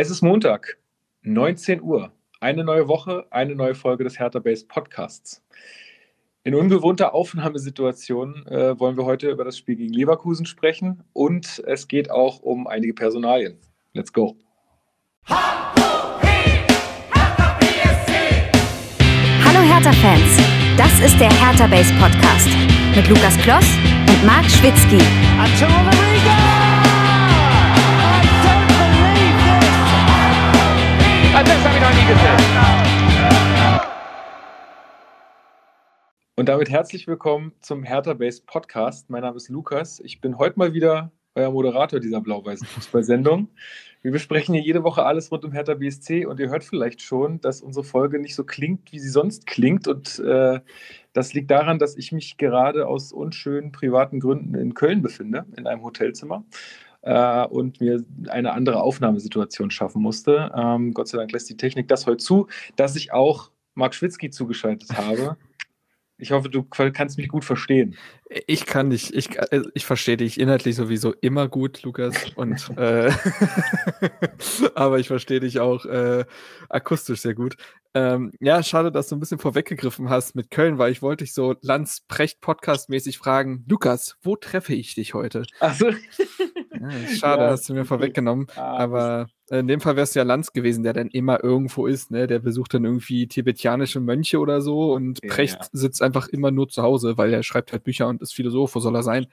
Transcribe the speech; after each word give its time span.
Es 0.00 0.10
ist 0.10 0.22
Montag, 0.22 0.78
19 1.22 1.82
Uhr. 1.82 2.12
Eine 2.38 2.62
neue 2.62 2.86
Woche, 2.86 3.26
eine 3.30 3.56
neue 3.56 3.74
Folge 3.74 4.04
des 4.04 4.16
Hertha 4.20 4.38
Base 4.38 4.64
Podcasts. 4.64 5.42
In 6.44 6.54
ungewohnter 6.54 7.14
Aufnahmesituation 7.14 8.46
äh, 8.46 8.78
wollen 8.78 8.96
wir 8.96 9.04
heute 9.04 9.28
über 9.28 9.42
das 9.42 9.58
Spiel 9.58 9.74
gegen 9.74 9.92
Leverkusen 9.92 10.46
sprechen 10.46 11.02
und 11.14 11.64
es 11.66 11.88
geht 11.88 12.12
auch 12.12 12.38
um 12.42 12.68
einige 12.68 12.94
Personalien. 12.94 13.58
Let's 13.92 14.12
go. 14.12 14.36
Hallo 15.26 15.40
Hertha-Fans, 19.66 20.38
das 20.76 21.00
ist 21.00 21.18
der 21.18 21.32
Hertha 21.32 21.66
Base 21.66 21.92
Podcast 21.94 22.50
mit 22.94 23.08
Lukas 23.08 23.36
Kloss 23.38 23.66
und 24.08 24.24
Marc 24.24 24.44
Schwitzky. 24.44 25.02
Das 31.44 31.64
habe 31.64 31.74
ich 31.76 31.80
noch 31.80 31.90
nie 31.90 32.06
gesehen. 32.08 32.58
Und 36.34 36.48
damit 36.48 36.68
herzlich 36.68 37.06
willkommen 37.06 37.52
zum 37.60 37.84
Hertha 37.84 38.14
Base 38.14 38.42
Podcast. 38.44 39.08
Mein 39.08 39.22
Name 39.22 39.36
ist 39.36 39.48
Lukas. 39.48 40.00
Ich 40.00 40.20
bin 40.20 40.38
heute 40.38 40.58
mal 40.58 40.72
wieder 40.72 41.12
euer 41.36 41.52
Moderator 41.52 42.00
dieser 42.00 42.20
blau-weißen 42.20 42.66
Fußballsendung. 42.66 43.48
Wir 44.02 44.10
besprechen 44.10 44.54
hier 44.54 44.64
jede 44.64 44.82
Woche 44.82 45.04
alles 45.04 45.30
rund 45.30 45.44
um 45.44 45.52
Hertha 45.52 45.74
BSC 45.74 46.26
und 46.26 46.40
ihr 46.40 46.48
hört 46.48 46.64
vielleicht 46.64 47.02
schon, 47.02 47.40
dass 47.40 47.60
unsere 47.60 47.84
Folge 47.84 48.18
nicht 48.18 48.34
so 48.34 48.42
klingt, 48.42 48.90
wie 48.92 48.98
sie 48.98 49.08
sonst 49.08 49.46
klingt. 49.46 49.86
Und 49.86 50.18
äh, 50.18 50.60
das 51.12 51.34
liegt 51.34 51.52
daran, 51.52 51.78
dass 51.78 51.96
ich 51.96 52.10
mich 52.10 52.36
gerade 52.36 52.88
aus 52.88 53.12
unschönen 53.12 53.70
privaten 53.70 54.18
Gründen 54.18 54.56
in 54.56 54.74
Köln 54.74 55.02
befinde, 55.02 55.46
in 55.56 55.68
einem 55.68 55.84
Hotelzimmer 55.84 56.44
äh, 57.02 57.46
und 57.46 57.80
mir 57.80 58.04
eine 58.28 58.52
andere 58.52 58.82
Aufnahmesituation 58.82 59.70
schaffen 59.70 60.02
musste. 60.02 60.52
Ähm, 60.54 60.92
Gott 60.94 61.08
sei 61.08 61.18
Dank 61.18 61.32
lässt 61.32 61.48
die 61.48 61.56
Technik 61.56 61.88
das 61.88 62.06
heute 62.06 62.18
zu, 62.18 62.48
dass 62.76 62.96
ich 62.96 63.12
auch 63.12 63.50
Marc 63.74 63.94
Schwitzky 63.94 64.30
zugeschaltet 64.30 64.96
habe. 64.96 65.36
Ich 66.20 66.32
hoffe, 66.32 66.48
du 66.48 66.64
kannst 66.64 67.16
mich 67.16 67.28
gut 67.28 67.44
verstehen. 67.44 67.94
Ich 68.46 68.66
kann 68.66 68.90
dich, 68.90 69.14
ich, 69.14 69.38
äh, 69.38 69.62
ich 69.74 69.86
verstehe 69.86 70.18
dich 70.18 70.38
inhaltlich 70.38 70.76
sowieso 70.76 71.14
immer 71.20 71.48
gut, 71.48 71.82
Lukas. 71.82 72.14
Und 72.34 72.70
äh, 72.76 73.10
aber 74.74 74.98
ich 74.98 75.08
verstehe 75.08 75.40
dich 75.40 75.60
auch 75.60 75.84
äh, 75.86 76.24
akustisch 76.68 77.20
sehr 77.20 77.34
gut. 77.34 77.56
Ähm, 77.94 78.32
ja, 78.38 78.62
schade, 78.62 78.92
dass 78.92 79.08
du 79.08 79.16
ein 79.16 79.20
bisschen 79.20 79.38
vorweggegriffen 79.38 80.10
hast 80.10 80.36
mit 80.36 80.50
Köln, 80.50 80.78
weil 80.78 80.92
ich 80.92 81.00
wollte 81.00 81.24
dich 81.24 81.32
so 81.32 81.54
Lanz-Precht-Podcast-mäßig 81.62 83.16
fragen, 83.18 83.64
Lukas, 83.66 84.16
wo 84.22 84.36
treffe 84.36 84.74
ich 84.74 84.94
dich 84.94 85.14
heute? 85.14 85.44
Ach 85.60 85.74
so. 85.74 85.88
Ja, 85.88 86.90
schade, 87.08 87.42
ja, 87.44 87.50
hast 87.50 87.68
du 87.68 87.74
mir 87.74 87.84
vorweggenommen. 87.84 88.46
Ah, 88.56 88.76
aber 88.76 89.26
in 89.50 89.66
dem 89.66 89.80
Fall 89.80 89.96
wärst 89.96 90.14
du 90.14 90.20
ja 90.20 90.24
Lanz 90.24 90.52
gewesen, 90.52 90.82
der 90.82 90.92
dann 90.92 91.08
immer 91.08 91.42
irgendwo 91.42 91.86
ist. 91.86 92.10
Ne? 92.10 92.26
Der 92.26 92.38
besucht 92.38 92.74
dann 92.74 92.84
irgendwie 92.84 93.26
tibetianische 93.26 94.00
Mönche 94.00 94.38
oder 94.38 94.60
so 94.60 94.92
und 94.92 95.20
ja, 95.22 95.30
Precht 95.30 95.58
sitzt 95.72 96.02
einfach 96.02 96.28
immer 96.28 96.50
nur 96.50 96.68
zu 96.68 96.82
Hause, 96.82 97.16
weil 97.16 97.32
er 97.32 97.42
schreibt 97.42 97.72
halt 97.72 97.84
Bücher 97.84 98.08
und 98.08 98.17
ist 98.22 98.34
Philosoph, 98.34 98.74
wo 98.74 98.80
soll 98.80 98.94
er 98.94 99.02
sein? 99.02 99.26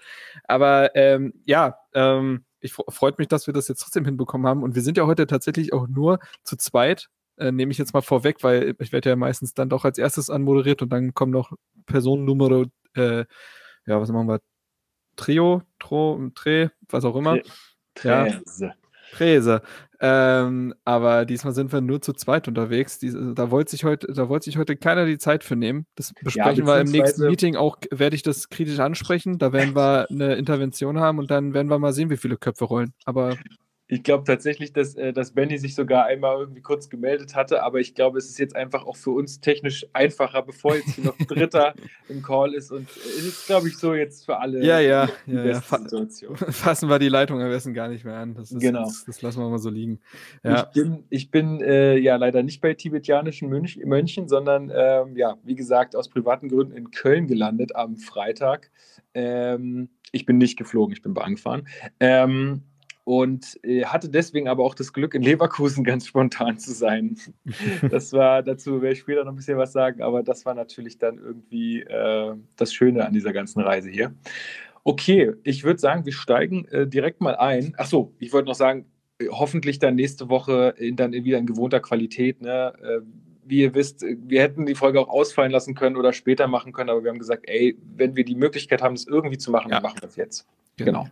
Aber 0.46 0.96
ähm, 0.96 1.34
ja, 1.46 1.78
ähm, 1.94 2.46
ich 2.60 2.74
freut 2.74 3.20
mich, 3.20 3.28
dass 3.28 3.48
wir 3.48 3.54
das 3.54 3.68
jetzt 3.68 3.82
trotzdem 3.82 4.06
hinbekommen 4.06 4.48
haben. 4.48 4.64
Und 4.64 4.76
wir 4.76 4.82
sind 4.82 4.98
ja 4.98 5.06
heute 5.06 5.28
tatsächlich 5.28 5.74
auch 5.74 5.88
nur 5.88 6.20
zu 6.44 6.58
zweit. 6.58 7.10
Äh, 7.38 7.52
nehme 7.52 7.72
ich 7.72 7.78
jetzt 7.78 7.94
mal 7.94 8.02
vorweg, 8.02 8.44
weil 8.44 8.76
ich 8.80 8.92
werde 8.92 9.10
ja 9.10 9.16
meistens 9.16 9.54
dann 9.54 9.70
doch 9.70 9.86
als 9.86 9.98
erstes 9.98 10.30
anmoderiert 10.30 10.82
und 10.82 10.90
dann 10.90 11.14
kommen 11.14 11.32
noch 11.32 11.52
Personennummer, 11.86 12.66
äh, 12.96 13.26
ja, 13.86 14.02
was 14.02 14.10
machen 14.10 14.28
wir? 14.28 14.42
Trio, 15.16 15.62
Tro, 15.80 16.30
Tre, 16.34 16.72
was 16.90 17.06
auch 17.06 17.16
immer. 17.16 17.38
Träse. 17.94 18.66
Ja, 18.66 18.74
Träse. 19.12 19.62
Ähm, 20.08 20.76
aber 20.84 21.26
diesmal 21.26 21.54
sind 21.54 21.74
wir 21.74 21.82
nur 21.82 22.00
zu 22.00 22.14
zweit 22.14 22.48
unterwegs. 22.48 23.00
Diese, 23.00 23.34
da 23.34 23.50
wollte 23.50 23.72
sich 23.72 23.84
heute, 23.84 24.06
da 24.14 24.30
wollte 24.30 24.46
sich 24.46 24.58
heute 24.58 24.76
keiner 24.76 25.08
die 25.08 25.18
Zeit 25.18 25.44
für 25.44 25.56
nehmen. 25.56 25.88
Das 25.96 26.14
besprechen 26.14 26.68
ja, 26.68 26.74
wir 26.76 26.82
im 26.82 26.92
nächsten 26.92 27.26
Meeting 27.26 27.56
auch, 27.56 27.78
werde 27.90 28.16
ich 28.16 28.22
das 28.22 28.50
kritisch 28.50 28.78
ansprechen. 28.78 29.40
Da 29.40 29.52
werden 29.52 29.76
wir 29.76 30.06
eine 30.12 30.36
Intervention 30.36 31.00
haben 31.00 31.18
und 31.18 31.32
dann 31.32 31.56
werden 31.56 31.72
wir 31.72 31.80
mal 31.80 31.92
sehen, 31.92 32.12
wie 32.12 32.18
viele 32.18 32.38
Köpfe 32.38 32.66
rollen. 32.66 32.94
Aber 33.06 33.36
ich 33.88 34.02
glaube 34.02 34.24
tatsächlich, 34.24 34.74
dass, 34.74 34.96
äh, 34.96 35.14
dass 35.14 35.32
Benny 35.32 35.60
sich 35.60 35.76
sogar 35.76 36.06
einmal 36.06 36.40
irgendwie 36.40 36.62
kurz 36.62 36.90
gemeldet 36.90 37.36
hatte, 37.36 37.62
aber 37.62 37.80
ich 37.80 37.94
glaube, 37.94 38.18
es 38.18 38.28
ist 38.28 38.40
jetzt 38.40 38.56
einfach 38.56 38.86
auch 38.86 38.96
für 38.98 39.12
uns 39.12 39.42
technisch 39.42 39.86
einfacher, 39.94 40.42
bevor 40.42 40.76
jetzt 40.76 40.98
noch 41.04 41.18
ein 41.20 41.26
Dritter 41.28 41.76
im 42.10 42.24
Call 42.24 42.56
ist. 42.56 42.72
Und 42.72 42.90
es 42.90 43.26
ist, 43.26 43.46
glaube 43.46 43.68
ich, 43.68 43.78
so 43.78 43.94
jetzt 43.94 44.26
für 44.26 44.40
alle 44.40 44.64
ja, 44.66 44.80
ja, 44.80 45.08
die 45.28 45.34
ja, 45.34 45.46
ja. 45.46 45.62
Situation. 45.62 46.36
Fassen 46.36 46.90
wir 46.90 46.98
die 46.98 47.10
Leitung 47.10 47.40
am 47.42 47.50
besten 47.50 47.76
gar 47.76 47.88
nicht 47.88 48.06
mehr 48.06 48.16
an. 48.18 48.34
Das, 48.34 48.52
ist, 48.52 48.60
genau. 48.60 48.86
das, 48.86 49.06
das 49.06 49.22
lassen 49.22 49.40
wir 49.40 49.50
mal 49.50 49.60
so 49.60 49.70
liegen. 49.70 50.00
Ja. 50.44 50.64
Ich 50.64 50.82
bin, 50.82 51.04
ich 51.10 51.30
bin 51.30 51.62
äh, 51.62 51.96
ja 51.98 52.16
leider 52.16 52.42
nicht 52.42 52.62
bei 52.62 52.74
tibetianischen 52.74 53.50
Mönch, 53.50 53.78
Mönchen, 53.86 54.28
sondern 54.28 54.72
ähm, 54.76 55.16
ja, 55.16 55.38
wie 55.44 55.56
gesagt, 55.56 55.96
aus 55.96 56.10
privaten 56.10 56.50
Gründen 56.50 56.74
in 56.74 56.90
Köln 56.90 57.28
gelandet 57.28 57.76
am 57.76 57.98
Freitag. 57.98 58.72
Ähm, 59.14 59.90
ich 60.12 60.26
bin 60.26 60.40
nicht 60.40 60.58
geflogen, 60.58 60.94
ich 60.94 61.04
bin 61.04 61.14
Bahn 61.14 61.36
gefahren. 61.36 61.68
Ähm, 62.00 62.64
und 63.06 63.58
äh, 63.64 63.86
hatte 63.86 64.10
deswegen 64.10 64.50
aber 64.50 64.64
auch 64.64 64.76
das 64.76 64.92
Glück, 64.92 65.14
in 65.14 65.22
Leverkusen 65.22 65.84
ganz 65.86 66.08
spontan 66.08 66.58
zu 66.58 66.74
sein. 66.74 67.18
das 67.90 68.12
war, 68.12 68.44
dazu 68.44 68.82
werde 68.82 68.94
ich 68.94 69.00
später 69.00 69.24
noch 69.24 69.32
ein 69.32 69.38
bisschen 69.38 69.58
was 69.58 69.72
sagen, 69.72 70.02
aber 70.02 70.24
das 70.24 70.46
war 70.46 70.56
natürlich 70.56 70.98
dann 70.98 71.20
irgendwie 71.20 71.82
äh, 71.82 72.34
das 72.58 72.74
Schöne 72.74 73.06
an 73.06 73.14
dieser 73.14 73.32
ganzen 73.32 73.62
Reise 73.62 73.90
hier. 73.90 74.14
Okay, 74.84 75.34
ich 75.44 75.64
würde 75.64 75.80
sagen, 75.80 76.06
wir 76.06 76.14
steigen 76.14 76.66
äh, 76.66 76.88
direkt 76.88 77.22
mal 77.22 77.36
ein. 77.36 77.74
Achso, 77.78 78.12
ich 78.20 78.34
wollte 78.34 78.48
noch 78.48 78.56
sagen, 78.56 78.86
äh, 79.20 79.28
hoffentlich 79.30 79.80
dann 79.80 79.96
nächste 79.96 80.30
Woche 80.30 80.74
in, 80.78 80.96
dann 80.96 81.14
wieder 81.14 81.38
in 81.38 81.46
gewohnter 81.46 81.80
Qualität. 81.80 82.42
Ne? 82.42 82.74
Äh, 82.82 83.02
wie 83.48 83.62
ihr 83.62 83.76
wisst, 83.76 84.04
wir 84.04 84.42
hätten 84.42 84.66
die 84.66 84.74
Folge 84.74 85.00
auch 85.00 85.10
ausfallen 85.10 85.52
lassen 85.52 85.76
können 85.76 85.96
oder 85.96 86.12
später 86.12 86.48
machen 86.48 86.74
können, 86.74 86.90
aber 86.90 87.04
wir 87.04 87.12
haben 87.12 87.20
gesagt, 87.20 87.44
ey, 87.48 87.78
wenn 87.96 88.16
wir 88.16 88.26
die 88.26 88.34
Möglichkeit 88.34 88.82
haben, 88.82 88.96
das 88.96 89.06
irgendwie 89.06 89.38
zu 89.38 89.52
machen, 89.52 89.70
ja. 89.70 89.76
dann 89.76 89.84
machen 89.84 90.02
wir 90.02 90.10
es 90.10 90.16
jetzt. 90.16 90.48
Genau. 90.78 91.04
genau. 91.04 91.12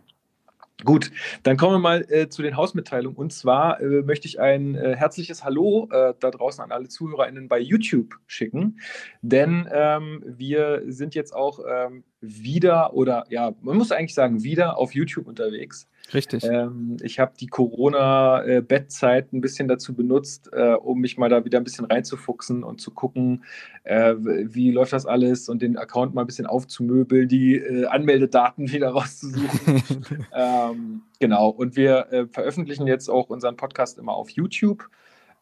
Gut, 0.84 1.10
dann 1.42 1.56
kommen 1.56 1.74
wir 1.74 1.78
mal 1.78 2.04
äh, 2.10 2.28
zu 2.28 2.42
den 2.42 2.56
Hausmitteilungen. 2.56 3.16
Und 3.16 3.32
zwar 3.32 3.80
äh, 3.80 4.02
möchte 4.02 4.28
ich 4.28 4.38
ein 4.38 4.74
äh, 4.74 4.94
herzliches 4.96 5.42
Hallo 5.42 5.88
äh, 5.90 6.14
da 6.20 6.30
draußen 6.30 6.62
an 6.62 6.72
alle 6.72 6.88
ZuhörerInnen 6.88 7.48
bei 7.48 7.58
YouTube 7.58 8.14
schicken. 8.26 8.80
Denn 9.22 9.68
ähm, 9.72 10.22
wir 10.26 10.82
sind 10.86 11.14
jetzt 11.14 11.34
auch 11.34 11.60
ähm, 11.66 12.04
wieder 12.20 12.94
oder 12.94 13.24
ja, 13.30 13.54
man 13.62 13.78
muss 13.78 13.92
eigentlich 13.92 14.14
sagen, 14.14 14.44
wieder 14.44 14.76
auf 14.78 14.94
YouTube 14.94 15.26
unterwegs. 15.26 15.88
Richtig. 16.12 16.44
Ähm, 16.44 16.98
ich 17.02 17.18
habe 17.18 17.32
die 17.40 17.46
Corona-Bettzeit 17.46 19.32
ein 19.32 19.40
bisschen 19.40 19.68
dazu 19.68 19.94
benutzt, 19.94 20.50
äh, 20.52 20.74
um 20.74 21.00
mich 21.00 21.16
mal 21.16 21.30
da 21.30 21.44
wieder 21.44 21.58
ein 21.58 21.64
bisschen 21.64 21.86
reinzufuchsen 21.86 22.62
und 22.62 22.80
zu 22.80 22.90
gucken, 22.90 23.44
äh, 23.84 24.14
wie 24.18 24.70
läuft 24.70 24.92
das 24.92 25.06
alles 25.06 25.48
und 25.48 25.62
den 25.62 25.78
Account 25.78 26.14
mal 26.14 26.22
ein 26.22 26.26
bisschen 26.26 26.46
aufzumöbeln, 26.46 27.28
die 27.28 27.56
äh, 27.56 27.86
Anmeldedaten 27.86 28.70
wieder 28.72 28.90
rauszusuchen. 28.90 30.26
ähm, 30.34 31.02
genau. 31.20 31.48
Und 31.48 31.76
wir 31.76 32.12
äh, 32.12 32.26
veröffentlichen 32.26 32.86
jetzt 32.86 33.08
auch 33.08 33.30
unseren 33.30 33.56
Podcast 33.56 33.98
immer 33.98 34.12
auf 34.12 34.28
YouTube. 34.28 34.90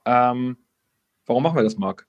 Ähm, 0.04 0.56
warum 1.26 1.42
machen 1.42 1.56
wir 1.56 1.64
das, 1.64 1.76
Marc? 1.76 2.06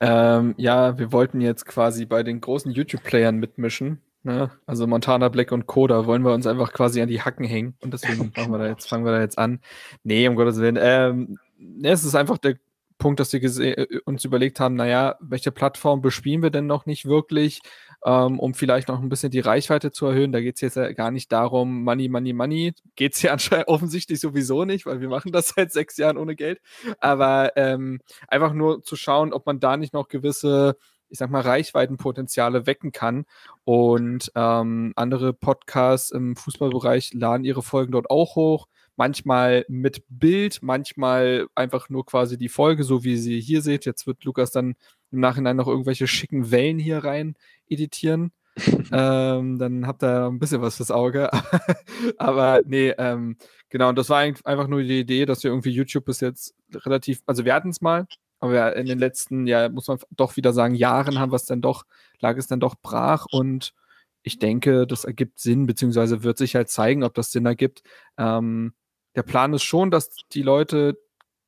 Ähm, 0.00 0.54
ja, 0.58 0.96
wir 0.96 1.10
wollten 1.10 1.40
jetzt 1.40 1.66
quasi 1.66 2.06
bei 2.06 2.22
den 2.22 2.40
großen 2.40 2.70
YouTube-Playern 2.70 3.36
mitmischen 3.36 4.00
Ne? 4.22 4.50
Also 4.66 4.86
Montana 4.86 5.28
Black 5.28 5.52
und 5.52 5.66
Coda 5.66 6.06
wollen 6.06 6.22
wir 6.22 6.32
uns 6.32 6.46
einfach 6.46 6.72
quasi 6.72 7.00
an 7.00 7.08
die 7.08 7.22
Hacken 7.22 7.46
hängen. 7.46 7.76
Und 7.80 7.92
deswegen 7.92 8.32
machen 8.36 8.52
wir 8.52 8.58
da 8.58 8.66
jetzt, 8.66 8.88
fangen 8.88 9.04
wir 9.04 9.12
da 9.12 9.20
jetzt 9.20 9.38
an. 9.38 9.60
Nee, 10.02 10.26
um 10.28 10.36
Gottes 10.36 10.58
Willen. 10.58 10.78
Ähm, 10.80 11.38
es 11.82 12.04
ist 12.04 12.14
einfach 12.14 12.38
der 12.38 12.56
Punkt, 12.98 13.20
dass 13.20 13.32
wir 13.32 13.42
äh, 13.42 14.00
uns 14.04 14.24
überlegt 14.24 14.60
haben, 14.60 14.74
naja, 14.74 15.16
welche 15.20 15.52
Plattform 15.52 16.02
bespielen 16.02 16.42
wir 16.42 16.50
denn 16.50 16.66
noch 16.66 16.84
nicht 16.84 17.06
wirklich, 17.06 17.60
ähm, 18.04 18.38
um 18.40 18.54
vielleicht 18.54 18.88
noch 18.88 19.00
ein 19.00 19.08
bisschen 19.08 19.30
die 19.30 19.40
Reichweite 19.40 19.92
zu 19.92 20.06
erhöhen. 20.06 20.32
Da 20.32 20.40
geht 20.40 20.56
es 20.56 20.60
jetzt 20.60 20.76
ja 20.76 20.92
gar 20.92 21.10
nicht 21.10 21.30
darum, 21.30 21.84
Money, 21.84 22.08
Money, 22.08 22.32
Money. 22.32 22.74
Geht 22.96 23.14
es 23.14 23.22
ja 23.22 23.32
anscheinend 23.34 23.68
offensichtlich 23.68 24.20
sowieso 24.20 24.64
nicht, 24.64 24.84
weil 24.84 25.00
wir 25.00 25.08
machen 25.08 25.32
das 25.32 25.48
seit 25.56 25.72
sechs 25.72 25.96
Jahren 25.96 26.18
ohne 26.18 26.34
Geld. 26.34 26.60
Aber 26.98 27.56
ähm, 27.56 28.00
einfach 28.26 28.52
nur 28.52 28.82
zu 28.82 28.96
schauen, 28.96 29.32
ob 29.32 29.46
man 29.46 29.60
da 29.60 29.76
nicht 29.76 29.94
noch 29.94 30.08
gewisse 30.08 30.76
ich 31.08 31.18
sag 31.18 31.30
mal, 31.30 31.40
Reichweitenpotenziale 31.40 32.66
wecken 32.66 32.92
kann. 32.92 33.24
Und 33.64 34.30
ähm, 34.34 34.92
andere 34.96 35.32
Podcasts 35.32 36.10
im 36.10 36.36
Fußballbereich 36.36 37.14
laden 37.14 37.44
ihre 37.44 37.62
Folgen 37.62 37.92
dort 37.92 38.10
auch 38.10 38.36
hoch. 38.36 38.68
Manchmal 38.96 39.64
mit 39.68 40.02
Bild, 40.08 40.58
manchmal 40.62 41.46
einfach 41.54 41.88
nur 41.88 42.04
quasi 42.04 42.36
die 42.36 42.48
Folge, 42.48 42.82
so 42.82 43.04
wie 43.04 43.16
sie 43.16 43.40
hier 43.40 43.62
seht. 43.62 43.84
Jetzt 43.84 44.06
wird 44.06 44.24
Lukas 44.24 44.50
dann 44.50 44.74
im 45.10 45.20
Nachhinein 45.20 45.56
noch 45.56 45.68
irgendwelche 45.68 46.06
schicken 46.06 46.50
Wellen 46.50 46.78
hier 46.78 47.04
rein 47.04 47.36
editieren. 47.68 48.32
ähm, 48.92 49.58
dann 49.58 49.86
habt 49.86 50.02
ihr 50.02 50.26
ein 50.26 50.38
bisschen 50.38 50.62
was 50.62 50.76
fürs 50.76 50.90
Auge. 50.90 51.30
Aber 52.18 52.60
nee, 52.64 52.90
ähm, 52.98 53.36
genau, 53.68 53.90
und 53.90 53.98
das 53.98 54.10
war 54.10 54.18
einfach 54.18 54.66
nur 54.66 54.82
die 54.82 55.00
Idee, 55.00 55.26
dass 55.26 55.44
wir 55.44 55.50
irgendwie 55.50 55.70
YouTube 55.70 56.04
bis 56.04 56.20
jetzt 56.20 56.54
relativ, 56.72 57.20
also 57.26 57.44
wir 57.44 57.54
hatten 57.54 57.70
es 57.70 57.80
mal, 57.80 58.06
aber 58.40 58.76
in 58.76 58.86
den 58.86 58.98
letzten, 58.98 59.46
ja, 59.46 59.68
muss 59.68 59.88
man 59.88 59.98
doch 60.10 60.36
wieder 60.36 60.52
sagen, 60.52 60.74
Jahren 60.74 61.18
haben 61.18 61.32
wir 61.32 61.36
es 61.36 61.46
dann 61.46 61.60
doch, 61.60 61.84
lag 62.20 62.36
es 62.36 62.46
dann 62.46 62.60
doch 62.60 62.76
brach 62.80 63.26
und 63.30 63.74
ich 64.22 64.38
denke, 64.38 64.86
das 64.86 65.04
ergibt 65.04 65.38
Sinn, 65.38 65.66
beziehungsweise 65.66 66.22
wird 66.22 66.38
sich 66.38 66.54
halt 66.54 66.68
zeigen, 66.68 67.02
ob 67.02 67.14
das 67.14 67.30
Sinn 67.30 67.46
ergibt. 67.46 67.82
Ähm, 68.16 68.74
der 69.16 69.22
Plan 69.22 69.54
ist 69.54 69.62
schon, 69.62 69.90
dass 69.90 70.10
die 70.32 70.42
Leute 70.42 70.98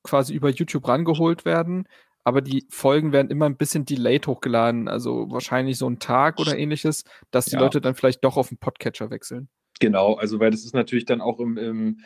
quasi 0.02 0.34
über 0.34 0.48
YouTube 0.48 0.88
rangeholt 0.88 1.44
werden, 1.44 1.86
aber 2.24 2.40
die 2.40 2.66
Folgen 2.70 3.12
werden 3.12 3.30
immer 3.30 3.46
ein 3.46 3.56
bisschen 3.56 3.84
delayed 3.84 4.26
hochgeladen, 4.26 4.88
also 4.88 5.30
wahrscheinlich 5.30 5.78
so 5.78 5.86
einen 5.86 5.98
Tag 5.98 6.38
oder 6.38 6.56
ähnliches, 6.56 7.04
dass 7.30 7.46
die 7.46 7.54
ja. 7.56 7.60
Leute 7.60 7.80
dann 7.80 7.94
vielleicht 7.94 8.24
doch 8.24 8.36
auf 8.36 8.48
den 8.48 8.58
Podcatcher 8.58 9.10
wechseln. 9.10 9.48
Genau, 9.82 10.12
also 10.12 10.38
weil 10.40 10.50
das 10.50 10.66
ist 10.66 10.74
natürlich 10.74 11.06
dann 11.06 11.22
auch 11.22 11.40
im, 11.40 11.56
im, 11.56 12.00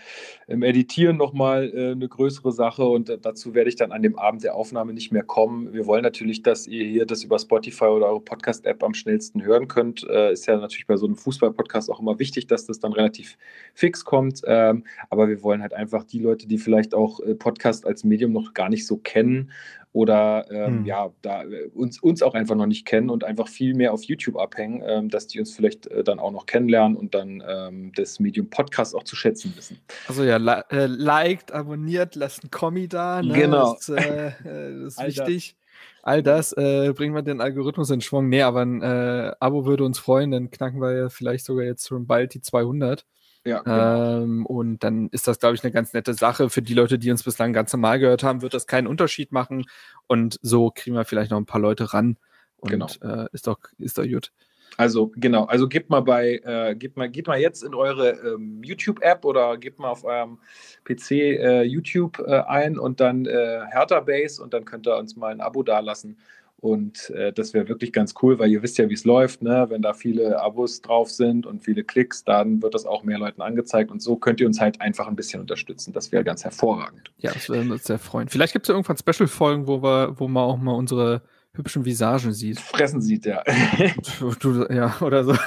im 0.47 0.63
Editieren 0.63 1.17
nochmal 1.17 1.73
äh, 1.75 1.91
eine 1.91 2.09
größere 2.09 2.53
Sache 2.53 2.85
und 2.85 3.19
dazu 3.23 3.53
werde 3.53 3.69
ich 3.69 3.75
dann 3.75 3.91
an 3.91 4.01
dem 4.01 4.17
Abend 4.17 4.45
der 4.45 4.55
Aufnahme 4.55 4.93
nicht 4.93 5.11
mehr 5.11 5.25
kommen. 5.25 5.73
Wir 5.73 5.85
wollen 5.85 6.05
natürlich, 6.05 6.45
dass 6.45 6.69
ihr 6.69 6.85
hier 6.85 7.05
das 7.05 7.25
über 7.25 7.37
Spotify 7.37 7.87
oder 7.87 8.07
eure 8.07 8.21
Podcast-App 8.21 8.81
am 8.85 8.95
schnellsten 8.95 9.43
hören 9.43 9.67
könnt. 9.67 10.07
Äh, 10.09 10.33
ist 10.33 10.47
ja 10.47 10.57
natürlich 10.57 10.87
bei 10.87 10.97
so 10.97 11.07
einem 11.07 11.17
Fußball-Podcast 11.17 11.91
auch 11.91 11.99
immer 11.99 12.21
wichtig, 12.21 12.47
dass 12.47 12.65
das 12.65 12.79
dann 12.79 12.93
relativ 12.93 13.37
fix 13.75 14.05
kommt. 14.05 14.43
Ähm, 14.47 14.85
aber 15.11 15.29
wir 15.29 15.43
wollen 15.43 15.61
halt 15.61 15.75
einfach 15.75 16.05
die 16.05 16.21
Leute, 16.21 16.47
die 16.47 16.59
vielleicht 16.59 16.95
auch 16.95 17.19
äh, 17.19 17.35
Podcast 17.35 17.87
als 17.87 18.05
Medium 18.05 18.31
noch 18.31 18.55
gar 18.55 18.69
nicht 18.69 18.87
so 18.87 18.99
kennen 18.99 19.51
oder 19.95 20.47
ähm, 20.51 20.79
hm. 20.79 20.87
ja, 20.87 21.11
da 21.23 21.45
äh, 21.45 21.69
uns, 21.73 22.01
uns 22.01 22.21
auch 22.21 22.35
einfach 22.35 22.57
noch 22.57 22.67
nicht 22.67 22.85
kennen 22.85 23.11
und 23.11 23.23
einfach 23.23 23.47
viel 23.47 23.75
mehr 23.75 23.93
auf 23.93 24.03
YouTube 24.03 24.37
abhängen, 24.37 24.83
ähm, 24.85 25.09
dass 25.09 25.29
die 25.29 25.39
uns 25.39 25.55
vielleicht 25.55 25.87
äh, 25.87 26.03
dann 26.03 26.19
auch 26.19 26.33
noch 26.33 26.47
kennenlernen 26.47 26.97
und 26.97 27.15
dann 27.15 27.45
ähm, 27.49 27.93
das 27.95 28.19
Medium 28.19 28.51
Podcast 28.51 28.97
auch 28.97 29.05
zu 29.05 29.15
schätzen 29.15 29.55
wissen. 29.57 29.79
Also 30.09 30.25
ja, 30.25 30.39
li 30.39 30.51
äh, 30.71 30.87
liked, 30.87 31.53
abonniert, 31.53 32.17
lasst 32.17 32.43
ein 32.43 32.51
Kommi 32.51 32.89
da. 32.89 33.23
Ne? 33.23 33.35
Genau. 33.35 33.75
Das, 33.75 33.89
äh, 33.89 34.27
äh 34.29 34.83
das 34.83 34.99
ist 34.99 35.07
wichtig. 35.07 35.57
All 36.03 36.25
das 36.25 36.53
äh, 36.55 36.93
bringen 36.93 37.15
wir 37.15 37.23
den 37.23 37.41
Algorithmus 37.41 37.89
in 37.91 38.01
Schwung. 38.01 38.29
Nee, 38.29 38.43
aber 38.43 38.63
ein 38.63 38.83
Abo 38.83 39.65
würde 39.65 39.85
uns 39.85 40.01
freuen, 40.01 40.33
dann 40.33 40.51
knacken 40.51 40.81
wir 40.81 40.93
ja 40.93 41.09
vielleicht 41.09 41.45
sogar 41.45 41.65
jetzt 41.65 41.87
schon 41.87 42.07
bald 42.07 42.35
die 42.35 42.41
200. 42.43 43.07
Ja, 43.45 43.61
genau. 43.61 44.23
ähm, 44.23 44.47
und 44.47 44.83
dann 44.83 45.09
ist 45.11 45.29
das, 45.29 45.39
glaube 45.39 45.55
ich, 45.55 45.63
eine 45.63 45.73
ganz 45.73 45.93
nette 45.93 46.15
Sache. 46.15 46.49
Für 46.49 46.63
die 46.63 46.75
Leute, 46.75 46.99
die 46.99 47.11
uns 47.11 47.23
bislang 47.23 47.53
ganz 47.53 47.73
normal 47.73 47.99
gehört 47.99 48.23
haben, 48.23 48.43
wird 48.43 48.55
das 48.55 48.67
keinen 48.67 48.87
Unterschied 48.87 49.33
machen. 49.33 49.67
Und 50.07 50.39
so 50.43 50.71
kriegen 50.75 50.97
wir 50.97 51.05
vielleicht 51.05 51.31
noch 51.31 51.39
ein 51.39 51.47
paar 51.47 51.61
Leute 51.61 51.93
ran. 51.93 52.17
Und 52.57 52.71
genau. 52.71 52.87
äh, 53.03 53.27
ist 53.33 53.47
doch, 53.47 53.59
ist 53.79 53.99
doch 53.99 54.07
gut. 54.07 54.33
Also 54.77 55.13
genau, 55.15 55.45
also 55.45 55.69
gebt 55.69 55.91
mal 55.91 56.01
bei, 56.01 56.41
äh, 56.45 56.75
gebt 56.75 56.97
mal, 56.97 57.09
geht 57.09 57.27
mal 57.27 57.39
jetzt 57.39 57.63
in 57.63 57.75
eure 57.75 58.11
ähm, 58.11 58.61
YouTube-App 58.63 59.25
oder 59.25 59.57
gebt 59.57 59.79
mal 59.79 59.91
auf 59.91 60.05
eurem 60.05 60.39
PC 60.85 61.11
äh, 61.13 61.63
YouTube 61.63 62.19
äh, 62.19 62.41
ein 62.41 62.79
und 62.79 63.01
dann 63.01 63.27
äh, 63.27 63.61
Hertha 63.71 64.01
Base 64.01 64.43
und 64.43 64.53
dann 64.53 64.65
könnt 64.65 64.89
ihr 64.89 64.97
uns 64.97 65.15
mal 65.15 65.31
ein 65.31 65.41
Abo 65.41 65.63
dalassen. 65.63 66.19
Und 66.65 67.11
äh, 67.11 67.31
das 67.31 67.53
wäre 67.53 67.69
wirklich 67.69 67.93
ganz 67.93 68.15
cool, 68.23 68.39
weil 68.39 68.51
ihr 68.51 68.63
wisst 68.63 68.79
ja, 68.79 68.89
wie 68.89 68.95
es 68.95 69.05
läuft. 69.05 69.43
Ne? 69.43 69.67
Wenn 69.69 69.83
da 69.83 69.93
viele 69.93 70.41
Abos 70.41 70.81
drauf 70.81 71.11
sind 71.11 71.45
und 71.45 71.63
viele 71.63 71.85
Klicks, 71.85 72.25
dann 72.25 72.63
wird 72.63 72.73
das 72.73 72.87
auch 72.87 73.03
mehr 73.03 73.19
Leuten 73.19 73.43
angezeigt. 73.43 73.91
Und 73.91 74.01
so 74.01 74.17
könnt 74.17 74.41
ihr 74.41 74.47
uns 74.47 74.63
halt 74.63 74.81
einfach 74.81 75.07
ein 75.07 75.15
bisschen 75.15 75.43
unterstützen. 75.43 75.93
Das 75.93 76.11
wäre 76.11 76.25
ganz 76.25 76.43
hervorragend. 76.43 77.13
Ja, 77.19 77.35
das 77.35 77.51
würde 77.51 77.71
uns 77.71 77.85
sehr 77.85 77.99
freuen. 77.99 78.29
Vielleicht 78.29 78.55
gibt 78.55 78.65
es 78.65 78.69
ja 78.69 78.77
irgendwann 78.77 78.97
Special-Folgen, 78.97 79.67
wo, 79.67 79.83
wo 79.83 80.27
man 80.27 80.43
auch 80.43 80.57
mal 80.57 80.73
unsere 80.73 81.21
hübschen 81.53 81.85
Visagen 81.85 82.33
sieht. 82.33 82.59
Fressen 82.59 83.03
sieht, 83.03 83.27
ja. 83.27 83.45
du, 84.41 84.67
ja, 84.73 84.97
oder 85.03 85.23
so. 85.23 85.35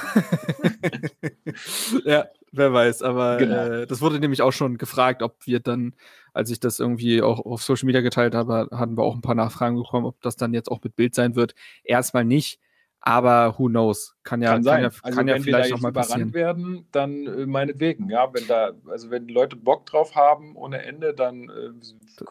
ja, 2.04 2.26
wer 2.52 2.72
weiß. 2.72 3.02
Aber 3.02 3.36
genau. 3.36 3.66
äh, 3.66 3.86
das 3.86 4.00
wurde 4.00 4.20
nämlich 4.20 4.42
auch 4.42 4.52
schon 4.52 4.78
gefragt, 4.78 5.22
ob 5.22 5.46
wir 5.46 5.60
dann 5.60 5.94
als 6.38 6.50
ich 6.50 6.60
das 6.60 6.78
irgendwie 6.78 7.20
auch 7.20 7.44
auf 7.44 7.64
Social 7.64 7.86
Media 7.86 8.00
geteilt 8.00 8.32
habe, 8.32 8.68
hatten 8.70 8.96
wir 8.96 9.02
auch 9.02 9.16
ein 9.16 9.22
paar 9.22 9.34
Nachfragen 9.34 9.74
bekommen, 9.74 10.06
ob 10.06 10.20
das 10.20 10.36
dann 10.36 10.54
jetzt 10.54 10.70
auch 10.70 10.80
mit 10.84 10.94
Bild 10.94 11.12
sein 11.12 11.34
wird. 11.34 11.56
Erstmal 11.82 12.24
nicht, 12.24 12.60
aber 13.00 13.58
who 13.58 13.66
knows? 13.66 14.14
Kann 14.22 14.40
ja, 14.40 14.52
kann, 14.52 14.62
sein. 14.62 14.82
ja, 14.82 14.90
also 15.02 15.16
kann 15.16 15.26
ja 15.26 15.38
vielleicht 15.40 15.70
noch 15.70 15.80
mal 15.80 15.92
passieren. 15.92 16.32
werden, 16.34 16.86
dann 16.92 17.26
äh, 17.26 17.46
meinetwegen, 17.46 18.08
ja, 18.08 18.32
wenn 18.32 18.46
da, 18.46 18.72
also 18.88 19.10
wenn 19.10 19.26
die 19.26 19.34
Leute 19.34 19.56
Bock 19.56 19.86
drauf 19.86 20.14
haben 20.14 20.54
ohne 20.54 20.84
Ende, 20.84 21.12
dann. 21.12 21.48
Äh, 21.48 21.70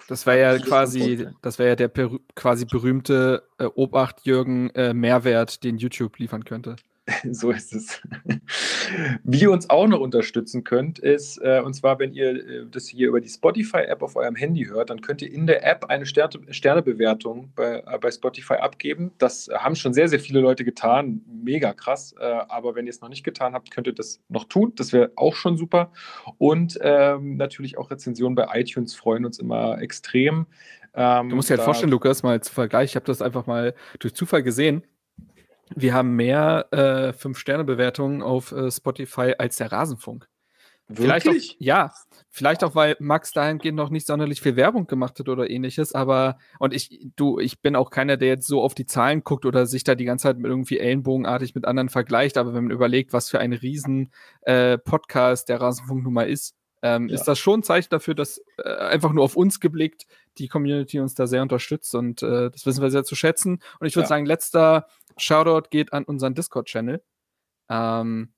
das 0.07 0.25
wäre 0.25 0.39
ja 0.39 0.57
quasi, 0.59 1.27
das 1.41 1.59
wäre 1.59 1.69
ja 1.69 1.75
der 1.75 1.91
quasi 2.35 2.65
berühmte 2.65 3.43
äh, 3.57 3.65
Obacht 3.65 4.25
Jürgen 4.25 4.69
äh, 4.71 4.93
Mehrwert, 4.93 5.63
den 5.65 5.77
YouTube 5.77 6.17
liefern 6.17 6.45
könnte. 6.45 6.77
so 7.31 7.51
ist 7.51 7.73
es. 7.73 8.01
Wie 9.23 9.41
ihr 9.41 9.51
uns 9.51 9.69
auch 9.69 9.87
noch 9.87 9.99
unterstützen 9.99 10.63
könnt, 10.63 10.99
ist, 10.99 11.37
äh, 11.37 11.61
und 11.63 11.73
zwar, 11.73 11.99
wenn 11.99 12.13
ihr 12.13 12.31
äh, 12.31 12.65
das 12.69 12.87
hier 12.87 13.07
über 13.07 13.21
die 13.21 13.29
Spotify-App 13.29 14.01
auf 14.01 14.15
eurem 14.15 14.35
Handy 14.35 14.65
hört, 14.65 14.89
dann 14.89 14.99
könnt 14.99 15.21
ihr 15.21 15.31
in 15.31 15.47
der 15.47 15.65
App 15.65 15.85
eine 15.85 16.05
Sterne 16.05 16.39
Sternebewertung 16.49 17.51
bei, 17.55 17.83
äh, 17.85 17.97
bei 17.99 18.11
Spotify 18.11 18.55
abgeben. 18.55 19.11
Das 19.19 19.49
haben 19.53 19.75
schon 19.75 19.93
sehr, 19.93 20.09
sehr 20.09 20.19
viele 20.19 20.41
Leute 20.41 20.65
getan. 20.65 21.21
Mega 21.43 21.73
krass. 21.73 22.13
Äh, 22.19 22.25
aber 22.25 22.75
wenn 22.75 22.85
ihr 22.85 22.91
es 22.91 22.99
noch 22.99 23.09
nicht 23.09 23.23
getan 23.23 23.53
habt, 23.53 23.71
könnt 23.71 23.87
ihr 23.87 23.93
das 23.93 24.19
noch 24.27 24.43
tun. 24.43 24.73
Das 24.75 24.91
wäre 24.91 25.11
auch 25.15 25.35
schon 25.35 25.55
super. 25.55 25.91
Und 26.37 26.77
ähm, 26.81 27.37
natürlich 27.37 27.77
auch 27.77 27.89
Rezensionen 27.89 28.35
bei 28.35 28.47
iTunes 28.53 28.95
freuen 28.95 29.25
uns 29.25 29.39
immer 29.39 29.81
extrem. 29.81 30.45
Ähm, 30.93 31.29
du 31.29 31.35
musst 31.37 31.49
dir 31.49 31.55
halt 31.55 31.63
vorstellen, 31.63 31.91
Lukas, 31.91 32.23
mal 32.23 32.41
zu 32.41 32.53
Vergleich, 32.53 32.91
ich 32.91 32.95
habe 32.95 33.05
das 33.05 33.21
einfach 33.21 33.45
mal 33.45 33.75
durch 33.99 34.13
Zufall 34.13 34.43
gesehen 34.43 34.83
wir 35.75 35.93
haben 35.93 36.15
mehr 36.15 36.67
äh, 36.71 37.13
Fünf-Sterne-Bewertungen 37.13 38.21
auf 38.21 38.51
äh, 38.51 38.71
Spotify 38.71 39.33
als 39.37 39.57
der 39.57 39.71
Rasenfunk. 39.71 40.27
Wirklich? 40.89 41.05
Vielleicht 41.05 41.27
auch, 41.27 41.55
ja, 41.59 41.91
vielleicht 42.29 42.63
auch, 42.63 42.73
weil 42.73 42.95
Max 42.99 43.33
dahingehend 43.33 43.75
noch 43.75 43.89
nicht 43.89 44.07
sonderlich 44.07 44.39
viel 44.39 44.55
Werbung 44.55 44.87
gemacht 44.87 45.19
hat 45.19 45.27
oder 45.27 45.49
ähnliches, 45.49 45.93
aber 45.93 46.37
und 46.59 46.73
ich, 46.73 47.09
du, 47.17 47.39
ich 47.39 47.61
bin 47.61 47.75
auch 47.75 47.89
keiner, 47.89 48.15
der 48.15 48.29
jetzt 48.29 48.47
so 48.47 48.61
auf 48.61 48.73
die 48.73 48.85
Zahlen 48.85 49.21
guckt 49.23 49.45
oder 49.45 49.65
sich 49.65 49.83
da 49.83 49.95
die 49.95 50.05
ganze 50.05 50.23
Zeit 50.23 50.37
mit 50.37 50.49
irgendwie 50.49 50.79
ellenbogenartig 50.79 51.55
mit 51.55 51.65
anderen 51.65 51.89
vergleicht, 51.89 52.37
aber 52.37 52.53
wenn 52.53 52.65
man 52.65 52.71
überlegt, 52.71 53.11
was 53.11 53.29
für 53.29 53.39
ein 53.39 53.51
riesen 53.51 54.13
äh, 54.43 54.77
Podcast 54.77 55.49
der 55.49 55.59
Rasenfunk 55.59 56.03
nun 56.03 56.13
mal 56.13 56.29
ist, 56.29 56.55
ähm, 56.81 57.09
ja. 57.09 57.15
ist 57.15 57.25
das 57.25 57.37
schon 57.37 57.59
ein 57.59 57.63
Zeichen 57.63 57.89
dafür, 57.89 58.15
dass 58.15 58.41
äh, 58.63 58.69
einfach 58.69 59.11
nur 59.11 59.25
auf 59.25 59.35
uns 59.35 59.59
geblickt 59.59 60.05
die 60.37 60.47
Community 60.47 60.99
uns 60.99 61.15
da 61.15 61.27
sehr 61.27 61.41
unterstützt 61.41 61.95
und 61.95 62.21
äh, 62.21 62.49
das 62.49 62.65
wissen 62.65 62.81
wir 62.81 62.91
sehr 62.91 63.03
zu 63.03 63.15
schätzen. 63.15 63.59
Und 63.79 63.87
ich 63.87 63.95
würde 63.95 64.05
ja. 64.05 64.09
sagen, 64.09 64.25
letzter 64.25 64.87
Shoutout 65.17 65.69
geht 65.69 65.93
an 65.93 66.03
unseren 66.03 66.33
Discord-Channel, 66.33 67.03
ähm, 67.69 68.33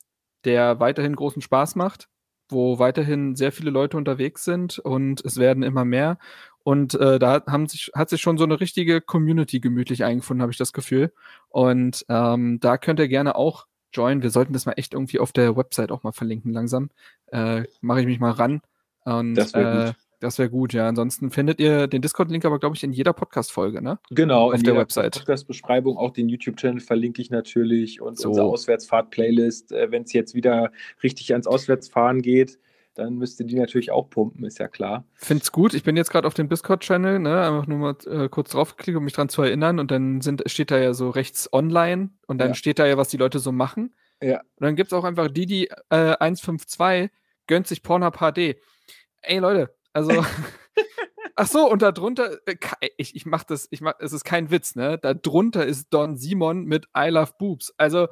der 0.45 0.79
weiterhin 0.79 1.15
großen 1.15 1.41
Spaß 1.41 1.75
macht, 1.75 2.09
wo 2.49 2.79
weiterhin 2.79 3.35
sehr 3.35 3.51
viele 3.51 3.71
Leute 3.71 3.97
unterwegs 3.97 4.43
sind 4.43 4.79
und 4.79 5.23
es 5.23 5.37
werden 5.37 5.63
immer 5.63 5.85
mehr. 5.85 6.17
Und 6.63 6.93
äh, 6.95 7.19
da 7.19 7.43
haben 7.47 7.67
sich, 7.67 7.91
hat 7.95 8.09
sich 8.09 8.21
schon 8.21 8.37
so 8.37 8.43
eine 8.43 8.59
richtige 8.59 9.01
Community 9.01 9.59
gemütlich 9.59 10.03
eingefunden, 10.03 10.41
habe 10.41 10.51
ich 10.51 10.57
das 10.57 10.73
Gefühl. 10.73 11.13
Und 11.47 12.05
ähm, 12.09 12.59
da 12.59 12.77
könnt 12.77 12.99
ihr 12.99 13.07
gerne 13.07 13.35
auch 13.35 13.65
joinen. 13.93 14.21
Wir 14.21 14.29
sollten 14.29 14.53
das 14.53 14.65
mal 14.65 14.73
echt 14.73 14.93
irgendwie 14.93 15.19
auf 15.19 15.31
der 15.31 15.55
Website 15.55 15.91
auch 15.91 16.03
mal 16.03 16.11
verlinken 16.11 16.53
langsam. 16.53 16.89
Äh, 17.27 17.63
Mache 17.81 18.01
ich 18.01 18.05
mich 18.05 18.19
mal 18.19 18.31
ran. 18.31 18.61
Und, 19.03 19.35
das 19.35 19.53
wäre 19.53 19.87
gut. 19.87 19.95
Das 20.19 20.37
wäre 20.37 20.49
gut, 20.49 20.73
ja. 20.73 20.87
Ansonsten 20.87 21.31
findet 21.31 21.59
ihr 21.59 21.87
den 21.87 22.01
Discord-Link 22.01 22.43
aber, 22.43 22.59
glaube 22.59 22.75
ich, 22.75 22.83
in 22.83 22.91
jeder 22.91 23.13
Podcast-Folge, 23.13 23.81
ne? 23.81 23.99
Genau, 24.09 24.47
auf 24.47 24.55
in 24.55 24.63
der 24.63 24.75
Website. 24.75 25.13
Podcast-Beschreibung, 25.13 25.97
auch 25.97 26.11
den 26.11 26.27
YouTube-Channel 26.27 26.81
verlinke 26.81 27.21
ich 27.21 27.29
natürlich 27.29 28.01
und 28.01 28.17
so. 28.17 28.29
unsere 28.29 28.47
Auswärtsfahrt-Playlist. 28.47 29.71
Äh, 29.71 29.91
Wenn 29.91 30.03
es 30.03 30.13
jetzt 30.13 30.35
wieder 30.35 30.71
richtig 31.01 31.31
ans 31.31 31.47
Auswärtsfahren 31.47 32.21
geht, 32.21 32.59
dann 32.95 33.15
müsst 33.15 33.39
ihr 33.39 33.45
die 33.45 33.55
natürlich 33.55 33.91
auch 33.91 34.09
pumpen, 34.09 34.43
ist 34.43 34.59
ja 34.59 34.67
klar. 34.67 35.05
Find's 35.15 35.53
gut. 35.53 35.73
Ich 35.73 35.83
bin 35.83 35.95
jetzt 35.95 36.11
gerade 36.11 36.27
auf 36.27 36.33
dem 36.33 36.49
Discord-Channel, 36.49 37.19
ne? 37.19 37.41
Einfach 37.41 37.67
nur 37.67 37.77
mal 37.77 37.95
äh, 38.07 38.27
kurz 38.27 38.51
draufgeklickt, 38.51 38.97
um 38.97 39.05
mich 39.05 39.13
dran 39.13 39.29
zu 39.29 39.41
erinnern. 39.41 39.79
Und 39.79 39.89
dann 39.89 40.19
sind, 40.19 40.43
steht 40.47 40.69
da 40.69 40.77
ja 40.77 40.93
so 40.93 41.09
rechts 41.09 41.51
online 41.53 42.09
und 42.27 42.39
dann 42.39 42.49
ja. 42.49 42.53
steht 42.55 42.77
da 42.77 42.85
ja, 42.85 42.97
was 42.97 43.07
die 43.07 43.17
Leute 43.17 43.39
so 43.39 43.53
machen. 43.53 43.93
Ja. 44.21 44.39
Und 44.39 44.65
dann 44.65 44.75
gibt 44.75 44.91
es 44.91 44.93
auch 44.93 45.05
einfach 45.05 45.29
die, 45.29 45.45
die 45.45 45.69
äh, 45.89 46.17
152 46.19 47.09
gönnt 47.47 47.67
sich 47.67 47.81
Pornhub 47.83 48.17
HD. 48.17 48.57
Ey 49.21 49.39
Leute, 49.39 49.73
also, 49.93 50.11
ach 51.35 51.47
so, 51.47 51.69
und 51.69 51.81
darunter, 51.81 52.37
äh, 52.45 52.55
ich, 52.97 53.15
ich 53.15 53.25
mach 53.25 53.43
das, 53.43 53.67
ich 53.71 53.81
mach, 53.81 53.93
es 53.99 54.13
ist 54.13 54.23
kein 54.23 54.51
Witz, 54.51 54.75
ne? 54.75 54.97
Da 54.97 55.13
drunter 55.13 55.65
ist 55.65 55.89
Don 55.91 56.17
Simon 56.17 56.65
mit 56.65 56.87
I 56.97 57.09
Love 57.09 57.33
Boobs. 57.37 57.73
Also, 57.77 58.07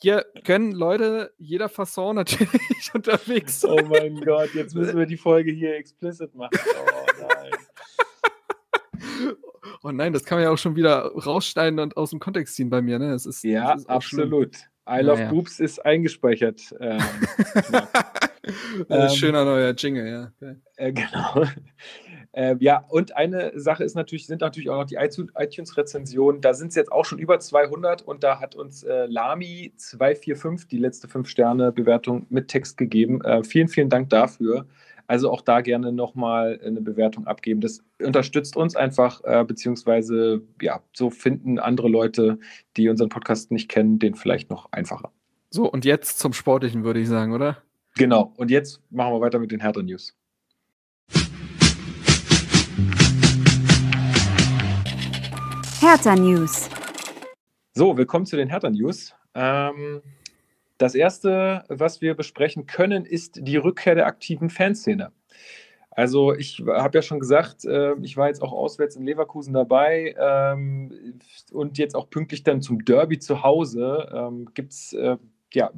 hier 0.00 0.26
können 0.44 0.72
Leute 0.72 1.32
jeder 1.38 1.68
Fasson 1.68 2.16
natürlich 2.16 2.90
unterwegs 2.94 3.60
sein. 3.60 3.70
Oh 3.70 3.88
mein 3.88 4.20
Gott, 4.20 4.54
jetzt 4.54 4.74
müssen 4.74 4.98
wir 4.98 5.06
die 5.06 5.16
Folge 5.16 5.52
hier 5.52 5.76
explicit 5.76 6.34
machen. 6.34 6.58
Oh 6.58 7.26
nein. 7.28 7.50
Oh 9.84 9.90
nein, 9.90 10.12
das 10.12 10.24
kann 10.24 10.36
man 10.38 10.44
ja 10.44 10.50
auch 10.50 10.58
schon 10.58 10.76
wieder 10.76 11.12
rausschneiden 11.12 11.80
und 11.80 11.96
aus 11.96 12.10
dem 12.10 12.20
Kontext 12.20 12.54
ziehen 12.54 12.70
bei 12.70 12.80
mir, 12.82 13.00
ne? 13.00 13.10
Das 13.10 13.26
ist, 13.26 13.42
ja, 13.42 13.72
das 13.72 13.82
ist 13.82 13.90
absolut. 13.90 14.54
Schlimm. 14.54 14.68
I 14.88 15.00
Love 15.00 15.18
naja. 15.18 15.30
Boobs 15.30 15.60
ist 15.60 15.84
eingespeichert. 15.84 16.74
Ähm, 16.80 17.00
ja. 17.72 17.88
Ähm, 18.88 19.08
schöner 19.10 19.44
neuer 19.44 19.74
Jingle, 19.76 20.08
ja. 20.40 20.48
Äh, 20.76 20.92
genau. 20.92 21.44
Äh, 22.32 22.56
ja, 22.60 22.84
und 22.88 23.14
eine 23.14 23.52
Sache 23.58 23.84
ist 23.84 23.94
natürlich, 23.94 24.26
sind 24.26 24.40
natürlich 24.40 24.70
auch 24.70 24.78
noch 24.78 24.86
die 24.86 24.96
iTunes-Rezensionen. 24.96 26.40
Da 26.40 26.54
sind 26.54 26.68
es 26.68 26.74
jetzt 26.74 26.90
auch 26.90 27.04
schon 27.04 27.18
über 27.18 27.38
200 27.38 28.02
und 28.02 28.24
da 28.24 28.40
hat 28.40 28.54
uns 28.54 28.82
äh, 28.82 29.04
Lami245 29.04 30.68
die 30.68 30.78
letzte 30.78 31.08
5-Sterne-Bewertung 31.08 32.26
mit 32.30 32.48
Text 32.48 32.78
gegeben. 32.78 33.22
Äh, 33.22 33.44
vielen, 33.44 33.68
vielen 33.68 33.90
Dank 33.90 34.08
dafür. 34.08 34.66
Also 35.06 35.30
auch 35.30 35.42
da 35.42 35.60
gerne 35.60 35.92
nochmal 35.92 36.58
eine 36.64 36.80
Bewertung 36.80 37.26
abgeben. 37.26 37.60
Das 37.60 37.84
unterstützt 38.00 38.56
uns 38.56 38.76
einfach, 38.76 39.22
äh, 39.24 39.44
beziehungsweise 39.44 40.40
ja, 40.60 40.80
so 40.94 41.10
finden 41.10 41.58
andere 41.58 41.88
Leute, 41.88 42.38
die 42.78 42.88
unseren 42.88 43.10
Podcast 43.10 43.50
nicht 43.50 43.68
kennen, 43.68 43.98
den 43.98 44.14
vielleicht 44.14 44.48
noch 44.48 44.72
einfacher. 44.72 45.12
So, 45.50 45.70
und 45.70 45.84
jetzt 45.84 46.18
zum 46.18 46.32
Sportlichen, 46.32 46.82
würde 46.84 47.00
ich 47.00 47.08
sagen, 47.08 47.34
oder? 47.34 47.58
Genau. 47.96 48.32
Und 48.36 48.50
jetzt 48.50 48.80
machen 48.90 49.12
wir 49.12 49.20
weiter 49.20 49.38
mit 49.38 49.52
den 49.52 49.60
Hertha 49.60 49.82
News. 49.82 50.16
Hertha 55.80 56.16
News. 56.16 56.70
So, 57.74 57.96
willkommen 57.96 58.24
zu 58.24 58.36
den 58.36 58.48
Hertha 58.48 58.70
News. 58.70 59.14
Ähm, 59.34 60.00
das 60.78 60.94
erste, 60.94 61.64
was 61.68 62.00
wir 62.00 62.14
besprechen 62.14 62.66
können, 62.66 63.04
ist 63.04 63.38
die 63.42 63.56
Rückkehr 63.56 63.94
der 63.94 64.06
aktiven 64.06 64.48
Fanszene. 64.48 65.12
Also 65.90 66.32
ich 66.32 66.62
habe 66.66 66.96
ja 66.96 67.02
schon 67.02 67.20
gesagt, 67.20 67.66
äh, 67.66 67.94
ich 68.00 68.16
war 68.16 68.28
jetzt 68.28 68.40
auch 68.40 68.52
auswärts 68.52 68.96
in 68.96 69.04
Leverkusen 69.04 69.52
dabei 69.52 70.14
ähm, 70.18 71.18
und 71.52 71.76
jetzt 71.76 71.94
auch 71.94 72.08
pünktlich 72.08 72.42
dann 72.42 72.62
zum 72.62 72.86
Derby 72.86 73.18
zu 73.18 73.42
Hause 73.42 74.08
ähm, 74.14 74.48
gibt 74.54 74.72
es 74.72 74.94
äh, 74.94 75.18
ja, 75.54 75.70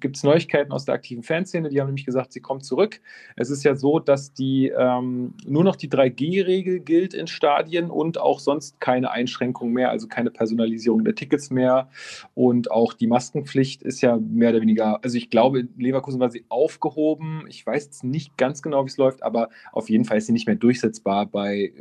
gibt 0.00 0.16
es 0.16 0.22
Neuigkeiten 0.22 0.72
aus 0.72 0.84
der 0.84 0.94
aktiven 0.94 1.22
Fanszene. 1.22 1.68
Die 1.68 1.80
haben 1.80 1.88
nämlich 1.88 2.04
gesagt, 2.04 2.32
sie 2.32 2.40
kommt 2.40 2.64
zurück. 2.64 3.00
Es 3.36 3.50
ist 3.50 3.64
ja 3.64 3.74
so, 3.74 3.98
dass 3.98 4.32
die 4.32 4.68
ähm, 4.68 5.34
nur 5.46 5.64
noch 5.64 5.76
die 5.76 5.88
3G-Regel 5.88 6.80
gilt 6.80 7.14
in 7.14 7.26
Stadien 7.26 7.90
und 7.90 8.18
auch 8.18 8.40
sonst 8.40 8.80
keine 8.80 9.10
Einschränkungen 9.10 9.72
mehr, 9.72 9.90
also 9.90 10.08
keine 10.08 10.30
Personalisierung 10.30 11.04
der 11.04 11.14
Tickets 11.14 11.50
mehr. 11.50 11.88
Und 12.34 12.70
auch 12.70 12.92
die 12.92 13.06
Maskenpflicht 13.06 13.82
ist 13.82 14.00
ja 14.00 14.16
mehr 14.16 14.50
oder 14.50 14.60
weniger, 14.60 15.02
also 15.02 15.16
ich 15.16 15.30
glaube, 15.30 15.60
in 15.60 15.70
Leverkusen 15.78 16.20
war 16.20 16.30
sie 16.30 16.44
aufgehoben. 16.48 17.44
Ich 17.48 17.66
weiß 17.66 17.84
jetzt 17.84 18.04
nicht 18.04 18.36
ganz 18.36 18.62
genau, 18.62 18.84
wie 18.84 18.88
es 18.88 18.96
läuft, 18.96 19.22
aber 19.22 19.48
auf 19.72 19.88
jeden 19.88 20.04
Fall 20.04 20.18
ist 20.18 20.26
sie 20.26 20.32
nicht 20.32 20.46
mehr 20.46 20.56
durchsetzbar 20.56 21.26
bei 21.26 21.56
äh, 21.56 21.72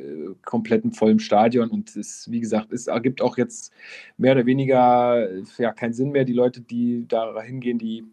komplettem 0.46 0.91
vollem 0.93 1.19
Stadion. 1.19 1.69
Und 1.69 1.96
es, 1.96 2.29
wie 2.31 2.39
gesagt, 2.39 2.72
es 2.72 2.88
ergibt 2.88 3.22
auch 3.22 3.38
jetzt 3.38 3.74
mehr 4.17 4.34
oder 4.34 4.46
weniger 4.46 5.27
ja, 5.57 5.74
keinen 5.74 5.93
Sinn 5.93 6.12
mehr, 6.12 6.24
die 6.24 6.34
Leute, 6.34 6.62
die 6.62 7.05
da 7.07 7.17
da 7.26 7.42
hingehen, 7.42 7.78
die 7.78 8.06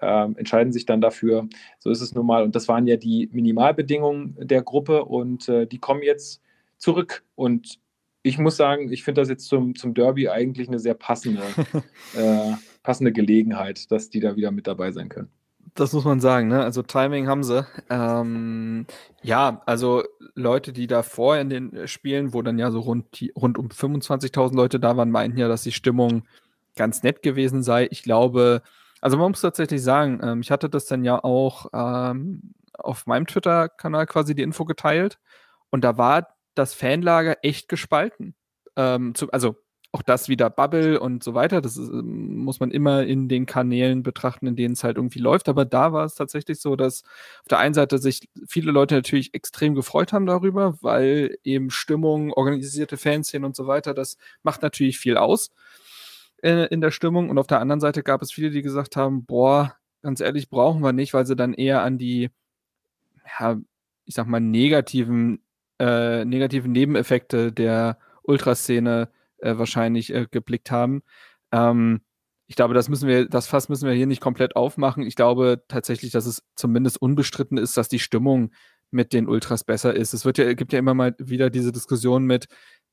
äh, 0.00 0.24
entscheiden 0.36 0.72
sich 0.72 0.86
dann 0.86 1.00
dafür. 1.00 1.48
So 1.78 1.90
ist 1.90 2.00
es 2.00 2.14
nun 2.14 2.26
mal. 2.26 2.42
Und 2.42 2.54
das 2.54 2.68
waren 2.68 2.86
ja 2.86 2.96
die 2.96 3.28
Minimalbedingungen 3.32 4.36
der 4.38 4.62
Gruppe 4.62 5.04
und 5.04 5.48
äh, 5.48 5.66
die 5.66 5.78
kommen 5.78 6.02
jetzt 6.02 6.42
zurück. 6.78 7.24
Und 7.34 7.78
ich 8.22 8.38
muss 8.38 8.56
sagen, 8.56 8.92
ich 8.92 9.04
finde 9.04 9.20
das 9.20 9.28
jetzt 9.28 9.46
zum, 9.46 9.76
zum 9.76 9.94
Derby 9.94 10.28
eigentlich 10.28 10.68
eine 10.68 10.78
sehr 10.78 10.94
passende, 10.94 11.42
äh, 12.16 12.52
passende 12.82 13.12
Gelegenheit, 13.12 13.90
dass 13.90 14.10
die 14.10 14.20
da 14.20 14.36
wieder 14.36 14.50
mit 14.50 14.66
dabei 14.66 14.92
sein 14.92 15.08
können. 15.08 15.30
Das 15.74 15.92
muss 15.92 16.04
man 16.04 16.20
sagen, 16.20 16.48
ne? 16.48 16.62
Also 16.62 16.82
Timing 16.82 17.28
haben 17.28 17.44
sie. 17.44 17.66
Ähm, 17.90 18.86
ja, 19.22 19.62
also 19.66 20.04
Leute, 20.34 20.72
die 20.72 20.86
davor 20.86 21.36
in 21.36 21.50
den 21.50 21.86
Spielen, 21.86 22.32
wo 22.32 22.40
dann 22.40 22.58
ja 22.58 22.70
so 22.70 22.80
rund, 22.80 23.06
rund 23.36 23.58
um 23.58 23.68
25.000 23.68 24.56
Leute 24.56 24.80
da 24.80 24.96
waren, 24.96 25.10
meinten 25.10 25.38
ja, 25.38 25.48
dass 25.48 25.62
die 25.62 25.72
Stimmung 25.72 26.22
ganz 26.76 27.02
nett 27.02 27.22
gewesen 27.22 27.62
sei. 27.62 27.88
Ich 27.90 28.02
glaube, 28.02 28.62
also 29.00 29.16
man 29.16 29.30
muss 29.30 29.40
tatsächlich 29.40 29.82
sagen, 29.82 30.20
ähm, 30.22 30.40
ich 30.40 30.50
hatte 30.50 30.68
das 30.68 30.86
dann 30.86 31.04
ja 31.04 31.22
auch 31.22 31.66
ähm, 31.72 32.54
auf 32.74 33.06
meinem 33.06 33.26
Twitter-Kanal 33.26 34.06
quasi 34.06 34.34
die 34.34 34.42
Info 34.42 34.64
geteilt 34.64 35.18
und 35.70 35.84
da 35.84 35.98
war 35.98 36.28
das 36.54 36.74
Fanlager 36.74 37.38
echt 37.42 37.68
gespalten. 37.68 38.34
Ähm, 38.76 39.14
zu, 39.14 39.30
also 39.30 39.56
auch 39.92 40.02
das 40.02 40.28
wieder 40.28 40.50
Bubble 40.50 41.00
und 41.00 41.24
so 41.24 41.34
weiter, 41.34 41.60
das 41.62 41.76
ist, 41.76 41.88
ähm, 41.88 42.36
muss 42.38 42.60
man 42.60 42.70
immer 42.70 43.04
in 43.04 43.28
den 43.28 43.46
Kanälen 43.46 44.02
betrachten, 44.02 44.46
in 44.46 44.56
denen 44.56 44.74
es 44.74 44.84
halt 44.84 44.96
irgendwie 44.96 45.20
läuft. 45.20 45.48
Aber 45.48 45.64
da 45.64 45.92
war 45.92 46.04
es 46.04 46.14
tatsächlich 46.14 46.60
so, 46.60 46.76
dass 46.76 47.02
auf 47.40 47.48
der 47.48 47.58
einen 47.58 47.74
Seite 47.74 47.98
sich 47.98 48.28
viele 48.46 48.72
Leute 48.72 48.94
natürlich 48.94 49.34
extrem 49.34 49.74
gefreut 49.74 50.12
haben 50.12 50.26
darüber, 50.26 50.76
weil 50.82 51.38
eben 51.44 51.70
Stimmung, 51.70 52.32
organisierte 52.32 52.96
Fanszenen 52.98 53.46
und 53.46 53.56
so 53.56 53.66
weiter, 53.66 53.94
das 53.94 54.18
macht 54.42 54.62
natürlich 54.62 54.98
viel 54.98 55.16
aus 55.16 55.50
äh, 56.42 56.66
in 56.66 56.80
der 56.80 56.90
Stimmung. 56.90 57.30
Und 57.30 57.38
auf 57.38 57.46
der 57.46 57.60
anderen 57.60 57.80
Seite 57.80 58.02
gab 58.02 58.22
es 58.22 58.32
viele, 58.32 58.50
die 58.50 58.62
gesagt 58.62 58.96
haben, 58.96 59.24
boah, 59.24 59.76
ganz 60.02 60.20
ehrlich, 60.20 60.50
brauchen 60.50 60.82
wir 60.82 60.92
nicht, 60.92 61.14
weil 61.14 61.26
sie 61.26 61.36
dann 61.36 61.54
eher 61.54 61.82
an 61.82 61.98
die, 61.98 62.30
ja, 63.38 63.58
ich 64.04 64.14
sag 64.14 64.26
mal, 64.26 64.40
negativen, 64.40 65.42
äh, 65.78 66.24
negativen 66.24 66.72
Nebeneffekte 66.72 67.52
der 67.52 67.98
Ultraszene 68.22 69.08
äh, 69.38 69.58
wahrscheinlich 69.58 70.12
äh, 70.12 70.26
geblickt 70.30 70.70
haben. 70.70 71.02
Ähm, 71.52 72.00
ich 72.46 72.56
glaube, 72.56 72.74
das 72.74 72.88
müssen 72.88 73.08
wir, 73.08 73.28
das 73.28 73.48
Fass 73.48 73.68
müssen 73.68 73.88
wir 73.88 73.94
hier 73.94 74.06
nicht 74.06 74.20
komplett 74.20 74.54
aufmachen. 74.54 75.02
Ich 75.02 75.16
glaube 75.16 75.64
tatsächlich, 75.68 76.12
dass 76.12 76.26
es 76.26 76.44
zumindest 76.54 77.00
unbestritten 77.02 77.58
ist, 77.58 77.76
dass 77.76 77.88
die 77.88 77.98
Stimmung 77.98 78.52
mit 78.90 79.12
den 79.12 79.28
Ultras 79.28 79.64
besser 79.64 79.94
ist. 79.94 80.14
Es 80.14 80.24
wird 80.24 80.38
ja, 80.38 80.54
gibt 80.54 80.72
ja 80.72 80.78
immer 80.78 80.94
mal 80.94 81.14
wieder 81.18 81.50
diese 81.50 81.72
Diskussion 81.72 82.24
mit, 82.24 82.46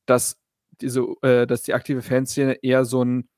dass 0.06 0.40
diese, 0.80 1.06
äh, 1.22 1.46
dass 1.46 1.62
die 1.62 1.74
aktive 1.74 2.02
Fanszene 2.02 2.54
eher 2.62 2.84
so 2.84 3.04
ein 3.04 3.28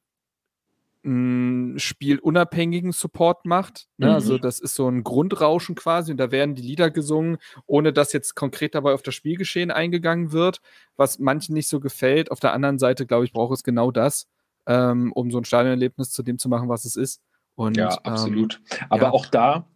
spielunabhängigen 1.77 2.91
Support 2.93 3.47
macht. 3.47 3.87
Ne? 3.97 4.13
Also 4.13 4.33
mhm. 4.33 4.37
Also 4.37 4.39
das 4.39 4.59
ist 4.59 4.75
so 4.75 4.89
ein 4.89 5.05
Grundrauschen 5.05 5.77
quasi 5.77 6.11
und 6.11 6.19
da 6.19 6.33
werden 6.33 6.57
die 6.57 6.63
Lieder 6.63 6.91
gesungen, 6.91 7.39
ohne 7.67 7.93
dass 7.93 8.13
jetzt 8.13 8.35
konkret 8.35 8.75
dabei 8.75 8.93
auf 8.93 9.03
das 9.03 9.15
Spielgeschehen 9.15 9.71
eingegangen 9.71 10.33
wird, 10.33 10.61
was 10.97 11.21
manchen 11.21 11.55
nicht 11.55 11.69
so 11.69 11.79
gefällt. 11.79 12.33
Auf 12.33 12.41
der 12.41 12.53
anderen 12.53 12.81
Seite, 12.81 13.07
glaube 13.07 13.25
ich, 13.25 13.33
braucht 13.33 13.55
es 13.55 13.63
genau 13.63 13.93
das, 13.93 14.27
ähm, 14.67 15.13
um 15.13 15.31
so 15.31 15.39
ein 15.39 15.45
Stadionerlebnis 15.45 16.11
zu 16.11 16.25
dem 16.25 16.39
zu 16.39 16.49
machen, 16.49 16.69
was 16.69 16.85
es 16.85 16.97
ist. 16.97 17.21
Und, 17.55 17.77
ja, 17.77 17.89
absolut. 18.03 18.61
Ähm, 18.73 18.87
Aber 18.91 19.03
ja. 19.03 19.11
auch 19.13 19.27
da 19.27 19.69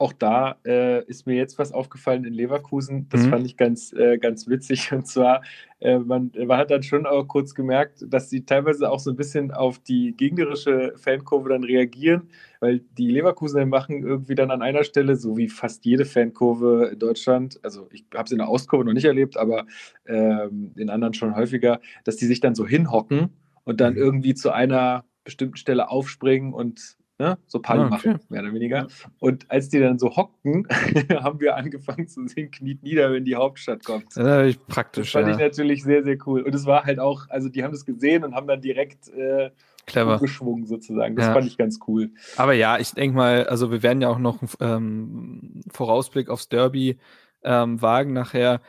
auch 0.00 0.12
da 0.12 0.58
äh, 0.64 1.04
ist 1.06 1.26
mir 1.26 1.34
jetzt 1.34 1.58
was 1.58 1.72
aufgefallen 1.72 2.24
in 2.24 2.32
Leverkusen. 2.32 3.08
Das 3.08 3.26
mhm. 3.26 3.30
fand 3.30 3.46
ich 3.46 3.56
ganz, 3.56 3.92
äh, 3.92 4.16
ganz 4.18 4.46
witzig. 4.46 4.92
Und 4.92 5.08
zwar, 5.08 5.42
äh, 5.80 5.98
man, 5.98 6.30
man, 6.46 6.56
hat 6.56 6.70
dann 6.70 6.84
schon 6.84 7.04
auch 7.04 7.24
kurz 7.24 7.52
gemerkt, 7.52 8.04
dass 8.06 8.30
sie 8.30 8.44
teilweise 8.44 8.90
auch 8.90 9.00
so 9.00 9.10
ein 9.10 9.16
bisschen 9.16 9.50
auf 9.50 9.80
die 9.80 10.16
gegnerische 10.16 10.92
Fankurve 10.96 11.48
dann 11.48 11.64
reagieren, 11.64 12.30
weil 12.60 12.80
die 12.96 13.10
Leverkusener 13.10 13.66
machen 13.66 14.04
irgendwie 14.04 14.36
dann 14.36 14.52
an 14.52 14.62
einer 14.62 14.84
Stelle, 14.84 15.16
so 15.16 15.36
wie 15.36 15.48
fast 15.48 15.84
jede 15.84 16.04
Fankurve 16.04 16.90
in 16.92 16.98
Deutschland, 17.00 17.58
also 17.64 17.88
ich 17.92 18.04
habe 18.14 18.26
es 18.26 18.32
in 18.32 18.38
der 18.38 18.48
Ostkurve 18.48 18.84
noch 18.84 18.92
nicht 18.92 19.04
erlebt, 19.04 19.36
aber 19.36 19.66
ähm, 20.06 20.72
in 20.76 20.90
anderen 20.90 21.14
schon 21.14 21.34
häufiger, 21.34 21.80
dass 22.04 22.16
die 22.16 22.26
sich 22.26 22.38
dann 22.38 22.54
so 22.54 22.66
hinhocken 22.66 23.30
und 23.64 23.80
dann 23.80 23.94
mhm. 23.94 23.98
irgendwie 23.98 24.34
zu 24.34 24.52
einer 24.52 25.04
bestimmten 25.24 25.56
Stelle 25.56 25.90
aufspringen 25.90 26.54
und 26.54 26.97
Ne? 27.20 27.36
So 27.48 27.58
Party 27.58 27.80
ah, 27.80 27.86
okay. 27.86 28.10
machen, 28.10 28.20
mehr 28.28 28.42
oder 28.42 28.52
weniger. 28.52 28.86
Und 29.18 29.50
als 29.50 29.68
die 29.68 29.80
dann 29.80 29.98
so 29.98 30.14
hockten, 30.14 30.68
haben 31.12 31.40
wir 31.40 31.56
angefangen 31.56 32.06
zu 32.06 32.26
singen, 32.28 32.52
kniet 32.52 32.84
nieder, 32.84 33.12
wenn 33.12 33.24
die 33.24 33.34
Hauptstadt 33.34 33.84
kommt. 33.84 34.16
Das 34.16 34.46
ist 34.46 34.66
praktisch. 34.68 35.12
Das 35.12 35.22
fand 35.22 35.26
ja. 35.26 35.34
ich 35.34 35.40
natürlich 35.40 35.82
sehr, 35.82 36.04
sehr 36.04 36.16
cool. 36.26 36.42
Und 36.42 36.54
es 36.54 36.64
war 36.64 36.84
halt 36.84 37.00
auch, 37.00 37.28
also 37.28 37.48
die 37.48 37.64
haben 37.64 37.72
das 37.72 37.84
gesehen 37.84 38.22
und 38.22 38.36
haben 38.36 38.46
dann 38.46 38.60
direkt 38.60 39.08
äh, 39.08 39.50
Clever. 39.86 40.18
geschwungen 40.18 40.66
sozusagen. 40.66 41.16
Das 41.16 41.26
ja. 41.26 41.32
fand 41.32 41.46
ich 41.46 41.58
ganz 41.58 41.80
cool. 41.88 42.10
Aber 42.36 42.52
ja, 42.52 42.78
ich 42.78 42.92
denke 42.92 43.16
mal, 43.16 43.46
also 43.48 43.72
wir 43.72 43.82
werden 43.82 44.00
ja 44.00 44.08
auch 44.10 44.18
noch 44.18 44.40
einen 44.40 44.60
ähm, 44.60 45.60
Vorausblick 45.72 46.28
aufs 46.28 46.48
Derby 46.48 46.98
ähm, 47.42 47.82
wagen 47.82 48.12
nachher. 48.12 48.60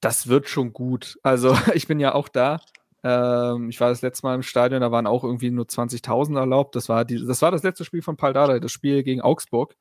Das 0.00 0.26
wird 0.26 0.48
schon 0.48 0.72
gut. 0.72 1.18
Also 1.22 1.56
ich 1.74 1.86
bin 1.86 2.00
ja 2.00 2.14
auch 2.14 2.28
da. 2.28 2.60
Ähm, 3.04 3.70
ich 3.70 3.80
war 3.80 3.90
das 3.90 4.02
letzte 4.02 4.26
Mal 4.26 4.34
im 4.34 4.42
Stadion, 4.42 4.80
da 4.80 4.90
waren 4.90 5.06
auch 5.06 5.24
irgendwie 5.24 5.50
nur 5.50 5.66
20.000 5.66 6.38
erlaubt. 6.38 6.74
Das 6.76 6.88
war, 6.88 7.04
die, 7.04 7.24
das 7.24 7.42
war 7.42 7.50
das 7.50 7.62
letzte 7.62 7.84
Spiel 7.84 8.02
von 8.02 8.16
Paul 8.16 8.32
Dardai, 8.32 8.60
das 8.60 8.72
Spiel 8.72 9.02
gegen 9.02 9.20
Augsburg. 9.20 9.76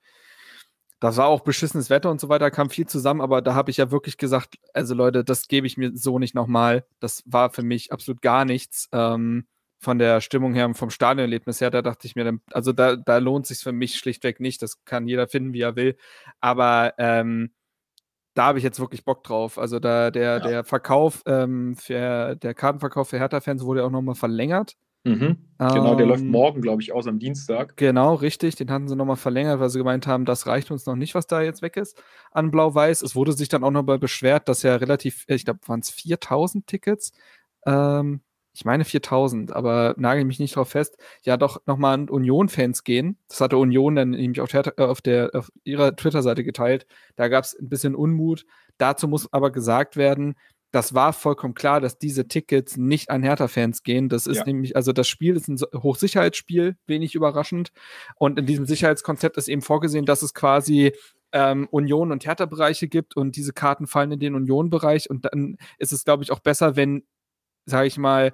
Das 1.00 1.18
war 1.18 1.28
auch 1.28 1.42
beschissenes 1.42 1.90
Wetter 1.92 2.10
und 2.10 2.20
so 2.20 2.28
weiter, 2.28 2.50
kam 2.50 2.72
viel 2.72 2.88
zusammen, 2.88 3.22
aber 3.22 3.44
da 3.44 3.54
habe 3.54 3.70
ich 3.70 3.78
ja 3.78 3.92
wirklich 3.92 4.18
gesagt, 4.18 4.56
also 4.74 4.96
Leute, 4.96 5.24
das 5.24 5.48
gebe 5.48 5.68
ich 5.68 5.78
mir 5.78 5.92
so 5.96 6.18
nicht 6.18 6.34
nochmal. 6.34 6.86
Das 7.00 7.22
war 7.28 7.52
für 7.52 7.62
mich 7.62 7.92
absolut 7.92 8.22
gar 8.22 8.46
nichts. 8.46 8.90
Ähm, 8.92 9.46
von 9.80 10.00
der 10.00 10.22
Stimmung 10.22 10.54
her 10.56 10.66
und 10.66 10.74
vom 10.76 10.90
Stadionerlebnis 10.90 11.62
her, 11.62 11.70
da 11.70 11.82
dachte 11.82 12.08
ich 12.08 12.16
mir, 12.16 12.40
also 12.52 12.74
da, 12.74 12.96
da 12.96 13.18
lohnt 13.20 13.46
sich 13.46 13.60
für 13.60 13.72
mich 13.72 13.98
schlichtweg 13.98 14.40
nicht. 14.40 14.62
Das 14.62 14.84
kann 14.86 15.08
jeder 15.08 15.28
finden, 15.28 15.54
wie 15.54 15.62
er 15.62 15.76
will. 15.76 15.98
Aber 16.40 16.96
ähm, 16.98 17.52
da 18.38 18.46
habe 18.46 18.60
ich 18.60 18.64
jetzt 18.64 18.80
wirklich 18.80 19.04
Bock 19.04 19.24
drauf. 19.24 19.58
Also 19.58 19.80
da 19.80 20.12
der, 20.12 20.38
ja. 20.38 20.40
der 20.40 20.64
Verkauf 20.64 21.24
ähm, 21.26 21.76
für 21.76 22.36
der 22.36 22.54
Kartenverkauf 22.54 23.10
für 23.10 23.18
Hertha-Fans 23.18 23.64
wurde 23.64 23.84
auch 23.84 23.90
nochmal 23.90 24.16
verlängert. 24.16 24.76
Mhm. 25.04 25.38
Genau, 25.58 25.96
der 25.96 26.06
läuft 26.06 26.24
ähm, 26.24 26.32
morgen, 26.32 26.62
glaube 26.62 26.82
ich, 26.82 26.92
aus 26.92 27.08
am 27.08 27.18
Dienstag. 27.18 27.78
Genau, 27.78 28.14
richtig. 28.14 28.56
Den 28.56 28.70
hatten 28.70 28.88
sie 28.88 28.96
nochmal 28.96 29.16
verlängert, 29.16 29.60
weil 29.60 29.70
sie 29.70 29.80
gemeint 29.80 30.06
haben, 30.06 30.26
das 30.26 30.46
reicht 30.46 30.70
uns 30.70 30.86
noch 30.86 30.96
nicht, 30.96 31.16
was 31.16 31.28
da 31.28 31.42
jetzt 31.42 31.62
weg 31.62 31.78
ist 31.78 32.02
an 32.32 32.52
Blau-Weiß. 32.52 33.02
Es 33.02 33.16
wurde 33.16 33.32
sich 33.34 33.50
dann 33.50 33.64
auch 33.64 33.72
nochmal 33.72 34.00
beschwert, 34.00 34.50
dass 34.50 34.64
ja 34.64 34.76
relativ, 34.76 35.24
ich 35.28 35.46
glaube, 35.46 35.62
waren 35.66 35.80
es 35.80 35.90
4000 35.90 36.68
Tickets 36.68 37.14
ähm, 37.66 38.22
ich 38.58 38.66
meine 38.66 38.86
4000, 38.86 39.54
aber 39.56 39.94
nagel 39.98 40.26
mich 40.26 40.40
nicht 40.40 40.56
drauf 40.56 40.70
fest, 40.70 40.98
ja 41.22 41.38
doch 41.38 41.62
nochmal 41.68 41.94
an 41.94 42.10
Union-Fans 42.10 42.84
gehen. 42.84 43.20
Das 43.28 43.40
hatte 43.40 43.58
Union 43.58 43.96
dann 43.96 44.10
nämlich 44.10 44.42
auf, 44.42 44.50
der, 44.50 44.74
auf, 44.78 45.00
der, 45.00 45.30
auf 45.36 45.52
ihrer 45.64 45.96
Twitter-Seite 45.96 46.44
geteilt. 46.44 46.88
Da 47.16 47.28
gab 47.28 47.44
es 47.44 47.54
ein 47.54 47.70
bisschen 47.70 47.94
Unmut. 47.94 48.46
Dazu 48.80 49.08
muss 49.08 49.32
aber 49.32 49.52
gesagt 49.52 49.96
werden, 49.96 50.34
das 50.72 50.96
war 50.96 51.14
vollkommen 51.14 51.54
klar, 51.54 51.80
dass 51.80 52.00
diese 52.00 52.28
Tickets 52.28 52.78
nicht 52.78 53.12
an 53.12 53.22
Hertha-Fans 53.22 53.84
gehen. 53.84 54.10
Das 54.10 54.26
ist 54.26 54.38
ja. 54.38 54.46
nämlich, 54.46 54.76
also 54.76 54.92
das 54.92 55.08
Spiel 55.08 55.36
ist 55.36 55.48
ein 55.48 55.58
Hochsicherheitsspiel, 55.76 56.78
wenig 56.88 57.14
überraschend. 57.14 57.72
Und 58.16 58.40
in 58.40 58.48
diesem 58.48 58.66
Sicherheitskonzept 58.66 59.38
ist 59.38 59.50
eben 59.50 59.62
vorgesehen, 59.62 60.06
dass 60.06 60.24
es 60.24 60.34
quasi 60.34 60.94
ähm, 61.32 61.68
Union- 61.70 62.12
und 62.12 62.26
Hertha-Bereiche 62.26 62.88
gibt 62.88 63.16
und 63.16 63.36
diese 63.36 63.54
Karten 63.54 63.86
fallen 63.86 64.14
in 64.14 64.20
den 64.20 64.34
Union-Bereich. 64.34 65.12
Und 65.12 65.26
dann 65.26 65.58
ist 65.78 65.94
es, 65.94 66.04
glaube 66.04 66.24
ich, 66.24 66.32
auch 66.32 66.40
besser, 66.40 66.76
wenn, 66.76 67.04
sage 67.66 67.88
ich 67.88 67.98
mal, 67.98 68.34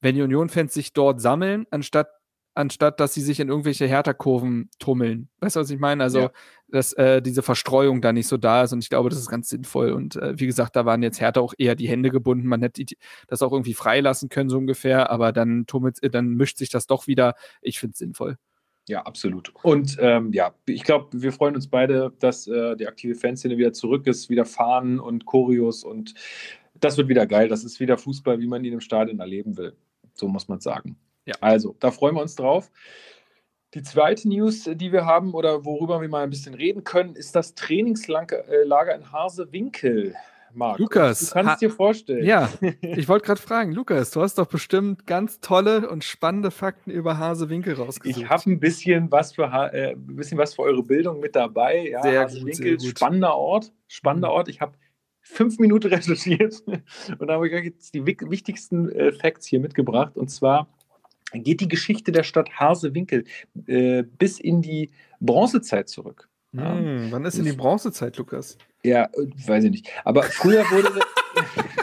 wenn 0.00 0.14
die 0.14 0.22
Union-Fans 0.22 0.72
sich 0.74 0.92
dort 0.92 1.20
sammeln, 1.20 1.66
anstatt 1.70 2.08
anstatt 2.54 2.98
dass 2.98 3.14
sie 3.14 3.22
sich 3.22 3.38
in 3.38 3.48
irgendwelche 3.48 3.86
Härterkurven 3.86 4.70
tummeln. 4.80 5.28
Weißt 5.38 5.54
du, 5.54 5.60
was 5.60 5.70
ich 5.70 5.78
meine? 5.78 6.02
Also, 6.02 6.18
Ja. 6.18 6.30
dass 6.68 6.92
äh, 6.94 7.22
diese 7.22 7.42
Verstreuung 7.42 8.00
da 8.02 8.12
nicht 8.12 8.26
so 8.26 8.36
da 8.36 8.64
ist 8.64 8.72
und 8.72 8.80
ich 8.82 8.90
glaube, 8.90 9.08
das 9.08 9.20
ist 9.20 9.30
ganz 9.30 9.48
sinnvoll. 9.48 9.92
Und 9.92 10.16
äh, 10.16 10.38
wie 10.38 10.46
gesagt, 10.46 10.74
da 10.74 10.84
waren 10.84 11.02
jetzt 11.02 11.20
Härter 11.20 11.42
auch 11.42 11.54
eher 11.58 11.76
die 11.76 11.88
Hände 11.88 12.10
gebunden. 12.10 12.48
Man 12.48 12.60
hätte 12.60 12.84
das 13.28 13.42
auch 13.42 13.52
irgendwie 13.52 13.72
freilassen 13.74 14.28
können, 14.30 14.50
so 14.50 14.58
ungefähr, 14.58 15.10
aber 15.10 15.32
dann 15.32 15.64
tummelt, 15.66 16.02
äh, 16.02 16.10
dann 16.10 16.30
mischt 16.34 16.58
sich 16.58 16.70
das 16.70 16.86
doch 16.88 17.06
wieder. 17.06 17.34
Ich 17.62 17.78
finde 17.78 17.92
es 17.92 17.98
sinnvoll. 17.98 18.36
Ja, 18.88 19.02
absolut. 19.02 19.52
Und 19.62 19.96
ähm, 20.00 20.32
ja, 20.32 20.52
ich 20.66 20.82
glaube, 20.82 21.22
wir 21.22 21.32
freuen 21.32 21.54
uns 21.54 21.68
beide, 21.68 22.12
dass 22.18 22.48
äh, 22.48 22.74
die 22.76 22.88
aktive 22.88 23.14
Fanszene 23.14 23.56
wieder 23.58 23.72
zurück 23.72 24.08
ist, 24.08 24.28
wieder 24.28 24.44
Fahnen 24.44 24.98
und 24.98 25.24
Choreos 25.24 25.84
und 25.84 26.14
das 26.80 26.96
wird 26.96 27.08
wieder 27.08 27.26
geil. 27.26 27.46
Das 27.48 27.62
ist 27.62 27.78
wieder 27.78 27.96
Fußball, 27.96 28.40
wie 28.40 28.48
man 28.48 28.64
ihn 28.64 28.72
im 28.72 28.80
Stadion 28.80 29.20
erleben 29.20 29.56
will. 29.56 29.76
So 30.20 30.28
muss 30.28 30.48
man 30.48 30.60
sagen. 30.60 30.96
Ja. 31.24 31.34
Also, 31.40 31.74
da 31.80 31.90
freuen 31.90 32.14
wir 32.14 32.20
uns 32.22 32.34
drauf. 32.36 32.70
Die 33.72 33.82
zweite 33.82 34.28
News, 34.28 34.64
die 34.74 34.92
wir 34.92 35.06
haben 35.06 35.32
oder 35.32 35.64
worüber 35.64 36.00
wir 36.00 36.08
mal 36.08 36.24
ein 36.24 36.30
bisschen 36.30 36.54
reden 36.54 36.84
können, 36.84 37.14
ist 37.16 37.34
das 37.36 37.54
Trainingslager 37.54 38.44
in 38.94 39.12
Hasewinkel. 39.12 40.14
Marc, 40.52 40.78
Lukas, 40.80 41.20
du 41.20 41.32
kannst 41.32 41.62
dir 41.62 41.70
vorstellen. 41.70 42.24
Ja, 42.26 42.50
ich 42.82 43.08
wollte 43.08 43.24
gerade 43.26 43.40
fragen, 43.40 43.70
Lukas, 43.72 44.10
du 44.10 44.20
hast 44.20 44.36
doch 44.36 44.46
bestimmt 44.48 45.06
ganz 45.06 45.38
tolle 45.40 45.88
und 45.88 46.02
spannende 46.02 46.50
Fakten 46.50 46.90
über 46.90 47.18
Hasewinkel 47.18 47.74
rausgesucht. 47.74 48.20
Ich 48.24 48.28
habe 48.28 48.50
ein 48.50 48.58
bisschen 48.58 49.10
was 49.12 49.32
für 49.32 49.52
Ha- 49.52 49.68
äh, 49.68 49.92
ein 49.92 50.16
bisschen 50.16 50.36
was 50.38 50.54
für 50.54 50.62
eure 50.62 50.82
Bildung 50.82 51.20
mit 51.20 51.36
dabei. 51.36 51.88
Ja, 51.90 52.02
Sehr 52.02 52.12
gut, 52.24 52.30
Hasewinkel, 52.32 52.80
sehr 52.80 52.88
gut. 52.90 52.98
spannender 52.98 53.36
Ort, 53.36 53.72
spannender 53.86 54.28
Mhm. 54.28 54.34
Ort. 54.34 54.48
Ich 54.48 54.60
habe 54.60 54.72
fünf 55.22 55.58
Minuten 55.58 55.88
recherchiert 55.88 56.62
und 56.66 57.26
da 57.26 57.34
habe 57.34 57.48
ich 57.48 57.54
euch 57.54 57.64
jetzt 57.64 57.94
die 57.94 58.06
wichtigsten 58.06 58.90
äh, 58.90 59.12
Facts 59.12 59.46
hier 59.46 59.60
mitgebracht. 59.60 60.16
Und 60.16 60.30
zwar 60.30 60.68
geht 61.32 61.60
die 61.60 61.68
Geschichte 61.68 62.12
der 62.12 62.22
Stadt 62.22 62.50
Hasewinkel 62.58 63.24
äh, 63.66 64.02
bis 64.02 64.40
in 64.40 64.62
die 64.62 64.90
Bronzezeit 65.20 65.88
zurück. 65.88 66.28
Hm, 66.52 67.08
wann 67.10 67.24
ist 67.24 67.38
denn 67.38 67.44
die 67.44 67.52
Bronzezeit, 67.52 68.16
Lukas? 68.16 68.58
Ja, 68.82 69.08
weiß 69.46 69.64
ich 69.64 69.70
nicht. 69.70 69.88
Aber 70.04 70.22
früher 70.24 70.64
wurde, 70.70 70.88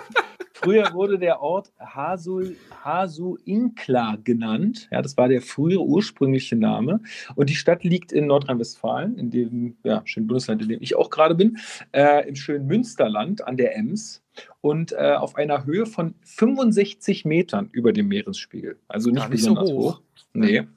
früher 0.67 0.93
wurde 0.93 1.17
der 1.17 1.41
Ort 1.41 1.71
Hasul, 1.79 2.57
Hasuinkla 2.83 4.17
genannt. 4.24 4.89
Ja, 4.91 5.01
das 5.01 5.15
war 5.15 5.29
der 5.29 5.41
frühere 5.41 5.83
ursprüngliche 5.83 6.55
Name. 6.55 7.00
Und 7.36 7.50
die 7.50 7.55
Stadt 7.55 7.83
liegt 7.83 8.12
in 8.12 8.27
Nordrhein-Westfalen, 8.27 9.17
in 9.17 9.31
dem 9.31 9.77
ja, 9.83 10.01
schönen 10.05 10.27
Bundesland, 10.27 10.62
in 10.62 10.69
dem 10.69 10.81
ich 10.81 10.95
auch 10.95 11.09
gerade 11.09 11.36
bin, 11.36 11.57
äh, 11.93 12.27
im 12.27 12.36
schönen 12.36 12.67
Münsterland 12.67 13.47
an 13.47 13.55
der 13.55 13.77
Ems 13.77 14.24
und 14.62 14.91
äh, 14.91 15.15
auf 15.17 15.36
einer 15.36 15.65
Höhe 15.65 15.86
von 15.86 16.15
65 16.24 17.25
Metern 17.25 17.69
über 17.71 17.93
dem 17.93 18.09
Meeresspiegel. 18.09 18.77
Also 18.88 19.09
nicht, 19.09 19.29
nicht 19.29 19.43
so 19.43 19.53
besonders 19.53 19.71
hoch. 19.71 19.95
hoch. 19.95 20.01
Nee. 20.33 20.67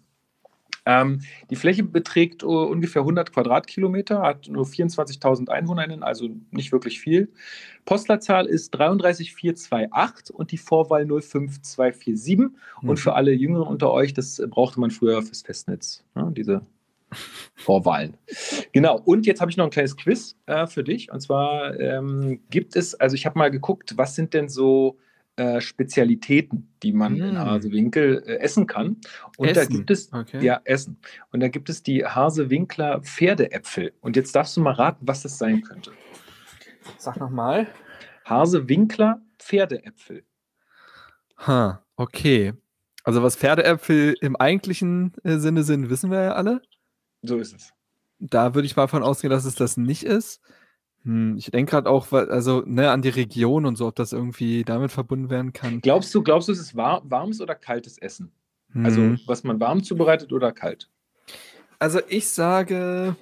Ähm, 0.90 1.20
die 1.50 1.56
Fläche 1.56 1.84
beträgt 1.84 2.42
uh, 2.42 2.64
ungefähr 2.64 3.02
100 3.02 3.32
Quadratkilometer, 3.32 4.22
hat 4.22 4.48
nur 4.48 4.64
24.000 4.64 5.48
EinwohnerInnen, 5.48 6.02
also 6.02 6.28
nicht 6.50 6.72
wirklich 6.72 7.00
viel. 7.00 7.30
Postleitzahl 7.84 8.46
ist 8.46 8.70
33428 8.72 10.34
und 10.34 10.50
die 10.50 10.58
Vorwahl 10.58 11.06
05247. 11.06 12.38
Mhm. 12.38 12.52
Und 12.82 12.98
für 12.98 13.14
alle 13.14 13.32
Jüngeren 13.32 13.68
unter 13.68 13.92
euch, 13.92 14.14
das 14.14 14.42
brauchte 14.48 14.80
man 14.80 14.90
früher 14.90 15.22
fürs 15.22 15.42
Festnetz, 15.42 16.02
ne, 16.16 16.32
diese 16.36 16.62
Vorwahlen. 17.54 18.16
Genau, 18.72 19.00
und 19.04 19.26
jetzt 19.26 19.40
habe 19.40 19.50
ich 19.50 19.56
noch 19.56 19.66
ein 19.66 19.70
kleines 19.70 19.96
Quiz 19.96 20.36
äh, 20.46 20.66
für 20.66 20.82
dich. 20.82 21.12
Und 21.12 21.20
zwar 21.20 21.78
ähm, 21.78 22.40
gibt 22.50 22.74
es, 22.74 22.94
also 22.96 23.14
ich 23.14 23.26
habe 23.26 23.38
mal 23.38 23.50
geguckt, 23.50 23.96
was 23.96 24.16
sind 24.16 24.34
denn 24.34 24.48
so 24.48 24.98
äh, 25.40 25.60
Spezialitäten, 25.62 26.68
die 26.82 26.92
man 26.92 27.16
in 27.16 27.34
Mm. 27.34 27.38
Hasewinkel 27.38 28.22
äh, 28.26 28.36
essen 28.40 28.66
kann. 28.66 28.96
Und 29.38 29.56
da 29.56 29.62
Essen? 29.62 29.76
gibt 29.76 29.90
es, 29.90 30.12
Okay. 30.12 30.44
ja, 30.44 30.60
Essen. 30.64 30.98
Und 31.32 31.40
da 31.40 31.48
gibt 31.48 31.70
es 31.70 31.82
die 31.82 32.04
Hasewinkler 32.04 33.00
Pferdeäpfel. 33.00 33.92
Und 34.00 34.16
jetzt 34.16 34.34
darfst 34.36 34.56
du 34.56 34.60
mal 34.60 34.74
raten, 34.74 35.06
was 35.08 35.22
das 35.22 35.38
sein 35.38 35.62
könnte. 35.62 35.92
Sag 36.98 37.16
nochmal. 37.18 37.66
Hasewinkler 38.26 39.22
Pferdeäpfel. 39.38 40.24
Ha, 41.46 41.82
okay. 41.96 42.52
Also 43.02 43.22
was 43.22 43.36
Pferdeäpfel 43.36 44.14
im 44.20 44.36
eigentlichen 44.36 45.14
äh, 45.24 45.38
Sinne 45.38 45.62
sind, 45.62 45.88
wissen 45.88 46.10
wir 46.10 46.20
ja 46.22 46.32
alle. 46.34 46.60
So 47.22 47.38
ist 47.38 47.54
es. 47.56 47.72
Da 48.18 48.54
würde 48.54 48.66
ich 48.66 48.76
mal 48.76 48.88
von 48.88 49.02
ausgehen, 49.02 49.30
dass 49.30 49.46
es 49.46 49.54
das 49.54 49.78
nicht 49.78 50.02
ist. 50.02 50.42
Hm, 51.04 51.36
ich 51.38 51.50
denke 51.50 51.70
gerade 51.70 51.88
auch, 51.88 52.12
also 52.12 52.62
ne, 52.66 52.90
an 52.90 53.02
die 53.02 53.08
Region 53.08 53.64
und 53.64 53.76
so, 53.76 53.86
ob 53.86 53.96
das 53.96 54.12
irgendwie 54.12 54.64
damit 54.64 54.92
verbunden 54.92 55.30
werden 55.30 55.52
kann. 55.52 55.80
Glaubst 55.80 56.14
du, 56.14 56.22
glaubst 56.22 56.48
du, 56.48 56.52
es 56.52 56.60
ist 56.60 56.76
war, 56.76 57.02
warmes 57.10 57.40
oder 57.40 57.54
kaltes 57.54 57.98
Essen? 57.98 58.32
Also, 58.84 59.00
Hm. 59.00 59.20
was 59.26 59.42
man 59.42 59.58
warm 59.58 59.82
zubereitet 59.82 60.32
oder 60.32 60.52
kalt? 60.52 60.88
Also 61.78 62.00
ich 62.08 62.28
sage, 62.28 63.16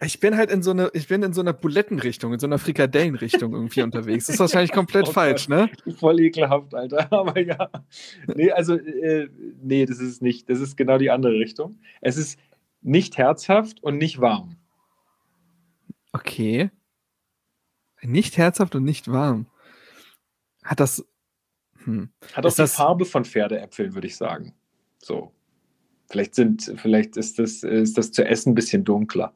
ich 0.00 0.20
bin 0.20 0.36
halt 0.36 0.50
in 0.50 0.62
so 0.62 0.70
eine, 0.70 0.90
ich 0.94 1.08
bin 1.08 1.22
in 1.22 1.32
so 1.32 1.40
einer 1.40 1.52
Bulettenrichtung, 1.52 2.32
in 2.32 2.38
so 2.38 2.46
einer 2.46 2.58
Frikadellenrichtung 2.58 3.52
irgendwie 3.52 3.82
unterwegs. 3.82 4.26
Das 4.26 4.34
ist 4.34 4.40
wahrscheinlich 4.40 4.72
komplett 4.72 5.08
Oh 5.08 5.12
falsch, 5.12 5.48
ne? 5.48 5.68
Voll 5.98 6.20
ekelhaft, 6.20 6.74
Alter. 6.74 7.08
Aber 7.12 7.38
ja. 7.38 7.68
Nee, 8.34 8.50
also, 8.52 8.74
äh, 8.76 9.28
nee, 9.62 9.84
das 9.84 9.98
ist 9.98 10.22
nicht. 10.22 10.48
Das 10.48 10.60
ist 10.60 10.76
genau 10.76 10.98
die 10.98 11.10
andere 11.10 11.34
Richtung. 11.34 11.76
Es 12.00 12.16
ist 12.16 12.38
nicht 12.82 13.18
herzhaft 13.18 13.82
und 13.82 13.98
nicht 13.98 14.20
warm. 14.20 14.56
Okay. 16.14 16.70
Nicht 18.02 18.36
herzhaft 18.36 18.74
und 18.74 18.84
nicht 18.84 19.10
warm. 19.10 19.46
Hat 20.62 20.78
das. 20.80 21.04
Hm. 21.84 22.10
Hat 22.32 22.44
auch 22.44 22.48
Ist 22.48 22.58
die 22.58 22.62
das- 22.62 22.74
Farbe 22.76 23.04
von 23.04 23.24
Pferdeäpfeln, 23.24 23.94
würde 23.94 24.06
ich 24.06 24.16
sagen. 24.16 24.54
So. 24.98 25.32
Vielleicht 26.08 26.34
sind, 26.34 26.72
vielleicht 26.76 27.16
ist 27.16 27.38
das, 27.38 27.62
ist 27.62 27.98
das 27.98 28.12
zu 28.12 28.24
essen 28.26 28.52
ein 28.52 28.54
bisschen 28.54 28.84
dunkler. 28.84 29.32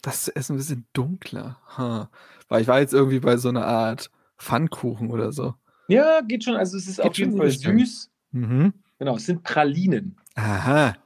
Das 0.00 0.26
ist 0.28 0.50
ein 0.50 0.56
bisschen 0.56 0.86
dunkler. 0.94 1.60
Ha. 1.78 2.10
Weil 2.48 2.62
ich 2.62 2.68
war 2.68 2.80
jetzt 2.80 2.92
irgendwie 2.94 3.20
bei 3.20 3.36
so 3.36 3.50
einer 3.50 3.66
Art 3.66 4.10
Pfannkuchen 4.38 5.10
oder 5.10 5.32
so. 5.32 5.54
Ja, 5.88 6.20
geht 6.22 6.44
schon. 6.44 6.56
Also 6.56 6.76
es 6.78 6.88
ist 6.88 6.96
Geht 6.96 7.06
auf 7.06 7.18
jeden 7.18 7.36
Fall 7.36 7.50
süß. 7.50 8.10
Mhm. 8.32 8.72
Genau, 8.98 9.16
es 9.16 9.26
sind 9.26 9.42
Pralinen. 9.44 10.16
Aha. 10.34 10.96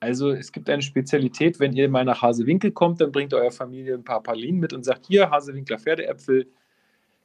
Also 0.00 0.30
es 0.30 0.52
gibt 0.52 0.68
eine 0.68 0.82
Spezialität, 0.82 1.58
wenn 1.58 1.72
ihr 1.72 1.88
mal 1.88 2.04
nach 2.04 2.22
Hasewinkel 2.22 2.70
kommt, 2.72 3.00
dann 3.00 3.12
bringt 3.12 3.32
eurer 3.32 3.50
Familie 3.50 3.94
ein 3.94 4.04
paar 4.04 4.22
Pralinen 4.22 4.60
mit 4.60 4.72
und 4.72 4.84
sagt, 4.84 5.06
hier, 5.06 5.30
Hasewinkler 5.30 5.78
Pferdeäpfel. 5.78 6.46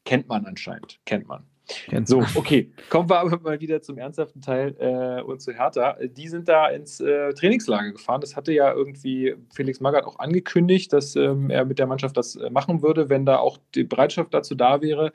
Kennt 0.06 0.28
man 0.28 0.46
anscheinend, 0.46 1.00
kennt 1.06 1.28
man. 1.28 1.46
Kennst 1.88 2.10
So, 2.10 2.20
okay, 2.36 2.72
kommen 2.90 3.10
wir 3.10 3.20
aber 3.20 3.40
mal 3.40 3.60
wieder 3.60 3.82
zum 3.82 3.98
ernsthaften 3.98 4.42
Teil 4.42 4.76
äh, 4.80 5.22
und 5.22 5.42
zu 5.42 5.54
Hertha. 5.54 5.98
Die 6.02 6.28
sind 6.28 6.48
da 6.48 6.68
ins 6.70 7.00
äh, 7.00 7.34
Trainingslager 7.34 7.92
gefahren. 7.92 8.22
Das 8.22 8.36
hatte 8.36 8.52
ja 8.52 8.74
irgendwie 8.74 9.36
Felix 9.54 9.80
Magath 9.80 10.06
auch 10.06 10.20
angekündigt, 10.20 10.92
dass 10.94 11.16
ähm, 11.16 11.50
er 11.50 11.66
mit 11.66 11.80
der 11.80 11.88
Mannschaft 11.88 12.18
das 12.18 12.36
äh, 12.36 12.50
machen 12.50 12.82
würde, 12.82 13.10
wenn 13.10 13.26
da 13.26 13.38
auch 13.38 13.58
die 13.76 13.84
Bereitschaft 13.84 14.34
dazu 14.34 14.56
da 14.56 14.82
wäre. 14.82 15.12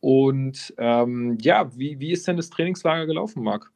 Und 0.00 0.74
ähm, 0.78 1.36
ja, 1.40 1.70
wie, 1.76 1.98
wie 2.00 2.12
ist 2.12 2.26
denn 2.28 2.36
das 2.36 2.50
Trainingslager 2.50 3.06
gelaufen, 3.06 3.42
Marc? 3.42 3.72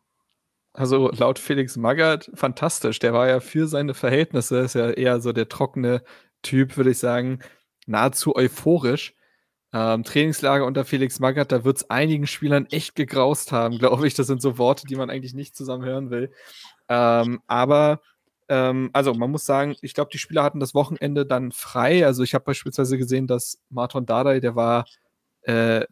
Also 0.74 1.10
laut 1.10 1.38
Felix 1.38 1.76
Magath 1.76 2.30
fantastisch. 2.34 2.98
Der 2.98 3.12
war 3.12 3.28
ja 3.28 3.40
für 3.40 3.66
seine 3.66 3.94
Verhältnisse, 3.94 4.60
ist 4.60 4.74
ja 4.74 4.90
eher 4.90 5.20
so 5.20 5.32
der 5.32 5.48
trockene 5.48 6.02
Typ, 6.42 6.76
würde 6.76 6.90
ich 6.90 6.98
sagen, 6.98 7.40
nahezu 7.86 8.34
euphorisch. 8.34 9.14
Ähm, 9.74 10.04
Trainingslager 10.04 10.66
unter 10.66 10.84
Felix 10.84 11.18
Magath, 11.18 11.50
da 11.52 11.64
wird 11.64 11.78
es 11.78 11.90
einigen 11.90 12.26
Spielern 12.26 12.66
echt 12.66 12.94
gegraust 12.94 13.52
haben, 13.52 13.78
glaube 13.78 14.06
ich. 14.06 14.14
Das 14.14 14.26
sind 14.26 14.42
so 14.42 14.58
Worte, 14.58 14.86
die 14.86 14.96
man 14.96 15.10
eigentlich 15.10 15.34
nicht 15.34 15.56
zusammen 15.56 15.84
hören 15.84 16.10
will. 16.10 16.32
Ähm, 16.88 17.40
aber, 17.46 18.00
ähm, 18.48 18.90
also 18.92 19.14
man 19.14 19.30
muss 19.30 19.46
sagen, 19.46 19.76
ich 19.82 19.94
glaube, 19.94 20.10
die 20.12 20.18
Spieler 20.18 20.42
hatten 20.42 20.60
das 20.60 20.74
Wochenende 20.74 21.26
dann 21.26 21.52
frei. 21.52 22.06
Also 22.06 22.22
ich 22.22 22.34
habe 22.34 22.44
beispielsweise 22.44 22.98
gesehen, 22.98 23.26
dass 23.26 23.60
Martin 23.70 24.06
Dardai, 24.06 24.40
der 24.40 24.56
war 24.56 24.86
äh, 25.42 25.86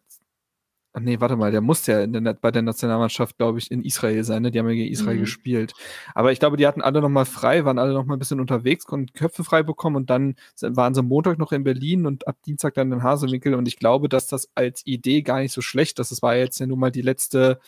Ach 0.93 1.01
nee, 1.01 1.21
warte 1.21 1.37
mal, 1.37 1.53
der 1.53 1.61
musste 1.61 1.93
ja 1.93 2.07
der, 2.07 2.35
bei 2.35 2.51
der 2.51 2.63
Nationalmannschaft, 2.63 3.39
glaube 3.39 3.61
ich, 3.61 3.71
in 3.71 3.85
Israel 3.85 4.25
sein, 4.25 4.43
ne? 4.43 4.51
Die 4.51 4.59
haben 4.59 4.69
ja 4.69 4.75
gegen 4.75 4.93
Israel 4.93 5.17
Mhm. 5.19 5.21
gespielt. 5.21 5.73
Aber 6.17 6.33
ich 6.33 6.41
glaube, 6.41 6.57
die 6.57 6.67
hatten 6.67 6.83
alle 6.83 7.01
nochmal 7.01 7.27
frei, 7.27 7.65
waren 7.65 7.79
alle 7.79 7.93
nochmal 7.93 8.17
ein 8.17 8.19
bisschen 8.19 8.41
unterwegs, 8.41 8.87
konnten 8.87 9.13
Köpfe 9.13 9.45
frei 9.45 9.63
bekommen 9.63 9.95
und 9.95 10.11
dann 10.11 10.35
waren 10.61 10.95
sie 10.95 11.03
Montag 11.03 11.39
noch 11.39 11.53
in 11.53 11.63
Berlin 11.63 12.07
und 12.07 12.27
ab 12.27 12.39
Dienstag 12.45 12.75
dann 12.75 12.91
in 12.91 13.05
Hasewinkel. 13.05 13.55
Und 13.55 13.69
ich 13.69 13.77
glaube, 13.79 14.09
dass 14.09 14.27
das 14.27 14.51
als 14.57 14.85
Idee 14.85 15.23
gar 15.23 15.39
nicht 15.39 15.53
so 15.53 15.61
schlecht 15.61 16.01
ist. 16.01 16.11
Das 16.11 16.23
war 16.23 16.35
jetzt 16.35 16.59
ja 16.59 16.67
nun 16.67 16.81
mal 16.81 16.91
die 16.91 17.03
letzte 17.03 17.61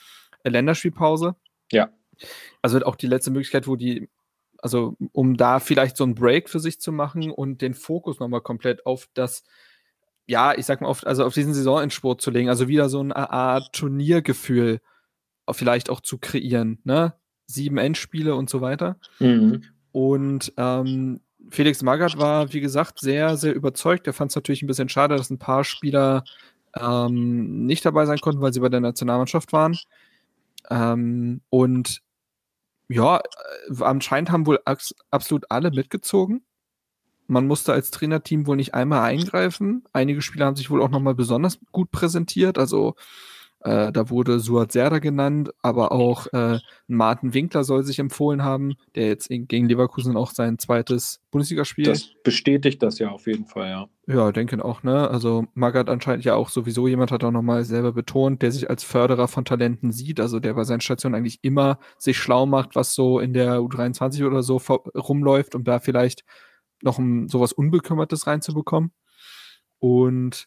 äh, 0.42 0.48
Länderspielpause. 0.50 1.36
Ja. 1.70 1.90
Also 2.60 2.80
auch 2.80 2.96
die 2.96 3.06
letzte 3.06 3.30
Möglichkeit, 3.30 3.68
wo 3.68 3.76
die, 3.76 4.08
also 4.58 4.96
um 5.12 5.36
da 5.36 5.60
vielleicht 5.60 5.96
so 5.96 6.02
einen 6.02 6.16
Break 6.16 6.50
für 6.50 6.58
sich 6.60 6.80
zu 6.80 6.90
machen 6.90 7.30
und 7.30 7.62
den 7.62 7.74
Fokus 7.74 8.18
nochmal 8.18 8.40
komplett 8.40 8.84
auf 8.84 9.08
das 9.14 9.44
ja, 10.26 10.54
ich 10.56 10.66
sag 10.66 10.80
mal, 10.80 10.88
auf, 10.88 11.06
also 11.06 11.24
auf 11.24 11.34
diesen 11.34 11.54
Saisonendsport 11.54 12.20
zu 12.20 12.30
legen, 12.30 12.48
also 12.48 12.68
wieder 12.68 12.88
so 12.88 13.00
eine 13.00 13.16
Art 13.16 13.72
Turniergefühl 13.74 14.80
vielleicht 15.50 15.90
auch 15.90 16.00
zu 16.00 16.18
kreieren, 16.18 16.78
ne? 16.84 17.14
Sieben 17.46 17.76
Endspiele 17.78 18.34
und 18.34 18.48
so 18.48 18.60
weiter. 18.60 18.96
Und 19.90 20.52
ähm, 20.56 21.20
Felix 21.50 21.82
Magath 21.82 22.16
war, 22.18 22.52
wie 22.52 22.60
gesagt, 22.60 23.00
sehr, 23.00 23.36
sehr 23.36 23.54
überzeugt. 23.54 24.06
Er 24.06 24.12
fand 24.14 24.30
es 24.30 24.36
natürlich 24.36 24.62
ein 24.62 24.68
bisschen 24.68 24.88
schade, 24.88 25.16
dass 25.16 25.28
ein 25.30 25.38
paar 25.38 25.64
Spieler 25.64 26.24
ähm, 26.78 27.66
nicht 27.66 27.84
dabei 27.84 28.06
sein 28.06 28.18
konnten, 28.20 28.40
weil 28.40 28.52
sie 28.54 28.60
bei 28.60 28.68
der 28.70 28.80
Nationalmannschaft 28.80 29.52
waren. 29.52 29.76
Ähm, 30.70 31.42
und 31.50 32.00
Ja, 32.88 33.18
äh, 33.18 33.82
anscheinend 33.84 34.30
haben 34.30 34.46
wohl 34.46 34.60
absolut 35.10 35.50
alle 35.50 35.70
mitgezogen. 35.70 36.44
Man 37.32 37.46
musste 37.46 37.72
als 37.72 37.90
Trainerteam 37.90 38.46
wohl 38.46 38.56
nicht 38.56 38.74
einmal 38.74 39.00
eingreifen. 39.00 39.84
Einige 39.94 40.20
Spieler 40.20 40.44
haben 40.44 40.56
sich 40.56 40.70
wohl 40.70 40.82
auch 40.82 40.90
nochmal 40.90 41.14
besonders 41.14 41.58
gut 41.72 41.90
präsentiert. 41.90 42.58
Also 42.58 42.94
äh, 43.60 43.90
da 43.90 44.10
wurde 44.10 44.38
Suat 44.38 44.72
Serda 44.72 44.98
genannt, 44.98 45.50
aber 45.62 45.92
auch 45.92 46.26
äh, 46.34 46.58
Martin 46.88 47.32
Winkler 47.32 47.64
soll 47.64 47.84
sich 47.84 47.98
empfohlen 47.98 48.42
haben, 48.42 48.74
der 48.96 49.06
jetzt 49.06 49.28
gegen 49.30 49.66
Leverkusen 49.66 50.14
auch 50.14 50.32
sein 50.32 50.58
zweites 50.58 51.20
Bundesligaspiel. 51.30 51.86
Das 51.86 52.10
bestätigt 52.22 52.82
das 52.82 52.98
ja 52.98 53.08
auf 53.08 53.26
jeden 53.26 53.46
Fall, 53.46 53.70
ja. 53.70 53.88
Ja, 54.06 54.30
denke 54.30 54.62
auch, 54.62 54.82
ne? 54.82 55.08
Also 55.08 55.46
Magath 55.54 55.88
anscheinend 55.88 56.26
ja 56.26 56.34
auch 56.34 56.50
sowieso 56.50 56.86
jemand 56.86 57.12
hat 57.12 57.24
auch 57.24 57.30
nochmal 57.30 57.64
selber 57.64 57.92
betont, 57.92 58.42
der 58.42 58.52
sich 58.52 58.68
als 58.68 58.84
Förderer 58.84 59.26
von 59.26 59.46
Talenten 59.46 59.90
sieht, 59.90 60.20
also 60.20 60.38
der 60.38 60.52
bei 60.52 60.64
seinen 60.64 60.82
Stationen 60.82 61.14
eigentlich 61.14 61.38
immer 61.42 61.78
sich 61.96 62.18
schlau 62.18 62.44
macht, 62.44 62.74
was 62.74 62.94
so 62.94 63.20
in 63.20 63.32
der 63.32 63.60
U23 63.60 64.26
oder 64.26 64.42
so 64.42 64.60
rumläuft, 64.94 65.54
um 65.54 65.64
da 65.64 65.78
vielleicht 65.78 66.24
noch 66.82 66.98
ein, 66.98 67.28
sowas 67.28 67.52
Unbekümmertes 67.52 68.26
reinzubekommen. 68.26 68.92
Und 69.78 70.46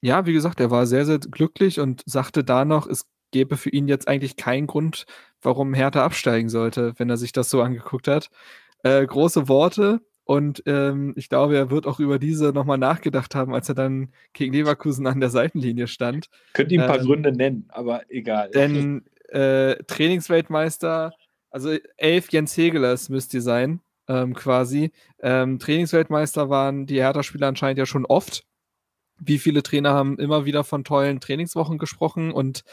ja, 0.00 0.26
wie 0.26 0.32
gesagt, 0.32 0.60
er 0.60 0.70
war 0.70 0.86
sehr, 0.86 1.06
sehr 1.06 1.18
glücklich 1.18 1.80
und 1.80 2.02
sagte 2.06 2.44
da 2.44 2.64
noch, 2.64 2.86
es 2.86 3.06
gäbe 3.32 3.56
für 3.56 3.70
ihn 3.70 3.88
jetzt 3.88 4.08
eigentlich 4.08 4.36
keinen 4.36 4.66
Grund, 4.66 5.06
warum 5.42 5.74
Hertha 5.74 6.04
absteigen 6.04 6.48
sollte, 6.48 6.94
wenn 6.98 7.10
er 7.10 7.16
sich 7.16 7.32
das 7.32 7.50
so 7.50 7.62
angeguckt 7.62 8.08
hat. 8.08 8.30
Äh, 8.82 9.04
große 9.04 9.48
Worte 9.48 10.00
und 10.26 10.64
ähm, 10.66 11.14
ich 11.16 11.28
glaube, 11.28 11.56
er 11.56 11.70
wird 11.70 11.86
auch 11.86 12.00
über 12.00 12.18
diese 12.18 12.46
nochmal 12.46 12.78
nachgedacht 12.78 13.36
haben, 13.36 13.54
als 13.54 13.68
er 13.68 13.76
dann 13.76 14.12
gegen 14.32 14.52
Leverkusen 14.52 15.06
an 15.06 15.20
der 15.20 15.30
Seitenlinie 15.30 15.86
stand. 15.86 16.28
Könnt 16.52 16.72
ihr 16.72 16.82
ein 16.82 16.88
paar 16.88 16.98
ähm, 16.98 17.06
Gründe 17.06 17.30
nennen, 17.30 17.66
aber 17.68 18.02
egal. 18.10 18.50
Denn 18.50 19.04
äh, 19.28 19.76
Trainingsweltmeister, 19.84 21.12
also 21.50 21.76
elf 21.96 22.32
Jens 22.32 22.56
Hegelers 22.56 23.08
müsst 23.08 23.34
ihr 23.34 23.40
sein, 23.40 23.80
ähm, 24.08 24.34
quasi. 24.34 24.92
Ähm, 25.20 25.58
Trainingsweltmeister 25.58 26.48
waren 26.50 26.86
die 26.86 27.00
Hertha-Spieler 27.00 27.48
anscheinend 27.48 27.78
ja 27.78 27.86
schon 27.86 28.06
oft 28.06 28.44
wie 29.18 29.38
viele 29.38 29.62
Trainer 29.62 29.92
haben 29.92 30.18
immer 30.18 30.44
wieder 30.44 30.64
von 30.64 30.84
tollen 30.84 31.20
Trainingswochen 31.20 31.78
gesprochen 31.78 32.32
und 32.32 32.64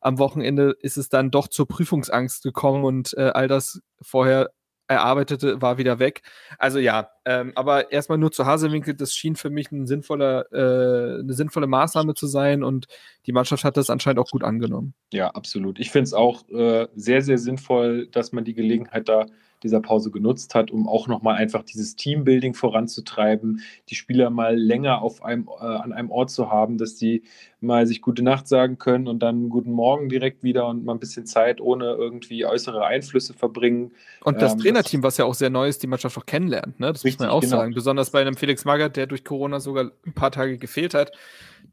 am 0.00 0.18
Wochenende 0.18 0.76
ist 0.80 0.98
es 0.98 1.08
dann 1.08 1.30
doch 1.30 1.48
zur 1.48 1.66
Prüfungsangst 1.66 2.42
gekommen 2.42 2.84
und 2.84 3.14
äh, 3.16 3.30
all 3.34 3.48
das 3.48 3.80
vorher 4.00 4.50
erarbeitete 4.88 5.60
war 5.60 5.78
wieder 5.78 5.98
weg. 5.98 6.22
Also 6.58 6.78
ja, 6.78 7.10
ähm, 7.24 7.50
aber 7.56 7.90
erstmal 7.90 8.18
nur 8.18 8.30
zu 8.30 8.46
Hasewinkel, 8.46 8.94
das 8.94 9.14
schien 9.14 9.34
für 9.34 9.50
mich 9.50 9.72
ein 9.72 9.86
sinnvoller, 9.86 10.46
äh, 10.52 11.20
eine 11.20 11.32
sinnvolle 11.32 11.66
Maßnahme 11.66 12.14
zu 12.14 12.28
sein 12.28 12.62
und 12.62 12.86
die 13.26 13.32
Mannschaft 13.32 13.64
hat 13.64 13.76
das 13.76 13.90
anscheinend 13.90 14.20
auch 14.20 14.30
gut 14.30 14.44
angenommen. 14.44 14.94
Ja, 15.12 15.30
absolut. 15.30 15.80
Ich 15.80 15.90
finde 15.90 16.04
es 16.04 16.14
auch 16.14 16.48
äh, 16.50 16.86
sehr, 16.94 17.22
sehr 17.22 17.38
sinnvoll, 17.38 18.06
dass 18.06 18.30
man 18.30 18.44
die 18.44 18.54
Gelegenheit 18.54 19.08
da 19.08 19.26
dieser 19.66 19.80
Pause 19.80 20.10
genutzt 20.10 20.54
hat, 20.54 20.70
um 20.70 20.88
auch 20.88 21.08
nochmal 21.08 21.36
einfach 21.36 21.62
dieses 21.62 21.96
Teambuilding 21.96 22.54
voranzutreiben, 22.54 23.60
die 23.88 23.94
Spieler 23.94 24.30
mal 24.30 24.56
länger 24.56 25.02
auf 25.02 25.22
einem, 25.22 25.48
äh, 25.60 25.64
an 25.64 25.92
einem 25.92 26.10
Ort 26.10 26.30
zu 26.30 26.50
haben, 26.50 26.78
dass 26.78 26.94
die 26.94 27.24
mal 27.60 27.86
sich 27.86 28.00
gute 28.00 28.22
Nacht 28.22 28.46
sagen 28.48 28.78
können 28.78 29.08
und 29.08 29.20
dann 29.20 29.48
guten 29.48 29.72
Morgen 29.72 30.08
direkt 30.08 30.42
wieder 30.42 30.68
und 30.68 30.84
mal 30.84 30.92
ein 30.92 31.00
bisschen 31.00 31.26
Zeit 31.26 31.60
ohne 31.60 31.92
irgendwie 31.92 32.46
äußere 32.46 32.84
Einflüsse 32.84 33.34
verbringen. 33.34 33.92
Und 34.22 34.40
das 34.40 34.52
ähm, 34.52 34.58
Trainerteam, 34.60 35.02
was 35.02 35.16
ja 35.16 35.24
auch 35.24 35.34
sehr 35.34 35.50
neu 35.50 35.66
ist, 35.68 35.82
die 35.82 35.86
Mannschaft 35.86 36.16
auch 36.16 36.26
kennenlernt, 36.26 36.78
ne? 36.78 36.92
das 36.92 37.04
richtig, 37.04 37.20
muss 37.20 37.26
man 37.26 37.36
auch 37.36 37.40
genau. 37.40 37.56
sagen. 37.56 37.74
Besonders 37.74 38.10
bei 38.10 38.20
einem 38.20 38.36
Felix 38.36 38.64
Magath, 38.64 38.96
der 38.96 39.06
durch 39.06 39.24
Corona 39.24 39.60
sogar 39.60 39.90
ein 40.06 40.12
paar 40.12 40.30
Tage 40.30 40.58
gefehlt 40.58 40.94
hat 40.94 41.12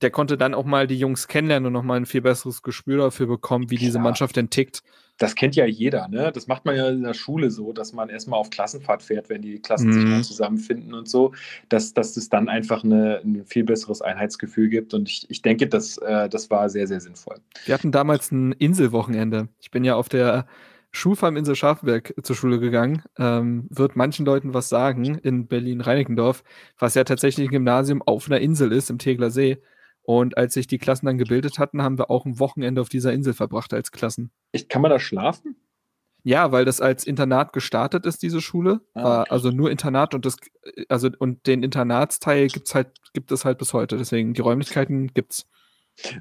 der 0.01 0.11
konnte 0.11 0.37
dann 0.37 0.53
auch 0.53 0.65
mal 0.65 0.87
die 0.87 0.97
Jungs 0.97 1.27
kennenlernen 1.27 1.67
und 1.67 1.73
nochmal 1.73 1.97
ein 1.97 2.05
viel 2.05 2.21
besseres 2.21 2.61
Gespür 2.61 2.97
dafür 2.97 3.27
bekommen, 3.27 3.69
wie 3.69 3.75
Klar. 3.75 3.85
diese 3.85 3.99
Mannschaft 3.99 4.35
denn 4.35 4.49
tickt. 4.49 4.83
Das 5.17 5.35
kennt 5.35 5.55
ja 5.55 5.65
jeder, 5.65 6.07
ne? 6.07 6.31
Das 6.33 6.47
macht 6.47 6.65
man 6.65 6.75
ja 6.75 6.89
in 6.89 7.03
der 7.03 7.13
Schule 7.13 7.51
so, 7.51 7.71
dass 7.71 7.93
man 7.93 8.09
erstmal 8.09 8.39
auf 8.39 8.49
Klassenfahrt 8.49 9.03
fährt, 9.03 9.29
wenn 9.29 9.41
die 9.41 9.59
Klassen 9.59 9.89
mhm. 9.89 9.93
sich 9.93 10.03
mal 10.05 10.23
zusammenfinden 10.23 10.93
und 10.93 11.07
so, 11.07 11.33
dass, 11.69 11.93
dass 11.93 12.17
es 12.17 12.29
dann 12.29 12.49
einfach 12.49 12.83
eine, 12.83 13.21
ein 13.23 13.45
viel 13.45 13.63
besseres 13.63 14.01
Einheitsgefühl 14.01 14.69
gibt. 14.69 14.93
Und 14.93 15.09
ich, 15.09 15.29
ich 15.29 15.41
denke, 15.41 15.67
das, 15.67 15.97
äh, 15.97 16.27
das 16.29 16.49
war 16.49 16.69
sehr, 16.69 16.87
sehr 16.87 16.99
sinnvoll. 16.99 17.35
Wir 17.65 17.73
hatten 17.75 17.91
damals 17.91 18.31
ein 18.31 18.53
Inselwochenende. 18.53 19.49
Ich 19.59 19.69
bin 19.69 19.83
ja 19.83 19.95
auf 19.95 20.09
der 20.09 20.47
Schulfarm 20.95 21.37
Insel 21.37 21.55
Schafberg 21.55 22.13
zur 22.21 22.35
Schule 22.35 22.59
gegangen. 22.59 23.01
Ähm, 23.17 23.67
wird 23.69 23.95
manchen 23.95 24.25
Leuten 24.25 24.53
was 24.53 24.69
sagen 24.69 25.15
in 25.17 25.47
Berlin-Reinickendorf, 25.47 26.43
was 26.77 26.93
ja 26.93 27.03
tatsächlich 27.03 27.47
ein 27.47 27.51
Gymnasium 27.51 28.01
auf 28.03 28.27
einer 28.27 28.39
Insel 28.39 28.71
ist, 28.71 28.91
im 28.91 28.99
Tegler 28.99 29.31
See. 29.31 29.57
Und 30.03 30.37
als 30.37 30.53
sich 30.53 30.67
die 30.67 30.77
Klassen 30.77 31.05
dann 31.05 31.17
gebildet 31.17 31.59
hatten, 31.59 31.81
haben 31.81 31.97
wir 31.97 32.09
auch 32.09 32.25
ein 32.25 32.39
Wochenende 32.39 32.81
auf 32.81 32.89
dieser 32.89 33.13
Insel 33.13 33.33
verbracht 33.33 33.73
als 33.73 33.91
Klassen. 33.91 34.31
Ich, 34.51 34.67
kann 34.67 34.81
man 34.81 34.91
da 34.91 34.99
schlafen? 34.99 35.55
Ja, 36.23 36.51
weil 36.51 36.65
das 36.65 36.79
als 36.79 37.05
Internat 37.05 37.51
gestartet 37.51 38.05
ist, 38.05 38.21
diese 38.21 38.41
Schule. 38.41 38.81
Ah, 38.93 39.21
okay. 39.21 39.31
Also 39.31 39.49
nur 39.49 39.71
Internat 39.71 40.13
und 40.13 40.25
das, 40.25 40.37
also 40.87 41.09
und 41.19 41.47
den 41.47 41.63
Internatsteil 41.63 42.47
gibt's 42.47 42.75
halt, 42.75 42.87
gibt 43.13 43.31
es 43.31 43.43
halt 43.43 43.57
bis 43.57 43.73
heute. 43.73 43.97
Deswegen 43.97 44.33
die 44.33 44.41
Räumlichkeiten 44.41 45.13
gibt's. 45.13 45.49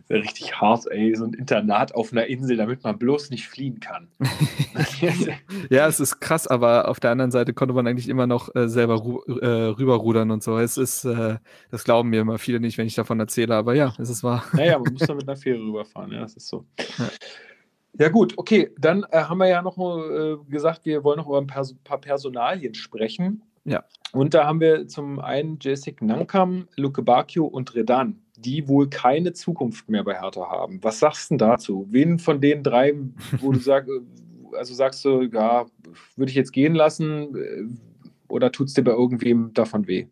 Wäre 0.06 0.22
richtig 0.22 0.60
hart, 0.60 0.86
ey, 0.90 1.14
so 1.14 1.24
ein 1.24 1.32
Internat 1.32 1.94
auf 1.94 2.12
einer 2.12 2.26
Insel, 2.26 2.56
damit 2.56 2.84
man 2.84 2.98
bloß 2.98 3.30
nicht 3.30 3.48
fliehen 3.48 3.80
kann. 3.80 4.08
ja, 5.70 5.88
es 5.88 5.98
ist 5.98 6.20
krass, 6.20 6.46
aber 6.46 6.88
auf 6.88 7.00
der 7.00 7.10
anderen 7.10 7.30
Seite 7.30 7.54
konnte 7.54 7.74
man 7.74 7.86
eigentlich 7.86 8.08
immer 8.08 8.26
noch 8.26 8.54
äh, 8.54 8.68
selber 8.68 8.96
äh, 9.40 9.46
rüberrudern 9.46 10.30
und 10.30 10.42
so. 10.42 10.58
Es 10.58 10.76
ist, 10.76 11.04
äh, 11.04 11.38
das 11.70 11.84
glauben 11.84 12.10
mir 12.10 12.20
immer 12.20 12.38
viele 12.38 12.60
nicht, 12.60 12.76
wenn 12.76 12.86
ich 12.86 12.94
davon 12.94 13.18
erzähle, 13.18 13.54
aber 13.54 13.74
ja, 13.74 13.94
es 13.98 14.10
ist 14.10 14.22
wahr. 14.22 14.44
Naja, 14.52 14.78
man 14.78 14.92
muss 14.92 15.06
da 15.06 15.14
mit 15.14 15.26
einer 15.26 15.36
Fähre 15.36 15.60
rüberfahren, 15.60 16.12
ja, 16.12 16.20
das 16.20 16.36
ist 16.36 16.48
so. 16.48 16.66
Ja. 16.98 17.08
Ja 17.98 18.08
gut, 18.08 18.38
okay, 18.38 18.70
dann 18.78 19.04
äh, 19.10 19.18
haben 19.18 19.36
wir 19.38 19.48
ja 19.48 19.60
noch 19.60 19.76
äh, 19.76 20.36
gesagt, 20.48 20.86
wir 20.86 21.04
wollen 21.04 21.18
noch 21.18 21.26
über 21.26 21.38
ein 21.38 21.46
paar, 21.46 21.66
paar 21.84 21.98
Personalien 21.98 22.74
sprechen. 22.74 23.42
Ja. 23.64 23.84
Und 24.12 24.34
da 24.34 24.46
haben 24.46 24.60
wir 24.60 24.88
zum 24.88 25.20
einen 25.20 25.58
Jessic 25.60 26.00
Nankam, 26.00 26.68
Luke 26.76 27.02
Bakio 27.02 27.44
und 27.44 27.74
Redan 27.74 28.22
die 28.42 28.68
wohl 28.68 28.88
keine 28.88 29.32
Zukunft 29.32 29.88
mehr 29.88 30.04
bei 30.04 30.20
Hertha 30.20 30.48
haben. 30.48 30.82
Was 30.82 30.98
sagst 30.98 31.30
du 31.30 31.36
dazu? 31.36 31.86
Wen 31.90 32.18
von 32.18 32.40
den 32.40 32.62
drei, 32.62 32.94
wo 33.40 33.52
du 33.52 33.58
sagst, 33.58 33.90
also 34.52 34.74
sagst 34.74 35.04
du, 35.04 35.22
ja, 35.22 35.66
würde 36.16 36.30
ich 36.30 36.36
jetzt 36.36 36.52
gehen 36.52 36.74
lassen 36.74 37.36
äh, 37.36 37.64
oder 38.28 38.52
tut 38.52 38.68
es 38.68 38.74
dir 38.74 38.84
bei 38.84 38.92
irgendwem 38.92 39.52
davon 39.54 39.86
weh? 39.86 40.06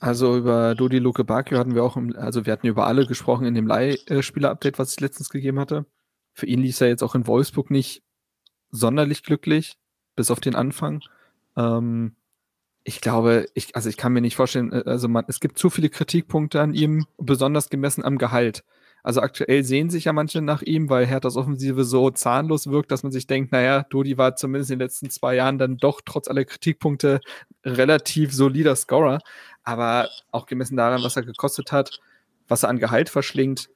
Also 0.00 0.36
über 0.36 0.74
Dodi 0.74 0.98
Luke 0.98 1.24
Bakio 1.24 1.58
hatten 1.58 1.74
wir 1.74 1.82
auch, 1.82 1.96
im, 1.96 2.14
also 2.16 2.44
wir 2.44 2.52
hatten 2.52 2.66
über 2.66 2.86
alle 2.86 3.06
gesprochen 3.06 3.46
in 3.46 3.54
dem 3.54 3.66
Leihspieler-Update, 3.66 4.78
was 4.78 4.92
ich 4.92 5.00
letztens 5.00 5.30
gegeben 5.30 5.58
hatte. 5.58 5.86
Für 6.34 6.46
ihn 6.46 6.60
lief 6.60 6.80
er 6.80 6.88
jetzt 6.88 7.02
auch 7.02 7.14
in 7.14 7.26
Wolfsburg 7.26 7.70
nicht 7.70 8.02
sonderlich 8.70 9.22
glücklich, 9.22 9.78
bis 10.16 10.30
auf 10.30 10.40
den 10.40 10.56
Anfang. 10.56 11.00
Ähm, 11.56 12.16
ich 12.84 13.00
glaube, 13.00 13.46
ich, 13.54 13.74
also 13.74 13.88
ich 13.88 13.96
kann 13.96 14.12
mir 14.12 14.20
nicht 14.20 14.36
vorstellen, 14.36 14.72
äh, 14.72 14.82
also 14.86 15.08
man, 15.08 15.24
es 15.28 15.40
gibt 15.40 15.58
zu 15.58 15.70
viele 15.70 15.88
Kritikpunkte 15.88 16.60
an 16.60 16.74
ihm, 16.74 17.06
besonders 17.18 17.70
gemessen 17.70 18.04
am 18.04 18.18
Gehalt. 18.18 18.62
Also 19.02 19.20
aktuell 19.20 19.64
sehen 19.64 19.90
sich 19.90 20.04
ja 20.04 20.14
manche 20.14 20.40
nach 20.40 20.62
ihm, 20.62 20.88
weil 20.88 21.04
Herthas 21.04 21.36
Offensive 21.36 21.84
so 21.84 22.10
zahnlos 22.10 22.68
wirkt, 22.68 22.90
dass 22.90 23.02
man 23.02 23.12
sich 23.12 23.26
denkt, 23.26 23.52
naja, 23.52 23.82
Dodi 23.90 24.16
war 24.16 24.34
zumindest 24.34 24.70
in 24.70 24.78
den 24.78 24.86
letzten 24.86 25.10
zwei 25.10 25.34
Jahren 25.34 25.58
dann 25.58 25.76
doch 25.76 26.00
trotz 26.02 26.26
aller 26.26 26.46
Kritikpunkte 26.46 27.20
relativ 27.64 28.32
solider 28.32 28.76
Scorer. 28.76 29.18
Aber 29.62 30.08
auch 30.30 30.46
gemessen 30.46 30.76
daran, 30.76 31.02
was 31.02 31.16
er 31.16 31.22
gekostet 31.22 31.70
hat, 31.70 32.00
was 32.48 32.62
er 32.62 32.70
an 32.70 32.78
Gehalt 32.78 33.10
verschlingt. 33.10 33.68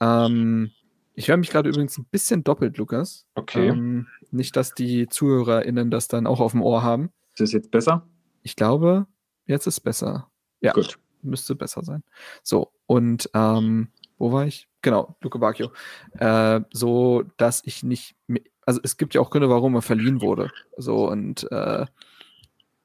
Ähm, 0.00 0.70
ich 1.12 1.28
höre 1.28 1.36
mich 1.36 1.50
gerade 1.50 1.68
übrigens 1.68 1.98
ein 1.98 2.06
bisschen 2.10 2.42
doppelt, 2.42 2.78
Lukas. 2.78 3.26
Okay. 3.34 3.68
Ähm, 3.68 4.06
nicht, 4.30 4.56
dass 4.56 4.72
die 4.72 5.08
ZuhörerInnen 5.08 5.90
das 5.90 6.08
dann 6.08 6.26
auch 6.26 6.40
auf 6.40 6.52
dem 6.52 6.62
Ohr 6.62 6.82
haben. 6.82 7.10
Ist 7.34 7.40
das 7.40 7.52
jetzt 7.52 7.70
besser? 7.70 8.06
Ich 8.48 8.56
glaube, 8.56 9.06
jetzt 9.44 9.66
ist 9.66 9.80
besser. 9.80 10.30
Ja, 10.62 10.72
Gut. 10.72 10.98
müsste 11.20 11.54
besser 11.54 11.84
sein. 11.84 12.02
So, 12.42 12.72
und 12.86 13.28
ähm, 13.34 13.88
wo 14.16 14.32
war 14.32 14.46
ich? 14.46 14.68
Genau, 14.80 15.16
Luke 15.20 15.38
Bacchio. 15.38 15.70
Äh, 16.12 16.62
so, 16.72 17.24
dass 17.36 17.62
ich 17.66 17.82
nicht, 17.82 18.16
also 18.64 18.80
es 18.82 18.96
gibt 18.96 19.12
ja 19.12 19.20
auch 19.20 19.28
Gründe, 19.28 19.50
warum 19.50 19.74
er 19.74 19.82
verliehen 19.82 20.22
wurde. 20.22 20.50
So, 20.78 21.10
und 21.10 21.42
äh, 21.52 21.84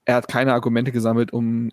er 0.04 0.15
hat 0.15 0.28
keine 0.28 0.54
Argumente 0.54 0.91
gesammelt, 0.91 1.32
um 1.32 1.71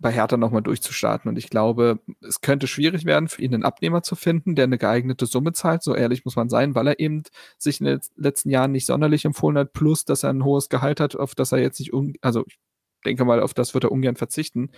bei 0.00 0.10
Hertha 0.12 0.38
nochmal 0.38 0.62
durchzustarten. 0.62 1.28
Und 1.28 1.36
ich 1.36 1.50
glaube, 1.50 2.00
es 2.26 2.40
könnte 2.40 2.66
schwierig 2.66 3.04
werden, 3.04 3.28
für 3.28 3.42
ihn 3.42 3.52
einen 3.52 3.64
Abnehmer 3.64 4.02
zu 4.02 4.16
finden, 4.16 4.54
der 4.54 4.64
eine 4.64 4.78
geeignete 4.78 5.26
Summe 5.26 5.52
zahlt. 5.52 5.82
So 5.82 5.94
ehrlich 5.94 6.24
muss 6.24 6.36
man 6.36 6.48
sein, 6.48 6.74
weil 6.74 6.86
er 6.86 7.00
eben 7.00 7.24
sich 7.58 7.80
in 7.80 7.86
den 7.86 8.00
letzten 8.16 8.48
Jahren 8.48 8.72
nicht 8.72 8.86
sonderlich 8.86 9.26
empfohlen 9.26 9.58
hat, 9.58 9.74
plus 9.74 10.06
dass 10.06 10.22
er 10.22 10.30
ein 10.30 10.42
hohes 10.42 10.70
Gehalt 10.70 11.00
hat, 11.00 11.16
auf 11.16 11.34
das 11.34 11.52
er 11.52 11.58
jetzt 11.58 11.78
nicht, 11.80 11.92
also 12.22 12.42
ich 12.46 12.58
denke 13.06 13.24
mal, 13.24 13.40
auf 13.40 13.54
das 13.54 13.72
wird 13.72 13.84
er 13.84 13.92
ungern 13.92 14.16
verzichten. 14.16 14.70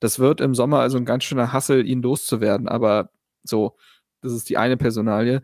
Das 0.00 0.18
wird 0.18 0.40
im 0.40 0.54
Sommer 0.54 0.80
also 0.80 0.98
ein 0.98 1.04
ganz 1.04 1.24
schöner 1.24 1.52
Hassel, 1.52 1.86
ihn 1.86 2.02
loszuwerden. 2.02 2.68
Aber 2.68 3.10
so, 3.44 3.76
das 4.22 4.32
ist 4.32 4.48
die 4.48 4.56
eine 4.58 4.76
Personalie. 4.76 5.42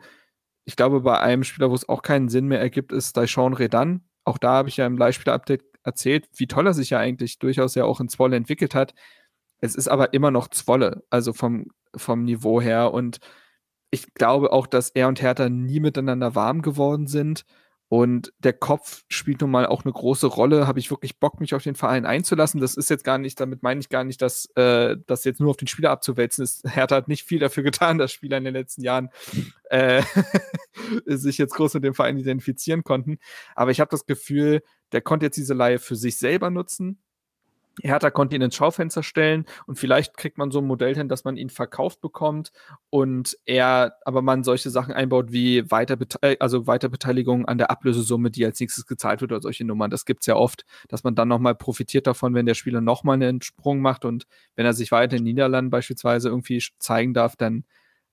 Ich 0.64 0.76
glaube, 0.76 1.02
bei 1.02 1.20
einem 1.20 1.44
Spieler, 1.44 1.70
wo 1.70 1.74
es 1.74 1.88
auch 1.88 2.02
keinen 2.02 2.28
Sinn 2.28 2.46
mehr 2.48 2.60
ergibt, 2.60 2.92
ist 2.92 3.16
Daishon 3.16 3.54
Redan. 3.54 4.02
Auch 4.24 4.38
da 4.38 4.52
habe 4.54 4.68
ich 4.68 4.78
ja 4.78 4.86
im 4.86 4.96
Leihspieler-Update 4.96 5.64
erzählt, 5.84 6.28
wie 6.36 6.46
toll 6.46 6.66
er 6.66 6.74
sich 6.74 6.90
ja 6.90 6.98
eigentlich 6.98 7.38
durchaus 7.38 7.74
ja 7.74 7.84
auch 7.84 8.00
in 8.00 8.08
Zwolle 8.08 8.36
entwickelt 8.36 8.74
hat. 8.74 8.94
Es 9.60 9.74
ist 9.74 9.88
aber 9.88 10.14
immer 10.14 10.30
noch 10.30 10.48
Zwolle, 10.48 11.04
also 11.10 11.32
vom, 11.32 11.66
vom 11.94 12.24
Niveau 12.24 12.60
her. 12.60 12.92
Und 12.94 13.18
ich 13.90 14.14
glaube 14.14 14.52
auch, 14.52 14.66
dass 14.66 14.90
er 14.90 15.08
und 15.08 15.20
Hertha 15.22 15.48
nie 15.48 15.80
miteinander 15.80 16.34
warm 16.34 16.62
geworden 16.62 17.06
sind. 17.06 17.44
Und 17.94 18.32
der 18.40 18.54
Kopf 18.54 19.04
spielt 19.08 19.40
nun 19.40 19.52
mal 19.52 19.66
auch 19.66 19.84
eine 19.84 19.92
große 19.92 20.26
Rolle. 20.26 20.66
Habe 20.66 20.80
ich 20.80 20.90
wirklich 20.90 21.20
Bock, 21.20 21.38
mich 21.38 21.54
auf 21.54 21.62
den 21.62 21.76
Verein 21.76 22.06
einzulassen? 22.06 22.60
Das 22.60 22.74
ist 22.74 22.90
jetzt 22.90 23.04
gar 23.04 23.18
nicht, 23.18 23.38
damit 23.38 23.62
meine 23.62 23.78
ich 23.78 23.88
gar 23.88 24.02
nicht, 24.02 24.20
dass 24.20 24.46
äh, 24.56 24.96
das 25.06 25.22
jetzt 25.22 25.38
nur 25.38 25.50
auf 25.50 25.56
den 25.56 25.68
Spieler 25.68 25.92
abzuwälzen 25.92 26.42
ist. 26.42 26.64
Hertha 26.68 26.96
hat 26.96 27.06
nicht 27.06 27.22
viel 27.22 27.38
dafür 27.38 27.62
getan, 27.62 27.98
dass 27.98 28.10
Spieler 28.10 28.38
in 28.38 28.42
den 28.42 28.54
letzten 28.54 28.82
Jahren 28.82 29.10
äh, 29.70 30.02
sich 31.06 31.38
jetzt 31.38 31.54
groß 31.54 31.74
mit 31.74 31.84
dem 31.84 31.94
Verein 31.94 32.18
identifizieren 32.18 32.82
konnten. 32.82 33.18
Aber 33.54 33.70
ich 33.70 33.78
habe 33.78 33.92
das 33.92 34.06
Gefühl, 34.06 34.62
der 34.90 35.00
konnte 35.00 35.26
jetzt 35.26 35.36
diese 35.36 35.54
Laie 35.54 35.78
für 35.78 35.94
sich 35.94 36.18
selber 36.18 36.50
nutzen. 36.50 37.00
Hertha 37.82 38.10
konnte 38.10 38.36
ihn 38.36 38.42
ins 38.42 38.54
Schaufenster 38.54 39.02
stellen 39.02 39.46
und 39.66 39.78
vielleicht 39.78 40.16
kriegt 40.16 40.38
man 40.38 40.50
so 40.50 40.60
ein 40.60 40.66
Modell 40.66 40.94
hin, 40.94 41.08
dass 41.08 41.24
man 41.24 41.36
ihn 41.36 41.50
verkauft 41.50 42.00
bekommt 42.00 42.52
und 42.90 43.36
er, 43.46 43.96
aber 44.04 44.22
man 44.22 44.44
solche 44.44 44.70
Sachen 44.70 44.94
einbaut 44.94 45.32
wie 45.32 45.70
Weiterbete 45.70 46.18
äh, 46.22 46.36
also 46.38 46.66
Weiterbeteiligung 46.66 47.46
an 47.46 47.58
der 47.58 47.70
Ablösesumme, 47.70 48.30
die 48.30 48.44
als 48.44 48.60
nächstes 48.60 48.86
gezahlt 48.86 49.20
wird 49.20 49.32
oder 49.32 49.42
solche 49.42 49.64
Nummern. 49.64 49.90
Das 49.90 50.04
gibt 50.04 50.22
es 50.22 50.26
ja 50.26 50.36
oft, 50.36 50.64
dass 50.88 51.04
man 51.04 51.14
dann 51.14 51.28
nochmal 51.28 51.54
profitiert 51.54 52.06
davon, 52.06 52.34
wenn 52.34 52.46
der 52.46 52.54
Spieler 52.54 52.80
nochmal 52.80 53.14
einen 53.14 53.42
Sprung 53.42 53.80
macht 53.80 54.04
und 54.04 54.26
wenn 54.56 54.66
er 54.66 54.72
sich 54.72 54.92
weiter 54.92 55.16
in 55.16 55.24
den 55.24 55.34
Niederlanden 55.34 55.70
beispielsweise 55.70 56.28
irgendwie 56.28 56.62
zeigen 56.78 57.14
darf, 57.14 57.36
dann 57.36 57.64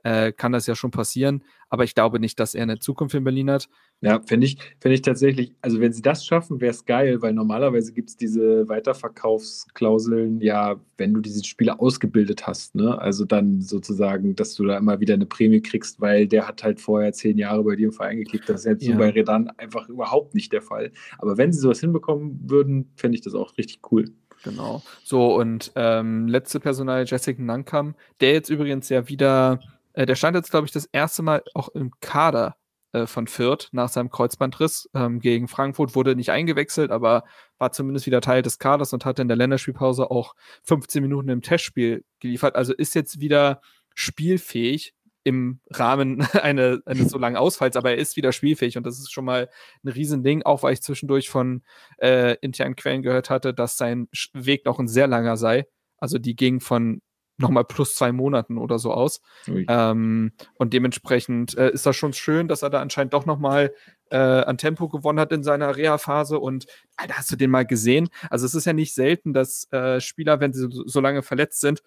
äh, 0.03 0.31
kann 0.31 0.51
das 0.51 0.67
ja 0.67 0.75
schon 0.75 0.91
passieren. 0.91 1.43
Aber 1.69 1.83
ich 1.85 1.95
glaube 1.95 2.19
nicht, 2.19 2.39
dass 2.39 2.53
er 2.53 2.63
eine 2.63 2.79
Zukunft 2.79 3.15
in 3.15 3.23
Berlin 3.23 3.49
hat. 3.49 3.69
Ja, 4.01 4.19
finde 4.25 4.47
ich, 4.47 4.57
find 4.79 4.93
ich 4.95 5.03
tatsächlich, 5.03 5.53
also 5.61 5.79
wenn 5.79 5.93
sie 5.93 6.01
das 6.01 6.25
schaffen, 6.25 6.59
wäre 6.59 6.71
es 6.71 6.85
geil, 6.85 7.21
weil 7.21 7.33
normalerweise 7.33 7.93
gibt 7.93 8.09
es 8.09 8.17
diese 8.17 8.67
Weiterverkaufsklauseln, 8.67 10.41
ja, 10.41 10.75
wenn 10.97 11.13
du 11.13 11.21
diese 11.21 11.43
Spieler 11.43 11.79
ausgebildet 11.79 12.47
hast, 12.47 12.75
ne? 12.75 12.99
Also 12.99 13.25
dann 13.25 13.61
sozusagen, 13.61 14.35
dass 14.35 14.55
du 14.55 14.65
da 14.65 14.77
immer 14.77 14.99
wieder 14.99 15.13
eine 15.13 15.27
Prämie 15.27 15.61
kriegst, 15.61 16.01
weil 16.01 16.27
der 16.27 16.47
hat 16.47 16.63
halt 16.63 16.81
vorher 16.81 17.13
zehn 17.13 17.37
Jahre 17.37 17.63
bei 17.63 17.75
dir 17.75 17.85
im 17.85 17.93
Verein 17.93 18.17
gekickt. 18.17 18.49
Das 18.49 18.61
ist 18.61 18.65
jetzt 18.65 18.83
ja. 18.83 18.93
so 18.93 18.99
bei 18.99 19.11
Redan 19.11 19.49
einfach 19.57 19.87
überhaupt 19.87 20.33
nicht 20.33 20.51
der 20.51 20.63
Fall. 20.63 20.91
Aber 21.19 21.37
wenn 21.37 21.53
sie 21.53 21.59
sowas 21.59 21.79
hinbekommen 21.79 22.39
würden, 22.43 22.91
fände 22.95 23.15
ich 23.15 23.21
das 23.21 23.35
auch 23.35 23.55
richtig 23.57 23.79
cool. 23.91 24.11
Genau. 24.43 24.81
So, 25.03 25.35
und 25.35 25.71
ähm, 25.75 26.27
letzte 26.27 26.59
Personal, 26.59 27.05
Jessica 27.05 27.41
Nankam, 27.41 27.95
der 28.19 28.33
jetzt 28.33 28.49
übrigens 28.49 28.89
ja 28.89 29.07
wieder 29.07 29.59
äh, 29.93 30.05
der 30.05 30.15
stand 30.15 30.35
jetzt, 30.35 30.51
glaube 30.51 30.65
ich, 30.65 30.71
das 30.71 30.85
erste 30.85 31.23
Mal 31.23 31.43
auch 31.53 31.69
im 31.69 31.91
Kader 32.01 32.55
äh, 32.93 33.07
von 33.07 33.27
Fürth 33.27 33.69
nach 33.71 33.89
seinem 33.89 34.09
Kreuzbandriss 34.09 34.89
ähm, 34.93 35.19
gegen 35.19 35.47
Frankfurt, 35.47 35.95
wurde 35.95 36.15
nicht 36.15 36.31
eingewechselt, 36.31 36.91
aber 36.91 37.23
war 37.57 37.71
zumindest 37.71 38.05
wieder 38.05 38.19
Teil 38.21 38.41
des 38.41 38.59
Kaders 38.59 38.91
und 38.91 39.05
hatte 39.05 39.21
in 39.21 39.29
der 39.29 39.37
Länderspielpause 39.37 40.11
auch 40.11 40.35
15 40.63 41.01
Minuten 41.01 41.29
im 41.29 41.41
Testspiel 41.41 42.03
geliefert. 42.19 42.55
Also 42.55 42.73
ist 42.73 42.93
jetzt 42.95 43.21
wieder 43.21 43.61
spielfähig 43.95 44.93
im 45.23 45.59
Rahmen 45.69 46.21
eine, 46.33 46.81
eines 46.85 47.11
so 47.11 47.17
langen 47.17 47.37
Ausfalls, 47.37 47.75
aber 47.77 47.91
er 47.91 47.97
ist 47.97 48.17
wieder 48.17 48.31
spielfähig 48.33 48.77
und 48.77 48.85
das 48.85 48.99
ist 48.99 49.11
schon 49.11 49.25
mal 49.25 49.49
ein 49.83 49.89
Riesending, 49.89 50.43
auch 50.43 50.63
weil 50.63 50.73
ich 50.73 50.81
zwischendurch 50.81 51.29
von 51.29 51.63
äh, 51.97 52.35
internen 52.41 52.75
Quellen 52.75 53.03
gehört 53.03 53.29
hatte, 53.29 53.53
dass 53.53 53.77
sein 53.77 54.09
Weg 54.33 54.65
noch 54.65 54.79
ein 54.79 54.87
sehr 54.87 55.07
langer 55.07 55.37
sei. 55.37 55.65
Also 55.97 56.17
die 56.17 56.35
ging 56.35 56.59
von 56.59 57.01
nochmal 57.41 57.65
plus 57.65 57.95
zwei 57.95 58.11
Monaten 58.11 58.57
oder 58.57 58.79
so 58.79 58.93
aus. 58.93 59.21
Ähm, 59.67 60.31
und 60.55 60.73
dementsprechend 60.73 61.57
äh, 61.57 61.71
ist 61.71 61.85
das 61.85 61.95
schon 61.95 62.13
schön, 62.13 62.47
dass 62.47 62.61
er 62.61 62.69
da 62.69 62.81
anscheinend 62.81 63.13
doch 63.13 63.25
nochmal 63.25 63.73
äh, 64.09 64.17
an 64.17 64.57
Tempo 64.57 64.89
gewonnen 64.89 65.19
hat 65.19 65.31
in 65.31 65.43
seiner 65.43 65.75
Reha-Phase. 65.75 66.39
Und 66.39 66.65
Alter, 66.97 67.17
hast 67.17 67.31
du 67.31 67.35
den 67.35 67.49
mal 67.49 67.65
gesehen? 67.65 68.09
Also 68.29 68.45
es 68.45 68.55
ist 68.55 68.65
ja 68.65 68.73
nicht 68.73 68.93
selten, 68.93 69.33
dass 69.33 69.71
äh, 69.71 69.99
Spieler, 69.99 70.39
wenn 70.39 70.53
sie 70.53 70.69
so, 70.69 70.83
so 70.85 70.99
lange 70.99 71.21
verletzt 71.21 71.61
sind, 71.61 71.81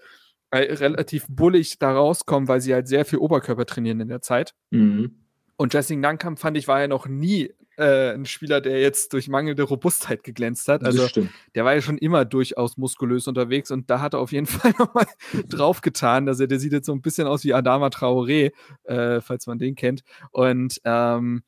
äh, 0.51 0.75
relativ 0.75 1.27
bullig 1.29 1.79
da 1.79 1.93
rauskommen, 1.93 2.49
weil 2.49 2.61
sie 2.61 2.75
halt 2.75 2.89
sehr 2.89 3.05
viel 3.05 3.19
Oberkörper 3.19 3.67
trainieren 3.67 4.01
in 4.01 4.09
der 4.09 4.23
Zeit. 4.23 4.55
Mhm. 4.71 5.25
Und 5.57 5.73
Jessing 5.73 6.01
Nankam 6.01 6.37
fand 6.37 6.57
ich 6.57 6.69
war 6.69 6.81
ja 6.81 6.89
noch 6.89 7.07
nie 7.07 7.53
äh, 7.77 8.13
ein 8.13 8.27
Spieler, 8.27 8.61
der 8.61 8.81
jetzt 8.81 9.13
durch 9.13 9.29
mangelnde 9.29 9.63
Robustheit 9.65 10.23
geglänzt 10.23 10.69
hat. 10.69 10.85
Also 10.85 11.09
der 11.55 11.65
war 11.65 11.75
ja 11.75 11.81
schon 11.81 11.99
immer 11.99 12.25
durchaus 12.25 12.77
muskulös 12.77 13.27
unterwegs 13.27 13.71
und 13.71 13.91
da 13.91 14.01
hat 14.01 14.15
er 14.15 14.21
auf 14.21 14.33
jeden 14.33 14.47
Fall 14.47 14.73
nochmal 14.79 15.07
draufgetan. 15.49 16.29
Also 16.29 16.47
der 16.47 16.59
sieht 16.59 16.73
jetzt 16.73 16.87
so 16.87 16.93
ein 16.93 17.03
bisschen 17.03 17.27
aus 17.27 17.45
wie 17.45 17.55
Adama 17.55 17.89
Traoré, 17.89 18.53
äh, 18.85 19.21
falls 19.21 19.47
man 19.47 19.59
den 19.59 19.75
kennt. 19.75 20.03
Und 20.31 20.81
ähm, 20.85 21.43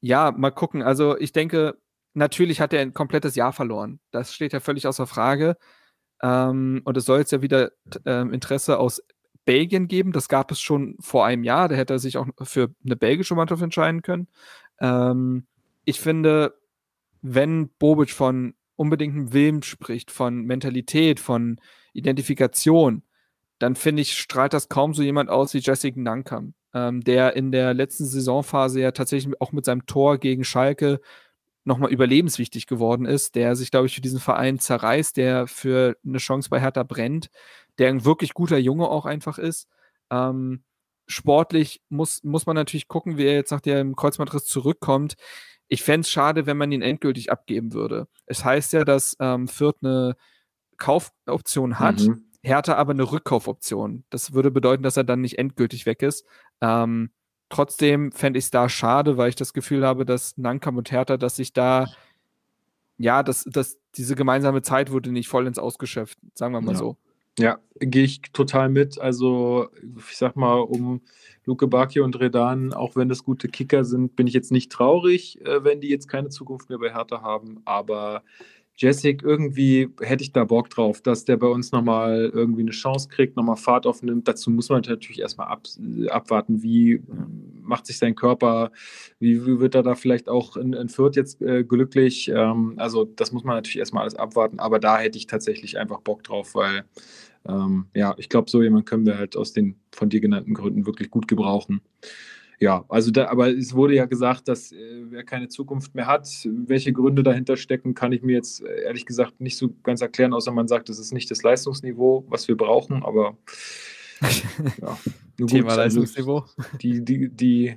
ja, 0.00 0.32
mal 0.32 0.50
gucken. 0.50 0.82
Also 0.82 1.16
ich 1.18 1.32
denke, 1.32 1.78
natürlich 2.12 2.60
hat 2.60 2.72
er 2.72 2.80
ein 2.80 2.92
komplettes 2.92 3.34
Jahr 3.36 3.52
verloren. 3.52 4.00
Das 4.10 4.34
steht 4.34 4.52
ja 4.52 4.60
völlig 4.60 4.86
außer 4.86 5.06
Frage. 5.06 5.56
Ähm, 6.22 6.82
und 6.84 6.96
es 6.96 7.04
soll 7.04 7.18
jetzt 7.18 7.32
ja 7.32 7.42
wieder 7.42 7.72
ähm, 8.04 8.32
Interesse 8.32 8.78
aus 8.78 9.02
Belgien 9.44 9.88
geben. 9.88 10.12
Das 10.12 10.28
gab 10.28 10.50
es 10.50 10.60
schon 10.60 10.96
vor 11.00 11.26
einem 11.26 11.44
Jahr. 11.44 11.68
Da 11.68 11.74
hätte 11.74 11.94
er 11.94 11.98
sich 11.98 12.16
auch 12.16 12.26
für 12.42 12.74
eine 12.84 12.96
belgische 12.96 13.34
Mannschaft 13.34 13.62
entscheiden 13.62 14.02
können. 14.02 14.28
Ähm, 14.80 15.46
ich 15.84 16.00
finde, 16.00 16.54
wenn 17.22 17.68
Bobic 17.78 18.10
von 18.10 18.54
unbedingtem 18.76 19.32
Willen 19.32 19.62
spricht, 19.62 20.10
von 20.10 20.42
Mentalität, 20.42 21.20
von 21.20 21.60
Identifikation, 21.92 23.02
dann 23.58 23.76
finde 23.76 24.02
ich, 24.02 24.18
strahlt 24.18 24.52
das 24.52 24.68
kaum 24.68 24.94
so 24.94 25.02
jemand 25.02 25.30
aus 25.30 25.54
wie 25.54 25.58
Jessica 25.58 25.98
Nankam, 25.98 26.54
ähm, 26.74 27.02
der 27.02 27.36
in 27.36 27.52
der 27.52 27.72
letzten 27.72 28.04
Saisonphase 28.04 28.80
ja 28.80 28.90
tatsächlich 28.90 29.40
auch 29.40 29.52
mit 29.52 29.64
seinem 29.64 29.86
Tor 29.86 30.18
gegen 30.18 30.44
Schalke 30.44 31.00
nochmal 31.64 31.92
überlebenswichtig 31.92 32.66
geworden 32.66 33.06
ist, 33.06 33.36
der 33.36 33.56
sich, 33.56 33.70
glaube 33.70 33.86
ich, 33.86 33.94
für 33.94 34.00
diesen 34.02 34.20
Verein 34.20 34.58
zerreißt, 34.58 35.16
der 35.16 35.46
für 35.46 35.96
eine 36.04 36.18
Chance 36.18 36.50
bei 36.50 36.60
Hertha 36.60 36.82
brennt, 36.82 37.30
der 37.78 37.88
ein 37.88 38.04
wirklich 38.04 38.34
guter 38.34 38.58
Junge 38.58 38.88
auch 38.88 39.06
einfach 39.06 39.38
ist. 39.38 39.68
Ähm, 40.10 40.62
sportlich 41.06 41.80
muss, 41.88 42.22
muss 42.22 42.46
man 42.46 42.56
natürlich 42.56 42.88
gucken, 42.88 43.16
wie 43.16 43.24
er 43.24 43.34
jetzt 43.34 43.50
nach 43.50 43.60
dem 43.60 43.96
Kreuzbandriss 43.96 44.44
zurückkommt. 44.44 45.14
Ich 45.68 45.82
fände 45.82 46.04
es 46.04 46.10
schade, 46.10 46.46
wenn 46.46 46.56
man 46.56 46.72
ihn 46.72 46.82
endgültig 46.82 47.32
abgeben 47.32 47.72
würde. 47.72 48.06
Es 48.26 48.44
heißt 48.44 48.72
ja, 48.72 48.84
dass 48.84 49.16
ähm, 49.20 49.48
Fürth 49.48 49.78
eine 49.82 50.16
Kaufoption 50.76 51.78
hat, 51.78 52.00
mhm. 52.00 52.26
Hertha 52.42 52.74
aber 52.74 52.92
eine 52.92 53.10
Rückkaufoption. 53.10 54.04
Das 54.10 54.34
würde 54.34 54.50
bedeuten, 54.50 54.82
dass 54.82 54.96
er 54.96 55.04
dann 55.04 55.22
nicht 55.22 55.38
endgültig 55.38 55.86
weg 55.86 56.02
ist. 56.02 56.26
Ähm, 56.60 57.10
trotzdem 57.48 58.12
fände 58.12 58.38
ich 58.38 58.46
es 58.46 58.50
da 58.50 58.68
schade, 58.68 59.16
weil 59.16 59.30
ich 59.30 59.36
das 59.36 59.52
Gefühl 59.52 59.86
habe, 59.86 60.04
dass 60.04 60.36
Nankam 60.36 60.76
und 60.76 60.90
Hertha, 60.90 61.16
dass 61.16 61.36
sich 61.36 61.52
da, 61.52 61.86
ja, 62.98 63.22
dass, 63.22 63.44
dass 63.44 63.78
diese 63.96 64.14
gemeinsame 64.14 64.62
Zeit 64.62 64.90
wurde 64.90 65.10
nicht 65.10 65.28
vollends 65.28 65.58
ausgeschöpft, 65.58 66.18
sagen 66.34 66.52
wir 66.52 66.60
mal 66.60 66.72
ja. 66.72 66.78
so. 66.78 66.98
Ja, 67.38 67.58
gehe 67.80 68.04
ich 68.04 68.22
total 68.32 68.68
mit. 68.68 68.98
Also, 69.00 69.68
ich 70.08 70.16
sag 70.16 70.36
mal, 70.36 70.54
um 70.60 71.00
Luke 71.44 71.66
Bacchio 71.66 72.04
und 72.04 72.18
Redan, 72.20 72.72
auch 72.72 72.94
wenn 72.94 73.08
das 73.08 73.24
gute 73.24 73.48
Kicker 73.48 73.84
sind, 73.84 74.14
bin 74.14 74.28
ich 74.28 74.34
jetzt 74.34 74.52
nicht 74.52 74.70
traurig, 74.70 75.40
äh, 75.44 75.64
wenn 75.64 75.80
die 75.80 75.88
jetzt 75.88 76.06
keine 76.08 76.28
Zukunft 76.28 76.68
mehr 76.68 76.78
bei 76.78 76.92
Hertha 76.94 77.22
haben. 77.22 77.60
Aber 77.64 78.22
Jessic, 78.76 79.22
irgendwie 79.22 79.88
hätte 80.00 80.24
ich 80.24 80.32
da 80.32 80.44
Bock 80.44 80.68
drauf, 80.68 81.00
dass 81.00 81.24
der 81.24 81.36
bei 81.36 81.46
uns 81.46 81.70
nochmal 81.70 82.30
irgendwie 82.34 82.62
eine 82.62 82.72
Chance 82.72 83.08
kriegt, 83.08 83.36
nochmal 83.36 83.56
Fahrt 83.56 83.86
aufnimmt. 83.86 84.26
Dazu 84.26 84.50
muss 84.50 84.68
man 84.68 84.82
natürlich 84.82 85.20
erstmal 85.20 85.46
ab, 85.46 85.62
abwarten, 86.08 86.62
wie 86.62 87.00
macht 87.62 87.86
sich 87.86 87.98
sein 87.98 88.16
Körper, 88.16 88.72
wie, 89.20 89.46
wie 89.46 89.60
wird 89.60 89.76
er 89.76 89.84
da 89.84 89.94
vielleicht 89.94 90.28
auch 90.28 90.56
in, 90.56 90.72
in 90.72 90.88
Fürth 90.88 91.14
jetzt 91.14 91.40
äh, 91.40 91.62
glücklich. 91.62 92.28
Ähm, 92.28 92.74
also 92.76 93.04
das 93.04 93.30
muss 93.30 93.44
man 93.44 93.56
natürlich 93.56 93.78
erstmal 93.78 94.02
alles 94.02 94.16
abwarten, 94.16 94.58
aber 94.58 94.80
da 94.80 94.98
hätte 94.98 95.18
ich 95.18 95.28
tatsächlich 95.28 95.78
einfach 95.78 96.00
Bock 96.00 96.24
drauf, 96.24 96.54
weil 96.56 96.84
ähm, 97.46 97.86
ja, 97.94 98.14
ich 98.18 98.28
glaube, 98.28 98.50
so 98.50 98.62
jemand 98.62 98.86
können 98.86 99.06
wir 99.06 99.18
halt 99.18 99.36
aus 99.36 99.52
den 99.52 99.76
von 99.92 100.08
dir 100.08 100.20
genannten 100.20 100.54
Gründen 100.54 100.86
wirklich 100.86 101.10
gut 101.10 101.28
gebrauchen 101.28 101.80
ja, 102.64 102.82
also 102.88 103.10
da, 103.10 103.28
aber 103.28 103.54
es 103.54 103.74
wurde 103.74 103.94
ja 103.94 104.06
gesagt, 104.06 104.48
dass 104.48 104.72
äh, 104.72 105.02
wer 105.10 105.22
keine 105.22 105.48
Zukunft 105.48 105.94
mehr 105.94 106.06
hat, 106.06 106.26
welche 106.46 106.94
Gründe 106.94 107.22
dahinter 107.22 107.58
stecken, 107.58 107.92
kann 107.92 108.10
ich 108.12 108.22
mir 108.22 108.32
jetzt 108.32 108.64
äh, 108.64 108.84
ehrlich 108.84 109.04
gesagt 109.04 109.38
nicht 109.38 109.58
so 109.58 109.74
ganz 109.82 110.00
erklären, 110.00 110.32
außer 110.32 110.50
man 110.50 110.66
sagt, 110.66 110.88
das 110.88 110.98
ist 110.98 111.12
nicht 111.12 111.30
das 111.30 111.42
Leistungsniveau, 111.42 112.24
was 112.30 112.48
wir 112.48 112.56
brauchen, 112.56 113.02
aber 113.02 113.36
ja, 114.80 114.98
Thema 115.46 115.76
also, 115.76 116.00
Leistungsniveau. 116.00 116.46
Die, 116.80 117.04
die, 117.04 117.28
die, 117.28 117.76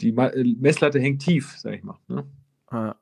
die 0.00 0.12
Messlatte 0.12 1.00
hängt 1.00 1.22
tief, 1.22 1.56
sag 1.58 1.74
ich 1.74 1.82
mal. 1.82 1.98
Ne? 2.06 2.24
Ah, 2.68 2.94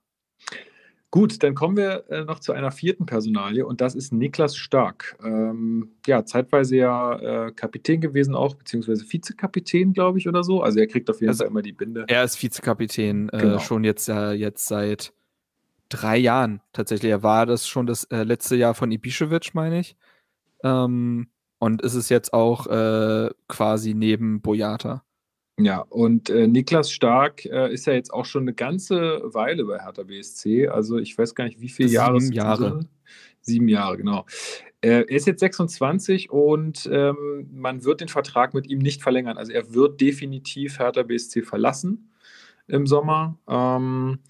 Gut, 1.11 1.43
dann 1.43 1.55
kommen 1.55 1.77
wir 1.79 2.05
äh, 2.11 2.25
noch 2.25 2.39
zu 2.39 2.53
einer 2.53 2.71
vierten 2.71 3.07
Personalie 3.07 3.65
und 3.65 3.81
das 3.81 3.95
ist 3.95 4.13
Niklas 4.13 4.57
Stark. 4.57 5.17
Ähm, 5.25 5.93
ja, 6.07 6.27
zeitweise 6.27 6.77
ja 6.77 7.47
äh, 7.47 7.53
Kapitän 7.53 8.03
gewesen 8.03 8.35
auch, 8.35 8.55
beziehungsweise 8.55 9.11
Vizekapitän, 9.11 9.95
glaube 9.95 10.19
ich, 10.19 10.29
oder 10.29 10.45
so. 10.45 10.63
Also 10.63 10.81
er 10.81 10.87
kriegt 10.87 11.09
auf 11.09 11.21
jeden 11.21 11.31
also, 11.31 11.45
Fall 11.45 11.51
immer 11.51 11.63
die 11.63 11.73
Binde. 11.73 12.05
Er 12.09 12.25
ist 12.25 12.43
Vizekapitän 12.43 13.31
äh, 13.31 13.39
genau. 13.39 13.59
schon 13.59 13.85
jetzt, 13.85 14.09
jetzt 14.09 14.69
seit 14.69 15.15
drei 15.89 16.19
Jahren 16.19 16.61
tatsächlich. 16.73 17.11
Er 17.11 17.23
war 17.23 17.47
das 17.47 17.67
schon 17.67 17.87
das 17.87 18.05
äh, 18.05 18.25
letzte 18.25 18.57
Jahr 18.57 18.75
von 18.75 18.91
Ibišević, 18.91 19.51
meine 19.55 19.81
ich. 19.81 19.97
Ähm, 20.63 21.29
und 21.59 21.83
ist 21.83 21.95
es 21.95 22.09
jetzt 22.09 22.33
auch 22.33 22.67
äh, 22.67 23.31
quasi 23.49 23.95
neben 23.95 24.41
Boyata. 24.41 25.05
Ja, 25.59 25.81
und 25.81 26.31
äh, 26.31 26.47
Niklas 26.47 26.91
Stark 26.93 27.45
äh, 27.45 27.73
ist 27.73 27.87
ja 27.87 27.93
jetzt 27.93 28.13
auch 28.13 28.25
schon 28.25 28.43
eine 28.43 28.55
ganze 28.55 29.21
Weile 29.25 29.65
bei 29.65 29.81
Hertha 29.81 30.05
BSC. 30.05 30.69
Also 30.69 30.99
ich 30.99 31.19
weiß 31.19 31.35
gar 31.35 31.45
nicht, 31.45 31.61
wie 31.61 31.69
viele 31.69 31.91
Jahre. 31.91 32.21
Sieben 32.21 32.33
Jahre. 32.33 32.81
Sieben 33.41 33.69
Jahre, 33.69 33.97
genau. 33.97 34.25
Äh, 34.81 34.89
er 34.89 35.09
ist 35.09 35.27
jetzt 35.27 35.41
26 35.41 36.31
und 36.31 36.89
ähm, 36.93 37.49
man 37.53 37.85
wird 37.85 38.01
den 38.01 38.09
Vertrag 38.09 38.55
mit 38.55 38.69
ihm 38.69 38.79
nicht 38.79 39.03
verlängern. 39.03 39.37
Also 39.37 39.53
er 39.53 39.75
wird 39.75 40.01
definitiv 40.01 40.79
Hertha 40.79 41.03
BSC 41.03 41.43
verlassen. 41.43 42.13
im 42.69 42.87
Sommer. 42.87 43.39
Ähm, 43.49 44.21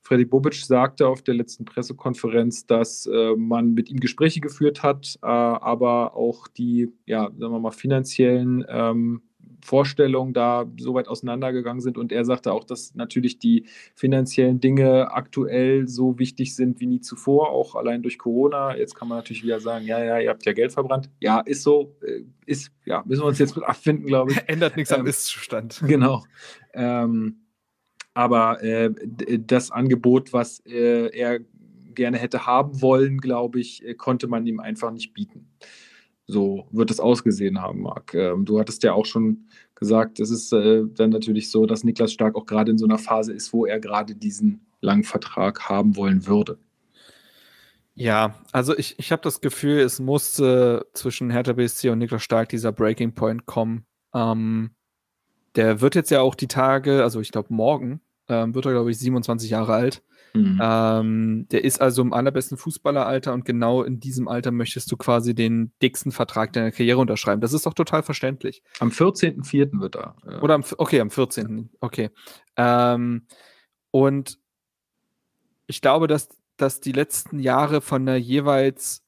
Freddy 0.00 0.24
Bobic 0.24 0.54
sagte 0.54 1.06
auf 1.06 1.20
der 1.20 1.34
letzten 1.34 1.66
Pressekonferenz, 1.66 2.66
dass 2.66 3.04
äh, 3.04 3.36
man 3.36 3.74
mit 3.74 3.90
ihm 3.90 4.00
Gespräche 4.00 4.40
geführt 4.40 4.82
hat, 4.82 5.18
äh, 5.22 5.26
aber 5.26 6.16
auch 6.16 6.48
die, 6.48 6.90
ja, 7.04 7.24
sagen 7.24 7.52
wir 7.52 7.60
mal, 7.60 7.72
finanziellen 7.72 8.64
ähm, 8.70 9.20
Vorstellungen 9.64 10.32
da 10.32 10.66
so 10.78 10.94
weit 10.94 11.08
auseinandergegangen 11.08 11.80
sind. 11.80 11.98
Und 11.98 12.12
er 12.12 12.24
sagte 12.24 12.52
auch, 12.52 12.64
dass 12.64 12.94
natürlich 12.94 13.38
die 13.38 13.66
finanziellen 13.94 14.60
Dinge 14.60 15.12
aktuell 15.12 15.88
so 15.88 16.18
wichtig 16.18 16.54
sind 16.54 16.80
wie 16.80 16.86
nie 16.86 17.00
zuvor, 17.00 17.50
auch 17.50 17.74
allein 17.74 18.02
durch 18.02 18.18
Corona. 18.18 18.76
Jetzt 18.76 18.94
kann 18.94 19.08
man 19.08 19.18
natürlich 19.18 19.42
wieder 19.42 19.60
sagen, 19.60 19.86
ja, 19.86 20.02
ja, 20.02 20.18
ihr 20.18 20.30
habt 20.30 20.44
ja 20.44 20.52
Geld 20.52 20.72
verbrannt. 20.72 21.10
Ja, 21.20 21.40
ist 21.40 21.62
so, 21.62 21.96
äh, 22.02 22.22
ist, 22.46 22.70
ja, 22.84 23.02
müssen 23.06 23.22
wir 23.22 23.26
uns 23.26 23.38
jetzt 23.38 23.56
mit 23.56 23.64
abfinden, 23.64 24.06
glaube 24.06 24.32
ich. 24.32 24.38
Ändert 24.48 24.76
nichts 24.76 24.92
ähm, 24.92 25.00
am 25.00 25.06
Ist-Zustand. 25.06 25.82
Genau. 25.88 26.24
Ähm, 26.74 27.40
aber 28.14 28.62
äh, 28.62 28.90
das 29.38 29.70
Angebot, 29.70 30.32
was 30.32 30.60
äh, 30.66 31.08
er 31.16 31.40
gerne 31.94 32.18
hätte 32.18 32.46
haben 32.46 32.80
wollen, 32.80 33.18
glaube 33.18 33.60
ich, 33.60 33.84
äh, 33.84 33.94
konnte 33.94 34.28
man 34.28 34.46
ihm 34.46 34.60
einfach 34.60 34.90
nicht 34.90 35.14
bieten. 35.14 35.50
So 36.30 36.68
wird 36.70 36.90
es 36.90 37.00
ausgesehen 37.00 37.60
haben, 37.62 37.80
Marc. 37.80 38.12
Ähm, 38.14 38.44
du 38.44 38.60
hattest 38.60 38.82
ja 38.82 38.92
auch 38.92 39.06
schon 39.06 39.48
gesagt, 39.74 40.20
es 40.20 40.30
ist 40.30 40.52
äh, 40.52 40.84
dann 40.86 41.10
natürlich 41.10 41.50
so, 41.50 41.64
dass 41.64 41.84
Niklas 41.84 42.12
Stark 42.12 42.36
auch 42.36 42.44
gerade 42.44 42.70
in 42.70 42.78
so 42.78 42.84
einer 42.84 42.98
Phase 42.98 43.32
ist, 43.32 43.52
wo 43.54 43.64
er 43.64 43.80
gerade 43.80 44.14
diesen 44.14 44.66
langen 44.82 45.04
Vertrag 45.04 45.68
haben 45.70 45.96
wollen 45.96 46.26
würde. 46.26 46.58
Ja, 47.94 48.34
also 48.52 48.76
ich, 48.76 48.98
ich 48.98 49.10
habe 49.10 49.22
das 49.22 49.40
Gefühl, 49.40 49.80
es 49.80 49.98
musste 49.98 50.86
zwischen 50.92 51.30
Hertha 51.30 51.54
BSC 51.54 51.88
und 51.88 51.98
Niklas 51.98 52.22
Stark 52.22 52.50
dieser 52.50 52.72
Breaking 52.72 53.14
Point 53.14 53.46
kommen. 53.46 53.86
Ähm, 54.14 54.70
der 55.56 55.80
wird 55.80 55.94
jetzt 55.94 56.10
ja 56.10 56.20
auch 56.20 56.34
die 56.34 56.46
Tage, 56.46 57.02
also 57.02 57.20
ich 57.20 57.32
glaube 57.32 57.52
morgen, 57.52 58.00
ähm, 58.28 58.54
wird 58.54 58.66
er, 58.66 58.72
glaube 58.72 58.90
ich, 58.90 58.98
27 58.98 59.50
Jahre 59.50 59.72
alt. 59.72 60.02
Mhm. 60.34 60.60
Ähm, 60.62 61.46
der 61.50 61.64
ist 61.64 61.80
also 61.80 62.02
im 62.02 62.12
allerbesten 62.12 62.56
Fußballeralter 62.56 63.32
und 63.32 63.44
genau 63.44 63.82
in 63.82 64.00
diesem 64.00 64.28
Alter 64.28 64.50
möchtest 64.50 64.90
du 64.92 64.96
quasi 64.96 65.34
den 65.34 65.72
dicksten 65.82 66.12
Vertrag 66.12 66.52
deiner 66.52 66.70
Karriere 66.70 66.98
unterschreiben. 66.98 67.40
Das 67.40 67.52
ist 67.52 67.66
doch 67.66 67.74
total 67.74 68.02
verständlich. 68.02 68.62
Am 68.80 68.90
14.04. 68.90 69.80
wird 69.80 69.96
er. 69.96 70.16
Ja. 70.28 70.42
Oder 70.42 70.54
am, 70.54 70.64
okay, 70.76 71.00
am 71.00 71.10
14. 71.10 71.70
Okay. 71.80 72.10
Ähm, 72.56 73.26
und 73.90 74.38
ich 75.66 75.80
glaube, 75.80 76.06
dass, 76.06 76.28
dass 76.56 76.80
die 76.80 76.92
letzten 76.92 77.38
Jahre 77.38 77.80
von 77.80 78.02
einer 78.02 78.16
jeweils 78.16 79.02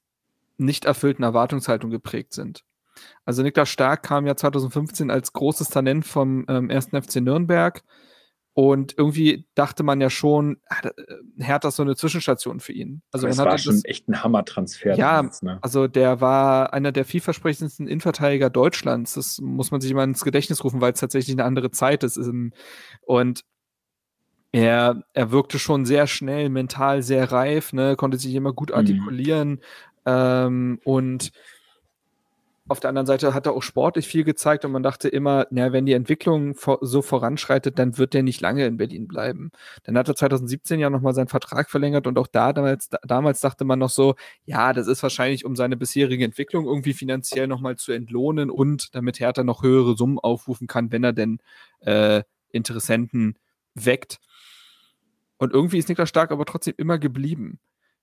nicht 0.59 0.85
erfüllten 0.85 1.23
Erwartungshaltung 1.23 1.91
geprägt 1.91 2.35
sind. 2.35 2.65
Also 3.25 3.43
Niklas 3.43 3.71
Stark 3.71 4.03
kam 4.03 4.27
ja 4.27 4.37
2015 4.37 5.11
als 5.11 5.33
großes 5.33 5.69
Talent 5.69 6.05
vom 6.05 6.45
ähm, 6.49 6.71
1. 6.71 6.89
FC 6.89 7.17
Nürnberg 7.17 7.83
und 8.53 8.99
irgendwie 8.99 9.47
dachte 9.55 9.83
man 9.83 10.01
ja 10.01 10.11
schon, 10.11 10.59
ah, 10.69 10.81
äh, 10.87 10.93
Hertha 11.39 11.69
ist 11.69 11.77
so 11.77 11.83
eine 11.83 11.95
Zwischenstation 11.95 12.61
für 12.61 12.73
ihn. 12.73 13.03
Also 13.13 13.27
das 13.27 13.39
war 13.39 13.57
schon 13.59 13.77
das, 13.77 13.85
echt 13.85 14.09
ein 14.09 14.23
Hammer-Transfer. 14.23 14.97
Ja, 14.97 15.17
damals, 15.17 15.43
ne? 15.43 15.59
also 15.63 15.87
der 15.87 16.21
war 16.21 16.73
einer 16.73 16.91
der 16.91 17.05
vielversprechendsten 17.05 17.87
Innenverteidiger 17.87 18.51
Deutschlands. 18.51 19.15
Das 19.15 19.41
muss 19.41 19.71
man 19.71 19.81
sich 19.81 19.91
immer 19.91 20.05
ins 20.05 20.25
Gedächtnis 20.25 20.65
rufen, 20.65 20.81
weil 20.81 20.93
es 20.93 21.01
tatsächlich 21.01 21.35
eine 21.37 21.45
andere 21.45 21.71
Zeit 21.71 22.03
ist. 22.03 22.19
Und 23.03 23.45
er, 24.53 25.05
er 25.13 25.31
wirkte 25.31 25.61
schon 25.61 25.87
sehr 25.87 26.09
schnell, 26.09 26.49
mental 26.49 27.03
sehr 27.03 27.31
reif, 27.31 27.73
ne, 27.73 27.95
konnte 27.95 28.19
sich 28.19 28.35
immer 28.35 28.53
gut 28.53 28.71
mhm. 28.71 28.77
artikulieren 28.77 29.51
mhm. 29.51 29.59
ähm, 30.07 30.81
und 30.85 31.31
auf 32.71 32.79
der 32.79 32.89
anderen 32.89 33.07
Seite 33.07 33.35
hat 33.35 33.47
er 33.47 33.53
auch 33.53 33.63
sportlich 33.63 34.07
viel 34.07 34.23
gezeigt 34.23 34.65
und 34.65 34.71
man 34.71 34.85
dachte 34.85 35.09
immer, 35.09 35.47
na, 35.51 35.73
wenn 35.73 35.87
die 35.87 35.93
Entwicklung 35.93 36.55
so 36.81 37.03
voranschreitet, 37.03 37.79
dann 37.81 37.99
wird 37.99 38.15
der 38.15 38.23
nicht 38.23 38.41
lange 38.41 38.65
in 38.65 38.77
Berlin 38.77 39.09
bleiben. 39.09 39.51
Dann 39.83 39.99
hat 39.99 40.07
er 40.07 40.15
2017 40.15 40.79
ja 40.79 40.89
nochmal 40.89 41.13
seinen 41.13 41.27
Vertrag 41.27 41.69
verlängert 41.69 42.07
und 42.07 42.17
auch 42.17 42.29
da 42.29 42.53
damals, 42.53 42.89
damals 43.03 43.41
dachte 43.41 43.65
man 43.65 43.81
noch 43.81 43.91
so, 43.91 44.15
ja, 44.45 44.73
das 44.73 44.87
ist 44.87 45.03
wahrscheinlich, 45.03 45.45
um 45.45 45.57
seine 45.57 45.77
bisherige 45.77 46.25
Entwicklung 46.25 46.67
irgendwie 46.67 46.93
finanziell 46.93 47.49
nochmal 47.49 47.75
zu 47.75 47.91
entlohnen 47.91 48.51
und 48.51 48.95
damit 48.95 49.19
Hertha 49.19 49.43
noch 49.43 49.65
höhere 49.65 49.97
Summen 49.97 50.21
aufrufen 50.21 50.69
kann, 50.69 50.93
wenn 50.93 51.03
er 51.03 51.13
denn 51.13 51.39
äh, 51.81 52.23
Interessenten 52.51 53.37
weckt. 53.75 54.21
Und 55.39 55.53
irgendwie 55.53 55.79
ist 55.79 55.89
Niklas 55.89 56.09
Stark 56.09 56.31
aber 56.31 56.45
trotzdem 56.45 56.75
immer 56.77 56.99
geblieben. 56.99 57.59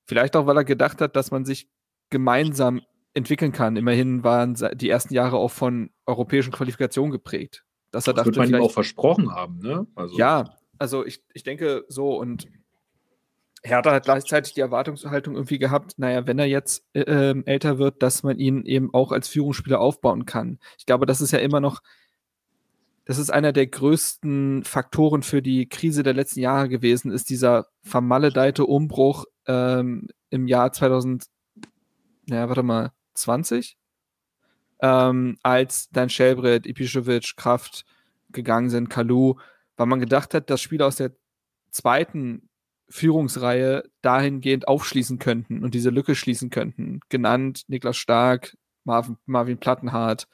Vielleicht 0.05 0.35
auch, 0.35 0.45
weil 0.45 0.57
er 0.57 0.65
gedacht 0.65 0.99
hat, 0.99 1.15
dass 1.15 1.31
man 1.31 1.45
sich 1.45 1.69
gemeinsam 2.09 2.81
entwickeln 3.17 3.51
kann. 3.51 3.75
Immerhin 3.75 4.23
waren 4.23 4.55
die 4.75 4.89
ersten 4.89 5.13
Jahre 5.13 5.37
auch 5.37 5.51
von 5.51 5.89
europäischen 6.05 6.51
Qualifikationen 6.51 7.11
geprägt. 7.11 7.65
Dass 7.91 8.07
er 8.07 8.13
das 8.13 8.25
dachte, 8.25 8.37
wird 8.37 8.51
man 8.51 8.59
ihm 8.59 8.65
auch 8.65 8.71
versprochen 8.71 9.33
haben, 9.33 9.59
ne? 9.59 9.87
Also. 9.95 10.17
Ja, 10.17 10.55
also 10.77 11.05
ich, 11.05 11.23
ich 11.33 11.43
denke 11.43 11.85
so 11.87 12.17
und 12.17 12.47
Hertha 13.63 13.91
hat 13.91 14.05
gleichzeitig 14.05 14.53
die 14.53 14.61
Erwartungshaltung 14.61 15.35
irgendwie 15.35 15.57
gehabt, 15.57 15.97
naja, 15.97 16.27
wenn 16.27 16.39
er 16.39 16.45
jetzt 16.45 16.85
äh, 16.93 17.01
ähm, 17.01 17.43
älter 17.45 17.79
wird, 17.79 18.03
dass 18.03 18.23
man 18.23 18.39
ihn 18.39 18.65
eben 18.65 18.93
auch 18.93 19.11
als 19.11 19.27
Führungsspieler 19.27 19.79
aufbauen 19.79 20.25
kann. 20.25 20.59
Ich 20.77 20.85
glaube, 20.85 21.05
das 21.05 21.21
ist 21.21 21.31
ja 21.31 21.39
immer 21.39 21.59
noch, 21.59 21.81
das 23.05 23.17
ist 23.17 23.29
einer 23.29 23.53
der 23.53 23.67
größten 23.67 24.63
Faktoren 24.63 25.23
für 25.23 25.41
die 25.41 25.67
Krise 25.67 26.03
der 26.03 26.13
letzten 26.13 26.41
Jahre 26.41 26.69
gewesen, 26.69 27.11
ist 27.11 27.29
dieser 27.29 27.67
vermaledeite 27.81 28.65
Umbruch 28.65 29.25
ähm, 29.47 30.07
im 30.29 30.47
Jahr 30.47 30.71
2000, 30.71 31.25
naja, 32.27 32.47
warte 32.49 32.63
mal, 32.63 32.91
20, 33.17 33.77
ähm, 34.81 35.37
als 35.43 35.89
dann 35.89 36.09
Shelbrett, 36.09 36.65
Ipischewitsch, 36.65 37.35
Kraft 37.35 37.85
gegangen 38.31 38.69
sind, 38.69 38.89
Kalu, 38.89 39.35
weil 39.75 39.87
man 39.87 39.99
gedacht 39.99 40.33
hat, 40.33 40.49
dass 40.49 40.61
Spieler 40.61 40.87
aus 40.87 40.97
der 40.97 41.11
zweiten 41.71 42.49
Führungsreihe 42.89 43.83
dahingehend 44.01 44.67
aufschließen 44.67 45.19
könnten 45.19 45.63
und 45.63 45.73
diese 45.73 45.89
Lücke 45.89 46.15
schließen 46.15 46.49
könnten. 46.49 47.01
Genannt 47.09 47.63
Niklas 47.67 47.97
Stark, 47.97 48.57
Marvin, 48.83 49.17
Marvin 49.25 49.57
Plattenhardt, 49.57 50.27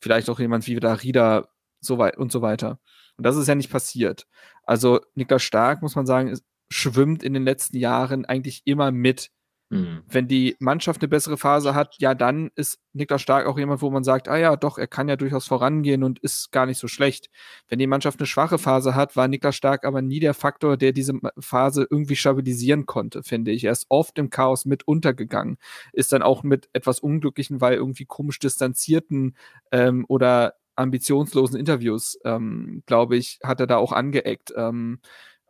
vielleicht 0.00 0.28
auch 0.28 0.40
jemand 0.40 0.66
wie 0.66 0.76
Rieder 0.76 1.48
so 1.80 1.98
weit 1.98 2.16
und 2.16 2.32
so 2.32 2.42
weiter. 2.42 2.80
Und 3.16 3.24
das 3.26 3.36
ist 3.36 3.46
ja 3.46 3.54
nicht 3.54 3.70
passiert. 3.70 4.26
Also 4.64 5.00
Niklas 5.14 5.42
Stark, 5.42 5.82
muss 5.82 5.94
man 5.94 6.06
sagen, 6.06 6.36
schwimmt 6.70 7.22
in 7.22 7.34
den 7.34 7.44
letzten 7.44 7.76
Jahren 7.76 8.24
eigentlich 8.24 8.62
immer 8.64 8.90
mit 8.90 9.30
Mhm. 9.72 10.02
Wenn 10.06 10.28
die 10.28 10.54
Mannschaft 10.58 11.00
eine 11.00 11.08
bessere 11.08 11.38
Phase 11.38 11.74
hat, 11.74 11.96
ja, 11.98 12.14
dann 12.14 12.50
ist 12.56 12.78
Niklas 12.92 13.22
Stark 13.22 13.46
auch 13.46 13.58
jemand, 13.58 13.80
wo 13.80 13.90
man 13.90 14.04
sagt, 14.04 14.28
ah 14.28 14.36
ja, 14.36 14.54
doch, 14.56 14.76
er 14.76 14.86
kann 14.86 15.08
ja 15.08 15.16
durchaus 15.16 15.46
vorangehen 15.46 16.04
und 16.04 16.18
ist 16.18 16.52
gar 16.52 16.66
nicht 16.66 16.76
so 16.78 16.88
schlecht. 16.88 17.30
Wenn 17.68 17.78
die 17.78 17.86
Mannschaft 17.86 18.20
eine 18.20 18.26
schwache 18.26 18.58
Phase 18.58 18.94
hat, 18.94 19.16
war 19.16 19.28
Niklas 19.28 19.56
Stark 19.56 19.86
aber 19.86 20.02
nie 20.02 20.20
der 20.20 20.34
Faktor, 20.34 20.76
der 20.76 20.92
diese 20.92 21.14
Phase 21.38 21.86
irgendwie 21.90 22.16
stabilisieren 22.16 22.84
konnte, 22.84 23.22
finde 23.22 23.50
ich. 23.50 23.64
Er 23.64 23.72
ist 23.72 23.86
oft 23.88 24.18
im 24.18 24.28
Chaos 24.28 24.66
mit 24.66 24.86
untergegangen, 24.86 25.56
ist 25.94 26.12
dann 26.12 26.20
auch 26.20 26.42
mit 26.42 26.68
etwas 26.74 27.00
unglücklichen, 27.00 27.62
weil 27.62 27.74
irgendwie 27.74 28.04
komisch 28.04 28.40
distanzierten 28.40 29.36
ähm, 29.70 30.04
oder 30.06 30.54
ambitionslosen 30.76 31.58
Interviews, 31.58 32.18
ähm, 32.24 32.82
glaube 32.86 33.16
ich, 33.16 33.38
hat 33.42 33.60
er 33.60 33.66
da 33.66 33.76
auch 33.76 33.92
angeeckt. 33.92 34.52
Ähm, 34.56 35.00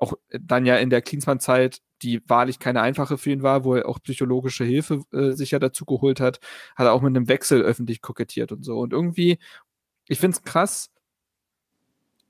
auch 0.03 0.15
dann 0.31 0.67
ja 0.67 0.77
in 0.77 0.91
der 0.91 1.03
Klinsmann-Zeit 1.03 1.81
die 2.03 2.21
wahrlich 2.29 2.59
keine 2.59 2.83
einfache 2.83 3.17
für 3.17 3.31
ihn 3.31 3.43
war, 3.43 3.65
wo 3.65 3.77
er 3.77 3.89
auch 3.89 4.03
psychologische 4.03 4.65
Hilfe 4.65 5.03
äh, 5.13 5.33
sich 5.33 5.53
ja 5.53 5.59
dazu 5.59 5.85
geholt 5.85 6.21
hat, 6.21 6.41
hat 6.77 6.87
er 6.87 6.93
auch 6.93 7.03
mit 7.03 7.17
einem 7.17 7.29
Wechsel 7.29 7.63
öffentlich 7.63 8.03
kokettiert 8.03 8.53
und 8.53 8.65
so. 8.65 8.79
Und 8.81 8.93
irgendwie, 8.93 9.39
ich 10.09 10.19
finde 10.19 10.37
es 10.37 10.43
krass, 10.43 10.91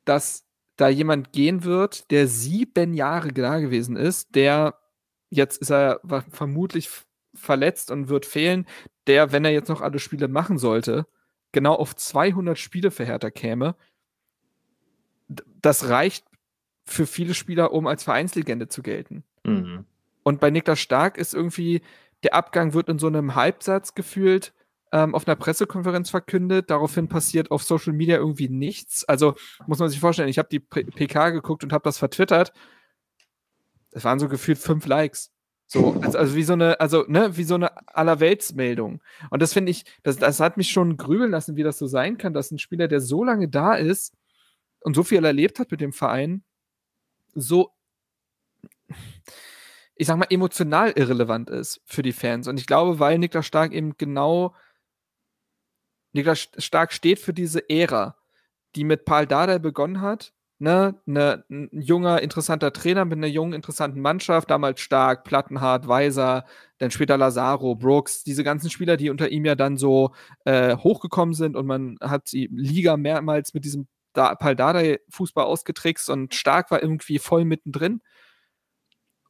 dass 0.04 0.44
da 0.76 0.88
jemand 0.88 1.32
gehen 1.32 1.64
wird, 1.64 2.10
der 2.10 2.28
sieben 2.28 2.94
Jahre 2.94 3.32
da 3.32 3.60
gewesen 3.60 3.96
ist, 3.96 4.34
der 4.34 4.78
jetzt 5.30 5.60
ist 5.62 5.70
er 5.70 6.00
vermutlich 6.30 6.90
verletzt 7.34 7.90
und 7.90 8.08
wird 8.08 8.26
fehlen, 8.26 8.66
der, 9.06 9.32
wenn 9.32 9.44
er 9.44 9.52
jetzt 9.52 9.68
noch 9.68 9.80
alle 9.80 9.98
Spiele 9.98 10.28
machen 10.28 10.58
sollte, 10.58 11.06
genau 11.52 11.74
auf 11.74 11.96
200 11.96 12.58
Spiele 12.58 12.90
Hertha 12.90 13.30
käme. 13.30 13.74
Das 15.28 15.88
reicht 15.88 16.26
für 16.84 17.06
viele 17.06 17.34
Spieler, 17.34 17.72
um 17.72 17.86
als 17.86 18.04
Vereinslegende 18.04 18.68
zu 18.68 18.82
gelten. 18.82 19.24
Mhm. 19.44 19.84
Und 20.22 20.40
bei 20.40 20.50
Niklas 20.50 20.80
Stark 20.80 21.18
ist 21.18 21.34
irgendwie, 21.34 21.82
der 22.22 22.34
Abgang 22.34 22.74
wird 22.74 22.88
in 22.88 22.98
so 22.98 23.06
einem 23.06 23.34
Halbsatz 23.34 23.94
gefühlt 23.94 24.52
ähm, 24.92 25.14
auf 25.14 25.26
einer 25.26 25.36
Pressekonferenz 25.36 26.10
verkündet. 26.10 26.70
Daraufhin 26.70 27.08
passiert 27.08 27.50
auf 27.50 27.62
Social 27.62 27.92
Media 27.92 28.16
irgendwie 28.16 28.48
nichts. 28.48 29.04
Also 29.04 29.34
muss 29.66 29.78
man 29.78 29.88
sich 29.88 30.00
vorstellen, 30.00 30.28
ich 30.28 30.38
habe 30.38 30.48
die 30.50 30.60
PK 30.60 31.30
geguckt 31.30 31.64
und 31.64 31.72
habe 31.72 31.84
das 31.84 31.98
vertwittert. 31.98 32.52
Das 33.90 34.04
waren 34.04 34.18
so 34.18 34.28
gefühlt 34.28 34.58
fünf 34.58 34.86
Likes. 34.86 35.30
So, 35.66 35.98
also, 36.02 36.18
also, 36.18 36.34
wie 36.34 36.42
so 36.42 36.52
eine, 36.52 36.80
also, 36.80 37.04
ne, 37.08 37.34
wie 37.38 37.44
so 37.44 37.54
eine 37.54 37.70
Allerweltsmeldung. 37.96 39.00
Und 39.30 39.40
das 39.40 39.54
finde 39.54 39.70
ich, 39.70 39.84
das, 40.02 40.18
das 40.18 40.38
hat 40.38 40.58
mich 40.58 40.70
schon 40.70 40.98
grübeln 40.98 41.30
lassen, 41.30 41.56
wie 41.56 41.62
das 41.62 41.78
so 41.78 41.86
sein 41.86 42.18
kann, 42.18 42.34
dass 42.34 42.50
ein 42.50 42.58
Spieler, 42.58 42.88
der 42.88 43.00
so 43.00 43.24
lange 43.24 43.48
da 43.48 43.74
ist 43.74 44.14
und 44.80 44.94
so 44.94 45.02
viel 45.02 45.24
erlebt 45.24 45.58
hat 45.58 45.70
mit 45.70 45.80
dem 45.80 45.94
Verein, 45.94 46.44
so 47.34 47.72
ich 50.02 50.06
sag 50.08 50.16
mal, 50.16 50.26
emotional 50.30 50.90
irrelevant 50.96 51.48
ist 51.48 51.80
für 51.84 52.02
die 52.02 52.12
Fans. 52.12 52.48
Und 52.48 52.58
ich 52.58 52.66
glaube, 52.66 52.98
weil 52.98 53.18
Niklas 53.18 53.46
Stark 53.46 53.72
eben 53.72 53.96
genau, 53.98 54.54
Niklas 56.12 56.48
Stark 56.58 56.92
steht 56.92 57.18
für 57.18 57.32
diese 57.32 57.68
Ära, 57.70 58.16
die 58.74 58.84
mit 58.84 59.04
Paul 59.04 59.26
Dardai 59.26 59.58
begonnen 59.60 60.00
hat, 60.00 60.32
ne, 60.58 61.00
ne, 61.06 61.44
ein 61.50 61.68
junger, 61.72 62.22
interessanter 62.22 62.72
Trainer 62.72 63.04
mit 63.04 63.18
einer 63.18 63.26
jungen, 63.26 63.52
interessanten 63.52 64.00
Mannschaft, 64.00 64.50
damals 64.50 64.80
Stark, 64.80 65.24
Plattenhardt, 65.24 65.86
Weiser, 65.88 66.46
dann 66.78 66.90
später 66.90 67.16
Lazaro, 67.16 67.74
Brooks, 67.74 68.24
diese 68.24 68.44
ganzen 68.44 68.70
Spieler, 68.70 68.96
die 68.96 69.10
unter 69.10 69.28
ihm 69.28 69.44
ja 69.44 69.54
dann 69.54 69.76
so 69.76 70.14
äh, 70.44 70.76
hochgekommen 70.76 71.34
sind 71.34 71.56
und 71.56 71.66
man 71.66 71.96
hat 72.00 72.32
die 72.32 72.48
Liga 72.52 72.96
mehrmals 72.96 73.54
mit 73.54 73.64
diesem 73.64 73.88
da 74.12 74.34
Paldadei-Fußball 74.34 75.44
ausgetrickst 75.44 76.10
und 76.10 76.34
Stark 76.34 76.70
war 76.70 76.82
irgendwie 76.82 77.18
voll 77.18 77.44
mittendrin. 77.44 78.02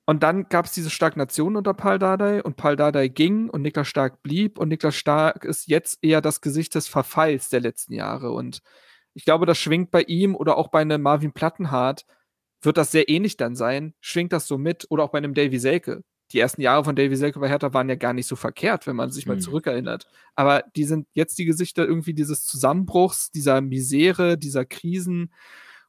Und 0.05 0.23
dann 0.23 0.49
gab 0.49 0.67
es 0.67 0.73
diese 0.73 0.91
Stagnation 0.91 1.57
unter 1.57 1.75
Paldadei 1.75 2.43
und 2.43 2.57
Paldadei 2.57 3.09
ging 3.09 3.49
und 3.49 3.63
Niklas 3.63 3.87
Stark 3.89 4.23
blieb 4.23 4.59
und 4.59 4.69
Niklas 4.69 4.97
Stark 4.97 5.45
ist 5.45 5.69
jetzt 5.69 6.03
eher 6.03 6.21
das 6.21 6.41
Gesicht 6.41 6.75
des 6.75 6.89
Verfalls 6.89 7.49
der 7.51 7.61
letzten 7.61 7.95
Jahre 7.95 8.33
und 8.33 8.63
ich 9.15 9.25
glaube, 9.25 9.47
das 9.47 9.59
schwingt 9.59 9.91
bei 9.91 10.03
ihm 10.03 10.35
oder 10.35 10.57
auch 10.57 10.69
bei 10.69 10.81
einem 10.81 11.03
Marvin 11.03 11.33
Plattenhardt, 11.33 12.07
wird 12.63 12.79
das 12.79 12.91
sehr 12.93 13.09
ähnlich 13.09 13.37
dann 13.37 13.57
sein. 13.57 13.95
Schwingt 14.01 14.33
das 14.33 14.47
so 14.47 14.59
mit 14.59 14.87
oder 14.91 15.05
auch 15.05 15.11
bei 15.11 15.19
einem 15.19 15.35
Davy 15.35 15.59
Selke. 15.59 16.03
Die 16.33 16.39
ersten 16.39 16.63
Jahre 16.63 16.85
von 16.85 16.97
Davy 16.97 17.17
Selke 17.17 17.39
bei 17.41 17.49
Hertha 17.49 17.75
waren 17.75 17.89
ja 17.89 17.95
gar 17.95 18.15
nicht 18.15 18.27
so 18.27 18.37
verkehrt, 18.37 18.87
wenn 18.87 18.97
man 18.97 19.11
sich 19.11 19.27
mal 19.27 19.37
mhm. 19.37 19.41
zurückerinnert. 19.41 20.09
Aber 20.35 20.65
die 20.77 20.85
sind 20.85 21.07
jetzt 21.13 21.39
die 21.39 21.45
Gesichter 21.45 21.87
irgendwie 21.87 22.15
dieses 22.15 22.45
Zusammenbruchs, 22.45 23.31
dieser 23.31 23.61
Misere, 23.61 24.39
dieser 24.39 24.65
Krisen. 24.65 25.33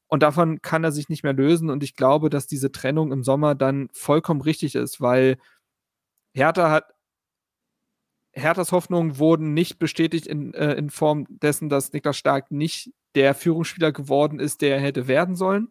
Und 0.07 0.21
davon 0.21 0.61
kann 0.61 0.83
er 0.83 0.91
sich 0.91 1.07
nicht 1.07 1.23
mehr 1.23 1.33
lösen. 1.33 1.69
Und 1.69 1.83
ich 1.83 1.95
glaube, 1.95 2.29
dass 2.29 2.45
diese 2.45 2.71
Trennung 2.71 3.11
im 3.11 3.23
Sommer 3.23 3.55
dann 3.55 3.87
vollkommen 3.93 4.41
richtig 4.41 4.75
ist, 4.75 4.99
weil 4.99 5.37
Hertha 6.33 6.71
hat 6.71 6.93
Herthas 8.33 8.71
Hoffnungen 8.71 9.19
wurden 9.19 9.53
nicht 9.53 9.77
bestätigt 9.77 10.25
in, 10.25 10.53
äh, 10.55 10.73
in 10.73 10.89
Form 10.89 11.25
dessen, 11.29 11.69
dass 11.69 11.93
Niklas 11.93 12.17
Stark 12.17 12.49
nicht 12.51 12.91
der 13.13 13.35
Führungsspieler 13.35 13.91
geworden 13.91 14.39
ist, 14.39 14.61
der 14.61 14.77
er 14.77 14.81
hätte 14.81 15.07
werden 15.07 15.35
sollen. 15.35 15.69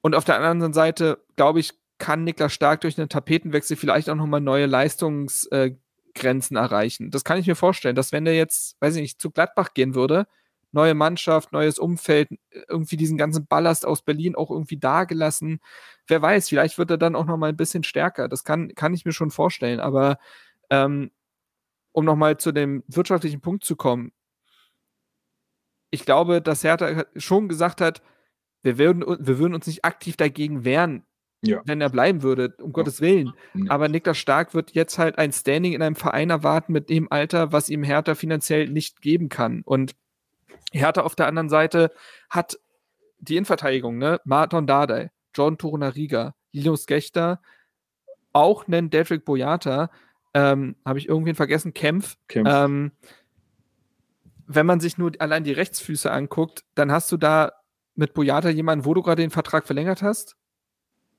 Und 0.00 0.16
auf 0.16 0.24
der 0.24 0.40
anderen 0.40 0.72
Seite, 0.72 1.24
glaube 1.36 1.60
ich, 1.60 1.74
kann 1.98 2.24
Niklas 2.24 2.52
Stark 2.52 2.80
durch 2.82 2.98
einen 2.98 3.08
Tapetenwechsel 3.08 3.76
vielleicht 3.76 4.08
auch 4.08 4.14
nochmal 4.14 4.40
neue 4.40 4.66
Leistungsgrenzen 4.66 6.56
äh, 6.56 6.60
erreichen. 6.60 7.10
Das 7.10 7.24
kann 7.24 7.38
ich 7.38 7.46
mir 7.46 7.56
vorstellen, 7.56 7.96
dass 7.96 8.12
wenn 8.12 8.26
er 8.26 8.34
jetzt, 8.34 8.76
weiß 8.80 8.96
ich 8.96 9.02
nicht, 9.02 9.20
zu 9.20 9.30
Gladbach 9.30 9.74
gehen 9.74 9.94
würde, 9.94 10.26
neue 10.72 10.94
Mannschaft, 10.94 11.52
neues 11.52 11.78
Umfeld, 11.78 12.28
irgendwie 12.68 12.96
diesen 12.96 13.16
ganzen 13.16 13.46
Ballast 13.46 13.86
aus 13.86 14.02
Berlin 14.02 14.36
auch 14.36 14.50
irgendwie 14.50 14.76
dagelassen. 14.76 15.60
Wer 16.06 16.20
weiß, 16.22 16.48
vielleicht 16.48 16.78
wird 16.78 16.90
er 16.90 16.98
dann 16.98 17.16
auch 17.16 17.24
nochmal 17.24 17.50
ein 17.50 17.56
bisschen 17.56 17.84
stärker. 17.84 18.28
Das 18.28 18.44
kann, 18.44 18.74
kann 18.74 18.94
ich 18.94 19.04
mir 19.04 19.12
schon 19.12 19.30
vorstellen. 19.30 19.80
Aber 19.80 20.18
ähm, 20.70 21.10
um 21.92 22.04
nochmal 22.04 22.36
zu 22.36 22.52
dem 22.52 22.84
wirtschaftlichen 22.86 23.40
Punkt 23.40 23.64
zu 23.64 23.76
kommen, 23.76 24.12
ich 25.90 26.04
glaube, 26.04 26.42
dass 26.42 26.64
Hertha 26.64 27.06
schon 27.16 27.48
gesagt 27.48 27.80
hat, 27.80 28.02
wir 28.62 28.76
würden, 28.76 29.00
wir 29.02 29.38
würden 29.38 29.54
uns 29.54 29.66
nicht 29.66 29.84
aktiv 29.84 30.16
dagegen 30.16 30.64
wehren, 30.64 31.04
ja. 31.42 31.60
wenn 31.64 31.80
er 31.80 31.90
bleiben 31.90 32.22
würde, 32.22 32.54
um 32.58 32.70
ja. 32.70 32.72
Gottes 32.72 33.00
Willen. 33.00 33.32
Ja. 33.54 33.70
Aber 33.70 33.88
Niklas 33.88 34.18
Stark 34.18 34.54
wird 34.54 34.72
jetzt 34.72 34.98
halt 34.98 35.18
ein 35.18 35.32
Standing 35.32 35.72
in 35.72 35.82
einem 35.82 35.96
Verein 35.96 36.30
erwarten 36.30 36.72
mit 36.72 36.90
dem 36.90 37.10
Alter, 37.10 37.52
was 37.52 37.68
ihm 37.68 37.82
Hertha 37.82 38.14
finanziell 38.14 38.68
nicht 38.68 39.00
geben 39.00 39.28
kann. 39.28 39.62
Und 39.64 39.94
Hertha 40.72 41.02
auf 41.02 41.14
der 41.14 41.26
anderen 41.26 41.48
Seite 41.48 41.92
hat 42.28 42.58
die 43.18 43.36
Innenverteidigung, 43.36 43.98
ne? 43.98 44.20
Martin 44.24 44.66
Dardai, 44.66 45.10
John 45.34 45.58
Torunariga, 45.58 46.34
Linus 46.52 46.86
Gechter, 46.86 47.40
auch 48.32 48.66
nennen 48.66 48.90
Dedrick 48.90 49.24
Boyata, 49.24 49.90
ähm, 50.34 50.76
habe 50.84 50.98
ich 50.98 51.08
irgendwen 51.08 51.34
vergessen, 51.34 51.74
Kempf. 51.74 52.16
Kempf. 52.28 52.48
Ähm, 52.52 52.92
wenn 54.46 54.66
man 54.66 54.80
sich 54.80 54.98
nur 54.98 55.12
allein 55.18 55.44
die 55.44 55.52
Rechtsfüße 55.52 56.10
anguckt, 56.10 56.64
dann 56.74 56.92
hast 56.92 57.10
du 57.12 57.16
da 57.16 57.52
mit 57.94 58.14
Boyata 58.14 58.48
jemanden, 58.48 58.84
wo 58.84 58.94
du 58.94 59.02
gerade 59.02 59.22
den 59.22 59.30
Vertrag 59.30 59.66
verlängert 59.66 60.02
hast. 60.02 60.36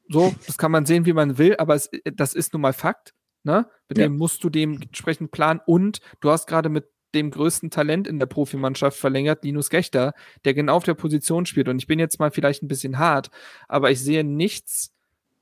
So, 0.10 0.34
das 0.47 0.57
kann 0.57 0.72
man 0.72 0.86
sehen, 0.86 1.05
wie 1.05 1.14
man 1.14 1.38
will, 1.38 1.55
aber 1.57 1.76
es, 1.76 1.89
das 2.14 2.34
ist 2.34 2.53
nun 2.53 2.62
mal 2.62 2.74
Fakt. 2.74 3.14
Ne? 3.43 3.68
Mit 3.88 3.97
ja. 3.97 4.05
dem 4.05 4.18
musst 4.18 4.43
du 4.43 4.49
dementsprechend 4.49 5.32
planen 5.32 5.62
und 5.66 5.99
du 6.20 6.30
hast 6.30 6.47
gerade 6.47 6.70
mit 6.70 6.89
dem 7.16 7.32
größten 7.32 7.72
Talent 7.72 8.07
in 8.07 8.20
der 8.20 8.26
Profimannschaft 8.26 8.97
verlängert, 8.97 9.43
Linus 9.43 9.70
Gechter, 9.70 10.14
der 10.45 10.53
genau 10.53 10.76
auf 10.76 10.84
der 10.84 10.93
Position 10.93 11.45
spielt. 11.45 11.68
Und 11.68 11.80
ich 11.80 11.88
bin 11.88 11.99
jetzt 11.99 12.20
mal 12.20 12.32
vielleicht 12.32 12.62
ein 12.62 12.68
bisschen 12.68 12.99
hart, 12.99 13.32
aber 13.68 13.91
ich 13.91 13.99
sehe 13.99 14.24
nichts, 14.24 14.93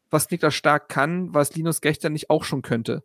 was 0.10 0.30
Niklas 0.30 0.56
Stark 0.56 0.90
kann, 0.90 1.34
was 1.34 1.56
Linus 1.56 1.82
Gechter 1.82 2.10
nicht 2.10 2.30
auch 2.30 2.44
schon 2.44 2.62
könnte. 2.62 3.04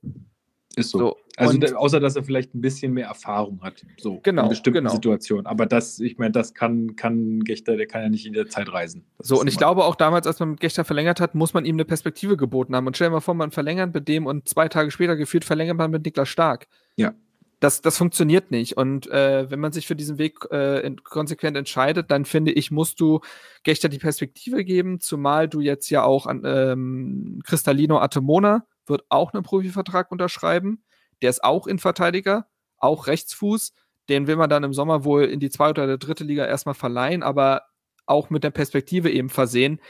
Ist 0.76 0.90
so. 0.90 0.98
so. 0.98 1.16
Also 1.36 1.58
da, 1.58 1.74
außer 1.74 2.00
dass 2.00 2.16
er 2.16 2.24
vielleicht 2.24 2.54
ein 2.54 2.60
bisschen 2.60 2.92
mehr 2.92 3.06
Erfahrung 3.06 3.60
hat, 3.62 3.84
so 3.96 4.20
genau, 4.22 4.44
in 4.44 4.48
bestimmten 4.50 4.80
genau. 4.80 4.92
Situationen. 4.92 5.46
Aber 5.46 5.66
das, 5.66 5.98
ich 5.98 6.18
meine, 6.18 6.32
das 6.32 6.54
kann, 6.54 6.96
kann 6.96 7.40
Gechter, 7.40 7.76
der 7.76 7.86
kann 7.86 8.02
ja 8.02 8.08
nicht 8.08 8.26
in 8.26 8.32
der 8.32 8.48
Zeit 8.48 8.72
reisen. 8.72 9.04
Das 9.18 9.28
so, 9.28 9.40
und 9.40 9.46
ich 9.46 9.56
glaube 9.56 9.84
auch 9.84 9.94
damals, 9.94 10.26
als 10.26 10.40
man 10.40 10.50
mit 10.50 10.60
Gechter 10.60 10.84
verlängert 10.84 11.20
hat, 11.20 11.34
muss 11.34 11.54
man 11.54 11.64
ihm 11.64 11.76
eine 11.76 11.84
Perspektive 11.84 12.36
geboten 12.36 12.76
haben. 12.76 12.86
Und 12.86 12.96
stell 12.96 13.08
dir 13.08 13.12
mal 13.12 13.20
vor, 13.20 13.34
man 13.34 13.50
verlängert 13.50 13.94
mit 13.94 14.08
dem 14.08 14.26
und 14.26 14.48
zwei 14.48 14.68
Tage 14.68 14.90
später 14.90 15.16
gefühlt 15.16 15.44
verlängert 15.44 15.76
man 15.76 15.90
mit 15.90 16.04
Niklas 16.04 16.28
Stark. 16.28 16.66
Ja. 16.96 17.14
Das, 17.60 17.80
das 17.80 17.96
funktioniert 17.96 18.50
nicht. 18.50 18.76
Und 18.76 19.08
äh, 19.08 19.48
wenn 19.48 19.60
man 19.60 19.70
sich 19.70 19.86
für 19.86 19.94
diesen 19.94 20.18
Weg 20.18 20.38
äh, 20.50 20.90
konsequent 21.04 21.56
entscheidet, 21.56 22.10
dann 22.10 22.24
finde 22.24 22.50
ich, 22.50 22.72
musst 22.72 23.00
du 23.00 23.20
Gechter 23.62 23.88
die 23.88 24.00
Perspektive 24.00 24.64
geben, 24.64 24.98
zumal 24.98 25.48
du 25.48 25.60
jetzt 25.60 25.88
ja 25.88 26.02
auch 26.02 26.26
an 26.26 26.42
ähm, 26.44 27.40
Cristalino 27.44 27.98
Atemona 27.98 28.66
wird 28.86 29.04
auch 29.10 29.32
einen 29.32 29.44
Profivertrag 29.44 30.10
unterschreiben. 30.10 30.82
Der 31.22 31.30
ist 31.30 31.42
auch 31.42 31.66
Innenverteidiger, 31.66 32.46
auch 32.78 33.06
Rechtsfuß. 33.06 33.72
Den 34.08 34.26
will 34.26 34.36
man 34.36 34.50
dann 34.50 34.64
im 34.64 34.74
Sommer 34.74 35.04
wohl 35.04 35.24
in 35.24 35.40
die 35.40 35.50
zweite 35.50 35.82
oder 35.82 35.96
dritte 35.96 36.24
Liga 36.24 36.44
erstmal 36.44 36.74
verleihen, 36.74 37.22
aber 37.22 37.62
auch 38.06 38.30
mit 38.30 38.44
der 38.44 38.50
Perspektive 38.50 39.10
eben 39.10 39.30
versehen. 39.30 39.80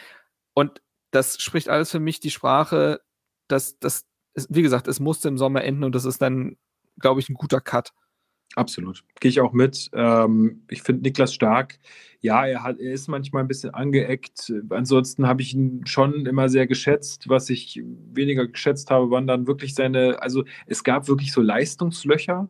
Und 0.55 0.83
das 1.11 1.41
spricht 1.41 1.69
alles 1.69 1.91
für 1.91 2.01
mich 2.01 2.21
die 2.21 2.31
Sprache, 2.31 3.01
dass 3.49 3.79
das, 3.79 4.07
wie 4.35 4.63
gesagt, 4.63 4.87
es 4.89 5.01
musste 5.01 5.29
im 5.29 5.39
Sommer 5.39 5.65
enden 5.65 5.85
und 5.85 5.95
das 5.95 6.05
ist 6.05 6.21
dann, 6.21 6.57
glaube 6.99 7.21
ich, 7.21 7.29
ein 7.29 7.35
guter 7.35 7.61
Cut. 7.61 7.93
Absolut. 8.55 9.05
Gehe 9.21 9.31
ich 9.31 9.41
auch 9.41 9.53
mit. 9.53 9.91
Ähm, 9.95 10.63
ich 10.69 10.83
finde 10.83 11.03
Niklas 11.03 11.35
stark. 11.35 11.79
Ja, 12.21 12.47
er, 12.47 12.63
hat, 12.63 12.79
er 12.79 12.93
ist 12.93 13.09
manchmal 13.09 13.43
ein 13.43 13.49
bisschen 13.49 13.75
angeeckt. 13.75 14.53
Ansonsten 14.71 15.27
habe 15.27 15.43
ich 15.43 15.55
ihn 15.55 15.85
schon 15.87 16.27
immer 16.27 16.49
sehr 16.49 16.67
geschätzt. 16.67 17.29
Was 17.29 17.51
ich 17.51 17.83
weniger 17.85 18.47
geschätzt 18.47 18.91
habe, 18.91 19.11
waren 19.11 19.27
dann 19.27 19.47
wirklich 19.47 19.75
seine, 19.75 20.23
also 20.23 20.45
es 20.67 20.85
gab 20.85 21.09
wirklich 21.09 21.33
so 21.33 21.41
Leistungslöcher 21.41 22.49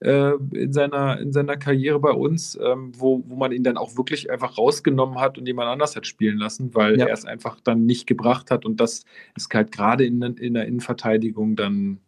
äh, 0.00 0.32
in, 0.52 0.72
seiner, 0.72 1.20
in 1.20 1.32
seiner 1.32 1.56
Karriere 1.56 2.00
bei 2.00 2.10
uns, 2.10 2.58
ähm, 2.60 2.92
wo, 2.96 3.22
wo 3.26 3.36
man 3.36 3.52
ihn 3.52 3.62
dann 3.62 3.76
auch 3.76 3.96
wirklich 3.96 4.30
einfach 4.30 4.58
rausgenommen 4.58 5.20
hat 5.20 5.38
und 5.38 5.46
jemand 5.46 5.68
anders 5.68 5.94
hat 5.94 6.06
spielen 6.06 6.38
lassen, 6.38 6.74
weil 6.74 6.98
ja. 6.98 7.06
er 7.06 7.14
es 7.14 7.24
einfach 7.24 7.60
dann 7.60 7.86
nicht 7.86 8.06
gebracht 8.06 8.50
hat. 8.50 8.64
Und 8.64 8.80
das 8.80 9.04
ist 9.36 9.52
halt 9.54 9.70
gerade 9.70 10.04
in, 10.04 10.20
in 10.22 10.54
der 10.54 10.66
Innenverteidigung 10.66 11.54
dann 11.54 12.00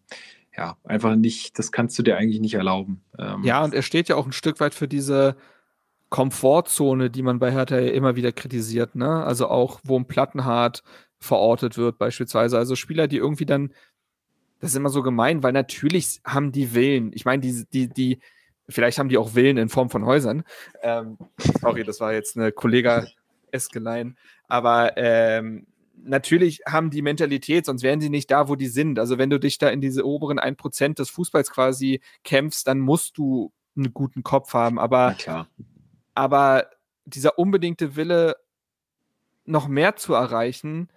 ja, 0.57 0.77
einfach 0.85 1.17
nicht, 1.17 1.59
das 1.59 1.73
kannst 1.73 1.99
du 1.99 2.03
dir 2.03 2.17
eigentlich 2.17 2.41
nicht 2.41 2.55
erlauben. 2.55 3.03
Ähm, 3.19 3.43
ja, 3.43 3.65
und 3.65 3.75
er 3.75 3.83
steht 3.83 4.09
ja 4.09 4.17
auch 4.17 4.27
ein 4.27 4.33
Stück 4.33 4.61
weit 4.61 4.75
für 4.75 4.89
diese 4.89 5.37
Komfortzone, 6.11 7.11
die 7.11 7.23
man 7.23 7.41
bei 7.41 7.51
Hertha 7.51 7.79
ja 7.79 7.91
immer 7.91 8.15
wieder 8.15 8.31
kritisiert, 8.31 8.95
ne? 8.95 9.25
Also 9.25 9.49
auch, 9.49 9.81
wo 9.83 9.99
ein 9.99 10.07
Plattenhart 10.07 10.85
verortet 11.19 11.77
wird, 11.77 11.99
beispielsweise. 11.99 12.57
Also 12.57 12.77
Spieler, 12.77 13.09
die 13.09 13.17
irgendwie 13.17 13.47
dann, 13.47 13.73
das 14.61 14.71
ist 14.71 14.77
immer 14.77 14.91
so 14.91 15.03
gemein, 15.03 15.43
weil 15.43 15.53
natürlich 15.53 16.21
haben 16.25 16.53
die 16.53 16.75
Willen. 16.75 17.11
Ich 17.15 17.25
meine, 17.25 17.41
die, 17.43 17.65
die, 17.73 17.89
die, 17.89 18.21
vielleicht 18.69 18.99
haben 18.99 19.09
die 19.09 19.19
auch 19.19 19.35
Willen 19.35 19.57
in 19.57 19.69
Form 19.69 19.91
von 19.91 20.05
Häusern. 20.05 20.45
Ähm, 20.83 21.19
sorry, 21.61 21.83
das 21.83 21.99
war 21.99 22.13
jetzt 22.13 22.37
eine 22.37 22.53
Kollega-Eskelein. 22.53 24.17
Aber 24.47 24.97
ähm, 24.97 25.67
natürlich 25.97 26.61
haben 26.67 26.91
die 26.91 27.03
Mentalität, 27.03 27.67
sonst 27.67 27.83
wären 27.83 28.01
sie 28.01 28.11
nicht 28.11 28.31
da, 28.31 28.49
wo 28.49 28.57
die 28.57 28.69
sind. 28.69 28.99
Also 28.99 29.19
wenn 29.19 29.31
du 29.31 29.39
dich 29.39 29.59
da 29.59 29.69
in 29.69 29.81
diese 29.81 30.07
oberen 30.07 30.39
1% 30.39 30.95
des 30.95 31.11
Fußballs 31.11 31.51
quasi 31.51 32.01
kämpfst, 32.25 32.67
dann 32.67 32.81
musst 32.81 33.19
du 33.19 33.53
einen 33.77 33.93
guten 33.93 34.23
Kopf 34.23 34.55
haben. 34.55 34.79
Aber, 34.79 35.17
aber 36.15 36.71
dieser 37.05 37.39
unbedingte 37.39 37.97
Wille, 37.97 38.37
noch 39.45 39.69
mehr 39.69 39.97
zu 39.97 40.15
erreichen, 40.15 40.89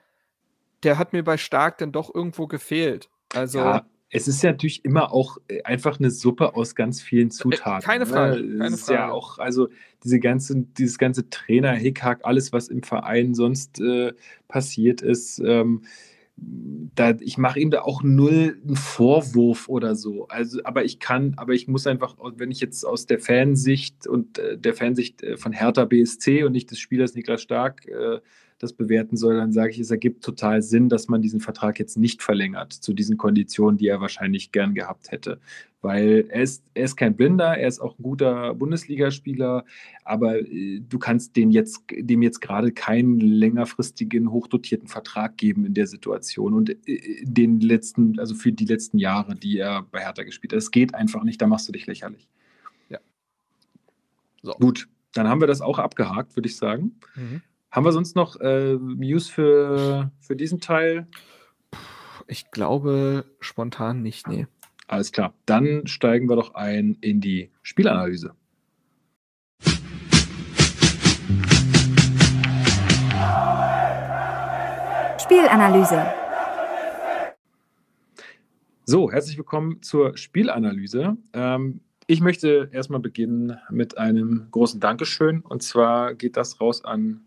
der 0.83 0.97
hat 0.97 1.11
mir 1.11 1.23
bei 1.23 1.37
Stark 1.37 1.79
dann 1.79 1.91
doch 1.91 2.13
irgendwo 2.13 2.47
gefehlt. 2.47 3.09
Also 3.33 3.59
ja, 3.59 3.85
es 4.09 4.27
ist 4.27 4.41
ja 4.41 4.51
natürlich 4.51 4.85
immer 4.85 5.11
auch 5.11 5.37
äh, 5.47 5.63
einfach 5.63 5.99
eine 5.99 6.11
Suppe 6.11 6.55
aus 6.55 6.75
ganz 6.75 7.01
vielen 7.01 7.27
äh, 7.27 7.31
Zutaten. 7.31 7.85
Keine 7.85 8.05
ne? 8.05 8.11
Frage. 8.11 8.41
Ne? 8.41 8.57
Keine 8.59 8.77
Frage. 8.77 8.93
ja 8.93 9.11
auch, 9.11 9.37
also 9.37 9.69
diese 10.03 10.19
ganze, 10.19 10.65
dieses 10.77 10.97
ganze 10.97 11.29
Trainer, 11.29 11.73
Hickhack, 11.73 12.21
alles, 12.23 12.53
was 12.53 12.69
im 12.69 12.83
Verein 12.83 13.33
sonst 13.33 13.81
äh, 13.81 14.13
passiert 14.47 15.01
ist, 15.01 15.39
ähm, 15.39 15.81
da, 16.39 17.15
ich 17.19 17.39
mache 17.39 17.59
ihm 17.59 17.71
da 17.71 17.81
auch 17.81 18.03
null 18.03 18.61
einen 18.63 18.75
Vorwurf 18.75 19.67
oder 19.69 19.95
so. 19.95 20.27
Also, 20.27 20.59
aber 20.63 20.85
ich 20.85 20.99
kann, 20.99 21.33
aber 21.37 21.53
ich 21.53 21.67
muss 21.67 21.87
einfach, 21.87 22.15
wenn 22.35 22.51
ich 22.51 22.59
jetzt 22.59 22.85
aus 22.85 23.07
der 23.07 23.19
Fansicht 23.19 24.05
und 24.05 24.37
äh, 24.37 24.57
der 24.57 24.75
Fansicht 24.75 25.23
äh, 25.23 25.37
von 25.37 25.51
Hertha 25.51 25.85
BSC 25.85 26.43
und 26.43 26.51
nicht 26.51 26.69
des 26.69 26.79
Spielers 26.79 27.15
Niklas 27.15 27.41
Stark 27.41 27.87
äh, 27.87 28.19
das 28.59 28.73
bewerten 28.73 29.17
soll, 29.17 29.37
dann 29.37 29.51
sage 29.51 29.71
ich, 29.71 29.79
es 29.79 29.91
ergibt 29.91 30.23
total 30.23 30.61
Sinn, 30.61 30.89
dass 30.89 31.07
man 31.07 31.21
diesen 31.21 31.39
Vertrag 31.39 31.79
jetzt 31.79 31.97
nicht 31.97 32.23
verlängert 32.23 32.73
zu 32.73 32.93
diesen 32.93 33.17
Konditionen, 33.17 33.77
die 33.77 33.87
er 33.87 34.01
wahrscheinlich 34.01 34.51
gern 34.51 34.73
gehabt 34.73 35.11
hätte. 35.11 35.39
Weil 35.81 36.25
er 36.29 36.41
ist, 36.41 36.63
er 36.73 36.85
ist 36.85 36.95
kein 36.95 37.15
Blinder, 37.15 37.55
er 37.55 37.67
ist 37.67 37.79
auch 37.79 37.99
ein 37.99 38.03
guter 38.03 38.55
Bundesligaspieler, 38.55 39.63
aber 40.03 40.39
äh, 40.39 40.79
du 40.79 40.97
kannst 40.97 41.35
den 41.35 41.51
jetzt, 41.51 41.83
dem 41.91 42.23
jetzt 42.23 42.41
gerade 42.41 42.71
keinen 42.71 43.19
längerfristigen, 43.19 44.31
hochdotierten 44.31 44.87
Vertrag 44.87 45.37
geben 45.37 45.65
in 45.65 45.75
der 45.75 45.85
Situation 45.85 46.55
und 46.55 46.71
äh, 46.87 47.23
den 47.23 47.59
letzten, 47.59 48.19
also 48.19 48.33
für 48.33 48.51
die 48.51 48.65
letzten 48.65 48.97
Jahre, 48.97 49.35
die 49.35 49.59
er 49.59 49.83
bei 49.83 49.99
Hertha 49.99 50.23
gespielt 50.23 50.51
hat. 50.51 50.57
Es 50.57 50.71
geht 50.71 50.95
einfach 50.95 51.23
nicht, 51.23 51.39
da 51.41 51.47
machst 51.47 51.67
du 51.67 51.71
dich 51.71 51.85
lächerlich. 51.85 52.27
Ja. 52.89 52.97
So. 54.41 54.53
Gut, 54.53 54.87
dann 55.13 55.27
haben 55.27 55.41
wir 55.41 55.47
das 55.47 55.61
auch 55.61 55.77
abgehakt, 55.77 56.35
würde 56.35 56.49
ich 56.49 56.55
sagen. 56.55 56.95
Mhm. 57.15 57.41
Haben 57.77 57.85
wir 57.85 57.91
sonst 57.91 58.15
noch 58.15 58.39
äh, 58.41 58.73
News 58.73 59.29
für, 59.29 60.09
für 60.19 60.35
diesen 60.35 60.59
Teil? 60.59 61.05
Ich 62.25 62.49
glaube 62.49 63.25
spontan 63.39 64.01
nicht, 64.01 64.27
nee. 64.27 64.47
Alles 64.87 65.11
klar. 65.11 65.35
Dann 65.45 65.85
steigen 65.85 66.27
wir 66.27 66.35
doch 66.37 66.55
ein 66.55 66.97
in 67.01 67.21
die 67.21 67.51
Spielanalyse. 67.61 68.33
Spielanalyse. 75.19 76.03
So, 78.85 79.11
herzlich 79.11 79.37
willkommen 79.37 79.83
zur 79.83 80.17
Spielanalyse. 80.17 81.15
Ähm, 81.33 81.81
ich 82.07 82.21
möchte 82.21 82.71
erstmal 82.73 83.01
beginnen 83.01 83.59
mit 83.69 83.99
einem 83.99 84.47
großen 84.49 84.79
Dankeschön. 84.79 85.41
Und 85.41 85.61
zwar 85.61 86.15
geht 86.15 86.37
das 86.37 86.59
raus 86.59 86.83
an 86.83 87.26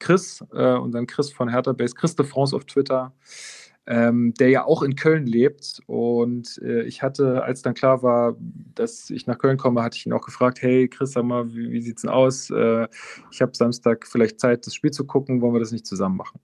Chris, 0.00 0.44
äh, 0.52 0.74
unseren 0.74 1.06
Chris 1.06 1.30
von 1.30 1.48
Hertha 1.48 1.72
Base, 1.72 1.94
Chris 1.94 2.16
de 2.16 2.26
France 2.26 2.56
auf 2.56 2.64
Twitter, 2.64 3.12
ähm, 3.86 4.34
der 4.34 4.48
ja 4.48 4.64
auch 4.64 4.82
in 4.82 4.96
Köln 4.96 5.26
lebt. 5.26 5.80
Und 5.86 6.58
äh, 6.62 6.82
ich 6.82 7.02
hatte, 7.02 7.44
als 7.44 7.62
dann 7.62 7.74
klar 7.74 8.02
war, 8.02 8.36
dass 8.74 9.10
ich 9.10 9.26
nach 9.26 9.38
Köln 9.38 9.56
komme, 9.56 9.82
hatte 9.82 9.96
ich 9.96 10.06
ihn 10.06 10.12
auch 10.12 10.24
gefragt, 10.24 10.62
hey 10.62 10.88
Chris, 10.88 11.12
sag 11.12 11.24
mal, 11.24 11.54
wie, 11.54 11.70
wie 11.70 11.78
es 11.78 12.02
denn 12.02 12.10
aus? 12.10 12.50
Äh, 12.50 12.88
ich 13.30 13.40
habe 13.40 13.52
Samstag 13.54 14.06
vielleicht 14.06 14.40
Zeit, 14.40 14.66
das 14.66 14.74
Spiel 14.74 14.90
zu 14.90 15.06
gucken, 15.06 15.40
wollen 15.40 15.54
wir 15.54 15.60
das 15.60 15.72
nicht 15.72 15.86
zusammen 15.86 16.16
machen? 16.16 16.40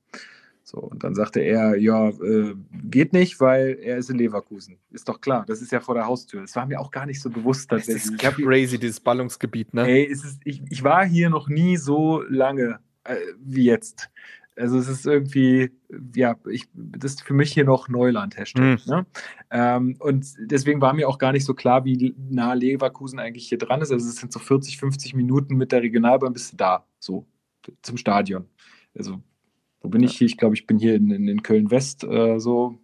So, 0.68 0.78
und 0.78 1.04
dann 1.04 1.14
sagte 1.14 1.38
er, 1.38 1.76
ja, 1.76 2.08
äh, 2.08 2.56
geht 2.72 3.12
nicht, 3.12 3.38
weil 3.38 3.78
er 3.80 3.98
ist 3.98 4.10
in 4.10 4.18
Leverkusen. 4.18 4.78
Ist 4.90 5.08
doch 5.08 5.20
klar, 5.20 5.44
das 5.46 5.62
ist 5.62 5.70
ja 5.70 5.78
vor 5.78 5.94
der 5.94 6.06
Haustür. 6.06 6.40
Das 6.40 6.56
war 6.56 6.66
mir 6.66 6.80
auch 6.80 6.90
gar 6.90 7.06
nicht 7.06 7.22
so 7.22 7.30
bewusst 7.30 7.70
tatsächlich. 7.70 8.18
Das 8.18 8.32
ist 8.32 8.44
crazy, 8.44 8.76
dieses 8.76 8.98
Ballungsgebiet, 8.98 9.72
ne? 9.72 9.86
Ey, 9.86 10.02
ist, 10.02 10.40
ich, 10.44 10.60
ich 10.68 10.82
war 10.82 11.06
hier 11.06 11.30
noch 11.30 11.48
nie 11.48 11.76
so 11.76 12.20
lange 12.28 12.80
äh, 13.08 13.16
wie 13.40 13.64
jetzt. 13.64 14.10
Also 14.56 14.78
es 14.78 14.88
ist 14.88 15.06
irgendwie, 15.06 15.70
ja, 16.14 16.36
ich, 16.50 16.64
das 16.72 17.12
ist 17.12 17.22
für 17.22 17.34
mich 17.34 17.52
hier 17.52 17.64
noch 17.64 17.88
Neuland, 17.88 18.38
Hashtag. 18.38 18.62
Mhm. 18.62 18.78
Ne? 18.86 19.06
Ähm, 19.50 19.96
und 19.98 20.26
deswegen 20.38 20.80
war 20.80 20.94
mir 20.94 21.08
auch 21.08 21.18
gar 21.18 21.32
nicht 21.32 21.44
so 21.44 21.52
klar, 21.52 21.84
wie 21.84 22.14
nah 22.16 22.54
Leverkusen 22.54 23.18
eigentlich 23.18 23.48
hier 23.48 23.58
dran 23.58 23.82
ist. 23.82 23.92
Also 23.92 24.08
es 24.08 24.16
sind 24.16 24.32
so 24.32 24.38
40, 24.38 24.78
50 24.78 25.14
Minuten 25.14 25.56
mit 25.56 25.72
der 25.72 25.82
Regionalbahn 25.82 26.32
bist 26.32 26.52
du 26.52 26.56
da, 26.56 26.86
so 26.98 27.26
zum 27.82 27.98
Stadion. 27.98 28.46
Also 28.96 29.20
wo 29.82 29.90
bin 29.90 30.02
ich 30.02 30.16
hier? 30.16 30.26
Ich 30.26 30.38
glaube, 30.38 30.54
ich 30.54 30.66
bin 30.66 30.78
hier 30.78 30.94
in, 30.94 31.10
in, 31.10 31.28
in 31.28 31.42
Köln-West 31.42 32.04
äh, 32.04 32.40
so. 32.40 32.78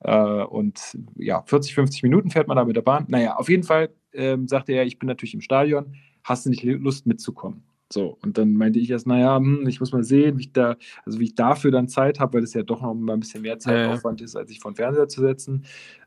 Äh, 0.00 0.42
und 0.44 0.96
ja, 1.16 1.42
40, 1.42 1.74
50 1.74 2.02
Minuten 2.02 2.30
fährt 2.30 2.48
man 2.48 2.56
da 2.56 2.64
mit 2.64 2.76
der 2.76 2.82
Bahn. 2.82 3.06
Naja, 3.08 3.36
auf 3.36 3.48
jeden 3.48 3.64
Fall 3.64 3.90
ähm, 4.12 4.46
sagte 4.46 4.72
er, 4.72 4.84
ich 4.84 4.98
bin 4.98 5.08
natürlich 5.08 5.34
im 5.34 5.40
Stadion. 5.40 5.96
Hast 6.22 6.44
du 6.46 6.50
nicht 6.50 6.62
Lust 6.62 7.06
mitzukommen? 7.06 7.64
So, 7.92 8.18
und 8.22 8.38
dann 8.38 8.54
meinte 8.54 8.78
ich 8.78 8.90
erst, 8.90 9.06
naja, 9.06 9.36
hm, 9.36 9.66
ich 9.68 9.78
muss 9.78 9.92
mal 9.92 10.02
sehen, 10.02 10.38
wie 10.38 10.42
ich 10.42 10.52
da, 10.52 10.76
also 11.04 11.20
wie 11.20 11.24
ich 11.24 11.34
dafür 11.34 11.70
dann 11.70 11.88
Zeit 11.88 12.18
habe, 12.18 12.34
weil 12.34 12.42
es 12.42 12.54
ja 12.54 12.62
doch 12.62 12.80
noch 12.80 12.94
mal 12.94 13.12
ein 13.12 13.20
bisschen 13.20 13.42
mehr 13.42 13.58
Zeitaufwand 13.58 14.20
ja, 14.20 14.24
ist, 14.24 14.36
als 14.36 14.48
sich 14.48 14.60
vor 14.60 14.72
den 14.72 14.76
Fernseher 14.76 15.08
zu 15.08 15.20
setzen. 15.20 15.64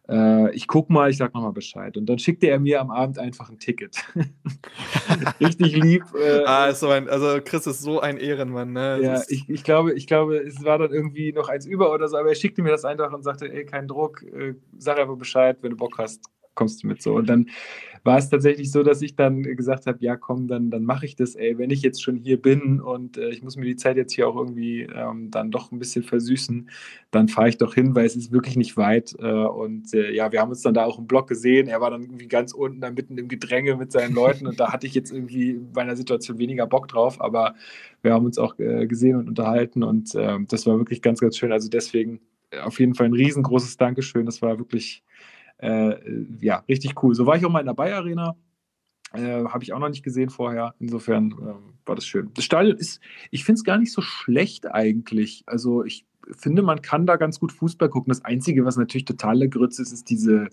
Äh, 0.09 0.55
ich 0.55 0.67
gucke 0.67 0.91
mal, 0.91 1.09
ich 1.09 1.17
sag 1.17 1.34
nochmal 1.34 1.51
Bescheid. 1.51 1.97
Und 1.97 2.07
dann 2.07 2.17
schickte 2.17 2.47
er 2.47 2.59
mir 2.59 2.82
am 2.82 2.91
Abend 2.91 3.19
einfach 3.19 3.49
ein 3.49 3.59
Ticket. 3.59 3.97
Richtig 5.39 5.75
lieb. 5.75 6.03
Äh, 6.15 6.43
ah, 6.45 6.73
so 6.73 6.89
ein, 6.89 7.09
also 7.09 7.39
Chris 7.43 7.67
ist 7.67 7.82
so 7.82 7.99
ein 7.99 8.17
Ehrenmann, 8.17 8.73
ne? 8.73 8.99
Ja, 9.01 9.21
ich, 9.28 9.49
ich, 9.49 9.63
glaube, 9.63 9.93
ich 9.93 10.07
glaube, 10.07 10.38
es 10.38 10.63
war 10.63 10.78
dann 10.78 10.91
irgendwie 10.91 11.34
noch 11.34 11.49
eins 11.49 11.65
über 11.65 11.91
oder 11.93 12.07
so, 12.07 12.17
aber 12.17 12.30
er 12.30 12.36
schickte 12.36 12.61
mir 12.61 12.71
das 12.71 12.86
einfach 12.86 13.11
und 13.11 13.23
sagte, 13.23 13.51
ey, 13.51 13.65
kein 13.65 13.88
Druck, 13.88 14.23
äh, 14.23 14.55
sag 14.78 14.99
einfach 14.99 15.17
Bescheid, 15.17 15.57
wenn 15.61 15.71
du 15.71 15.78
Bock 15.78 15.97
hast, 15.97 16.21
kommst 16.58 16.84
du 16.84 16.88
mit 16.88 17.01
so. 17.01 17.16
Und 17.16 17.30
dann 17.30 17.47
war 18.03 18.18
es 18.18 18.30
tatsächlich 18.30 18.72
so, 18.72 18.84
dass 18.84 19.01
ich 19.01 19.16
dann 19.16 19.43
gesagt 19.43 19.86
habe, 19.86 19.97
ja 20.01 20.16
komm, 20.16 20.47
dann, 20.47 20.70
dann 20.70 20.84
mache 20.84 21.05
ich 21.05 21.16
das, 21.16 21.36
ey, 21.36 21.58
wenn 21.58 21.70
ich 21.70 21.82
jetzt 21.82 22.01
schon 22.01 22.16
hier 22.16 22.41
bin 22.41 22.80
und 22.80 23.18
äh, 23.18 23.30
ich 23.30 23.43
muss 23.43 23.58
mir 23.58 23.66
die 23.66 23.76
Zeit 23.76 23.97
jetzt 23.97 24.14
hier 24.14 24.28
auch 24.28 24.36
irgendwie 24.36 24.84
ähm, 24.84 25.30
dann 25.30 25.51
doch 25.51 25.72
ein 25.72 25.80
bisschen 25.80 26.03
versüßen, 26.03 26.70
dann 27.12 27.28
fahre 27.28 27.49
ich 27.49 27.58
doch 27.58 27.74
hin, 27.74 27.95
weil 27.95 28.05
es 28.05 28.16
ist 28.16 28.32
wirklich 28.32 28.55
nicht 28.55 28.78
weit. 28.78 29.14
Äh, 29.20 29.26
und 29.26 29.93
äh, 29.93 30.12
ja, 30.14 30.32
wir 30.32 30.41
haben 30.41 30.49
uns 30.49 30.62
dann 30.62 30.74
da 30.74 30.86
auch 30.86 30.97
im 30.99 31.08
Blog 31.08 31.28
gesehen. 31.28 31.68
Er 31.68 31.82
war 31.82 31.91
dann 31.91 32.03
irgendwie 32.03 32.28
ganz 32.28 32.53
unten, 32.53 32.82
da 32.82 32.91
mitten 32.91 33.18
im 33.18 33.28
Gedränge 33.28 33.76
mit 33.76 33.91
seinen 33.91 34.16
Leuten 34.16 34.47
und 34.47 34.60
da 34.60 34.72
hatte 34.72 34.88
ich 34.88 34.93
jetzt 34.93 35.12
irgendwie 35.12 35.60
bei 35.74 35.82
einer 35.82 35.95
Situation 35.95 36.39
weniger 36.39 36.66
Bock 36.66 36.88
drauf, 36.88 37.22
aber 37.22 37.55
wir 38.01 38.14
haben 38.14 38.26
uns 38.26 38.38
auch 38.38 38.58
äh, 38.58 38.88
gesehen 38.88 39.18
und 39.18 39.28
unterhalten 39.28 39.84
und 39.84 40.16
ähm, 40.16 40.47
das 40.49 40.66
war 40.66 40.78
wirklich 40.78 41.01
ganz, 41.01 41.20
ganz 41.20 41.38
schön. 41.38 41.51
Also 41.51 41.70
deswegen 41.70 42.22
äh, 42.51 42.60
auf 42.60 42.80
jeden 42.80 42.95
Fall 42.95 43.08
ein 43.08 43.14
riesengroßes 43.14 43.78
Dankeschön. 43.78 44.26
Das 44.26 44.41
war 44.41 44.58
wirklich 44.58 45.03
ja, 45.60 46.64
richtig 46.68 47.01
cool. 47.03 47.16
So 47.16 47.26
war 47.26 47.36
ich 47.36 47.45
auch 47.45 47.49
mal 47.49 47.60
in 47.60 47.66
der 47.66 47.74
Bayer 47.74 47.97
Arena. 47.97 48.36
Äh, 49.14 49.45
Habe 49.45 49.64
ich 49.64 49.74
auch 49.74 49.80
noch 49.80 49.89
nicht 49.89 50.03
gesehen 50.03 50.30
vorher. 50.30 50.76
Insofern 50.80 51.32
äh, 51.32 51.88
war 51.88 51.95
das 51.95 52.05
schön. 52.05 52.30
Das 52.34 52.43
Stadion 52.43 52.78
ist, 52.78 53.01
ich 53.32 53.43
finde 53.43 53.60
es 53.60 53.64
gar 53.64 53.78
nicht 53.78 53.91
so 53.91 54.01
schlecht 54.01 54.70
eigentlich. 54.70 55.43
Also 55.45 55.84
ich 55.84 56.05
finde, 56.32 56.62
man 56.62 56.82
kann 56.82 57.05
da 57.05 57.16
ganz 57.16 57.39
gut 57.39 57.51
Fußball 57.51 57.89
gucken. 57.89 58.10
Das 58.10 58.26
Einzige, 58.26 58.66
was 58.66 58.78
natürlich 58.78 59.05
totale 59.05 59.49
Grütze 59.49 59.82
ist, 59.82 59.93
ist 59.93 60.10
diese, 60.10 60.49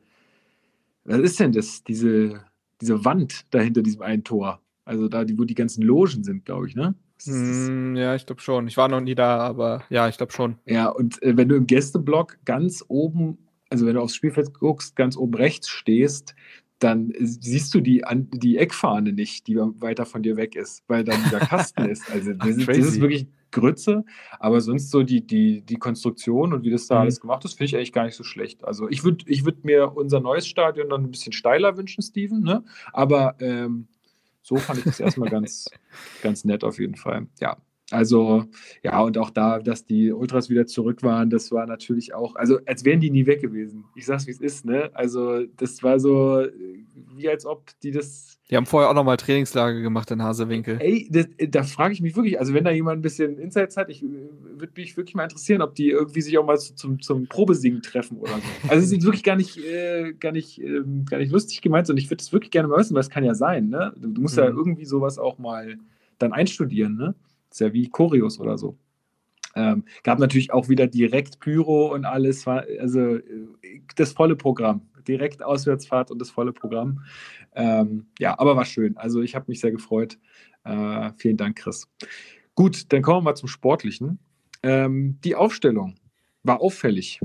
was 1.05 1.19
ist 1.19 1.41
denn 1.41 1.53
das? 1.53 1.83
Diese, 1.85 2.45
diese 2.81 3.05
Wand 3.05 3.47
da 3.51 3.61
hinter 3.61 3.83
diesem 3.83 4.03
einen 4.03 4.25
Tor. 4.25 4.61
Also 4.85 5.09
da, 5.09 5.25
wo 5.37 5.45
die 5.45 5.55
ganzen 5.55 5.83
Logen 5.83 6.23
sind, 6.23 6.45
glaube 6.45 6.69
ich, 6.69 6.77
ne? 6.77 6.95
Hm, 7.25 7.97
ja, 7.97 8.15
ich 8.15 8.27
glaube 8.27 8.43
schon. 8.43 8.69
Ich 8.69 8.77
war 8.77 8.89
noch 8.89 9.01
nie 9.01 9.15
da, 9.15 9.39
aber 9.39 9.85
ja, 9.89 10.09
ich 10.09 10.17
glaube 10.17 10.33
schon. 10.33 10.59
Ja, 10.67 10.89
und 10.89 11.23
äh, 11.23 11.37
wenn 11.37 11.49
du 11.49 11.57
im 11.57 11.67
Gästeblock 11.67 12.39
ganz 12.45 12.85
oben 12.89 13.39
also 13.75 13.87
wenn 13.87 13.97
du 13.97 14.03
aufs 14.03 14.15
Spielfeld 14.15 14.55
guckst, 14.55 14.95
ganz 14.95 15.17
oben 15.17 15.35
rechts 15.35 15.69
stehst, 15.69 16.37
dann 16.79 17.13
siehst 17.19 17.75
du 17.75 17.81
die, 17.81 18.05
die 18.35 18.57
Eckfahne 18.57 19.13
nicht, 19.13 19.49
die 19.49 19.57
weiter 19.57 20.07
von 20.07 20.23
dir 20.23 20.37
weg 20.37 20.55
ist, 20.55 20.85
weil 20.87 21.03
dann 21.03 21.21
dieser 21.25 21.41
Kasten 21.41 21.85
ist. 21.91 22.09
Also 22.09 22.35
das, 22.35 22.51
ist, 22.51 22.69
das, 22.69 22.77
ist, 22.77 23.01
wirklich 23.01 23.27
Grütze, 23.51 24.05
aber 24.39 24.61
sonst 24.61 24.93
so 24.93 25.03
die, 25.03 25.27
die, 25.27 25.63
die 25.63 25.77
Konstruktion 25.77 26.53
und 26.53 26.63
wie 26.63 26.71
das 26.71 26.87
da 26.87 26.95
mhm. 26.95 27.01
alles 27.01 27.21
gemacht 27.21 27.45
ist, 27.45 27.55
finde 27.55 27.65
ich 27.65 27.77
eigentlich 27.77 27.93
gar 27.93 28.05
nicht 28.05 28.15
so 28.15 28.23
schlecht. 28.23 28.65
Also 28.65 28.89
ich 28.89 29.03
würde 29.03 29.25
ich 29.27 29.45
würd 29.45 29.65
mir 29.65 29.97
unser 29.97 30.21
neues 30.21 30.47
Stadion 30.47 30.89
dann 30.89 31.03
ein 31.03 31.11
bisschen 31.11 31.33
steiler 31.33 31.77
wünschen, 31.77 32.01
Steven, 32.01 32.43
ne? 32.43 32.63
aber 32.93 33.35
ähm, 33.41 33.89
so 34.43 34.55
fand 34.57 34.79
ich 34.79 34.85
das 34.85 35.01
erstmal 35.01 35.31
ganz, 35.31 35.69
ganz 36.23 36.45
nett 36.45 36.63
auf 36.63 36.79
jeden 36.79 36.95
Fall. 36.95 37.27
Ja, 37.41 37.57
also, 37.95 38.45
ja, 38.83 39.01
und 39.01 39.17
auch 39.19 39.31
da, 39.31 39.61
dass 39.61 39.87
die 39.87 40.13
Ultras 40.13 40.51
wieder 40.51 40.67
zurück 40.67 41.03
waren, 41.03 41.31
das 41.31 41.53
war 41.53 41.67
natürlich 41.67 42.13
auch, 42.13 42.35
also 42.35 42.59
als 42.67 42.85
wären 42.85 42.99
die 42.99 43.11
nie 43.11 43.27
weg 43.27 43.41
gewesen. 43.41 43.85
Ich 43.95 44.07
sag's, 44.07 44.27
wie 44.27 44.33
es 44.33 44.41
ist, 44.41 44.65
ne? 44.65 44.91
Also, 44.95 45.45
das 45.57 45.83
war 45.83 46.01
so, 46.01 46.45
wie 47.15 47.29
als 47.29 47.47
ob 47.47 47.71
die 47.83 47.93
das. 47.93 48.39
Die 48.51 48.57
haben 48.57 48.67
vorher 48.67 48.91
auch 48.91 48.95
nochmal 48.95 49.17
Trainingslager 49.17 49.81
gemacht 49.81 50.11
in 50.11 50.23
Hasewinkel. 50.23 50.79
Ey, 50.81 51.09
das, 51.11 51.27
da 51.49 51.63
frage 51.63 51.95
ich 51.95 52.03
mich 52.03 52.17
wirklich, 52.17 52.39
also 52.39 52.53
wenn 52.53 52.65
da 52.65 52.73
jemand 52.73 52.99
ein 52.99 53.03
bisschen 53.03 53.39
Insights 53.39 53.77
hat, 53.77 53.89
ich 53.89 54.03
würde 54.03 54.73
mich 54.77 54.97
wirklich 54.97 55.15
mal 55.15 55.25
interessieren, 55.25 55.63
ob 55.63 55.75
die 55.77 55.91
irgendwie 55.91 56.21
sich 56.21 56.37
auch 56.37 56.45
mal 56.45 56.59
zum, 56.59 57.01
zum 57.01 57.27
Probesingen 57.29 57.81
treffen 57.81 58.19
oder 58.19 58.33
so. 58.33 58.69
Also, 58.69 58.85
es 58.85 58.93
ist 58.93 59.05
wirklich 59.05 59.23
gar 59.23 59.37
nicht, 59.37 59.57
äh, 59.59 60.15
gar 60.15 60.33
nicht, 60.33 60.61
äh, 60.61 60.83
gar 61.09 61.19
nicht 61.19 61.33
lustig 61.33 61.63
gemeint, 61.63 61.87
sondern 61.87 62.03
ich 62.03 62.11
würde 62.11 62.19
das 62.19 62.33
wirklich 62.33 62.51
gerne 62.51 62.69
mal 62.69 62.79
wissen, 62.79 62.95
weil 62.95 63.03
es 63.03 63.11
kann 63.11 63.23
ja 63.23 63.35
sein, 63.35 63.69
ne? 63.69 63.93
Du, 63.97 64.09
du 64.09 64.21
musst 64.21 64.37
mhm. 64.37 64.43
ja 64.43 64.49
irgendwie 64.49 64.85
sowas 64.85 65.19
auch 65.19 65.39
mal 65.39 65.77
dann 66.19 66.33
einstudieren, 66.33 66.97
ne? 66.97 67.15
Ist 67.55 67.61
ja 67.61 67.73
wie 67.73 67.89
Choreos 67.89 68.41
oder 68.41 68.59
so. 68.59 68.77
Ähm, 69.55 69.85
gab 70.03 70.19
natürlich 70.19 70.53
auch 70.53 70.69
wieder 70.69 70.89
direkt 70.89 71.39
Pyro 71.39 71.95
und 71.95 72.05
alles, 72.05 72.47
war 72.47 72.65
also 72.81 73.19
das 73.95 74.13
volle 74.13 74.35
Programm. 74.35 74.83
Direkt 75.07 75.43
Auswärtsfahrt 75.43 76.11
und 76.11 76.19
das 76.19 76.31
volle 76.31 76.53
Programm. 76.53 77.05
Ähm, 77.55 78.07
ja, 78.19 78.37
aber 78.39 78.57
war 78.57 78.65
schön. 78.65 78.97
Also 78.97 79.23
ich 79.23 79.37
habe 79.37 79.45
mich 79.49 79.61
sehr 79.61 79.71
gefreut. 79.71 80.19
Äh, 80.65 81.13
vielen 81.17 81.37
Dank, 81.37 81.59
Chris. 81.59 81.89
Gut, 82.57 82.93
dann 82.93 83.03
kommen 83.03 83.19
wir 83.19 83.31
mal 83.31 83.35
zum 83.37 83.49
Sportlichen. 83.49 84.19
Ähm, 84.65 85.21
die 85.23 85.37
Aufstellung 85.37 85.95
war 86.43 86.61
auffällig. 86.61 87.21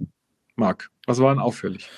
Marc, 0.56 0.92
was 1.08 1.20
war 1.20 1.34
denn 1.34 1.42
auffällig? 1.42 1.90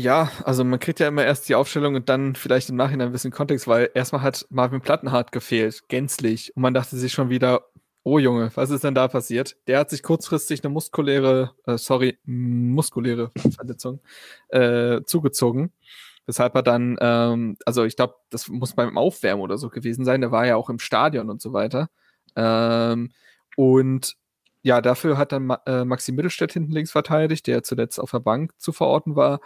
Ja, 0.00 0.30
also 0.44 0.62
man 0.64 0.78
kriegt 0.78 1.00
ja 1.00 1.08
immer 1.08 1.24
erst 1.24 1.48
die 1.48 1.56
Aufstellung 1.56 1.96
und 1.96 2.08
dann 2.08 2.36
vielleicht 2.36 2.68
im 2.68 2.76
Nachhinein 2.76 3.08
ein 3.08 3.12
bisschen 3.12 3.32
Kontext, 3.32 3.66
weil 3.66 3.90
erstmal 3.94 4.22
hat 4.22 4.46
Marvin 4.48 4.80
Plattenhardt 4.80 5.32
gefehlt, 5.32 5.88
gänzlich. 5.88 6.54
Und 6.54 6.62
man 6.62 6.72
dachte 6.72 6.96
sich 6.96 7.12
schon 7.12 7.30
wieder, 7.30 7.64
oh 8.04 8.18
Junge, 8.20 8.52
was 8.54 8.70
ist 8.70 8.84
denn 8.84 8.94
da 8.94 9.08
passiert? 9.08 9.56
Der 9.66 9.80
hat 9.80 9.90
sich 9.90 10.02
kurzfristig 10.04 10.62
eine 10.62 10.72
muskuläre, 10.72 11.52
äh, 11.66 11.78
sorry, 11.78 12.18
muskuläre 12.24 13.32
Verletzung 13.56 14.00
äh, 14.50 15.00
zugezogen. 15.04 15.72
Weshalb 16.26 16.54
er 16.54 16.62
dann, 16.62 16.96
ähm, 17.00 17.56
also 17.64 17.84
ich 17.84 17.96
glaube, 17.96 18.14
das 18.30 18.48
muss 18.48 18.74
beim 18.74 18.96
Aufwärmen 18.98 19.42
oder 19.42 19.58
so 19.58 19.68
gewesen 19.70 20.04
sein. 20.04 20.20
Der 20.20 20.30
war 20.30 20.46
ja 20.46 20.56
auch 20.56 20.70
im 20.70 20.78
Stadion 20.78 21.28
und 21.30 21.40
so 21.42 21.52
weiter. 21.52 21.88
Ähm, 22.36 23.10
Und 23.56 24.16
ja, 24.62 24.80
dafür 24.80 25.18
hat 25.18 25.32
dann 25.32 25.50
äh, 25.66 25.84
Maxi 25.84 26.12
Mittelstädt 26.12 26.52
hinten 26.52 26.72
links 26.72 26.90
verteidigt, 26.92 27.46
der 27.46 27.62
zuletzt 27.62 27.98
auf 28.00 28.10
der 28.10 28.20
Bank 28.20 28.52
zu 28.58 28.72
verorten 28.72 29.16
war. 29.16 29.40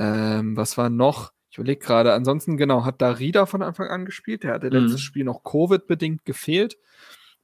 Ähm, 0.00 0.56
was 0.56 0.78
war 0.78 0.88
noch? 0.88 1.32
Ich 1.50 1.58
überlege 1.58 1.84
gerade. 1.84 2.14
Ansonsten, 2.14 2.56
genau, 2.56 2.84
hat 2.84 3.02
Darida 3.02 3.44
von 3.44 3.62
Anfang 3.62 3.88
an 3.88 4.06
gespielt. 4.06 4.44
Der 4.44 4.54
hatte 4.54 4.68
mhm. 4.68 4.72
letztes 4.72 5.02
Spiel 5.02 5.24
noch 5.24 5.44
Covid-bedingt 5.44 6.24
gefehlt. 6.24 6.78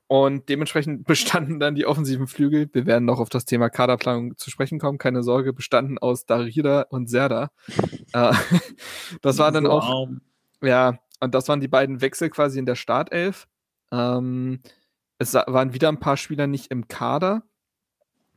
Und 0.09 0.49
dementsprechend 0.49 1.05
bestanden 1.07 1.61
dann 1.61 1.75
die 1.75 1.87
offensiven 1.87 2.27
Flügel, 2.27 2.71
wir 2.73 2.87
werden 2.87 3.05
noch 3.05 3.21
auf 3.21 3.29
das 3.29 3.45
Thema 3.45 3.69
Kaderplanung 3.69 4.37
zu 4.39 4.51
sprechen 4.51 4.79
kommen, 4.79 4.99
keine 4.99 5.23
Sorge, 5.23 5.53
bestanden 5.53 5.99
aus 5.99 6.25
Darida 6.27 6.83
und 6.91 7.09
Serda. 7.09 7.51
Äh, 8.13 8.33
das 9.21 9.39
war 9.39 9.51
dann 9.51 9.67
auch, 9.67 10.09
ja, 10.63 11.01
und 11.19 11.35
das 11.35 11.49
waren 11.49 11.61
die 11.61 11.67
beiden 11.67 12.01
Wechsel 12.01 12.31
quasi 12.31 12.61
in 12.61 12.65
der 12.65 12.77
Startelf. 12.77 13.49
Ähm, 13.91 14.61
es 15.19 15.35
waren 15.35 15.75
wieder 15.75 15.89
ein 15.89 15.99
paar 15.99 16.17
Spieler 16.17 16.47
nicht 16.47 16.71
im 16.71 16.87
Kader. 16.87 17.43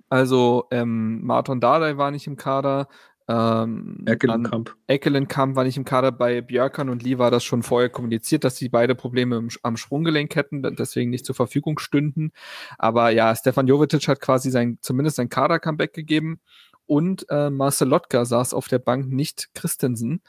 Also 0.09 0.65
ähm, 0.71 1.23
Martin 1.23 1.61
Dardai 1.61 1.97
war 1.97 2.09
nicht 2.09 2.25
im 2.25 2.35
Kader, 2.35 2.87
ähm, 3.29 4.03
Eckelenkamp. 4.07 4.75
Eckelenkamp 4.87 5.55
war 5.55 5.63
nicht 5.63 5.77
im 5.77 5.85
Kader. 5.85 6.11
Bei 6.11 6.41
Björkan 6.41 6.89
und 6.89 7.03
Lee 7.03 7.19
war 7.19 7.29
das 7.29 7.43
schon 7.43 7.61
vorher 7.61 7.89
kommuniziert, 7.89 8.43
dass 8.43 8.55
sie 8.55 8.69
beide 8.69 8.95
Probleme 8.95 9.37
im, 9.37 9.49
am 9.61 9.77
Sprunggelenk 9.77 10.35
hätten, 10.35 10.63
deswegen 10.75 11.11
nicht 11.11 11.27
zur 11.27 11.35
Verfügung 11.35 11.77
stünden. 11.77 12.31
Aber 12.79 13.11
ja, 13.11 13.35
Stefan 13.35 13.67
Jovetic 13.67 14.07
hat 14.07 14.19
quasi 14.19 14.49
sein, 14.49 14.79
zumindest 14.81 15.17
sein 15.17 15.29
Kader-Comeback 15.29 15.93
gegeben. 15.93 16.39
Und 16.87 17.27
äh, 17.29 17.51
Marcel 17.51 17.87
Lotka 17.87 18.25
saß 18.25 18.55
auf 18.55 18.67
der 18.67 18.79
Bank, 18.79 19.11
nicht 19.11 19.49
Christensen. 19.53 20.23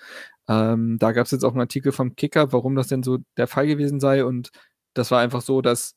Ähm, 0.46 0.98
da 0.98 1.12
gab 1.12 1.24
es 1.24 1.30
jetzt 1.30 1.44
auch 1.44 1.52
einen 1.52 1.62
Artikel 1.62 1.92
vom 1.92 2.16
Kicker, 2.16 2.52
warum 2.52 2.74
das 2.74 2.88
denn 2.88 3.02
so 3.02 3.18
der 3.38 3.46
Fall 3.46 3.66
gewesen 3.66 3.98
sei. 3.98 4.26
Und 4.26 4.50
das 4.92 5.10
war 5.10 5.20
einfach 5.20 5.40
so, 5.40 5.62
dass 5.62 5.96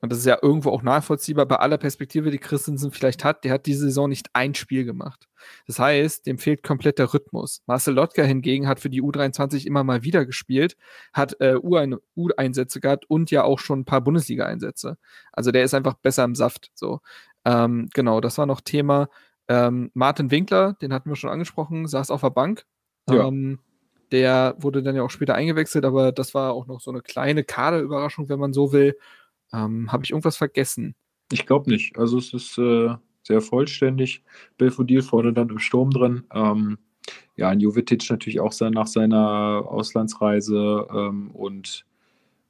und 0.00 0.10
das 0.10 0.20
ist 0.20 0.26
ja 0.26 0.38
irgendwo 0.40 0.70
auch 0.70 0.82
nachvollziehbar 0.82 1.44
bei 1.44 1.56
aller 1.56 1.76
Perspektive, 1.76 2.30
die 2.30 2.38
Christensen 2.38 2.90
vielleicht 2.90 3.22
hat, 3.22 3.44
der 3.44 3.52
hat 3.52 3.66
diese 3.66 3.80
Saison 3.80 4.08
nicht 4.08 4.30
ein 4.32 4.54
Spiel 4.54 4.84
gemacht. 4.84 5.26
Das 5.66 5.78
heißt, 5.78 6.26
dem 6.26 6.38
fehlt 6.38 6.62
komplett 6.62 6.98
der 6.98 7.12
Rhythmus. 7.12 7.62
Marcel 7.66 7.94
Lotka 7.94 8.22
hingegen 8.22 8.68
hat 8.68 8.80
für 8.80 8.90
die 8.90 9.02
U23 9.02 9.66
immer 9.66 9.84
mal 9.84 10.02
wieder 10.02 10.26
gespielt, 10.26 10.76
hat 11.12 11.40
äh, 11.40 11.56
U-Einsätze 11.56 12.80
gehabt 12.80 13.04
und 13.08 13.30
ja 13.30 13.44
auch 13.44 13.58
schon 13.58 13.80
ein 13.80 13.84
paar 13.84 14.00
Bundesliga-Einsätze. 14.00 14.96
Also 15.32 15.50
der 15.50 15.64
ist 15.64 15.74
einfach 15.74 15.94
besser 15.94 16.24
im 16.24 16.34
Saft. 16.34 16.70
So. 16.74 17.00
Ähm, 17.44 17.88
genau, 17.94 18.20
das 18.20 18.38
war 18.38 18.46
noch 18.46 18.60
Thema. 18.60 19.08
Ähm, 19.48 19.90
Martin 19.94 20.30
Winkler, 20.30 20.74
den 20.80 20.92
hatten 20.92 21.08
wir 21.08 21.16
schon 21.16 21.30
angesprochen, 21.30 21.86
saß 21.86 22.10
auf 22.10 22.20
der 22.20 22.30
Bank. 22.30 22.64
Ja. 23.08 23.26
Ähm, 23.26 23.58
der 24.12 24.56
wurde 24.58 24.82
dann 24.82 24.96
ja 24.96 25.02
auch 25.02 25.10
später 25.10 25.34
eingewechselt, 25.34 25.84
aber 25.84 26.12
das 26.12 26.34
war 26.34 26.52
auch 26.52 26.66
noch 26.66 26.80
so 26.80 26.90
eine 26.90 27.00
kleine 27.00 27.44
Kaderüberraschung, 27.44 28.28
wenn 28.28 28.40
man 28.40 28.52
so 28.52 28.72
will. 28.72 28.96
Ähm, 29.52 29.90
Habe 29.92 30.04
ich 30.04 30.10
irgendwas 30.10 30.36
vergessen? 30.36 30.94
Ich 31.32 31.46
glaube 31.46 31.70
nicht. 31.70 31.96
Also 31.96 32.18
es 32.18 32.32
ist 32.34 32.58
äh, 32.58 32.94
sehr 33.30 33.40
vollständig. 33.40 34.22
Belfodil 34.58 35.02
vorne 35.02 35.32
dann 35.32 35.50
im 35.50 35.60
Sturm 35.60 35.90
drin. 35.90 36.24
Ähm, 36.34 36.78
ja, 37.36 37.48
ein 37.48 37.60
Jovetic 37.60 38.10
natürlich 38.10 38.40
auch 38.40 38.52
nach 38.60 38.88
seiner 38.88 39.64
Auslandsreise 39.66 40.86
ähm, 40.92 41.30
und 41.30 41.86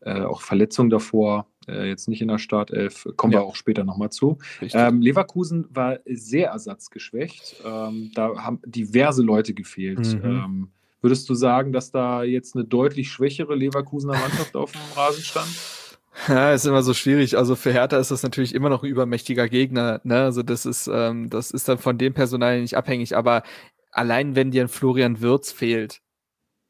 äh, 0.01 0.23
auch 0.23 0.41
Verletzung 0.41 0.89
davor. 0.89 1.47
Äh, 1.69 1.89
jetzt 1.89 2.09
nicht 2.09 2.23
in 2.23 2.29
der 2.29 2.39
Startelf. 2.39 3.07
Kommen 3.17 3.35
ja. 3.35 3.41
wir 3.41 3.45
auch 3.45 3.57
später 3.57 3.85
nochmal 3.85 4.11
zu. 4.11 4.39
Ähm, 4.63 5.03
Leverkusen 5.03 5.67
war 5.69 5.99
sehr 6.07 6.49
ersatzgeschwächt. 6.49 7.63
Ähm, 7.63 8.11
da 8.15 8.37
haben 8.39 8.61
diverse 8.65 9.23
Leute 9.23 9.53
gefehlt. 9.53 9.99
Mhm. 9.99 10.25
Ähm, 10.25 10.69
würdest 11.03 11.29
du 11.29 11.35
sagen, 11.35 11.73
dass 11.73 11.91
da 11.91 12.23
jetzt 12.23 12.57
eine 12.57 12.65
deutlich 12.65 13.11
schwächere 13.11 13.55
Leverkusener 13.55 14.15
Mannschaft 14.15 14.57
auf 14.57 14.73
dem 14.73 14.81
Rasen 14.97 15.23
stand? 15.23 15.80
Ja, 16.29 16.53
ist 16.53 16.67
immer 16.67 16.83
so 16.83 16.95
schwierig. 16.95 17.37
Also 17.37 17.57
für 17.57 17.73
Hertha 17.73 17.99
ist 17.99 18.11
das 18.11 18.23
natürlich 18.23 18.55
immer 18.55 18.69
noch 18.69 18.83
ein 18.83 18.91
übermächtiger 18.91 19.49
Gegner. 19.49 20.01
Ne? 20.05 20.23
Also 20.23 20.43
das 20.43 20.67
ist, 20.67 20.89
ähm, 20.93 21.31
das 21.31 21.51
ist 21.51 21.69
dann 21.69 21.79
von 21.79 21.99
dem 21.99 22.15
Personal 22.15 22.61
nicht 22.61 22.77
abhängig. 22.77 23.17
Aber 23.17 23.43
allein 23.91 24.37
wenn 24.37 24.51
dir 24.51 24.63
ein 24.63 24.69
Florian 24.69 25.21
Wirz 25.21 25.53
fehlt, 25.53 26.01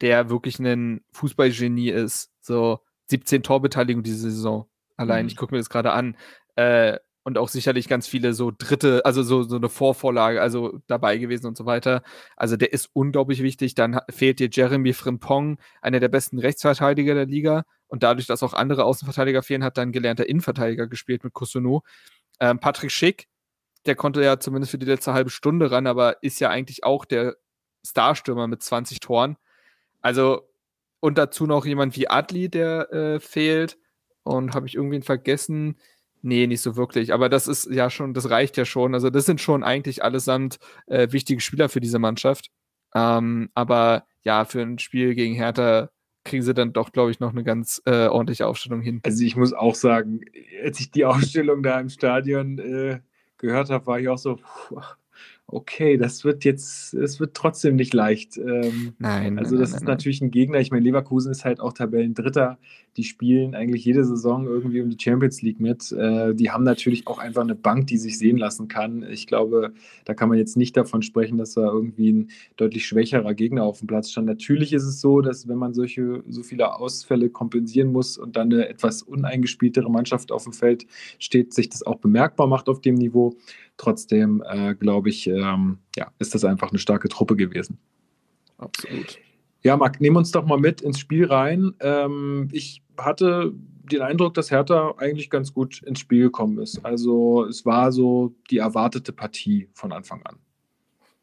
der 0.00 0.30
wirklich 0.30 0.58
ein 0.58 1.02
Fußballgenie 1.12 1.90
ist, 1.90 2.30
so 2.40 2.80
17 3.06 3.42
Torbeteiligung 3.42 4.02
diese 4.02 4.30
Saison. 4.30 4.66
Allein, 4.96 5.24
mhm. 5.24 5.28
ich 5.28 5.36
gucke 5.36 5.54
mir 5.54 5.58
das 5.58 5.70
gerade 5.70 5.92
an. 5.92 6.16
Äh, 6.56 6.98
und 7.22 7.36
auch 7.38 7.48
sicherlich 7.48 7.88
ganz 7.88 8.06
viele 8.06 8.32
so 8.32 8.50
dritte, 8.56 9.04
also 9.04 9.22
so, 9.22 9.42
so 9.42 9.56
eine 9.56 9.68
Vorvorlage, 9.68 10.40
also 10.40 10.80
dabei 10.86 11.18
gewesen 11.18 11.46
und 11.46 11.56
so 11.56 11.66
weiter. 11.66 12.02
Also 12.36 12.56
der 12.56 12.72
ist 12.72 12.88
unglaublich 12.92 13.42
wichtig. 13.42 13.74
Dann 13.74 14.00
fehlt 14.08 14.38
dir 14.40 14.48
Jeremy 14.50 14.92
Frimpong, 14.92 15.58
einer 15.82 16.00
der 16.00 16.08
besten 16.08 16.38
Rechtsverteidiger 16.38 17.14
der 17.14 17.26
Liga. 17.26 17.64
Und 17.88 18.02
dadurch, 18.02 18.26
dass 18.26 18.42
auch 18.42 18.54
andere 18.54 18.84
Außenverteidiger 18.84 19.42
fehlen, 19.42 19.64
hat 19.64 19.76
dann 19.76 19.92
gelernter 19.92 20.28
Innenverteidiger 20.28 20.86
gespielt 20.86 21.24
mit 21.24 21.34
Kusunu. 21.34 21.80
Ähm, 22.40 22.58
Patrick 22.58 22.90
Schick, 22.90 23.28
der 23.86 23.96
konnte 23.96 24.22
ja 24.22 24.38
zumindest 24.40 24.70
für 24.70 24.78
die 24.78 24.86
letzte 24.86 25.12
halbe 25.12 25.30
Stunde 25.30 25.70
ran, 25.70 25.86
aber 25.86 26.22
ist 26.22 26.40
ja 26.40 26.48
eigentlich 26.48 26.84
auch 26.84 27.04
der 27.04 27.36
Starstürmer 27.86 28.46
mit 28.46 28.62
20 28.62 29.00
Toren. 29.00 29.36
Also, 30.00 30.48
und 31.00 31.18
dazu 31.18 31.46
noch 31.46 31.66
jemand 31.66 31.96
wie 31.96 32.08
Adli, 32.08 32.48
der 32.48 32.92
äh, 32.92 33.20
fehlt. 33.20 33.78
Und 34.22 34.54
habe 34.54 34.66
ich 34.66 34.74
irgendwen 34.74 35.02
vergessen? 35.02 35.76
Nee, 36.22 36.46
nicht 36.46 36.60
so 36.60 36.76
wirklich. 36.76 37.12
Aber 37.12 37.28
das 37.28 37.48
ist 37.48 37.70
ja 37.70 37.88
schon, 37.90 38.14
das 38.14 38.30
reicht 38.30 38.56
ja 38.56 38.64
schon. 38.64 38.94
Also, 38.94 39.10
das 39.10 39.26
sind 39.26 39.40
schon 39.40 39.62
eigentlich 39.62 40.04
allesamt 40.04 40.58
äh, 40.86 41.08
wichtige 41.12 41.40
Spieler 41.40 41.68
für 41.68 41.80
diese 41.80 41.98
Mannschaft. 41.98 42.50
Ähm, 42.94 43.50
aber 43.54 44.04
ja, 44.22 44.44
für 44.44 44.60
ein 44.60 44.78
Spiel 44.78 45.14
gegen 45.14 45.34
Hertha 45.34 45.90
kriegen 46.24 46.42
sie 46.42 46.52
dann 46.52 46.72
doch, 46.72 46.92
glaube 46.92 47.10
ich, 47.10 47.20
noch 47.20 47.30
eine 47.30 47.44
ganz 47.44 47.80
äh, 47.86 48.06
ordentliche 48.06 48.46
Aufstellung 48.46 48.82
hin. 48.82 49.00
Also, 49.04 49.24
ich 49.24 49.36
muss 49.36 49.52
auch 49.52 49.74
sagen, 49.74 50.20
als 50.62 50.80
ich 50.80 50.90
die 50.90 51.04
Aufstellung 51.06 51.62
da 51.62 51.80
im 51.80 51.88
Stadion 51.88 52.58
äh, 52.58 53.00
gehört 53.38 53.70
habe, 53.70 53.86
war 53.86 53.98
ich 53.98 54.08
auch 54.08 54.18
so, 54.18 54.36
puh, 54.36 54.80
okay, 55.46 55.96
das 55.96 56.24
wird 56.24 56.44
jetzt, 56.44 56.94
es 56.94 57.18
wird 57.20 57.34
trotzdem 57.34 57.76
nicht 57.76 57.94
leicht. 57.94 58.36
Ähm, 58.36 58.94
nein. 58.98 59.38
Also, 59.38 59.56
das 59.56 59.70
nein, 59.70 59.76
ist 59.76 59.84
nein, 59.84 59.92
natürlich 59.92 60.20
ein 60.20 60.30
Gegner. 60.30 60.60
Ich 60.60 60.70
meine, 60.70 60.84
Leverkusen 60.84 61.32
ist 61.32 61.44
halt 61.44 61.60
auch 61.60 61.72
Tabellendritter. 61.72 62.58
Die 62.96 63.04
spielen 63.04 63.54
eigentlich 63.54 63.84
jede 63.84 64.04
Saison 64.04 64.46
irgendwie 64.46 64.80
um 64.80 64.90
die 64.90 64.96
Champions 65.00 65.42
League 65.42 65.60
mit. 65.60 65.92
Äh, 65.92 66.34
die 66.34 66.50
haben 66.50 66.64
natürlich 66.64 67.06
auch 67.06 67.18
einfach 67.18 67.42
eine 67.42 67.54
Bank, 67.54 67.86
die 67.86 67.98
sich 67.98 68.18
sehen 68.18 68.36
lassen 68.36 68.68
kann. 68.68 69.04
Ich 69.04 69.26
glaube, 69.26 69.72
da 70.04 70.14
kann 70.14 70.28
man 70.28 70.38
jetzt 70.38 70.56
nicht 70.56 70.76
davon 70.76 71.02
sprechen, 71.02 71.38
dass 71.38 71.54
da 71.54 71.62
irgendwie 71.62 72.12
ein 72.12 72.30
deutlich 72.56 72.86
schwächerer 72.86 73.34
Gegner 73.34 73.64
auf 73.64 73.78
dem 73.78 73.86
Platz 73.86 74.10
stand. 74.10 74.26
Natürlich 74.26 74.72
ist 74.72 74.84
es 74.84 75.00
so, 75.00 75.20
dass 75.20 75.46
wenn 75.46 75.58
man 75.58 75.72
solche, 75.72 76.22
so 76.28 76.42
viele 76.42 76.74
Ausfälle 76.74 77.30
kompensieren 77.30 77.92
muss 77.92 78.18
und 78.18 78.36
dann 78.36 78.52
eine 78.52 78.68
etwas 78.68 79.02
uneingespieltere 79.02 79.90
Mannschaft 79.90 80.32
auf 80.32 80.44
dem 80.44 80.52
Feld 80.52 80.86
steht, 81.18 81.54
sich 81.54 81.68
das 81.68 81.84
auch 81.84 81.96
bemerkbar 81.96 82.46
macht 82.46 82.68
auf 82.68 82.80
dem 82.80 82.96
Niveau. 82.96 83.36
Trotzdem 83.76 84.42
äh, 84.46 84.74
glaube 84.74 85.08
ich, 85.08 85.26
ähm, 85.26 85.78
ja, 85.96 86.10
ist 86.18 86.34
das 86.34 86.44
einfach 86.44 86.70
eine 86.70 86.78
starke 86.78 87.08
Truppe 87.08 87.36
gewesen. 87.36 87.78
Absolut. 88.58 89.18
Ja, 89.62 89.76
Marc, 89.76 90.00
nehmen 90.00 90.16
uns 90.16 90.30
doch 90.30 90.46
mal 90.46 90.58
mit 90.58 90.80
ins 90.80 90.98
Spiel 90.98 91.26
rein. 91.26 91.74
Ähm, 91.80 92.48
ich 92.52 92.82
hatte 92.96 93.52
den 93.90 94.02
Eindruck, 94.02 94.34
dass 94.34 94.50
Hertha 94.50 94.94
eigentlich 94.96 95.30
ganz 95.30 95.52
gut 95.52 95.82
ins 95.82 96.00
Spiel 96.00 96.24
gekommen 96.24 96.58
ist. 96.58 96.84
Also 96.84 97.44
es 97.44 97.66
war 97.66 97.92
so 97.92 98.34
die 98.50 98.58
erwartete 98.58 99.12
Partie 99.12 99.68
von 99.74 99.92
Anfang 99.92 100.22
an. 100.24 100.36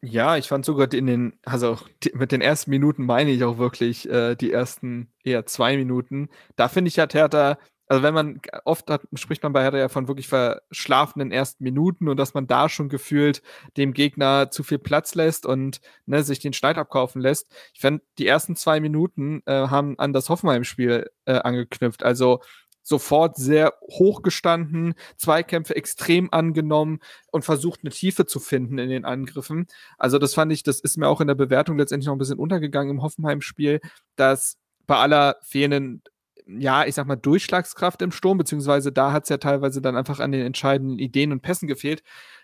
Ja, 0.01 0.37
ich 0.37 0.47
fand 0.47 0.63
sogar 0.63 0.93
in 0.93 1.07
den, 1.07 1.33
also 1.43 1.79
mit 2.13 2.31
den 2.31 2.41
ersten 2.41 2.69
Minuten 2.69 3.05
meine 3.05 3.31
ich 3.31 3.43
auch 3.43 3.57
wirklich 3.57 4.07
äh, 4.07 4.35
die 4.35 4.51
ersten 4.51 5.07
eher 5.23 5.45
zwei 5.47 5.75
Minuten. 5.75 6.29
Da 6.55 6.67
finde 6.67 6.89
ich, 6.89 6.99
hat 6.99 7.15
Hertha 7.15 7.57
also 7.87 8.03
wenn 8.03 8.13
man, 8.13 8.41
oft 8.65 8.89
hat, 8.89 9.01
spricht 9.13 9.43
man 9.43 9.53
bei 9.53 9.63
Hertha 9.63 9.77
ja 9.77 9.89
von 9.89 10.07
wirklich 10.07 10.27
verschlafenen 10.27 11.31
ersten 11.31 11.63
Minuten 11.63 12.09
und 12.09 12.17
dass 12.17 12.33
man 12.33 12.47
da 12.47 12.69
schon 12.69 12.89
gefühlt 12.89 13.41
dem 13.77 13.93
Gegner 13.93 14.51
zu 14.51 14.63
viel 14.63 14.79
Platz 14.79 15.15
lässt 15.15 15.45
und 15.45 15.79
ne, 16.05 16.23
sich 16.23 16.39
den 16.39 16.53
Schneid 16.53 16.77
abkaufen 16.77 17.21
lässt. 17.21 17.47
Ich 17.73 17.81
fand, 17.81 18.01
die 18.17 18.27
ersten 18.27 18.55
zwei 18.55 18.79
Minuten 18.79 19.41
äh, 19.45 19.67
haben 19.67 19.97
an 19.99 20.13
das 20.13 20.29
Hoffenheim-Spiel 20.29 21.09
äh, 21.25 21.33
angeknüpft. 21.33 22.03
Also 22.03 22.41
sofort 22.83 23.35
sehr 23.35 23.73
hoch 23.81 24.21
gestanden, 24.21 24.93
Zweikämpfe 25.17 25.75
extrem 25.75 26.29
angenommen 26.31 26.99
und 27.31 27.43
versucht, 27.43 27.81
eine 27.83 27.91
Tiefe 27.91 28.25
zu 28.25 28.39
finden 28.39 28.77
in 28.77 28.89
den 28.89 29.03
Angriffen. 29.03 29.67
Also 29.97 30.19
das 30.19 30.33
fand 30.33 30.53
ich, 30.53 30.63
das 30.63 30.79
ist 30.79 30.97
mir 30.97 31.07
auch 31.07 31.19
in 31.19 31.27
der 31.27 31.35
Bewertung 31.35 31.77
letztendlich 31.77 32.07
noch 32.07 32.15
ein 32.15 32.19
bisschen 32.19 32.39
untergegangen 32.39 32.91
im 32.91 33.01
Hoffenheim-Spiel, 33.01 33.81
dass 34.15 34.57
bei 34.87 34.95
aller 34.95 35.35
fehlenden 35.41 36.01
ja, 36.47 36.85
ich 36.85 36.95
sag 36.95 37.07
mal, 37.07 37.15
Durchschlagskraft 37.15 38.01
im 38.01 38.11
Sturm, 38.11 38.37
beziehungsweise 38.37 38.91
da 38.91 39.11
hat 39.11 39.23
es 39.23 39.29
ja 39.29 39.37
teilweise 39.37 39.81
dann 39.81 39.97
einfach 39.97 40.19
an 40.19 40.31
den 40.31 40.45
entscheidenden 40.45 40.99
Ideen 40.99 41.31
und 41.31 41.41
Pässen 41.41 41.67
gefehlt, 41.67 42.03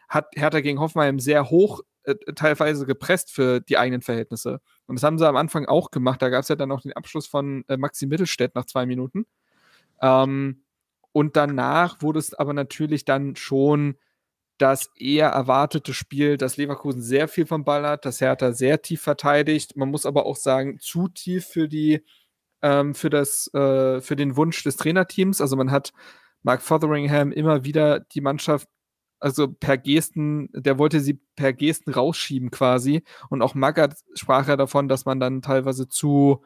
hat 0.10 0.28
Hertha 0.36 0.60
gegen 0.62 0.80
Hoffenheim 0.80 1.20
sehr 1.20 1.50
hoch 1.50 1.82
äh, 2.04 2.16
teilweise 2.36 2.86
gepresst 2.86 3.32
für 3.32 3.62
die 3.62 3.78
eigenen 3.78 4.02
Verhältnisse. 4.02 4.60
Und 4.88 4.96
das 4.96 5.04
haben 5.04 5.18
sie 5.18 5.28
am 5.28 5.38
Anfang 5.38 5.66
auch 5.66 5.92
gemacht. 5.92 6.22
Da 6.22 6.30
gab 6.30 6.42
es 6.42 6.50
ja 6.50 6.56
dann 6.56 6.72
auch 6.72 6.82
den 6.82 6.94
Abschluss 6.94 7.28
von 7.28 7.64
äh, 7.68 7.78
Maxi 7.78 8.06
Mittelstädt 8.06 8.56
nach 8.56 8.66
zwei 8.66 8.86
Minuten. 8.86 9.26
Ähm, 10.02 10.64
und 11.14 11.36
danach 11.38 12.02
wurde 12.02 12.20
es 12.20 12.34
aber 12.34 12.54
natürlich 12.54 13.06
dann 13.06 13.36
schon 13.36 13.96
das 14.58 14.92
eher 14.98 15.30
erwartete 15.30 15.94
Spiel, 15.94 16.38
dass 16.38 16.58
Leverkusen 16.58 17.02
sehr 17.02 17.28
viel 17.28 17.46
vom 17.46 17.64
Ball 17.64 17.88
hat, 17.88 18.06
dass 18.06 18.22
Hertha 18.22 18.52
sehr 18.52 18.82
tief 18.82 19.02
verteidigt. 19.02 19.76
Man 19.76 19.90
muss 19.90 20.06
aber 20.06 20.26
auch 20.26 20.36
sagen, 20.36 20.80
zu 20.80 21.08
tief 21.08 21.46
für 21.46 21.68
die 21.68 22.04
ähm, 22.64 22.96
für, 22.96 23.10
das, 23.12 23.54
äh, 23.54 24.02
für 24.02 24.16
den 24.16 24.36
Wunsch 24.36 24.64
des 24.64 24.78
Trainerteams. 24.78 25.42
Also 25.42 25.56
man 25.56 25.70
hat 25.70 25.94
Mark 26.42 26.62
Fotheringham 26.62 27.32
immer 27.32 27.64
wieder 27.66 28.00
die 28.00 28.22
Mannschaft, 28.22 28.68
also 29.20 29.48
per 29.48 29.78
Gesten, 29.78 30.50
der 30.54 30.80
wollte 30.80 31.00
sie 31.00 31.20
per 31.36 31.54
Gesten 31.54 31.92
rausschieben 31.92 32.52
quasi. 32.52 33.04
Und 33.30 33.42
auch 33.42 33.54
Magath 33.54 33.98
sprach 34.16 34.48
ja 34.48 34.58
davon, 34.58 34.88
dass 34.88 35.06
man 35.06 35.20
dann 35.20 35.42
teilweise 35.42 35.88
zu, 35.88 36.44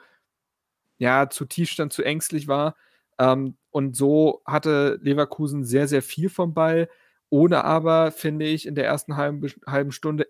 ja, 0.98 1.30
zu 1.30 1.46
tief 1.46 1.70
stand, 1.70 1.94
zu 1.94 2.04
ängstlich 2.04 2.48
war. 2.48 2.76
Ähm, 3.20 3.58
und 3.72 3.96
so 3.96 4.42
hatte 4.46 5.00
Leverkusen 5.02 5.64
sehr, 5.64 5.88
sehr 5.88 6.02
viel 6.02 6.30
vom 6.30 6.54
Ball, 6.54 6.90
ohne 7.30 7.64
aber, 7.64 8.12
finde 8.12 8.46
ich, 8.46 8.66
in 8.68 8.76
der 8.76 8.86
ersten 8.86 9.18
halben, 9.18 9.52
halben 9.68 9.92
Stunde 9.92 10.28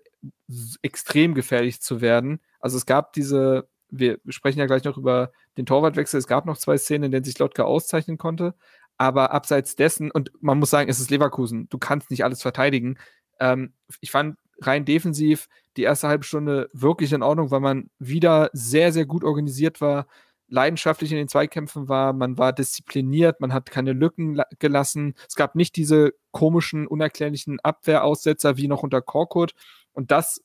extrem 0.82 1.34
gefährlich 1.34 1.82
zu 1.82 2.02
werden. 2.02 2.40
Also 2.60 2.78
es 2.78 2.86
gab 2.86 3.14
diese, 3.14 3.70
wir 3.90 4.20
sprechen 4.30 4.60
ja 4.60 4.66
gleich 4.66 4.84
noch 4.84 4.98
über 4.98 5.32
den 5.58 5.66
Torwartwechsel, 5.66 6.20
es 6.20 6.28
gab 6.28 6.46
noch 6.46 6.58
zwei 6.58 6.78
Szenen, 6.78 7.06
in 7.06 7.12
denen 7.12 7.24
sich 7.24 7.40
Lotka 7.40 7.64
auszeichnen 7.64 8.18
konnte, 8.18 8.54
aber 8.98 9.32
abseits 9.32 9.76
dessen, 9.76 10.12
und 10.12 10.32
man 10.42 10.60
muss 10.60 10.70
sagen, 10.70 10.90
es 10.90 11.00
ist 11.00 11.12
Leverkusen, 11.12 11.70
du 11.70 11.78
kannst 11.78 12.10
nicht 12.12 12.24
alles 12.24 12.42
verteidigen. 12.42 12.98
Ähm, 13.40 13.74
ich 14.02 14.12
fand 14.12 14.38
rein 14.62 14.86
defensiv 14.86 15.48
die 15.78 15.84
erste 15.84 16.08
halbe 16.08 16.24
Stunde 16.24 16.70
wirklich 16.74 17.14
in 17.14 17.22
Ordnung, 17.24 17.52
weil 17.52 17.60
man 17.60 17.90
wieder 18.00 18.50
sehr, 18.54 18.92
sehr 18.92 19.06
gut 19.06 19.24
organisiert 19.24 19.82
war, 19.82 20.08
leidenschaftlich 20.50 21.12
in 21.12 21.18
den 21.18 21.28
Zweikämpfen 21.28 21.90
war, 21.90 22.14
man 22.14 22.38
war 22.38 22.54
diszipliniert, 22.54 23.42
man 23.42 23.54
hat 23.54 23.70
keine 23.70 23.94
Lücken 23.94 24.42
gelassen. 24.60 25.14
Es 25.28 25.36
gab 25.36 25.56
nicht 25.56 25.76
diese 25.76 26.14
komischen, 26.32 26.88
unerklärlichen 26.88 27.60
Abwehraussetzer 27.60 28.58
wie 28.58 28.68
noch 28.68 28.84
unter 28.84 29.02
Korkut. 29.02 29.54
Und 29.92 30.12
das 30.12 30.42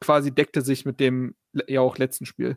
quasi 0.00 0.30
deckte 0.30 0.60
sich 0.62 0.84
mit 0.84 1.00
dem 1.00 1.34
ja 1.68 1.80
auch 1.80 1.98
letzten 1.98 2.26
Spiel. 2.26 2.56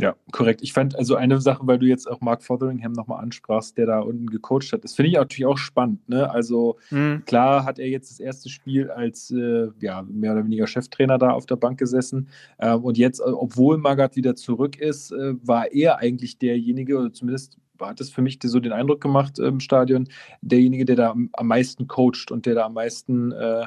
Ja, 0.00 0.16
korrekt. 0.32 0.60
Ich 0.62 0.72
fand 0.72 0.96
also 0.96 1.14
eine 1.14 1.40
Sache, 1.40 1.64
weil 1.68 1.78
du 1.78 1.86
jetzt 1.86 2.10
auch 2.10 2.20
Mark 2.20 2.42
Fotheringham 2.42 2.92
nochmal 2.92 3.22
ansprachst, 3.22 3.78
der 3.78 3.86
da 3.86 4.00
unten 4.00 4.26
gecoacht 4.26 4.72
hat, 4.72 4.82
das 4.82 4.94
finde 4.94 5.10
ich 5.10 5.14
natürlich 5.14 5.46
auch 5.46 5.56
spannend. 5.56 6.08
Ne? 6.08 6.28
Also 6.28 6.78
mhm. 6.90 7.22
klar 7.26 7.64
hat 7.64 7.78
er 7.78 7.88
jetzt 7.88 8.10
das 8.10 8.18
erste 8.18 8.48
Spiel 8.48 8.90
als 8.90 9.30
äh, 9.30 9.68
ja, 9.78 10.02
mehr 10.02 10.32
oder 10.32 10.44
weniger 10.44 10.66
Cheftrainer 10.66 11.16
da 11.18 11.30
auf 11.30 11.46
der 11.46 11.56
Bank 11.56 11.78
gesessen. 11.78 12.28
Äh, 12.58 12.74
und 12.74 12.98
jetzt, 12.98 13.20
äh, 13.20 13.22
obwohl 13.22 13.78
Magath 13.78 14.16
wieder 14.16 14.34
zurück 14.34 14.80
ist, 14.80 15.12
äh, 15.12 15.34
war 15.46 15.70
er 15.70 15.98
eigentlich 15.98 16.38
derjenige, 16.38 16.98
oder 16.98 17.12
zumindest 17.12 17.58
hat 17.80 18.00
es 18.00 18.10
für 18.10 18.22
mich 18.22 18.40
so 18.42 18.58
den 18.58 18.72
Eindruck 18.72 19.00
gemacht 19.00 19.38
im 19.38 19.60
Stadion, 19.60 20.08
derjenige, 20.42 20.84
der 20.86 20.96
da 20.96 21.10
am, 21.10 21.30
am 21.34 21.46
meisten 21.46 21.86
coacht 21.86 22.32
und 22.32 22.46
der 22.46 22.56
da 22.56 22.66
am 22.66 22.74
meisten 22.74 23.30
äh, 23.30 23.66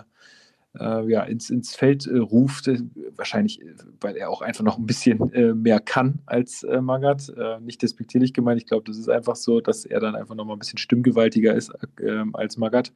äh, 0.80 1.10
ja, 1.10 1.24
ins, 1.24 1.50
ins 1.50 1.76
Feld 1.76 2.08
äh, 2.08 2.18
ruft. 2.18 2.68
Äh, 2.68 2.80
wahrscheinlich, 3.16 3.62
äh, 3.62 3.74
weil 4.02 4.16
er 4.16 4.30
auch 4.30 4.42
einfach 4.42 4.64
noch 4.64 4.78
ein 4.78 4.86
bisschen 4.86 5.32
äh, 5.34 5.54
mehr 5.54 5.80
kann 5.80 6.20
als 6.26 6.64
äh, 6.64 6.82
Magath. 6.82 7.32
nicht 7.62 7.82
despektierlich 7.82 8.34
gemeint. 8.34 8.62
Ich 8.62 8.68
glaube, 8.68 8.84
das 8.86 8.98
ist 8.98 9.10
einfach 9.10 9.36
so, 9.36 9.62
dass 9.62 9.86
er 9.86 10.00
dann 10.00 10.16
einfach 10.16 10.36
noch 10.36 10.46
mal 10.46 10.54
ein 10.54 10.60
bisschen 10.60 10.78
stimmgewaltiger 10.78 11.54
ist 11.54 11.72
ähm, 12.02 12.36
als 12.36 12.58
Magath. 12.58 12.92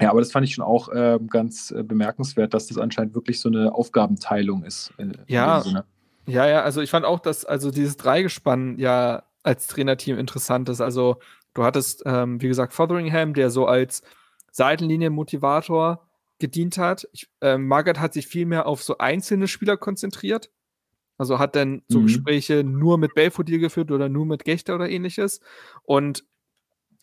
Ja, 0.00 0.10
aber 0.10 0.20
das 0.20 0.32
fand 0.32 0.46
ich 0.46 0.54
schon 0.54 0.64
auch 0.64 0.88
ähm, 0.94 1.28
ganz 1.28 1.74
bemerkenswert, 1.84 2.54
dass 2.54 2.66
das 2.66 2.78
anscheinend 2.78 3.14
wirklich 3.14 3.40
so 3.40 3.48
eine 3.48 3.74
Aufgabenteilung 3.74 4.64
ist. 4.64 4.92
ja, 5.26 5.62
ja, 6.26 6.46
ja, 6.46 6.62
also 6.62 6.80
ich 6.80 6.90
fand 6.90 7.04
auch, 7.04 7.18
dass 7.18 7.44
also 7.44 7.70
dieses 7.70 7.96
Dreigespann 7.96 8.78
ja 8.78 9.24
als 9.42 9.66
Trainerteam 9.66 10.18
interessant 10.18 10.68
ist. 10.68 10.80
Also 10.80 11.16
du 11.54 11.64
hattest, 11.64 12.02
ähm, 12.06 12.40
wie 12.40 12.48
gesagt, 12.48 12.72
Fotheringham, 12.72 13.34
der 13.34 13.50
so 13.50 13.66
als 13.66 14.02
Seitenlinienmotivator 14.52 16.06
gedient 16.42 16.76
hat. 16.76 17.08
Ich, 17.12 17.28
äh, 17.40 17.56
Margaret 17.56 18.00
hat 18.00 18.12
sich 18.12 18.26
viel 18.26 18.46
mehr 18.46 18.66
auf 18.66 18.82
so 18.82 18.98
einzelne 18.98 19.46
Spieler 19.46 19.76
konzentriert. 19.76 20.50
Also 21.16 21.38
hat 21.38 21.54
dann 21.54 21.82
so 21.86 22.00
mhm. 22.00 22.06
Gespräche 22.06 22.64
nur 22.64 22.98
mit 22.98 23.14
Belfodil 23.14 23.60
geführt 23.60 23.92
oder 23.92 24.08
nur 24.08 24.26
mit 24.26 24.44
Gechter 24.44 24.74
oder 24.74 24.90
ähnliches. 24.90 25.40
Und 25.84 26.24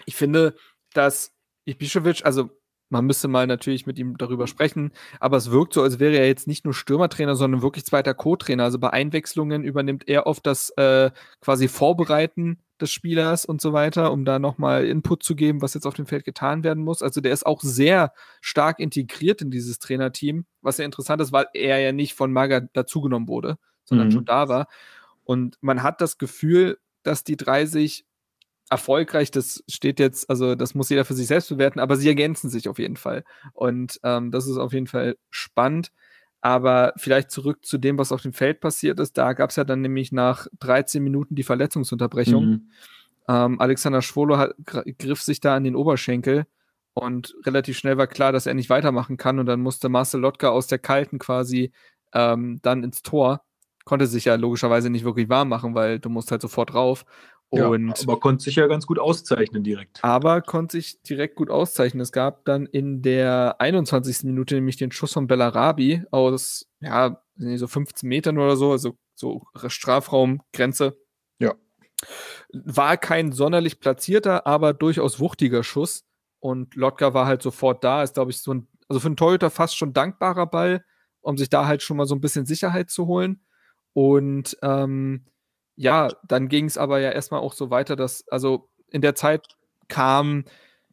ich 0.06 0.16
finde, 0.16 0.56
dass 0.94 1.32
Ibišević, 1.66 2.24
also 2.24 2.50
man 2.90 3.06
müsste 3.06 3.30
mal 3.30 3.48
natürlich 3.48 3.86
mit 3.86 3.98
ihm 3.98 4.18
darüber 4.18 4.46
sprechen, 4.46 4.92
aber 5.22 5.38
es 5.38 5.52
wirkt 5.52 5.74
so, 5.74 5.84
als 5.84 6.00
wäre 6.00 6.18
er 6.18 6.28
jetzt 6.28 6.48
nicht 6.48 6.66
nur 6.66 6.74
Stürmertrainer, 6.74 7.36
sondern 7.36 7.62
wirklich 7.62 7.86
zweiter 7.86 8.14
Co-Trainer. 8.14 8.66
Also 8.66 8.78
bei 8.78 8.90
Einwechslungen 8.90 9.64
übernimmt 9.64 10.08
er 10.08 10.28
oft 10.28 10.46
das 10.46 10.72
äh, 10.72 11.12
quasi 11.40 11.70
Vorbereiten 11.70 12.60
des 12.82 12.92
Spielers 12.92 13.46
und 13.46 13.62
so 13.62 13.74
weiter, 13.74 14.12
um 14.12 14.26
da 14.26 14.40
nochmal 14.40 14.86
Input 14.86 15.24
zu 15.24 15.36
geben, 15.36 15.62
was 15.62 15.74
jetzt 15.74 15.86
auf 15.86 15.94
dem 15.94 16.06
Feld 16.06 16.26
getan 16.26 16.64
werden 16.64 16.84
muss. 16.84 17.02
Also 17.02 17.22
der 17.22 17.34
ist 17.34 17.46
auch 17.46 17.62
sehr 17.62 18.14
stark 18.42 18.80
integriert 18.80 19.42
in 19.42 19.52
dieses 19.52 19.80
Trainerteam, 19.80 20.46
was 20.62 20.78
ja 20.78 20.86
interessant 20.86 21.22
ist, 21.22 21.32
weil 21.32 21.48
er 21.54 21.80
ja 21.80 21.92
nicht 21.92 22.14
von 22.14 22.32
Maga 22.32 22.62
dazugenommen 22.74 23.28
wurde, 23.28 23.58
sondern 23.84 24.08
mhm. 24.08 24.12
schon 24.12 24.26
da 24.26 24.48
war. 24.50 24.68
Und 25.24 25.58
man 25.62 25.84
hat 25.84 26.02
das 26.02 26.18
Gefühl, 26.18 26.80
dass 27.04 27.24
die 27.24 27.38
drei 27.38 27.66
sich 27.66 28.06
erfolgreich, 28.70 29.32
das 29.32 29.64
steht 29.68 30.00
jetzt, 30.00 30.30
also 30.30 30.56
das 30.56 30.76
muss 30.76 30.90
jeder 30.90 31.06
für 31.06 31.16
sich 31.16 31.28
selbst 31.28 31.50
bewerten, 31.50 31.80
aber 31.80 31.96
sie 31.96 32.08
ergänzen 32.08 32.50
sich 32.50 32.70
auf 32.70 32.80
jeden 32.80 32.98
Fall. 32.98 33.24
Und 33.54 34.00
ähm, 34.04 34.32
das 34.32 34.48
ist 34.48 34.58
auf 34.58 34.74
jeden 34.74 34.88
Fall 34.88 35.18
spannend. 35.30 35.92
Aber 36.42 36.94
vielleicht 36.96 37.32
zurück 37.32 37.66
zu 37.66 37.78
dem, 37.78 37.98
was 37.98 38.12
auf 38.12 38.22
dem 38.22 38.34
Feld 38.34 38.62
passiert 38.62 39.00
ist. 39.00 39.18
Da 39.18 39.34
gab 39.34 39.50
es 39.50 39.58
ja 39.58 39.64
dann 39.64 39.82
nämlich 39.82 40.12
nach 40.12 40.48
13 40.60 41.04
Minuten 41.04 41.36
die 41.36 41.44
Verletzungsunterbrechung. 41.44 42.46
Mhm. 42.46 42.70
Ähm, 43.28 43.60
Alexander 43.60 44.02
Schwolo 44.02 44.38
hat, 44.38 44.56
griff 44.66 45.22
sich 45.22 45.42
da 45.42 45.56
an 45.56 45.64
den 45.64 45.76
Oberschenkel 45.76 46.46
und 46.94 47.36
relativ 47.46 47.78
schnell 47.78 47.98
war 47.98 48.08
klar, 48.08 48.32
dass 48.32 48.46
er 48.46 48.54
nicht 48.54 48.70
weitermachen 48.70 49.18
kann. 49.18 49.40
Und 49.40 49.46
dann 49.46 49.62
musste 49.62 49.90
Marcel 49.90 50.22
Lotka 50.22 50.50
aus 50.50 50.68
der 50.68 50.80
Kalten 50.80 51.20
quasi 51.20 51.72
ähm, 52.14 52.60
dann 52.62 52.84
ins 52.84 53.02
Tor. 53.02 53.42
Konnte 53.86 54.08
sich 54.08 54.26
ja 54.26 54.36
logischerweise 54.36 54.90
nicht 54.90 55.06
wirklich 55.06 55.30
warm 55.30 55.50
machen, 55.50 55.76
weil 55.76 56.00
du 56.00 56.10
musst 56.10 56.32
halt 56.32 56.42
sofort 56.42 56.74
rauf. 56.74 57.06
Und 57.52 57.88
ja, 57.88 58.04
aber 58.04 58.20
konnte 58.20 58.44
sich 58.44 58.56
ja 58.56 58.68
ganz 58.68 58.86
gut 58.86 59.00
auszeichnen 59.00 59.64
direkt. 59.64 60.04
Aber 60.04 60.42
konnte 60.42 60.78
sich 60.78 61.02
direkt 61.02 61.36
gut 61.36 61.50
auszeichnen. 61.50 62.02
Es 62.02 62.12
gab 62.12 62.46
dann 62.46 62.68
in 62.68 63.02
der 63.02 63.56
21. 63.60 64.24
Minute 64.26 64.56
nämlich 64.56 64.78
den 64.78 64.92
Schuss 64.92 65.14
von 65.14 65.26
Bellarabi 65.26 66.04
aus, 66.12 66.68
ja, 66.80 67.24
so 67.38 67.68
15 67.68 68.08
Metern 68.08 68.38
oder 68.38 68.56
so, 68.56 68.72
also 68.72 68.98
so 69.16 69.44
Strafraumgrenze. 69.66 70.98
Ja. 71.40 71.56
War 72.54 72.98
kein 72.98 73.32
sonderlich 73.32 73.80
platzierter, 73.80 74.46
aber 74.46 74.74
durchaus 74.74 75.20
wuchtiger 75.20 75.64
Schuss. 75.64 76.06
Und 76.40 76.76
Lotka 76.76 77.16
war 77.16 77.26
halt 77.26 77.42
sofort 77.42 77.84
da. 77.84 78.04
Ist, 78.04 78.14
glaube 78.14 78.30
ich, 78.30 78.42
so 78.42 78.54
ein, 78.54 78.68
also 78.88 79.00
für 79.00 79.08
einen 79.08 79.18
Torhüter 79.18 79.50
fast 79.50 79.76
schon 79.76 79.94
dankbarer 79.94 80.46
Ball, 80.46 80.86
um 81.22 81.36
sich 81.38 81.50
da 81.50 81.66
halt 81.66 81.82
schon 81.82 81.98
mal 81.98 82.06
so 82.06 82.14
ein 82.14 82.22
bisschen 82.22 82.46
Sicherheit 82.46 82.92
zu 82.92 83.08
holen. 83.08 83.44
Und 83.94 84.56
ähm, 84.62 85.26
ja, 85.80 86.10
dann 86.28 86.50
ging 86.50 86.66
es 86.66 86.78
aber 86.78 87.00
ja 87.00 87.10
erstmal 87.12 87.40
auch 87.40 87.54
so 87.54 87.70
weiter, 87.70 87.96
dass, 87.96 88.28
also 88.28 88.68
in 88.90 89.02
der 89.02 89.16
Zeit 89.16 89.48
kam 89.88 90.44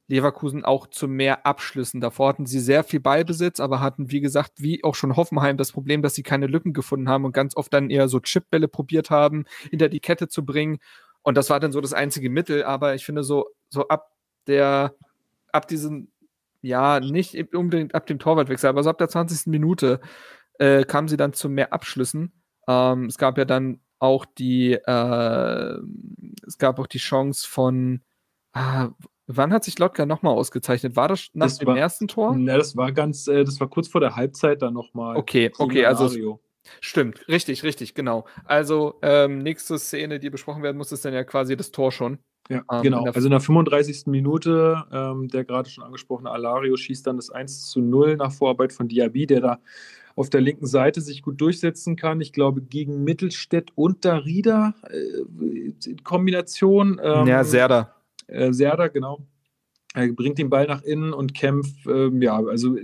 Leverkusen 0.07 0.65
auch 0.65 0.87
zu 0.87 1.09
mehr 1.09 1.45
Abschlüssen. 1.45 2.01
Davor 2.01 2.29
hatten 2.29 2.47
sie 2.47 2.61
sehr 2.61 2.85
viel 2.85 3.01
Ballbesitz, 3.01 3.59
aber 3.59 3.81
hatten, 3.81 4.13
wie 4.13 4.21
gesagt, 4.21 4.53
wie 4.59 4.85
auch 4.85 4.95
schon 4.95 5.17
Hoffenheim 5.17 5.57
das 5.57 5.73
Problem, 5.73 6.03
dass 6.03 6.15
sie 6.15 6.23
keine 6.23 6.47
Lücken 6.47 6.73
gefunden 6.73 7.09
haben 7.09 7.25
und 7.25 7.33
ganz 7.33 7.57
oft 7.57 7.75
dann 7.75 7.91
eher 7.91 8.07
so 8.07 8.21
Chipbälle 8.21 8.69
probiert 8.69 9.11
haben, 9.11 9.47
hinter 9.71 9.89
die 9.89 9.99
Kette 9.99 10.29
zu 10.29 10.45
bringen. 10.45 10.79
Und 11.23 11.37
das 11.37 11.51
war 11.51 11.59
dann 11.59 11.73
so 11.73 11.81
das 11.81 11.93
einzige 11.93 12.31
Mittel. 12.31 12.63
Aber 12.63 12.95
ich 12.95 13.05
finde, 13.05 13.25
so, 13.25 13.49
so 13.69 13.89
ab 13.89 14.13
der, 14.47 14.95
ab 15.51 15.67
diesem, 15.67 16.13
ja, 16.63 17.01
nicht 17.01 17.53
unbedingt 17.53 17.93
ab 17.97 18.07
dem 18.07 18.21
Torwartwechsel, 18.21 18.71
aber 18.71 18.85
so 18.85 18.91
ab 18.91 18.99
der 18.99 19.09
20. 19.09 19.49
Minute 19.49 20.01
äh, 20.61 20.85
kamen 20.85 21.09
sie 21.09 21.17
dann 21.17 21.33
zu 21.33 21.49
mehr 21.49 21.73
Abschlüssen. 21.73 22.33
Ähm, 22.69 23.07
es 23.07 23.19
gab 23.19 23.37
ja 23.37 23.45
dann 23.45 23.81
auch 23.99 24.25
die, 24.25 24.73
äh, 24.73 25.79
es 26.47 26.59
gab 26.59 26.79
auch 26.79 26.87
die 26.87 26.99
Chance 26.99 27.49
von, 27.49 28.01
ah, 28.53 28.91
wann 29.27 29.53
hat 29.53 29.65
sich 29.65 29.79
Lotka 29.79 30.07
nochmal 30.07 30.35
ausgezeichnet? 30.35 30.97
War 30.97 31.09
das 31.09 31.29
nach 31.33 31.47
das 31.47 31.59
dem 31.59 31.69
war, 31.69 31.79
ersten 31.79 32.09
Tor? 32.09 32.37
Ne, 32.37 32.57
das 32.57 32.77
war 32.77 32.93
ganz, 32.93 33.27
äh, 33.27 33.45
das 33.45 33.61
war 33.61 33.69
kurz 33.69 33.89
vor 33.89 34.01
der 34.01 34.17
Halbzeit 34.17 34.63
dann 34.63 34.75
nochmal. 34.75 35.17
Okay, 35.17 35.51
okay, 35.59 35.87
also. 35.87 36.41
Stimmt, 36.81 37.29
richtig, 37.29 37.63
richtig, 37.63 37.95
genau. 37.95 38.27
Also 38.45 38.99
ähm, 39.01 39.39
nächste 39.39 39.79
Szene, 39.79 40.19
die 40.19 40.31
besprochen 40.31 40.65
werden 40.65 40.77
muss, 40.77 40.91
ist 40.91 41.05
dann 41.05 41.15
ja 41.15 41.23
quasi 41.23 41.57
das 41.57 41.71
Tor 41.71 41.93
schon. 41.93 42.19
Ja, 42.49 42.63
ähm, 42.73 42.83
genau. 42.83 43.03
In 43.03 43.09
also 43.09 43.27
in 43.27 43.31
der 43.31 43.41
35. 43.41 44.07
Minute, 44.07 44.85
ähm, 44.93 45.29
der 45.29 45.45
gerade 45.45 45.69
schon 45.69 45.85
angesprochene 45.85 46.31
Alario 46.31 46.77
schießt 46.77 47.07
dann 47.07 47.17
das 47.17 47.31
1 47.31 47.71
zu 47.71 47.81
0 47.81 48.17
nach 48.17 48.33
Vorarbeit 48.33 48.73
von 48.73 48.89
Diaby, 48.89 49.27
der 49.27 49.41
da 49.41 49.59
auf 50.17 50.31
der 50.31 50.41
linken 50.41 50.67
Seite 50.67 51.03
sich 51.03 51.23
gut 51.23 51.41
durchsetzen 51.41 51.95
kann. 51.95 52.21
Ich 52.21 52.33
glaube, 52.33 52.63
gegen 52.63 53.05
Mittelstädt 53.05 53.71
und 53.75 54.05
Darida 54.05 54.75
äh, 54.91 55.89
in 55.89 56.03
Kombination. 56.03 56.99
Ähm, 57.03 57.27
ja, 57.27 57.45
Serda. 57.45 57.95
Äh, 58.27 58.53
Serda, 58.53 58.89
genau. 58.89 59.27
Er 59.95 60.13
bringt 60.13 60.39
den 60.39 60.51
Ball 60.51 60.67
nach 60.67 60.83
innen 60.83 61.13
und 61.13 61.35
kämpft. 61.35 61.87
Ähm, 61.87 62.21
ja, 62.23 62.37
also. 62.37 62.77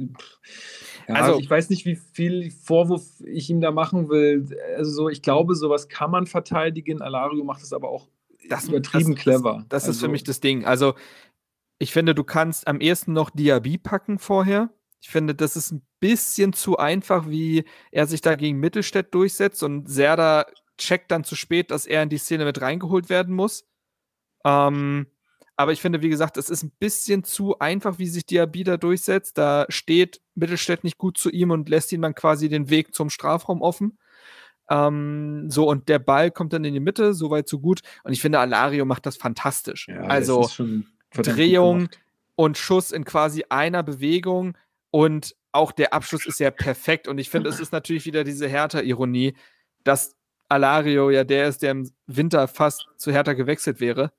Ja, 1.09 1.15
also, 1.15 1.41
ich 1.41 1.51
weiß 1.51 1.71
nicht, 1.71 1.85
wie 1.85 1.97
viel 1.97 2.51
Vorwurf 2.51 3.03
ich 3.25 3.51
ihm 3.51 3.61
da 3.61 3.71
machen 3.71 4.09
will. 4.09 4.47
Also, 4.77 4.91
so, 4.93 5.09
ich 5.09 5.23
glaube, 5.23 5.55
sowas 5.55 5.89
kann 5.89 6.11
man 6.11 6.27
verteidigen. 6.27 7.01
Alario 7.01 7.45
macht 7.45 7.63
es 7.63 7.73
aber 7.73 7.89
auch 7.89 8.09
das, 8.49 8.69
übertrieben 8.69 9.15
das, 9.15 9.23
clever. 9.23 9.65
Das, 9.69 9.69
das 9.69 9.83
also, 9.85 9.91
ist 9.91 9.99
für 9.99 10.05
also 10.05 10.13
mich 10.13 10.25
das 10.25 10.41
Ding. 10.41 10.65
Also, 10.65 10.95
ich 11.79 11.93
finde, 11.93 12.15
du 12.15 12.25
kannst 12.25 12.69
am 12.69 12.81
ehesten 12.81 13.15
noch 13.15 13.31
Diaby 13.31 13.79
packen 13.79 14.19
vorher. 14.19 14.71
Ich 15.03 15.11
finde, 15.11 15.35
das 15.35 15.57
ist 15.57 15.73
ein 15.73 15.83
bisschen 16.01 16.55
zu 16.55 16.79
einfach, 16.79 17.29
wie 17.29 17.65
er 17.91 18.07
sich 18.07 18.23
da 18.23 18.35
gegen 18.37 18.59
Mittelstädt 18.59 19.13
durchsetzt 19.13 19.63
und 19.63 19.91
Serda 19.91 20.47
checkt 20.79 21.11
dann 21.11 21.25
zu 21.25 21.37
spät, 21.37 21.71
dass 21.71 21.85
er 21.85 22.03
in 22.03 22.09
die 22.09 22.19
Szene 22.19 22.47
mit 22.47 22.63
reingeholt 22.63 23.11
werden 23.11 23.35
muss. 23.35 23.69
Ähm, 24.45 25.09
Aber 25.57 25.73
ich 25.73 25.81
finde, 25.81 26.01
wie 26.03 26.09
gesagt, 26.09 26.37
es 26.39 26.49
ist 26.49 26.63
ein 26.63 26.73
bisschen 26.79 27.25
zu 27.25 27.59
einfach, 27.59 27.99
wie 27.99 28.07
sich 28.07 28.25
Diaby 28.25 28.65
da 28.65 28.77
durchsetzt. 28.79 29.37
Da 29.37 29.67
steht 29.69 30.21
Mittelstädt 30.35 30.83
nicht 30.83 30.99
gut 30.99 31.19
zu 31.19 31.31
ihm 31.31 31.51
und 31.51 31.69
lässt 31.69 31.93
ihm 31.93 32.03
dann 32.03 32.15
quasi 32.15 32.49
den 32.49 32.71
Weg 32.71 32.95
zum 32.95 33.11
Strafraum 33.11 33.61
offen. 33.61 33.99
Ähm, 34.71 35.51
so, 35.51 35.69
und 35.69 35.89
der 35.89 35.99
Ball 35.99 36.31
kommt 36.31 36.53
dann 36.53 36.65
in 36.65 36.73
die 36.75 36.81
Mitte, 36.81 37.13
soweit 37.13 37.49
so 37.49 37.59
gut. 37.61 37.81
Und 38.05 38.13
ich 38.13 38.21
finde, 38.23 38.39
Alario 38.39 38.85
macht 38.85 39.05
das 39.05 39.17
fantastisch. 39.17 39.89
Ja, 39.89 40.03
also 40.03 40.49
Drehung 41.13 41.89
und 42.35 42.57
Schuss 42.57 42.91
in 42.93 43.05
quasi 43.05 43.45
einer 43.51 43.83
Bewegung. 43.83 44.57
Und 44.93 45.35
auch 45.53 45.73
der 45.73 45.93
Abschluss 45.93 46.27
ist 46.27 46.39
ja 46.39 46.51
perfekt. 46.51 47.09
Und 47.09 47.19
ich 47.19 47.31
finde, 47.31 47.49
es 47.49 47.59
ist 47.59 47.73
natürlich 47.73 48.07
wieder 48.07 48.25
diese 48.25 48.47
Hertha-Ironie, 48.47 49.35
dass 49.85 50.15
Alario 50.49 51.11
ja 51.11 51.25
der 51.25 51.49
ist, 51.49 51.63
der 51.63 51.73
im 51.73 51.91
Winter 52.07 52.47
fast 52.47 52.87
zu 52.99 53.11
Hertha 53.11 53.33
gewechselt 53.33 53.81
wäre. 53.81 54.13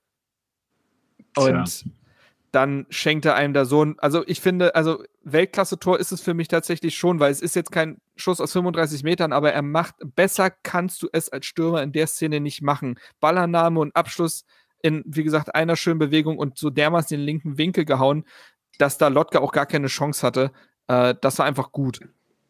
Und 1.38 1.66
Tja. 1.66 1.92
dann 2.52 2.88
schenkt 2.90 3.26
er 3.26 3.36
einem 3.36 3.54
da 3.54 3.66
so 3.66 3.86
ein, 3.86 4.00
also 4.00 4.24
ich 4.26 4.42
finde, 4.42 4.74
also 4.74 5.04
Weltklasse-Tor 5.24 6.00
ist 6.00 6.12
es 6.12 6.22
für 6.22 6.34
mich 6.34 6.48
tatsächlich 6.48 6.98
schon, 6.98 7.20
weil 7.20 7.32
es 7.32 7.42
ist 7.42 7.56
jetzt 7.56 7.72
kein 7.72 8.02
Schuss 8.16 8.42
aus 8.42 8.52
35 8.52 9.04
Metern, 9.04 9.32
aber 9.32 9.54
er 9.54 9.62
macht, 9.62 9.96
besser 10.16 10.50
kannst 10.50 11.04
du 11.04 11.08
es 11.12 11.30
als 11.30 11.46
Stürmer 11.46 11.84
in 11.84 11.92
der 11.92 12.08
Szene 12.08 12.40
nicht 12.40 12.64
machen. 12.64 13.00
Ballannahme 13.20 13.80
und 13.80 13.96
Abschluss 13.96 14.44
in, 14.82 15.04
wie 15.06 15.24
gesagt, 15.24 15.56
einer 15.56 15.76
schönen 15.76 16.00
Bewegung 16.00 16.38
und 16.38 16.58
so 16.58 16.70
dermaßen 16.70 17.16
den 17.16 17.26
linken 17.26 17.58
Winkel 17.58 17.86
gehauen, 17.86 18.26
dass 18.78 18.98
da 18.98 19.08
Lotka 19.08 19.40
auch 19.40 19.52
gar 19.52 19.66
keine 19.66 19.88
Chance 19.88 20.26
hatte. 20.26 20.52
Äh, 20.88 21.16
das 21.22 21.40
war 21.40 21.46
einfach 21.46 21.72
gut. 21.72 22.00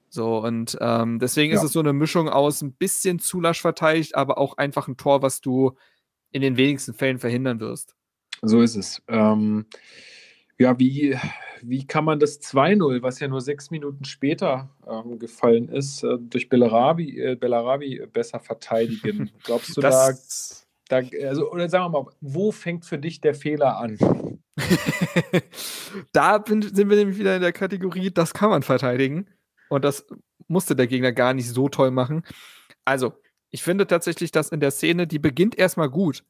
So, 0.10 0.38
und 0.38 0.78
ähm, 0.80 1.18
deswegen 1.18 1.54
ja. 1.54 1.58
ist 1.58 1.66
es 1.66 1.72
so 1.72 1.80
eine 1.80 1.92
Mischung 1.92 2.30
aus 2.30 2.62
ein 2.62 2.74
bisschen 2.74 3.18
zu 3.18 3.42
lasch 3.42 3.62
verteidigt, 3.62 4.16
aber 4.16 4.38
auch 4.38 4.58
einfach 4.58 4.88
ein 4.88 4.96
Tor, 4.96 5.24
was 5.24 5.42
du 5.42 5.76
in 6.32 6.44
den 6.44 6.56
wenigsten 6.56 6.94
Fällen 6.94 7.18
verhindern 7.18 7.60
wirst. 7.60 7.96
So 8.44 8.62
ist 8.62 8.76
es. 8.76 9.02
Ähm, 9.08 9.66
ja, 10.60 10.78
wie, 10.78 11.18
wie 11.64 11.88
kann 11.88 12.06
man 12.06 12.20
das 12.20 12.42
2-0, 12.42 13.02
was 13.02 13.20
ja 13.20 13.28
nur 13.28 13.42
sechs 13.42 13.72
Minuten 13.72 14.06
später 14.06 14.70
ähm, 14.88 15.18
gefallen 15.18 15.70
ist, 15.70 16.04
äh, 16.04 16.18
durch 16.20 16.48
Bellarabi, 16.48 17.20
äh, 17.20 17.36
Bellarabi 17.36 18.06
besser 18.12 18.40
verteidigen? 18.40 19.32
Glaubst 19.44 19.76
du 19.76 19.82
das, 19.82 20.68
da, 20.90 21.02
da, 21.02 21.08
also, 21.28 21.52
oder 21.52 21.70
sagen 21.70 21.86
wir 21.86 22.04
mal, 22.04 22.12
wo 22.22 22.52
fängt 22.52 22.86
für 22.86 23.00
dich 23.00 23.20
der 23.20 23.34
Fehler 23.34 23.78
an? 23.78 23.98
da 26.14 26.38
bin, 26.38 26.62
sind 26.62 26.90
wir 26.90 26.98
nämlich 26.98 27.18
wieder 27.18 27.36
in 27.36 27.42
der 27.42 27.54
Kategorie, 27.54 28.12
das 28.12 28.34
kann 28.34 28.50
man 28.50 28.64
verteidigen. 28.64 29.30
Und 29.70 29.84
das 29.84 30.06
musste 30.48 30.76
der 30.76 30.88
Gegner 30.88 31.12
gar 31.12 31.34
nicht 31.34 31.50
so 31.50 31.70
toll 31.70 31.92
machen. 31.92 32.24
Also, 32.86 33.14
ich 33.50 33.64
finde 33.64 33.88
tatsächlich, 33.88 34.32
dass 34.32 34.50
in 34.50 34.60
der 34.60 34.72
Szene, 34.72 35.08
die 35.08 35.20
beginnt 35.20 35.58
erstmal 35.58 35.90
gut. 35.90 36.24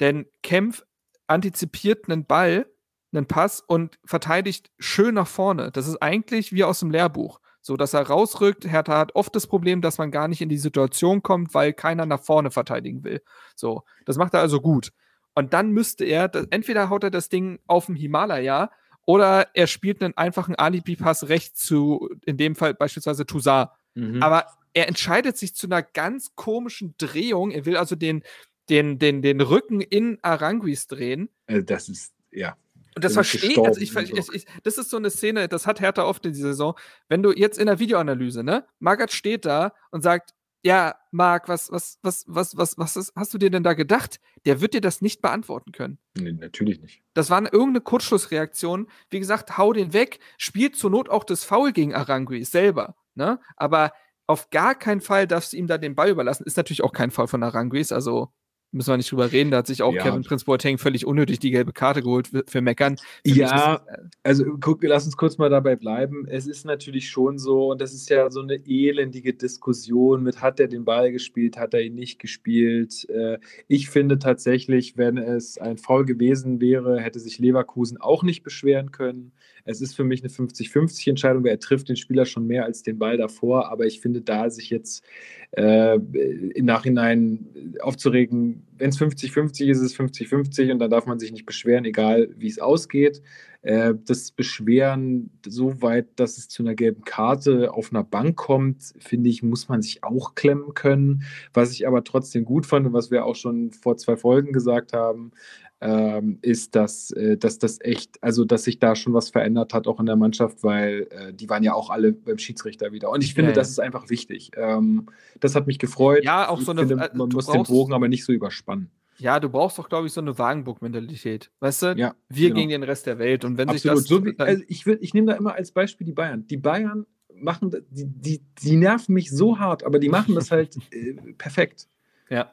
Denn 0.00 0.26
Kempf 0.42 0.84
antizipiert 1.26 2.08
einen 2.08 2.24
Ball, 2.24 2.66
einen 3.12 3.26
Pass 3.26 3.60
und 3.60 3.98
verteidigt 4.04 4.70
schön 4.78 5.14
nach 5.14 5.26
vorne. 5.26 5.70
Das 5.72 5.86
ist 5.86 5.96
eigentlich 6.02 6.52
wie 6.52 6.64
aus 6.64 6.80
dem 6.80 6.90
Lehrbuch. 6.90 7.40
So, 7.60 7.76
dass 7.76 7.94
er 7.94 8.02
rausrückt. 8.02 8.64
Hertha 8.64 8.98
hat 8.98 9.14
oft 9.14 9.34
das 9.34 9.46
Problem, 9.46 9.82
dass 9.82 9.98
man 9.98 10.10
gar 10.10 10.28
nicht 10.28 10.40
in 10.40 10.48
die 10.48 10.58
Situation 10.58 11.22
kommt, 11.22 11.54
weil 11.54 11.72
keiner 11.72 12.06
nach 12.06 12.22
vorne 12.22 12.50
verteidigen 12.50 13.04
will. 13.04 13.22
So, 13.56 13.82
das 14.06 14.16
macht 14.16 14.34
er 14.34 14.40
also 14.40 14.60
gut. 14.60 14.92
Und 15.38 15.52
dann 15.52 15.70
müsste 15.70 16.04
er, 16.04 16.32
entweder 16.50 16.90
haut 16.90 17.04
er 17.04 17.12
das 17.12 17.28
Ding 17.28 17.60
auf 17.68 17.86
dem 17.86 17.94
Himalaya 17.94 18.72
oder 19.06 19.46
er 19.54 19.68
spielt 19.68 20.02
einen 20.02 20.16
einfachen 20.16 20.56
Alibi-Pass 20.56 21.28
rechts 21.28 21.64
zu, 21.64 22.10
in 22.26 22.36
dem 22.36 22.56
Fall 22.56 22.74
beispielsweise 22.74 23.24
Toussaint. 23.24 23.70
Mhm. 23.94 24.20
Aber 24.20 24.46
er 24.74 24.88
entscheidet 24.88 25.36
sich 25.36 25.54
zu 25.54 25.68
einer 25.68 25.80
ganz 25.80 26.34
komischen 26.34 26.96
Drehung. 26.98 27.52
Er 27.52 27.66
will 27.66 27.76
also 27.76 27.94
den, 27.94 28.24
den, 28.68 28.98
den, 28.98 29.22
den 29.22 29.40
Rücken 29.40 29.80
in 29.80 30.18
Aranguis 30.22 30.88
drehen. 30.88 31.28
Also 31.46 31.62
das 31.62 31.88
ist, 31.88 32.14
ja. 32.32 32.56
Und 32.96 33.04
das 33.04 33.12
verstehe 33.12 33.50
ich, 33.50 33.58
also 33.58 33.80
ich, 33.80 33.94
ich, 33.94 34.34
ich, 34.34 34.44
das 34.64 34.76
ist 34.76 34.90
so 34.90 34.96
eine 34.96 35.10
Szene, 35.10 35.46
das 35.46 35.68
hat 35.68 35.80
Hertha 35.80 36.02
oft 36.02 36.26
in 36.26 36.32
dieser 36.32 36.48
Saison. 36.48 36.76
Wenn 37.08 37.22
du 37.22 37.30
jetzt 37.30 37.60
in 37.60 37.66
der 37.66 37.78
Videoanalyse, 37.78 38.42
ne, 38.42 38.66
Magath 38.80 39.12
steht 39.12 39.44
da 39.44 39.72
und 39.92 40.02
sagt, 40.02 40.34
ja, 40.64 40.96
Marc, 41.10 41.48
was, 41.48 41.70
was, 41.70 41.98
was, 42.02 42.24
was, 42.26 42.56
was, 42.56 42.78
was 42.78 42.96
ist, 42.96 43.12
hast 43.14 43.32
du 43.32 43.38
dir 43.38 43.50
denn 43.50 43.62
da 43.62 43.74
gedacht? 43.74 44.20
Der 44.44 44.60
wird 44.60 44.74
dir 44.74 44.80
das 44.80 45.00
nicht 45.00 45.20
beantworten 45.22 45.72
können. 45.72 45.98
Nee, 46.14 46.32
natürlich 46.32 46.80
nicht. 46.80 47.02
Das 47.14 47.30
war 47.30 47.38
eine, 47.38 47.48
irgendeine 47.48 47.80
Kurzschlussreaktion. 47.80 48.88
Wie 49.10 49.20
gesagt, 49.20 49.56
hau 49.56 49.72
den 49.72 49.92
weg, 49.92 50.18
spielt 50.36 50.76
zur 50.76 50.90
Not 50.90 51.08
auch 51.08 51.24
das 51.24 51.44
Foul 51.44 51.72
gegen 51.72 51.94
Arangui 51.94 52.44
selber. 52.44 52.96
Ne? 53.14 53.40
Aber 53.56 53.92
auf 54.26 54.50
gar 54.50 54.74
keinen 54.74 55.00
Fall 55.00 55.26
darfst 55.26 55.52
du 55.52 55.56
ihm 55.56 55.66
da 55.66 55.78
den 55.78 55.94
Ball 55.94 56.10
überlassen. 56.10 56.44
Ist 56.44 56.56
natürlich 56.56 56.82
auch 56.82 56.92
kein 56.92 57.10
Fall 57.10 57.28
von 57.28 57.42
Aranguis, 57.42 57.92
also 57.92 58.32
müssen 58.70 58.90
wir 58.90 58.96
nicht 58.96 59.10
drüber 59.10 59.32
reden, 59.32 59.50
da 59.50 59.58
hat 59.58 59.66
sich 59.66 59.82
auch 59.82 59.94
ja. 59.94 60.02
Kevin 60.02 60.22
Prince 60.22 60.44
Boateng 60.44 60.78
völlig 60.78 61.06
unnötig 61.06 61.38
die 61.38 61.50
gelbe 61.50 61.72
Karte 61.72 62.02
geholt 62.02 62.30
für 62.46 62.60
Meckern. 62.60 62.96
Für 62.96 63.32
ja, 63.32 63.74
ist, 63.74 63.86
äh, 63.86 63.98
also 64.22 64.44
guck, 64.60 64.82
lass 64.82 65.06
uns 65.06 65.16
kurz 65.16 65.38
mal 65.38 65.48
dabei 65.48 65.76
bleiben. 65.76 66.26
Es 66.28 66.46
ist 66.46 66.64
natürlich 66.64 67.08
schon 67.08 67.38
so, 67.38 67.70
und 67.70 67.80
das 67.80 67.94
ist 67.94 68.10
ja 68.10 68.30
so 68.30 68.40
eine 68.40 68.56
elendige 68.66 69.32
Diskussion 69.34 70.22
mit, 70.22 70.42
hat 70.42 70.60
er 70.60 70.68
den 70.68 70.84
Ball 70.84 71.12
gespielt, 71.12 71.56
hat 71.56 71.74
er 71.74 71.82
ihn 71.82 71.94
nicht 71.94 72.18
gespielt. 72.18 73.08
Äh, 73.08 73.38
ich 73.68 73.88
finde 73.88 74.18
tatsächlich, 74.18 74.96
wenn 74.96 75.16
es 75.16 75.58
ein 75.58 75.78
Foul 75.78 76.04
gewesen 76.04 76.60
wäre, 76.60 77.00
hätte 77.00 77.20
sich 77.20 77.38
Leverkusen 77.38 77.98
auch 77.98 78.22
nicht 78.22 78.42
beschweren 78.42 78.92
können. 78.92 79.32
Es 79.68 79.82
ist 79.82 79.94
für 79.94 80.04
mich 80.04 80.22
eine 80.22 80.30
50-50 80.30 81.10
Entscheidung, 81.10 81.44
weil 81.44 81.50
er 81.50 81.60
trifft 81.60 81.90
den 81.90 81.96
Spieler 81.96 82.24
schon 82.24 82.46
mehr 82.46 82.64
als 82.64 82.82
den 82.82 82.98
Ball 82.98 83.18
davor, 83.18 83.70
aber 83.70 83.84
ich 83.84 84.00
finde, 84.00 84.22
da 84.22 84.48
sich 84.48 84.70
jetzt 84.70 85.04
äh, 85.52 85.96
im 85.96 86.64
Nachhinein 86.64 87.74
aufzuregen, 87.80 88.66
wenn 88.78 88.90
es 88.90 88.98
50-50 88.98 89.66
ist, 89.66 89.80
ist 89.80 89.92
es 89.92 89.98
50-50 89.98 90.72
und 90.72 90.78
dann 90.78 90.90
darf 90.90 91.06
man 91.06 91.18
sich 91.18 91.32
nicht 91.32 91.44
beschweren, 91.44 91.84
egal 91.84 92.30
wie 92.36 92.48
es 92.48 92.58
ausgeht. 92.58 93.22
Äh, 93.62 93.94
das 94.06 94.30
Beschweren 94.30 95.30
so 95.46 95.82
weit, 95.82 96.06
dass 96.16 96.38
es 96.38 96.48
zu 96.48 96.62
einer 96.62 96.74
gelben 96.74 97.02
Karte 97.02 97.72
auf 97.74 97.92
einer 97.92 98.04
Bank 98.04 98.36
kommt, 98.36 98.94
finde 98.98 99.28
ich, 99.28 99.42
muss 99.42 99.68
man 99.68 99.82
sich 99.82 100.04
auch 100.04 100.34
klemmen 100.34 100.74
können. 100.74 101.24
Was 101.52 101.72
ich 101.72 101.86
aber 101.86 102.04
trotzdem 102.04 102.44
gut 102.44 102.66
fand 102.66 102.86
und 102.86 102.92
was 102.92 103.10
wir 103.10 103.24
auch 103.26 103.36
schon 103.36 103.72
vor 103.72 103.96
zwei 103.96 104.16
Folgen 104.16 104.52
gesagt 104.52 104.92
haben, 104.92 105.32
ähm, 105.80 106.38
ist, 106.42 106.74
dass, 106.74 107.10
äh, 107.12 107.36
dass 107.36 107.58
das 107.58 107.80
echt, 107.80 108.22
also 108.22 108.44
dass 108.44 108.64
sich 108.64 108.78
da 108.78 108.96
schon 108.96 109.14
was 109.14 109.30
verändert 109.30 109.74
hat, 109.74 109.86
auch 109.86 110.00
in 110.00 110.06
der 110.06 110.16
Mannschaft, 110.16 110.64
weil 110.64 111.06
äh, 111.10 111.32
die 111.32 111.48
waren 111.48 111.62
ja 111.62 111.74
auch 111.74 111.90
alle 111.90 112.12
beim 112.12 112.38
Schiedsrichter 112.38 112.92
wieder. 112.92 113.10
Und 113.10 113.22
ich 113.22 113.34
finde, 113.34 113.50
ja, 113.50 113.56
ja. 113.56 113.60
das 113.60 113.70
ist 113.70 113.78
einfach 113.78 114.10
wichtig. 114.10 114.50
Ähm, 114.56 115.06
das 115.40 115.54
hat 115.54 115.66
mich 115.66 115.78
gefreut. 115.78 116.24
Ja, 116.24 116.48
auch 116.48 116.60
so 116.60 116.72
eine. 116.72 116.86
Finde, 116.86 117.04
äh, 117.04 117.16
man 117.16 117.28
muss 117.28 117.46
den 117.46 117.62
Bogen 117.62 117.92
aber 117.92 118.08
nicht 118.08 118.24
so 118.24 118.32
überspannen. 118.32 118.90
Ja, 119.18 119.40
du 119.40 119.48
brauchst 119.48 119.78
doch, 119.78 119.88
glaube 119.88 120.06
ich, 120.06 120.12
so 120.12 120.20
eine 120.20 120.38
Wagenburg-Mentalität. 120.38 121.50
Weißt 121.58 121.82
du? 121.82 121.94
Ja, 121.96 122.14
wir 122.28 122.48
genau. 122.48 122.60
gegen 122.60 122.70
den 122.70 122.82
Rest 122.84 123.06
der 123.06 123.18
Welt. 123.18 123.44
Und 123.44 123.58
wenn 123.58 123.68
Absolut. 123.68 123.98
sich 123.98 124.08
das. 124.08 124.18
So 124.18 124.24
wie, 124.24 124.38
also 124.38 124.62
ich 124.68 124.86
ich 124.86 125.14
nehme 125.14 125.26
da 125.28 125.32
immer 125.34 125.54
als 125.54 125.72
Beispiel 125.72 126.06
die 126.06 126.12
Bayern. 126.12 126.46
Die 126.46 126.56
Bayern 126.56 127.04
machen, 127.34 127.70
die, 127.90 128.04
die, 128.06 128.42
die 128.62 128.76
nerven 128.76 129.14
mich 129.14 129.30
so 129.30 129.58
hart, 129.58 129.84
aber 129.84 129.98
die 129.98 130.08
machen 130.08 130.34
das 130.34 130.50
halt 130.50 130.76
äh, 130.92 131.14
perfekt. 131.36 131.88
Ja. 132.30 132.52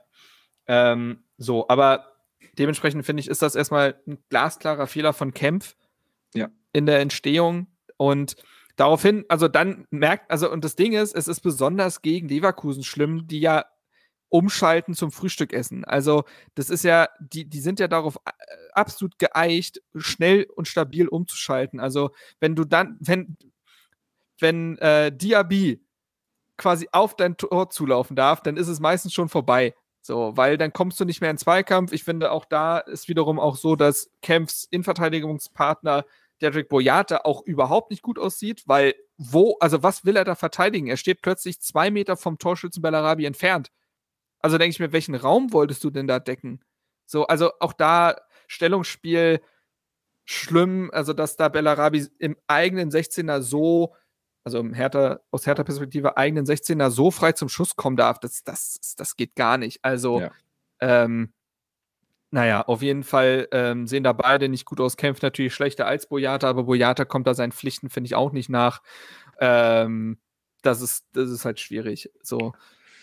Ähm, 0.67 1.19
so, 1.37 1.67
aber 1.67 2.14
dementsprechend 2.59 3.05
finde 3.05 3.21
ich, 3.21 3.27
ist 3.27 3.41
das 3.41 3.55
erstmal 3.55 3.99
ein 4.07 4.17
glasklarer 4.29 4.87
Fehler 4.87 5.13
von 5.13 5.33
Kempf 5.33 5.75
ja. 6.33 6.49
in 6.73 6.85
der 6.85 6.99
Entstehung. 6.99 7.67
Und 7.97 8.35
daraufhin, 8.75 9.25
also 9.29 9.47
dann 9.47 9.87
merkt, 9.89 10.31
also 10.31 10.51
und 10.51 10.63
das 10.65 10.75
Ding 10.75 10.93
ist, 10.93 11.15
es 11.15 11.27
ist 11.27 11.41
besonders 11.41 12.01
gegen 12.01 12.27
Leverkusen 12.27 12.83
schlimm, 12.83 13.27
die 13.27 13.39
ja 13.39 13.65
umschalten 14.29 14.93
zum 14.95 15.11
Frühstückessen. 15.11 15.85
Also 15.85 16.25
das 16.55 16.69
ist 16.69 16.83
ja, 16.83 17.07
die, 17.19 17.47
die 17.47 17.59
sind 17.59 17.79
ja 17.79 17.87
darauf 17.87 18.17
äh, 18.25 18.31
absolut 18.73 19.17
geeicht, 19.19 19.81
schnell 19.95 20.47
und 20.55 20.67
stabil 20.67 21.07
umzuschalten. 21.07 21.79
Also 21.79 22.11
wenn 22.39 22.55
du 22.55 22.65
dann, 22.65 22.97
wenn, 22.99 23.37
wenn 24.39 24.77
äh, 24.79 25.15
Diaby 25.15 25.81
quasi 26.57 26.89
auf 26.91 27.15
dein 27.15 27.37
Tor 27.37 27.69
zulaufen 27.69 28.15
darf, 28.15 28.41
dann 28.41 28.57
ist 28.57 28.67
es 28.67 28.79
meistens 28.79 29.13
schon 29.13 29.29
vorbei. 29.29 29.73
So, 30.05 30.37
weil 30.37 30.59
dann 30.59 30.71
kommst 30.71 30.99
du 30.99 31.05
nicht 31.05 31.19
mehr 31.21 31.31
in 31.31 31.37
Zweikampf. 31.39 31.91
Ich 31.91 32.03
finde, 32.03 32.31
auch 32.31 32.45
da 32.45 32.77
ist 32.77 33.07
wiederum 33.07 33.39
auch 33.39 33.55
so, 33.55 33.75
dass 33.75 34.11
Kempfs 34.21 34.67
Innenverteidigungspartner 34.69 36.05
Dedrick 36.43 36.69
Boyata 36.69 37.21
auch 37.23 37.41
überhaupt 37.41 37.89
nicht 37.89 38.03
gut 38.03 38.19
aussieht, 38.19 38.61
weil 38.67 38.93
wo, 39.17 39.57
also 39.61 39.81
was 39.81 40.05
will 40.05 40.15
er 40.15 40.23
da 40.23 40.35
verteidigen? 40.35 40.85
Er 40.85 40.97
steht 40.97 41.23
plötzlich 41.23 41.59
zwei 41.59 41.89
Meter 41.89 42.17
vom 42.17 42.37
Torschützen 42.37 42.83
Bellarabi 42.83 43.25
entfernt. 43.25 43.71
Also 44.41 44.59
denke 44.59 44.73
ich 44.73 44.79
mir, 44.79 44.91
welchen 44.91 45.15
Raum 45.15 45.51
wolltest 45.53 45.83
du 45.83 45.89
denn 45.89 46.05
da 46.05 46.19
decken? 46.19 46.63
So, 47.07 47.25
also 47.25 47.53
auch 47.59 47.73
da 47.73 48.15
Stellungsspiel 48.45 49.41
schlimm, 50.23 50.91
also 50.93 51.13
dass 51.13 51.35
da 51.35 51.49
Bellarabi 51.49 52.05
im 52.19 52.37
eigenen 52.45 52.91
16er 52.91 53.41
so 53.41 53.95
also 54.45 54.59
im 54.59 54.73
Hertha, 54.73 55.19
aus 55.31 55.47
härter 55.47 55.63
Perspektive 55.63 56.17
eigenen 56.17 56.45
16er 56.45 56.91
so 56.91 57.09
frei 57.09 57.31
zum 57.31 57.49
Schuss 57.49 57.75
kommen 57.75 57.97
darf, 57.97 58.19
das, 58.19 58.43
das, 58.43 58.95
das 58.95 59.15
geht 59.15 59.35
gar 59.35 59.57
nicht. 59.57 59.79
Also, 59.83 60.21
ja. 60.21 60.31
ähm, 60.79 61.33
naja, 62.29 62.61
auf 62.61 62.83
jeden 62.83 63.03
Fall 63.03 63.47
ähm, 63.51 63.87
sehen 63.87 64.03
da 64.03 64.13
beide 64.13 64.47
nicht 64.47 64.65
gut 64.65 64.79
aus. 64.79 64.97
Kämpft 64.97 65.23
natürlich 65.23 65.55
schlechter 65.55 65.87
als 65.87 66.07
Boyata, 66.07 66.47
aber 66.47 66.65
Boyata 66.65 67.05
kommt 67.05 67.25
da 67.25 67.33
seinen 67.33 67.53
Pflichten, 67.53 67.89
finde 67.89 68.05
ich, 68.07 68.15
auch 68.15 68.33
nicht 68.33 68.49
nach. 68.49 68.83
Ähm, 69.39 70.19
das, 70.61 70.81
ist, 70.81 71.07
das 71.13 71.31
ist 71.31 71.43
halt 71.43 71.59
schwierig. 71.59 72.11
So. 72.21 72.53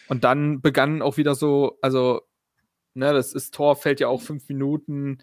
Und 0.09 0.23
dann 0.23 0.61
begannen 0.61 1.03
auch 1.03 1.17
wieder 1.17 1.35
so, 1.35 1.79
also, 1.83 2.23
ne, 2.95 3.13
das 3.13 3.35
ist 3.35 3.53
Tor, 3.53 3.75
fällt 3.75 3.99
ja 3.99 4.07
auch 4.07 4.23
fünf 4.23 4.49
Minuten 4.49 5.19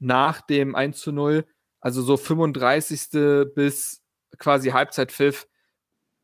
nach 0.00 0.42
dem 0.42 0.74
1 0.74 1.00
zu 1.00 1.12
0, 1.12 1.46
also 1.80 2.02
so 2.02 2.18
35. 2.18 3.54
bis 3.54 4.02
quasi 4.38 4.70
Halbzeitpfiff, 4.70 5.46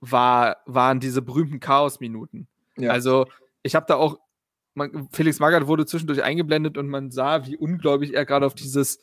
war, 0.01 0.59
waren 0.67 1.01
diese 1.01 1.23
berühmten 1.23 1.61
Chaos-Minuten. 1.61 2.49
Ja. 2.77 2.91
Also 2.91 3.27
ich 3.63 3.75
habe 3.75 3.87
da 3.89 3.97
auch, 3.97 4.19
man, 4.75 5.09
Felix 5.13 5.41
Magath 5.41 5.67
wurde 5.67 5.87
zwischendurch 5.87 6.23
eingeblendet 6.23 6.79
und 6.79 6.89
man 6.89 7.11
sah, 7.11 7.47
wie 7.47 7.57
unglaublich 7.57 8.15
er 8.15 8.25
gerade 8.25 8.47
auf 8.47 8.55
dieses 8.55 9.01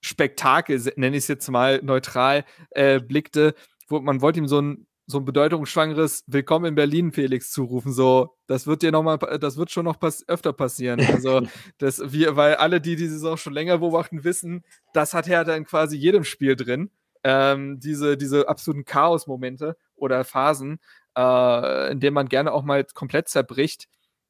Spektakel, 0.00 0.80
nenne 0.96 1.16
ich 1.16 1.24
es 1.24 1.28
jetzt 1.28 1.48
mal 1.48 1.80
neutral, 1.82 2.44
äh, 2.70 3.00
blickte. 3.00 3.54
Wo, 3.88 4.00
man 4.00 4.20
wollte 4.20 4.38
ihm 4.38 4.48
so 4.48 4.60
ein, 4.60 4.86
so 5.06 5.18
ein 5.18 5.24
bedeutungsschwangeres 5.24 6.24
Willkommen 6.26 6.66
in 6.66 6.74
Berlin, 6.74 7.12
Felix, 7.12 7.52
zurufen. 7.52 7.92
So, 7.92 8.36
das 8.46 8.66
wird 8.66 8.82
dir 8.82 8.92
noch 8.92 9.02
mal, 9.02 9.16
das 9.16 9.56
wird 9.56 9.70
schon 9.70 9.84
noch 9.84 9.98
pass 9.98 10.28
öfter 10.28 10.52
passieren. 10.52 11.00
Also, 11.00 11.42
das, 11.78 12.12
wir, 12.12 12.36
weil 12.36 12.56
alle, 12.56 12.80
die 12.80 12.96
die 12.96 13.06
Saison 13.06 13.36
schon 13.36 13.52
länger 13.52 13.78
beobachten, 13.78 14.24
wissen, 14.24 14.64
das 14.92 15.14
hat 15.14 15.28
er 15.28 15.44
dann 15.44 15.64
quasi 15.64 15.96
jedem 15.96 16.24
Spiel 16.24 16.56
drin. 16.56 16.90
Ähm, 17.24 17.80
diese, 17.80 18.16
diese 18.16 18.48
absoluten 18.48 18.84
Chaos-Momente 18.84 19.76
oder 19.96 20.24
Phasen, 20.24 20.78
äh, 21.16 21.92
in 21.92 22.00
denen 22.00 22.14
man 22.14 22.28
gerne 22.28 22.52
auch 22.52 22.62
mal 22.62 22.84
komplett 22.94 23.28
zerbricht. 23.28 23.88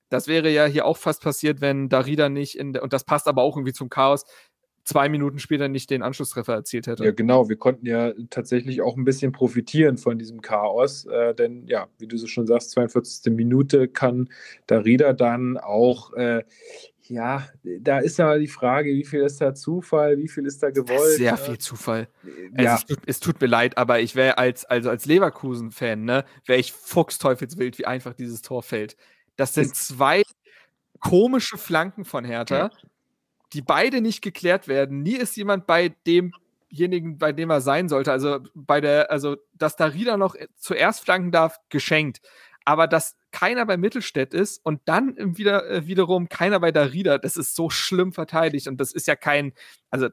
Das 0.08 0.28
wäre 0.28 0.50
ja 0.50 0.66
hier 0.66 0.86
auch 0.86 0.96
fast 0.96 1.22
passiert, 1.22 1.60
wenn 1.60 1.88
Darida 1.88 2.28
nicht 2.28 2.56
in, 2.56 2.76
und 2.78 2.92
das 2.92 3.04
passt 3.04 3.26
aber 3.26 3.42
auch 3.42 3.56
irgendwie 3.56 3.72
zum 3.72 3.90
Chaos, 3.90 4.24
zwei 4.86 5.08
Minuten 5.08 5.40
später 5.40 5.68
nicht 5.68 5.90
den 5.90 6.02
Anschlusstreffer 6.02 6.54
erzielt 6.54 6.86
hätte. 6.86 7.04
Ja, 7.04 7.10
genau. 7.10 7.48
Wir 7.48 7.56
konnten 7.56 7.86
ja 7.86 8.12
tatsächlich 8.30 8.80
auch 8.80 8.96
ein 8.96 9.04
bisschen 9.04 9.32
profitieren 9.32 9.98
von 9.98 10.16
diesem 10.16 10.40
Chaos, 10.40 11.04
äh, 11.06 11.34
denn 11.34 11.66
ja, 11.66 11.88
wie 11.98 12.06
du 12.06 12.16
so 12.16 12.28
schon 12.28 12.46
sagst, 12.46 12.70
42. 12.70 13.32
Minute 13.32 13.88
kann 13.88 14.30
Darida 14.68 15.12
dann 15.12 15.58
auch, 15.58 16.12
äh, 16.12 16.44
ja, 17.09 17.46
da 17.62 17.98
ist 17.98 18.18
ja 18.18 18.36
die 18.38 18.48
Frage, 18.48 18.90
wie 18.90 19.04
viel 19.04 19.22
ist 19.22 19.40
da 19.40 19.54
Zufall, 19.54 20.18
wie 20.18 20.28
viel 20.28 20.46
ist 20.46 20.62
da 20.62 20.70
gewollt. 20.70 21.16
Sehr 21.16 21.36
viel 21.36 21.59
Zufall. 21.59 22.09
Ja. 22.57 22.72
Also 22.72 22.74
es, 22.74 22.86
tut, 22.86 22.98
es, 23.07 23.20
tut, 23.20 23.40
mir 23.40 23.46
leid, 23.46 23.78
aber 23.78 24.00
ich 24.00 24.14
wäre 24.14 24.38
als, 24.38 24.64
also 24.64 24.90
als 24.90 25.07
Leverkusen-Fan, 25.07 26.04
ne, 26.04 26.24
wäre 26.44 26.59
ich 26.59 26.72
fuchsteufelswild, 26.72 27.78
wie 27.78 27.86
einfach 27.86 28.14
dieses 28.14 28.42
Tor 28.42 28.62
fällt. 28.62 28.96
Das 29.36 29.54
sind 29.54 29.74
zwei 29.76 30.22
komische 31.00 31.59
Flanken 31.59 32.04
von 32.04 32.24
Hertha. 32.24 32.70
Die 33.52 33.62
beide 33.62 34.00
nicht 34.00 34.22
geklärt 34.22 34.66
werden. 34.66 35.02
Nie 35.02 35.16
ist 35.16 35.36
jemand 35.36 35.66
bei 35.66 35.94
demjenigen, 36.07 37.18
bei 37.18 37.32
dem 37.32 37.50
er 37.50 37.61
sein 37.61 37.88
sollte. 37.88 38.11
Also 38.11 38.40
bei 38.54 38.80
der, 38.80 39.11
also 39.11 39.36
dass 39.54 39.76
Darida 39.76 40.16
noch 40.16 40.34
zuerst 40.57 41.04
flanken 41.04 41.30
darf, 41.30 41.59
geschenkt. 41.68 42.20
Aber 42.66 42.88
dass 42.88 43.16
keiner 43.30 43.64
bei 43.64 43.76
Mittelstädt 43.76 44.34
ist 44.34 44.60
und 44.64 44.80
dann 44.86 45.14
wieder, 45.38 45.70
äh, 45.70 45.86
wiederum 45.86 46.28
keiner 46.28 46.58
bei 46.58 46.72
Darida, 46.72 47.16
das 47.16 47.36
ist 47.36 47.54
so 47.54 47.70
schlimm 47.70 48.12
verteidigt. 48.12 48.66
Und 48.66 48.80
das 48.80 48.92
ist 48.92 49.06
ja 49.06 49.14
kein, 49.14 49.52
also 49.90 50.08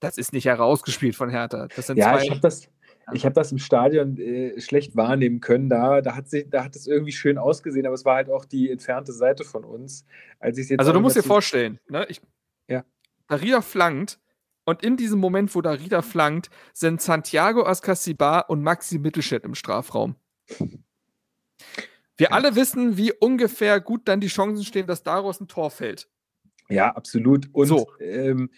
das 0.00 0.18
ist 0.18 0.32
nicht 0.32 0.46
herausgespielt 0.46 1.14
von 1.14 1.30
Hertha. 1.30 1.68
Ja, 1.94 2.20
ich 2.20 2.30
habe 2.30 2.40
das, 2.40 2.68
ich 3.12 3.24
habe 3.24 3.34
das 3.34 3.52
im 3.52 3.58
Stadion 3.58 4.18
äh, 4.18 4.60
schlecht 4.60 4.96
wahrnehmen 4.96 5.40
können. 5.40 5.70
Da, 5.70 6.00
da, 6.00 6.16
hat 6.16 6.28
sich, 6.28 6.50
da 6.50 6.64
hat 6.64 6.74
es 6.74 6.88
irgendwie 6.88 7.12
schön 7.12 7.38
ausgesehen, 7.38 7.86
aber 7.86 7.94
es 7.94 8.04
war 8.04 8.16
halt 8.16 8.30
auch 8.30 8.44
die 8.44 8.68
entfernte 8.68 9.12
Seite 9.12 9.44
von 9.44 9.64
uns. 9.64 10.04
Als 10.40 10.58
jetzt 10.58 10.80
also 10.80 10.92
du 10.92 10.98
musst 10.98 11.14
dir 11.14 11.22
vorstellen, 11.22 11.78
ne? 11.88 12.04
ich 12.08 12.20
ja. 12.66 12.84
Darida 13.28 13.60
flankt 13.60 14.18
und 14.64 14.82
in 14.82 14.96
diesem 14.96 15.20
Moment, 15.20 15.54
wo 15.54 15.60
Darida 15.60 16.02
flankt, 16.02 16.50
sind 16.72 17.00
Santiago 17.00 17.64
Ascasibar 17.64 18.50
und 18.50 18.62
Maxi 18.62 18.98
Mittelstädt 18.98 19.44
im 19.44 19.54
Strafraum. 19.54 20.16
Wir 22.16 22.28
ja. 22.28 22.32
alle 22.32 22.56
wissen, 22.56 22.96
wie 22.96 23.12
ungefähr 23.12 23.80
gut 23.80 24.02
dann 24.06 24.20
die 24.20 24.28
Chancen 24.28 24.64
stehen, 24.64 24.86
dass 24.86 25.02
daraus 25.02 25.40
ein 25.40 25.48
Tor 25.48 25.70
fällt. 25.70 26.08
Ja, 26.68 26.90
absolut. 26.90 27.48
Und 27.52 27.66
so. 27.66 27.86
ähm, 28.00 28.50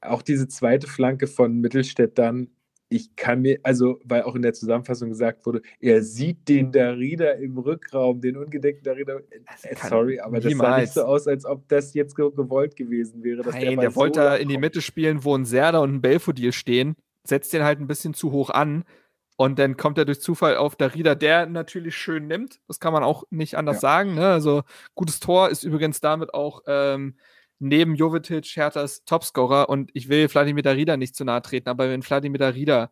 auch 0.00 0.22
diese 0.22 0.48
zweite 0.48 0.86
Flanke 0.86 1.26
von 1.26 1.60
Mittelstädt 1.60 2.18
dann 2.18 2.50
ich 2.90 3.16
kann 3.16 3.42
mir, 3.42 3.58
also, 3.62 4.00
weil 4.04 4.22
auch 4.22 4.34
in 4.34 4.42
der 4.42 4.54
Zusammenfassung 4.54 5.10
gesagt 5.10 5.44
wurde, 5.44 5.62
er 5.78 6.02
sieht 6.02 6.48
den 6.48 6.72
Darida 6.72 7.32
im 7.32 7.58
Rückraum, 7.58 8.20
den 8.20 8.36
ungedeckten 8.36 8.84
Darida. 8.84 9.18
Äh, 9.62 9.76
sorry, 9.88 10.20
aber 10.20 10.40
das 10.40 10.52
sah 10.54 10.80
nicht 10.80 10.92
so 10.94 11.02
aus, 11.02 11.26
als 11.26 11.44
ob 11.44 11.68
das 11.68 11.92
jetzt 11.94 12.14
gewollt 12.14 12.76
gewesen 12.76 13.22
wäre. 13.22 13.42
Nein, 13.42 13.60
der, 13.60 13.76
der 13.76 13.96
wollte 13.96 14.22
so 14.22 14.36
in 14.36 14.48
die 14.48 14.58
Mitte 14.58 14.80
spielen, 14.80 15.24
wo 15.24 15.36
ein 15.36 15.44
Serda 15.44 15.78
und 15.78 15.96
ein 15.96 16.00
Belfodil 16.00 16.52
stehen, 16.52 16.94
setzt 17.24 17.52
den 17.52 17.62
halt 17.62 17.78
ein 17.78 17.86
bisschen 17.86 18.14
zu 18.14 18.32
hoch 18.32 18.50
an 18.50 18.84
und 19.38 19.60
dann 19.60 19.76
kommt 19.76 19.98
er 19.98 20.04
durch 20.04 20.20
Zufall 20.20 20.56
auf 20.56 20.74
Darida, 20.74 21.14
der 21.14 21.46
natürlich 21.46 21.96
schön 21.96 22.26
nimmt. 22.26 22.58
Das 22.66 22.80
kann 22.80 22.92
man 22.92 23.04
auch 23.04 23.22
nicht 23.30 23.56
anders 23.56 23.76
ja. 23.76 23.80
sagen. 23.80 24.16
Ne? 24.16 24.26
Also, 24.26 24.64
gutes 24.96 25.20
Tor 25.20 25.48
ist 25.48 25.62
übrigens 25.62 26.00
damit 26.00 26.34
auch. 26.34 26.62
Ähm, 26.66 27.16
neben 27.60 27.94
Jovetic 27.94 28.56
Herthas 28.56 29.04
Topscorer 29.04 29.68
und 29.68 29.92
ich 29.94 30.08
will 30.08 30.28
Vladimir 30.28 30.64
Darida 30.64 30.96
nicht 30.96 31.14
zu 31.14 31.24
nahe 31.24 31.40
treten, 31.40 31.68
aber 31.68 31.88
wenn 31.88 32.02
Vladimir 32.02 32.38
Darida 32.38 32.90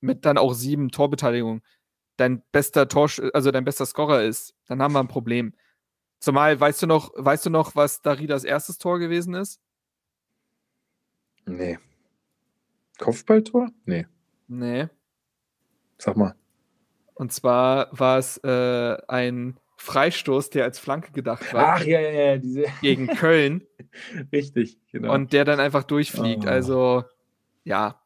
mit 0.00 0.24
dann 0.24 0.38
auch 0.38 0.54
sieben 0.54 0.90
Torbeteiligungen 0.92 1.62
dein 2.16 2.42
bester 2.52 2.86
Tor, 2.86 3.10
also 3.32 3.50
dein 3.50 3.64
bester 3.64 3.86
Scorer 3.86 4.22
ist, 4.22 4.54
dann 4.66 4.80
haben 4.80 4.94
wir 4.94 5.00
ein 5.00 5.08
Problem. 5.08 5.52
Zumal, 6.20 6.58
weißt 6.58 6.82
du 6.82 6.86
noch, 6.86 7.12
weißt 7.16 7.46
du 7.46 7.50
noch, 7.50 7.74
was 7.74 8.02
Daridas 8.02 8.44
erstes 8.44 8.78
Tor 8.78 9.00
gewesen 9.00 9.34
ist? 9.34 9.60
Nee. 11.44 11.78
Kopfballtor? 12.98 13.70
Nee. 13.84 14.06
Nee. 14.46 14.88
Sag 15.98 16.16
mal. 16.16 16.34
Und 17.14 17.32
zwar 17.32 17.88
war 17.92 18.18
es 18.18 18.36
äh, 18.44 18.96
ein 19.08 19.58
Freistoß, 19.76 20.50
der 20.50 20.64
als 20.64 20.78
Flanke 20.78 21.12
gedacht 21.12 21.52
war. 21.54 21.76
Ach 21.76 21.84
ja, 21.84 22.00
ja, 22.00 22.10
ja, 22.10 22.38
diese. 22.38 22.64
Gegen 22.82 23.06
Köln. 23.06 23.66
Richtig, 24.32 24.78
genau. 24.92 25.14
Und 25.14 25.32
der 25.32 25.44
dann 25.44 25.60
einfach 25.60 25.84
durchfliegt. 25.84 26.44
Oh. 26.44 26.48
Also, 26.48 27.04
ja. 27.64 28.00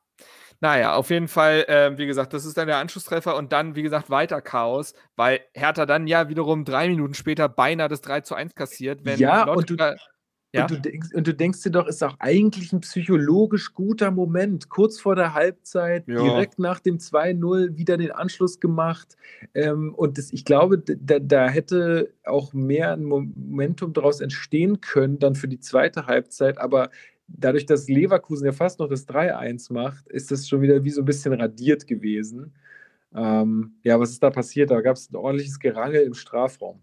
Naja, 0.62 0.95
auf 0.95 1.09
jeden 1.09 1.28
Fall, 1.28 1.64
äh, 1.68 1.97
wie 1.97 2.07
gesagt, 2.07 2.34
das 2.34 2.45
ist 2.45 2.59
dann 2.59 2.66
der 2.66 2.76
Anschlusstreffer 2.76 3.34
und 3.34 3.51
dann, 3.51 3.76
wie 3.76 3.82
gesagt, 3.82 4.11
weiter 4.11 4.43
Chaos, 4.43 4.93
weil 5.16 5.41
Hertha 5.55 5.86
dann 5.86 6.07
ja 6.07 6.28
wiederum 6.28 6.66
drei 6.66 6.88
Minuten 6.88 7.14
später 7.14 7.49
beinahe 7.49 7.88
das 7.88 8.03
3 8.03 8.20
zu 8.20 8.34
1 8.34 8.55
kassiert. 8.55 9.05
Wenn 9.05 9.18
ja, 9.18 9.45
Lotka, 9.45 9.53
und 9.55 9.70
du, 9.70 9.97
ja? 10.53 10.62
Und, 10.62 10.70
du 10.72 10.80
denkst, 10.80 11.09
und 11.14 11.26
du 11.26 11.34
denkst 11.34 11.62
dir 11.62 11.70
doch, 11.70 11.86
ist 11.86 12.03
auch 12.03 12.16
eigentlich 12.18 12.72
ein 12.72 12.80
psychologisch 12.80 13.72
guter 13.72 14.11
Moment. 14.11 14.68
Kurz 14.68 15.01
vor 15.01 15.14
der 15.14 15.34
Halbzeit, 15.34 16.09
ja. 16.09 16.20
direkt 16.20 16.59
nach 16.59 16.80
dem 16.80 16.98
2-0 16.98 17.76
wieder 17.76 17.96
den 17.96 18.11
Anschluss 18.11 18.59
gemacht. 18.59 19.16
Ähm, 19.55 19.94
und 19.94 20.18
das, 20.18 20.32
ich 20.32 20.44
glaube, 20.44 20.78
da, 20.78 21.20
da, 21.20 21.48
hätte 21.48 22.12
auch 22.24 22.53
mehr 22.53 22.92
ein 22.92 23.05
Momentum 23.05 23.92
daraus 23.92 24.20
entstehen 24.20 24.80
können, 24.80 25.20
dann 25.20 25.36
für 25.36 25.48
die 25.48 25.61
zweite 25.61 26.07
Halbzeit. 26.07 26.59
Aber 26.59 26.90
dadurch, 27.28 27.66
dass 27.66 27.88
Leverkusen 27.88 28.46
ja 28.46 28.53
fast 28.53 28.80
noch 28.80 28.88
das 28.88 29.09
3-1 29.09 29.72
macht, 29.72 30.09
ist 30.09 30.32
das 30.32 30.48
schon 30.48 30.62
wieder 30.62 30.82
wie 30.82 30.90
so 30.90 31.03
ein 31.03 31.07
bisschen 31.07 31.32
radiert 31.32 31.86
gewesen. 31.86 32.55
Ähm, 33.14 33.74
ja, 33.84 34.01
was 34.01 34.11
ist 34.11 34.22
da 34.22 34.30
passiert? 34.30 34.72
Da 34.72 34.80
gab 34.80 34.96
es 34.96 35.11
ein 35.11 35.16
ordentliches 35.16 35.61
Gerangel 35.61 36.03
im 36.03 36.14
Strafraum. 36.14 36.80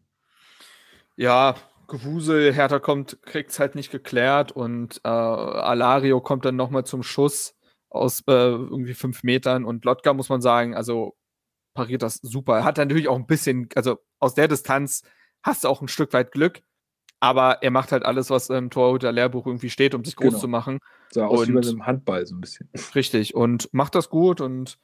Ja, 1.17 1.55
Gewusel, 1.87 2.53
Hertha 2.53 2.79
kommt, 2.79 3.21
kriegt 3.23 3.51
es 3.51 3.59
halt 3.59 3.75
nicht 3.75 3.91
geklärt 3.91 4.51
und 4.51 5.01
äh, 5.03 5.07
Alario 5.07 6.21
kommt 6.21 6.45
dann 6.45 6.55
nochmal 6.55 6.85
zum 6.85 7.03
Schuss 7.03 7.55
aus 7.89 8.21
äh, 8.27 8.31
irgendwie 8.31 8.93
fünf 8.93 9.23
Metern 9.23 9.65
und 9.65 9.85
Lotka 9.85 10.13
muss 10.13 10.29
man 10.29 10.41
sagen, 10.41 10.75
also 10.75 11.15
pariert 11.73 12.01
das 12.01 12.15
super. 12.15 12.57
Er 12.57 12.63
hat 12.63 12.77
natürlich 12.77 13.07
auch 13.07 13.15
ein 13.15 13.27
bisschen, 13.27 13.69
also 13.75 13.99
aus 14.19 14.33
der 14.33 14.47
Distanz 14.47 15.03
hast 15.43 15.63
du 15.63 15.69
auch 15.69 15.81
ein 15.81 15.87
Stück 15.87 16.11
weit 16.13 16.31
Glück, 16.31 16.61
aber 17.19 17.63
er 17.63 17.71
macht 17.71 17.91
halt 17.91 18.03
alles, 18.03 18.29
was 18.29 18.49
im 18.49 18.69
Torhüter-Lehrbuch 18.69 19.45
irgendwie 19.45 19.69
steht, 19.69 19.95
um 19.95 20.03
sich 20.03 20.15
groß 20.15 20.29
genau. 20.29 20.39
zu 20.39 20.47
machen. 20.47 20.79
So 21.11 21.23
aus 21.23 21.41
und, 21.41 21.47
wie 21.47 21.53
bei 21.53 21.61
einem 21.61 21.85
Handball 21.85 22.25
so 22.25 22.35
ein 22.35 22.41
bisschen. 22.41 22.69
Richtig 22.95 23.33
und 23.33 23.73
macht 23.73 23.95
das 23.95 24.09
gut 24.09 24.41
und 24.41 24.77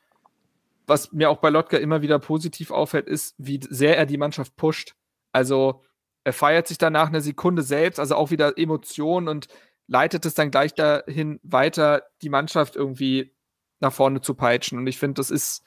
was 0.85 1.11
mir 1.11 1.29
auch 1.29 1.37
bei 1.37 1.49
Lotka 1.49 1.77
immer 1.77 2.01
wieder 2.01 2.19
positiv 2.19 2.71
auffällt, 2.71 3.07
ist, 3.07 3.35
wie 3.37 3.59
sehr 3.69 3.97
er 3.97 4.05
die 4.05 4.17
Mannschaft 4.17 4.55
pusht. 4.55 4.95
Also 5.31 5.81
er 6.23 6.33
feiert 6.33 6.67
sich 6.67 6.77
danach 6.77 7.07
eine 7.07 7.21
Sekunde 7.21 7.61
selbst, 7.61 7.99
also 7.99 8.15
auch 8.15 8.31
wieder 8.31 8.57
Emotionen 8.57 9.27
und 9.27 9.47
leitet 9.87 10.25
es 10.25 10.33
dann 10.33 10.51
gleich 10.51 10.73
dahin 10.73 11.39
weiter, 11.43 12.03
die 12.21 12.29
Mannschaft 12.29 12.75
irgendwie 12.75 13.33
nach 13.79 13.93
vorne 13.93 14.21
zu 14.21 14.33
peitschen. 14.33 14.77
Und 14.77 14.87
ich 14.87 14.97
finde, 14.97 15.15
das 15.15 15.29
ist, 15.29 15.63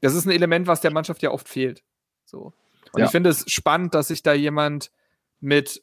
das 0.00 0.14
ist 0.14 0.26
ein 0.26 0.32
Element, 0.32 0.66
was 0.66 0.82
der 0.82 0.92
Mannschaft 0.92 1.22
ja 1.22 1.30
oft 1.30 1.48
fehlt. 1.48 1.82
So. 2.24 2.52
Und 2.92 3.00
ja. 3.00 3.06
ich 3.06 3.10
finde 3.10 3.30
es 3.30 3.44
spannend, 3.50 3.94
dass 3.94 4.08
sich 4.08 4.22
da 4.22 4.34
jemand 4.34 4.90
mit, 5.40 5.82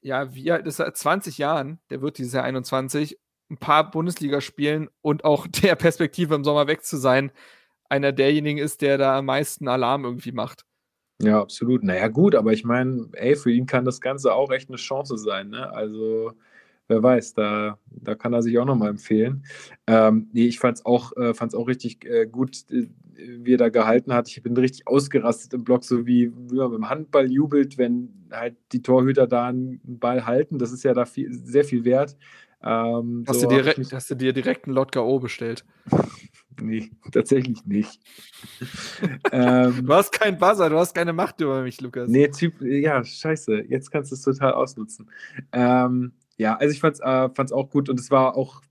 ja, 0.00 0.34
wie 0.34 0.52
alt 0.52 0.66
ist 0.66 0.78
er? 0.78 0.92
20 0.94 1.38
Jahren, 1.38 1.80
der 1.90 2.00
wird 2.00 2.18
dieses 2.18 2.32
Jahr 2.32 2.44
21, 2.44 3.18
ein 3.50 3.58
paar 3.58 3.90
Bundesligaspielen 3.90 4.88
und 5.00 5.24
auch 5.24 5.46
der 5.62 5.74
Perspektive 5.74 6.34
im 6.34 6.44
Sommer 6.44 6.68
weg 6.68 6.84
zu 6.84 6.96
sein, 6.96 7.32
einer 7.88 8.12
derjenigen 8.12 8.58
ist, 8.58 8.80
der 8.80 8.96
da 8.96 9.18
am 9.18 9.26
meisten 9.26 9.68
Alarm 9.68 10.04
irgendwie 10.04 10.32
macht. 10.32 10.64
Ja, 11.20 11.40
absolut. 11.40 11.82
Naja, 11.84 12.08
gut, 12.08 12.34
aber 12.34 12.52
ich 12.52 12.64
meine, 12.64 13.08
ey, 13.12 13.36
für 13.36 13.50
ihn 13.52 13.66
kann 13.66 13.84
das 13.84 14.00
Ganze 14.00 14.34
auch 14.34 14.50
echt 14.50 14.68
eine 14.68 14.76
Chance 14.76 15.16
sein, 15.18 15.50
ne? 15.50 15.70
Also, 15.72 16.32
wer 16.88 17.02
weiß, 17.02 17.34
da, 17.34 17.78
da 17.86 18.14
kann 18.14 18.32
er 18.32 18.42
sich 18.42 18.58
auch 18.58 18.64
nochmal 18.64 18.90
empfehlen. 18.90 19.44
Ähm, 19.86 20.28
nee, 20.32 20.46
ich 20.46 20.58
fand 20.58 20.78
es 20.78 20.84
auch, 20.86 21.12
äh, 21.16 21.32
auch 21.54 21.68
richtig 21.68 22.04
äh, 22.04 22.26
gut, 22.26 22.64
äh, 22.70 22.88
wie 23.14 23.54
er 23.54 23.58
da 23.58 23.68
gehalten 23.68 24.12
hat. 24.12 24.28
Ich 24.28 24.42
bin 24.42 24.56
richtig 24.56 24.86
ausgerastet 24.88 25.54
im 25.54 25.62
Block, 25.64 25.84
so 25.84 26.06
wie, 26.06 26.32
wie 26.50 26.56
man 26.56 26.72
beim 26.72 26.88
Handball 26.90 27.30
jubelt, 27.30 27.78
wenn 27.78 28.08
halt 28.32 28.56
die 28.72 28.82
Torhüter 28.82 29.26
da 29.28 29.46
einen 29.46 29.80
Ball 29.84 30.26
halten. 30.26 30.58
Das 30.58 30.72
ist 30.72 30.82
ja 30.82 30.92
da 30.92 31.04
viel, 31.04 31.32
sehr 31.32 31.64
viel 31.64 31.84
wert. 31.84 32.16
Ähm, 32.64 33.24
hast, 33.28 33.40
so 33.40 33.46
du 33.46 33.54
dir, 33.54 33.60
hab 33.64 33.72
ich 33.72 33.78
mich- 33.78 33.92
hast 33.92 34.10
du 34.10 34.14
dir 34.16 34.32
direkt 34.32 34.66
einen 34.66 34.74
Lot 34.74 34.90
K.O. 34.92 35.18
bestellt? 35.20 35.64
Nee, 36.60 36.90
tatsächlich 37.10 37.64
nicht. 37.64 38.00
ähm, 39.32 39.86
Du 39.86 39.92
hast 39.94 40.12
keinen 40.12 40.38
Buzzer, 40.38 40.68
du 40.70 40.78
hast 40.78 40.94
keine 40.94 41.12
Macht 41.12 41.40
über 41.40 41.62
mich, 41.62 41.80
Lukas. 41.80 42.08
Nee, 42.08 42.28
Typ, 42.28 42.60
ja, 42.60 43.04
scheiße. 43.04 43.64
Jetzt 43.68 43.90
kannst 43.90 44.10
du 44.10 44.14
es 44.16 44.22
total 44.22 44.52
ausnutzen. 44.52 45.10
Ähm, 45.52 46.12
ja, 46.36 46.56
also 46.56 46.72
ich 46.72 46.80
fand's, 46.80 47.00
äh, 47.00 47.28
fand's 47.34 47.52
auch 47.52 47.70
gut 47.70 47.88
und 47.88 47.98
es 48.00 48.10
war 48.10 48.36
auch 48.36 48.62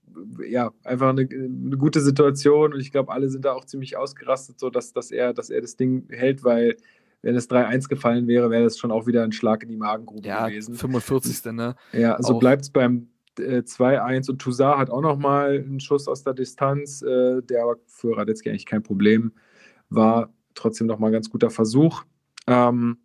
ja, 0.46 0.72
einfach 0.84 1.08
eine, 1.08 1.22
eine 1.22 1.76
gute 1.78 2.00
Situation 2.00 2.74
und 2.74 2.80
ich 2.80 2.92
glaube, 2.92 3.12
alle 3.12 3.30
sind 3.30 3.44
da 3.44 3.52
auch 3.52 3.64
ziemlich 3.64 3.96
ausgerastet, 3.96 4.60
so 4.60 4.68
dass, 4.70 4.92
dass, 4.92 5.10
er, 5.10 5.32
dass 5.32 5.48
er 5.50 5.60
das 5.62 5.76
Ding 5.76 6.06
hält, 6.10 6.44
weil 6.44 6.76
wenn 7.22 7.34
es 7.36 7.48
3-1 7.48 7.88
gefallen 7.88 8.26
wäre, 8.26 8.50
wäre 8.50 8.64
das 8.64 8.78
schon 8.78 8.90
auch 8.90 9.06
wieder 9.06 9.22
ein 9.22 9.32
Schlag 9.32 9.62
in 9.62 9.68
die 9.68 9.76
Magengrube 9.76 10.26
Ja, 10.26 10.48
gewesen. 10.48 10.74
45. 10.74 11.52
Ne? 11.52 11.76
Ja, 11.92 12.20
so 12.20 12.34
Auch. 12.34 12.40
bleibt 12.40 12.62
es 12.62 12.70
beim 12.70 13.08
äh, 13.38 13.62
2-1 13.62 14.30
und 14.30 14.40
Toussaint 14.40 14.78
hat 14.78 14.90
auch 14.90 15.00
nochmal 15.00 15.58
einen 15.58 15.80
Schuss 15.80 16.08
aus 16.08 16.24
der 16.24 16.34
Distanz, 16.34 17.02
äh, 17.02 17.42
der 17.42 17.62
aber 17.62 17.76
für 17.86 18.16
Radetzky 18.16 18.50
eigentlich 18.50 18.66
kein 18.66 18.82
Problem 18.82 19.32
war. 19.88 20.32
Trotzdem 20.54 20.86
nochmal 20.86 21.10
ein 21.10 21.14
ganz 21.14 21.30
guter 21.30 21.50
Versuch. 21.50 22.04
Ähm, 22.46 22.98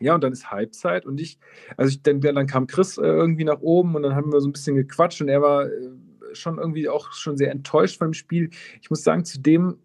ja, 0.00 0.14
und 0.14 0.24
dann 0.24 0.32
ist 0.32 0.50
Halbzeit 0.50 1.06
und 1.06 1.20
ich, 1.20 1.38
also 1.76 1.88
ich 1.88 2.02
denke, 2.02 2.32
dann 2.32 2.46
kam 2.46 2.66
Chris 2.66 2.98
äh, 2.98 3.02
irgendwie 3.02 3.44
nach 3.44 3.60
oben 3.60 3.94
und 3.94 4.02
dann 4.02 4.16
haben 4.16 4.32
wir 4.32 4.40
so 4.40 4.48
ein 4.48 4.52
bisschen 4.52 4.76
gequatscht 4.76 5.20
und 5.20 5.28
er 5.28 5.40
war 5.40 5.66
äh, 5.66 5.90
schon 6.32 6.58
irgendwie 6.58 6.88
auch 6.88 7.12
schon 7.12 7.36
sehr 7.36 7.52
enttäuscht 7.52 7.98
vom 7.98 8.12
Spiel. 8.12 8.50
Ich 8.82 8.90
muss 8.90 9.04
sagen, 9.04 9.24
zu 9.24 9.40
dem 9.40 9.78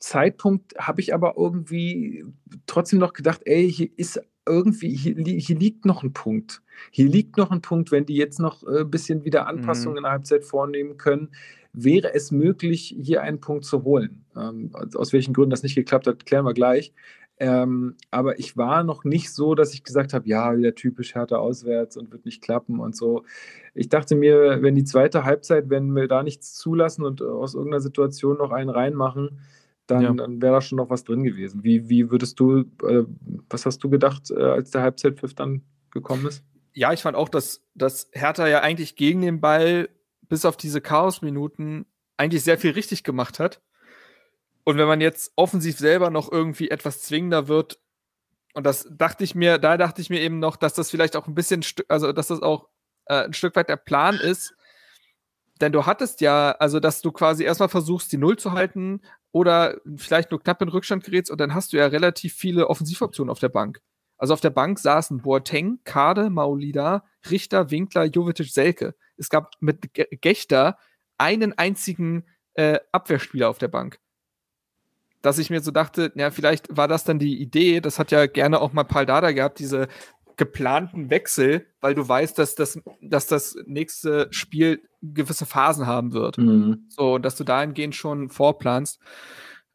Zeitpunkt 0.00 0.74
habe 0.78 1.00
ich 1.00 1.14
aber 1.14 1.34
irgendwie 1.36 2.24
trotzdem 2.66 2.98
noch 2.98 3.12
gedacht, 3.12 3.42
ey, 3.44 3.70
hier 3.70 3.88
ist 3.96 4.20
irgendwie, 4.46 4.94
hier, 4.94 5.14
hier 5.16 5.56
liegt 5.58 5.84
noch 5.84 6.02
ein 6.02 6.12
Punkt. 6.12 6.62
Hier 6.90 7.08
liegt 7.08 7.36
noch 7.36 7.50
ein 7.50 7.60
Punkt, 7.62 7.92
wenn 7.92 8.06
die 8.06 8.16
jetzt 8.16 8.40
noch 8.40 8.62
äh, 8.64 8.80
ein 8.80 8.90
bisschen 8.90 9.24
wieder 9.24 9.46
Anpassungen 9.46 9.98
in 9.98 10.02
der 10.04 10.12
Halbzeit 10.12 10.44
vornehmen 10.44 10.96
können, 10.96 11.30
wäre 11.72 12.12
es 12.14 12.30
möglich, 12.32 12.94
hier 13.00 13.22
einen 13.22 13.40
Punkt 13.40 13.64
zu 13.64 13.84
holen. 13.84 14.24
Ähm, 14.36 14.70
aus- 14.72 14.96
aus 14.96 15.12
welchen 15.12 15.32
Gründen 15.32 15.50
das 15.50 15.62
nicht 15.62 15.74
geklappt 15.74 16.06
hat, 16.06 16.26
klären 16.26 16.44
wir 16.44 16.54
gleich. 16.54 16.92
Ähm, 17.38 17.96
aber 18.10 18.38
ich 18.38 18.56
war 18.56 18.84
noch 18.84 19.04
nicht 19.04 19.32
so, 19.32 19.54
dass 19.54 19.72
ich 19.74 19.82
gesagt 19.82 20.12
habe, 20.12 20.28
ja, 20.28 20.56
wieder 20.56 20.74
typisch 20.74 21.14
härter 21.14 21.40
auswärts 21.40 21.96
und 21.96 22.12
wird 22.12 22.24
nicht 22.24 22.42
klappen 22.42 22.78
und 22.78 22.94
so. 22.94 23.24
Ich 23.74 23.88
dachte 23.88 24.14
mir, 24.14 24.58
wenn 24.62 24.74
die 24.74 24.84
zweite 24.84 25.24
Halbzeit, 25.24 25.70
wenn 25.70 25.94
wir 25.96 26.08
da 26.08 26.22
nichts 26.22 26.54
zulassen 26.54 27.04
und 27.04 27.22
aus 27.22 27.54
irgendeiner 27.54 27.80
Situation 27.80 28.36
noch 28.38 28.52
einen 28.52 28.70
reinmachen, 28.70 29.40
dann, 29.92 30.02
Ja. 30.02 30.12
dann 30.12 30.42
wäre 30.42 30.54
da 30.54 30.60
schon 30.60 30.76
noch 30.76 30.90
was 30.90 31.04
drin 31.04 31.22
gewesen. 31.24 31.62
Wie, 31.64 31.88
wie 31.88 32.10
würdest 32.10 32.38
du, 32.40 32.60
äh, 32.86 33.04
was 33.48 33.66
hast 33.66 33.78
du 33.84 33.90
gedacht, 33.90 34.30
äh, 34.30 34.42
als 34.42 34.70
der 34.70 34.82
Halbzeitpfiff 34.82 35.34
dann 35.34 35.62
gekommen 35.90 36.26
ist? 36.26 36.42
Ja, 36.74 36.92
ich 36.92 37.02
fand 37.02 37.16
auch, 37.16 37.28
dass, 37.28 37.62
dass 37.74 38.08
Hertha 38.12 38.46
ja 38.48 38.60
eigentlich 38.60 38.96
gegen 38.96 39.20
den 39.20 39.40
Ball 39.40 39.88
bis 40.28 40.44
auf 40.44 40.56
diese 40.56 40.80
Chaos-Minuten 40.80 41.86
eigentlich 42.16 42.42
sehr 42.44 42.58
viel 42.58 42.70
richtig 42.72 43.04
gemacht 43.04 43.38
hat. 43.38 43.60
Und 44.64 44.78
wenn 44.78 44.86
man 44.86 45.00
jetzt 45.00 45.32
offensiv 45.36 45.76
selber 45.78 46.10
noch 46.10 46.30
irgendwie 46.30 46.70
etwas 46.70 47.02
zwingender 47.02 47.48
wird, 47.48 47.78
und 48.54 48.64
das 48.64 48.86
dachte 48.90 49.24
ich 49.24 49.34
mir, 49.34 49.58
da 49.58 49.76
dachte 49.76 50.00
ich 50.02 50.10
mir 50.10 50.20
eben 50.20 50.38
noch, 50.38 50.56
dass 50.56 50.74
das 50.74 50.90
vielleicht 50.90 51.16
auch 51.16 51.26
ein 51.26 51.34
bisschen, 51.34 51.64
also 51.88 52.12
dass 52.12 52.28
das 52.28 52.42
auch 52.42 52.68
äh, 53.06 53.24
ein 53.24 53.32
Stück 53.32 53.56
weit 53.56 53.68
der 53.68 53.76
Plan 53.76 54.14
ist. 54.16 54.54
Denn 55.60 55.72
du 55.72 55.86
hattest 55.86 56.20
ja, 56.20 56.52
also 56.52 56.80
dass 56.80 57.02
du 57.02 57.12
quasi 57.12 57.44
erstmal 57.44 57.68
versuchst, 57.68 58.10
die 58.12 58.18
Null 58.18 58.36
zu 58.36 58.52
halten 58.52 59.00
oder 59.30 59.80
vielleicht 59.96 60.30
nur 60.30 60.42
knapp 60.42 60.60
in 60.62 60.68
Rückstand 60.68 61.04
gerätst 61.04 61.30
und 61.30 61.40
dann 61.40 61.54
hast 61.54 61.72
du 61.72 61.76
ja 61.76 61.86
relativ 61.86 62.34
viele 62.34 62.68
Offensivoptionen 62.68 63.30
auf 63.30 63.38
der 63.38 63.48
Bank. 63.48 63.80
Also 64.18 64.34
auf 64.34 64.40
der 64.40 64.50
Bank 64.50 64.78
saßen 64.78 65.22
Boateng, 65.22 65.80
Kade, 65.84 66.30
Maulida, 66.30 67.04
Richter, 67.30 67.70
Winkler, 67.70 68.04
Jovetic, 68.04 68.48
Selke. 68.48 68.94
Es 69.16 69.28
gab 69.30 69.52
mit 69.60 69.94
Ge- 69.94 70.08
Gechter 70.20 70.78
einen 71.18 71.56
einzigen 71.58 72.24
äh, 72.54 72.78
Abwehrspieler 72.92 73.48
auf 73.48 73.58
der 73.58 73.68
Bank. 73.68 73.98
Dass 75.22 75.38
ich 75.38 75.50
mir 75.50 75.60
so 75.60 75.70
dachte, 75.70 76.12
ja, 76.16 76.30
vielleicht 76.30 76.76
war 76.76 76.88
das 76.88 77.04
dann 77.04 77.18
die 77.18 77.40
Idee, 77.40 77.80
das 77.80 77.98
hat 77.98 78.10
ja 78.10 78.26
gerne 78.26 78.60
auch 78.60 78.72
mal 78.72 78.84
Paul 78.84 79.06
Dada 79.06 79.30
gehabt, 79.30 79.60
diese 79.60 79.86
geplanten 80.36 81.10
Wechsel, 81.10 81.66
weil 81.80 81.94
du 81.94 82.08
weißt, 82.08 82.38
dass 82.38 82.54
das, 82.54 82.80
dass 83.00 83.26
das 83.26 83.56
nächste 83.66 84.28
Spiel 84.30 84.82
gewisse 85.02 85.46
Phasen 85.46 85.86
haben 85.86 86.12
wird. 86.12 86.38
So, 86.88 87.18
dass 87.18 87.36
du 87.36 87.44
dahingehend 87.44 87.94
schon 87.94 88.28
vorplanst. 88.28 89.00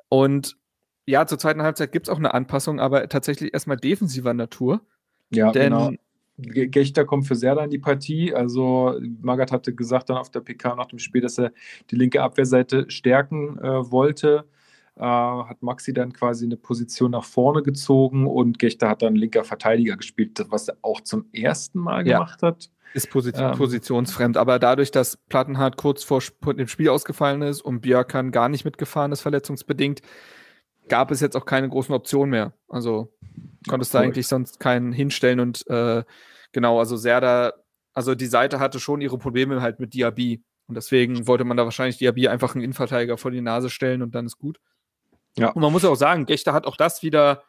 Und 0.09 0.57
ja, 1.05 1.25
zur 1.25 1.39
zweiten 1.39 1.61
Halbzeit 1.61 1.91
gibt 1.91 2.07
es 2.07 2.13
auch 2.13 2.17
eine 2.17 2.33
Anpassung, 2.33 2.79
aber 2.79 3.07
tatsächlich 3.07 3.53
erstmal 3.53 3.77
defensiver 3.77 4.33
Natur. 4.33 4.81
Ja, 5.29 5.51
Denn 5.51 5.73
genau. 5.73 5.91
Ge- 6.39 6.67
Gechter 6.67 7.03
kommt 7.05 7.25
für 7.27 7.35
Serda 7.35 7.63
in 7.63 7.69
die 7.69 7.79
Partie. 7.79 8.33
Also 8.33 8.99
Magath 9.21 9.51
hatte 9.51 9.73
gesagt 9.73 10.09
dann 10.09 10.17
auf 10.17 10.29
der 10.29 10.41
PK 10.41 10.75
nach 10.75 10.85
dem 10.85 10.99
Spiel, 10.99 11.21
dass 11.21 11.37
er 11.37 11.51
die 11.89 11.95
linke 11.95 12.21
Abwehrseite 12.21 12.89
stärken 12.89 13.57
äh, 13.59 13.91
wollte. 13.91 14.45
Äh, 14.97 15.01
hat 15.03 15.61
Maxi 15.61 15.93
dann 15.93 16.11
quasi 16.13 16.45
eine 16.45 16.57
Position 16.57 17.11
nach 17.11 17.23
vorne 17.23 17.61
gezogen 17.61 18.25
und 18.27 18.57
Gechter 18.57 18.89
hat 18.89 19.01
dann 19.03 19.15
linker 19.15 19.43
Verteidiger 19.43 19.95
gespielt, 19.95 20.43
was 20.49 20.67
er 20.67 20.77
auch 20.81 21.01
zum 21.01 21.25
ersten 21.33 21.79
Mal 21.79 22.07
Ja. 22.07 22.17
gemacht 22.17 22.41
hat. 22.41 22.69
ist 22.93 23.09
posi 23.11 23.31
Ähm. 23.35 23.55
positionsfremd, 23.57 24.37
aber 24.37 24.57
dadurch, 24.59 24.89
dass 24.91 25.17
Plattenhardt 25.29 25.77
kurz 25.77 26.03
vor 26.03 26.21
dem 26.53 26.67
Spiel 26.67 26.89
ausgefallen 26.89 27.41
ist 27.43 27.61
und 27.61 27.81
Björkan 27.81 28.31
gar 28.31 28.49
nicht 28.49 28.65
mitgefahren 28.65 29.11
ist, 29.11 29.21
verletzungsbedingt, 29.21 30.01
gab 30.87 31.11
es 31.11 31.19
jetzt 31.19 31.35
auch 31.35 31.45
keine 31.45 31.69
großen 31.69 31.93
Optionen 31.93 32.31
mehr. 32.31 32.53
Also 32.67 33.13
konntest 33.67 33.93
du 33.93 33.97
cool. 33.99 34.05
eigentlich 34.05 34.27
sonst 34.27 34.59
keinen 34.59 34.93
hinstellen 34.93 35.39
und 35.41 35.67
äh, 35.67 36.03
genau, 36.53 36.79
also 36.79 36.95
Serda, 36.95 37.53
also 37.93 38.15
die 38.15 38.25
Seite 38.25 38.59
hatte 38.59 38.79
schon 38.79 39.01
ihre 39.01 39.17
Probleme 39.19 39.61
halt 39.61 39.79
mit 39.79 39.93
Diaby 39.93 40.41
und 40.67 40.75
deswegen 40.75 41.27
wollte 41.27 41.43
man 41.43 41.57
da 41.57 41.65
wahrscheinlich 41.65 41.97
Diaby 41.97 42.29
einfach 42.29 42.55
einen 42.55 42.63
Innenverteidiger 42.63 43.17
vor 43.17 43.31
die 43.31 43.41
Nase 43.41 43.69
stellen 43.69 44.01
und 44.01 44.15
dann 44.15 44.25
ist 44.25 44.37
gut. 44.37 44.59
Ja. 45.37 45.49
Und 45.51 45.61
man 45.61 45.71
muss 45.71 45.85
auch 45.85 45.95
sagen, 45.95 46.25
Gechter 46.25 46.53
hat 46.53 46.65
auch 46.65 46.77
das 46.77 47.03
wieder 47.03 47.43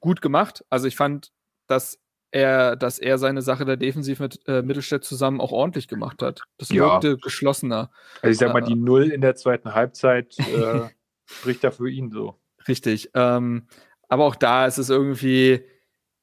gut 0.00 0.20
gemacht. 0.22 0.64
Also 0.70 0.86
ich 0.86 0.96
fand, 0.96 1.32
dass 1.66 1.98
er, 2.30 2.76
dass 2.76 2.98
er 2.98 3.18
seine 3.18 3.40
Sache 3.42 3.64
da 3.64 3.76
defensiv 3.76 4.20
mit 4.20 4.40
äh, 4.46 4.62
Mittelstädt 4.62 5.04
zusammen 5.04 5.40
auch 5.40 5.52
ordentlich 5.52 5.88
gemacht 5.88 6.22
hat. 6.22 6.42
Das 6.58 6.68
Ja. 6.68 6.82
wirkte 6.84 7.16
geschlossener. 7.16 7.90
Also 8.20 8.32
ich 8.32 8.38
sag 8.38 8.52
mal, 8.52 8.62
Äh. 8.62 8.66
die 8.66 8.74
Null 8.76 9.10
in 9.10 9.20
der 9.20 9.36
zweiten 9.36 9.72
Halbzeit 9.74 10.38
äh, 10.38 10.88
spricht 11.24 11.64
da 11.64 11.70
für 11.70 11.88
ihn 11.88 12.10
so. 12.10 12.38
Richtig. 12.68 13.10
Ähm, 13.14 13.68
aber 14.08 14.24
auch 14.24 14.36
da 14.36 14.66
ist 14.66 14.78
es 14.78 14.90
irgendwie, 14.90 15.64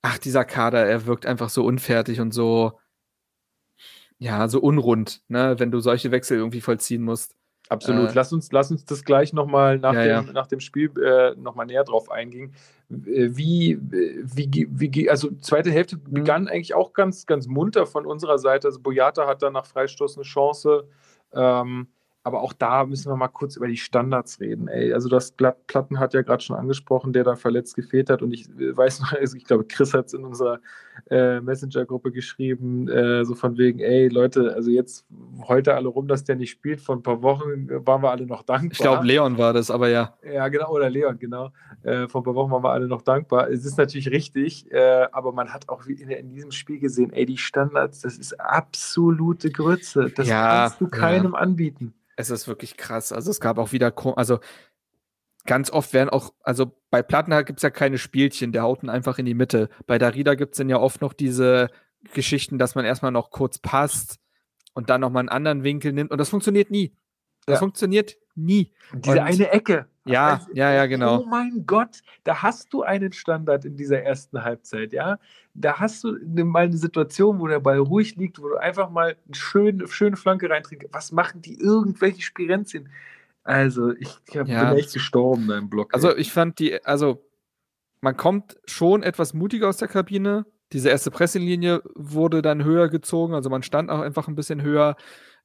ach, 0.01 0.17
dieser 0.19 0.45
Kader, 0.45 0.85
er 0.85 1.05
wirkt 1.05 1.25
einfach 1.25 1.49
so 1.49 1.65
unfertig 1.65 2.19
und 2.19 2.31
so, 2.31 2.79
ja, 4.19 4.47
so 4.47 4.59
unrund, 4.59 5.21
ne, 5.27 5.55
wenn 5.59 5.71
du 5.71 5.79
solche 5.79 6.11
Wechsel 6.11 6.37
irgendwie 6.37 6.61
vollziehen 6.61 7.01
musst. 7.01 7.35
Absolut. 7.73 8.11
Äh, 8.11 8.13
lass, 8.13 8.31
uns, 8.33 8.51
lass 8.51 8.71
uns 8.71 8.85
das 8.85 9.03
gleich 9.03 9.33
nochmal 9.33 9.77
nach, 9.79 9.93
Ja, 9.93 10.03
dem, 10.21 10.27
ja. 10.27 10.33
nach 10.33 10.47
dem 10.47 10.59
Spiel 10.59 10.91
äh, 11.03 11.35
nochmal 11.35 11.65
näher 11.65 11.83
drauf 11.83 12.09
eingehen. 12.11 12.53
Äh, 12.89 13.29
Wie, 13.31 13.77
wie, 13.81 14.67
wie, 14.69 15.09
also 15.09 15.31
zweite 15.41 15.71
Hälfte 15.71 15.97
Mhm. 15.97 16.13
begann 16.13 16.47
eigentlich 16.47 16.73
auch 16.73 16.93
ganz, 16.93 17.25
ganz 17.25 17.47
munter 17.47 17.85
von 17.85 18.05
unserer 18.05 18.37
Seite. 18.37 18.67
Also 18.67 18.79
Boyata 18.79 19.27
hat 19.27 19.41
dann 19.43 19.53
nach 19.53 19.65
Freistoß 19.65 20.17
eine 20.17 20.23
Chance. 20.23 20.87
Ähm, 21.33 21.87
aber 22.25 22.41
auch 22.41 22.53
da 22.53 22.85
müssen 22.85 23.11
wir 23.11 23.17
mal 23.17 23.27
kurz 23.27 23.57
über 23.57 23.67
die 23.67 23.75
Standards 23.75 24.39
reden. 24.39 24.69
Ey, 24.69 24.93
also 24.93 25.09
das 25.09 25.31
Platt- 25.33 25.67
Platten 25.67 25.99
hat 25.99 26.13
ja 26.13 26.21
gerade 26.21 26.41
schon 26.41 26.55
angesprochen, 26.55 27.11
der 27.11 27.25
dann 27.25 27.35
verletzt 27.35 27.75
gefehlt 27.75 28.09
hat. 28.09 28.21
Und 28.21 28.31
ich 28.31 28.47
weiß 28.49 29.01
noch, 29.01 29.11
also 29.19 29.35
ich 29.35 29.43
glaube, 29.43 29.65
Chris 29.65 29.93
hat 29.93 30.05
es 30.05 30.13
in 30.13 30.23
unserer 30.23 30.59
äh, 31.09 31.41
Messenger-Gruppe 31.41 32.11
geschrieben, 32.13 32.87
äh, 32.87 33.25
so 33.25 33.35
von 33.35 33.57
wegen, 33.57 33.79
ey 33.79 34.07
Leute, 34.07 34.53
also 34.53 34.71
jetzt 34.71 35.05
heute 35.47 35.73
alle 35.75 35.89
rum, 35.89 36.07
dass 36.07 36.23
der 36.23 36.35
nicht 36.37 36.51
spielt. 36.51 36.79
Vor 36.79 36.95
ein 36.95 37.03
paar 37.03 37.21
Wochen 37.23 37.67
äh, 37.69 37.85
waren 37.85 38.01
wir 38.01 38.11
alle 38.11 38.25
noch 38.25 38.43
dankbar. 38.43 38.71
Ich 38.71 38.77
glaube, 38.77 39.05
Leon 39.05 39.37
war 39.37 39.51
das, 39.51 39.69
aber 39.69 39.89
ja. 39.89 40.17
Ja, 40.23 40.47
genau, 40.47 40.71
oder 40.71 40.89
Leon, 40.89 41.19
genau. 41.19 41.49
Äh, 41.83 42.07
vor 42.07 42.21
ein 42.21 42.23
paar 42.23 42.35
Wochen 42.35 42.51
waren 42.51 42.63
wir 42.63 42.71
alle 42.71 42.87
noch 42.87 43.01
dankbar. 43.01 43.49
Es 43.49 43.65
ist 43.65 43.77
natürlich 43.77 44.09
richtig, 44.11 44.71
äh, 44.71 45.07
aber 45.11 45.33
man 45.33 45.53
hat 45.53 45.67
auch 45.67 45.87
wie 45.87 45.93
in, 45.93 46.09
in 46.09 46.33
diesem 46.33 46.51
Spiel 46.51 46.79
gesehen, 46.79 47.11
ey, 47.11 47.25
die 47.25 47.37
Standards, 47.37 47.99
das 47.99 48.17
ist 48.17 48.39
absolute 48.39 49.51
Grütze. 49.51 50.09
Das 50.15 50.27
Ja, 50.27 50.47
kannst 50.69 50.79
du 50.79 50.85
ja. 50.85 50.91
keinem 50.91 51.35
anbieten. 51.35 51.93
Es 52.15 52.29
ist 52.29 52.47
wirklich 52.47 52.77
krass. 52.77 53.11
Also 53.11 53.31
es 53.31 53.39
gab 53.39 53.57
auch 53.57 53.71
wieder, 53.71 53.93
also 54.17 54.39
ganz 55.45 55.69
oft 55.71 55.93
werden 55.93 56.09
auch, 56.09 56.33
also 56.41 56.79
bei 56.89 57.01
Plattenhardt 57.01 57.47
gibt 57.47 57.59
es 57.59 57.63
ja 57.63 57.69
keine 57.69 57.97
Spielchen, 57.97 58.51
der 58.51 58.63
haut 58.63 58.83
ihn 58.83 58.89
einfach 58.89 59.17
in 59.19 59.25
die 59.25 59.33
Mitte. 59.33 59.69
Bei 59.87 59.97
Darida 59.97 60.35
gibt 60.35 60.53
es 60.53 60.57
dann 60.57 60.69
ja 60.69 60.77
oft 60.77 61.01
noch 61.01 61.13
diese 61.13 61.69
Geschichten, 62.13 62.57
dass 62.59 62.75
man 62.75 62.85
erstmal 62.85 63.11
noch 63.11 63.31
kurz 63.31 63.57
passt 63.59 64.19
und 64.73 64.89
dann 64.89 65.01
nochmal 65.01 65.21
einen 65.21 65.29
anderen 65.29 65.63
Winkel 65.63 65.91
nimmt. 65.93 66.11
Und 66.11 66.17
das 66.17 66.29
funktioniert 66.29 66.69
nie. 66.71 66.95
Das 67.45 67.55
Ja. 67.55 67.59
funktioniert 67.59 68.15
nie. 68.35 68.73
Diese 68.93 69.11
Und- 69.13 69.19
eine 69.19 69.49
Ecke. 69.51 69.87
Ja, 70.05 70.33
Also, 70.33 70.47
ja, 70.53 70.71
ja, 70.73 70.85
genau. 70.85 71.21
Oh 71.21 71.25
mein 71.25 71.65
Gott, 71.65 72.01
da 72.23 72.41
hast 72.41 72.73
du 72.73 72.83
einen 72.83 73.13
Standard 73.13 73.63
in 73.65 73.77
dieser 73.77 74.01
ersten 74.01 74.43
Halbzeit, 74.43 74.91
ja. 74.91 75.17
Da 75.53 75.79
hast 75.79 76.03
du 76.03 76.17
ne, 76.25 76.43
mal 76.43 76.65
eine 76.65 76.77
Situation, 76.77 77.39
wo 77.39 77.47
der 77.47 77.59
Ball 77.59 77.77
ruhig 77.77 78.15
liegt, 78.15 78.41
wo 78.41 78.49
du 78.49 78.57
einfach 78.57 78.89
mal 78.89 79.15
eine 79.25 79.35
schöne, 79.35 79.87
schöne 79.87 80.17
Flanke 80.17 80.49
reinträgst. 80.49 80.89
Was 80.91 81.11
machen 81.11 81.41
die 81.41 81.57
irgendwelche 81.59 82.21
Spirenzien? 82.21 82.89
Also, 83.43 83.91
ich 83.91 84.09
hab, 84.35 84.47
Ja. 84.47 84.69
bin 84.69 84.79
echt 84.79 84.93
gestorben 84.93 85.47
da 85.47 85.57
im 85.57 85.69
Block. 85.69 85.93
Also 85.93 86.09
ey. 86.09 86.19
ich 86.19 86.31
fand 86.31 86.59
die, 86.59 86.83
also 86.85 87.25
man 88.01 88.17
kommt 88.17 88.57
schon 88.65 89.03
etwas 89.03 89.33
mutiger 89.33 89.69
aus 89.69 89.77
der 89.77 89.87
Kabine. 89.87 90.45
Diese 90.73 90.89
erste 90.89 91.11
Pressinglinie 91.11 91.81
wurde 91.95 92.41
dann 92.41 92.63
höher 92.63 92.89
gezogen, 92.89 93.33
also 93.33 93.49
man 93.49 93.63
stand 93.63 93.89
auch 93.89 93.99
einfach 94.01 94.27
ein 94.27 94.35
bisschen 94.35 94.61
höher. 94.61 94.95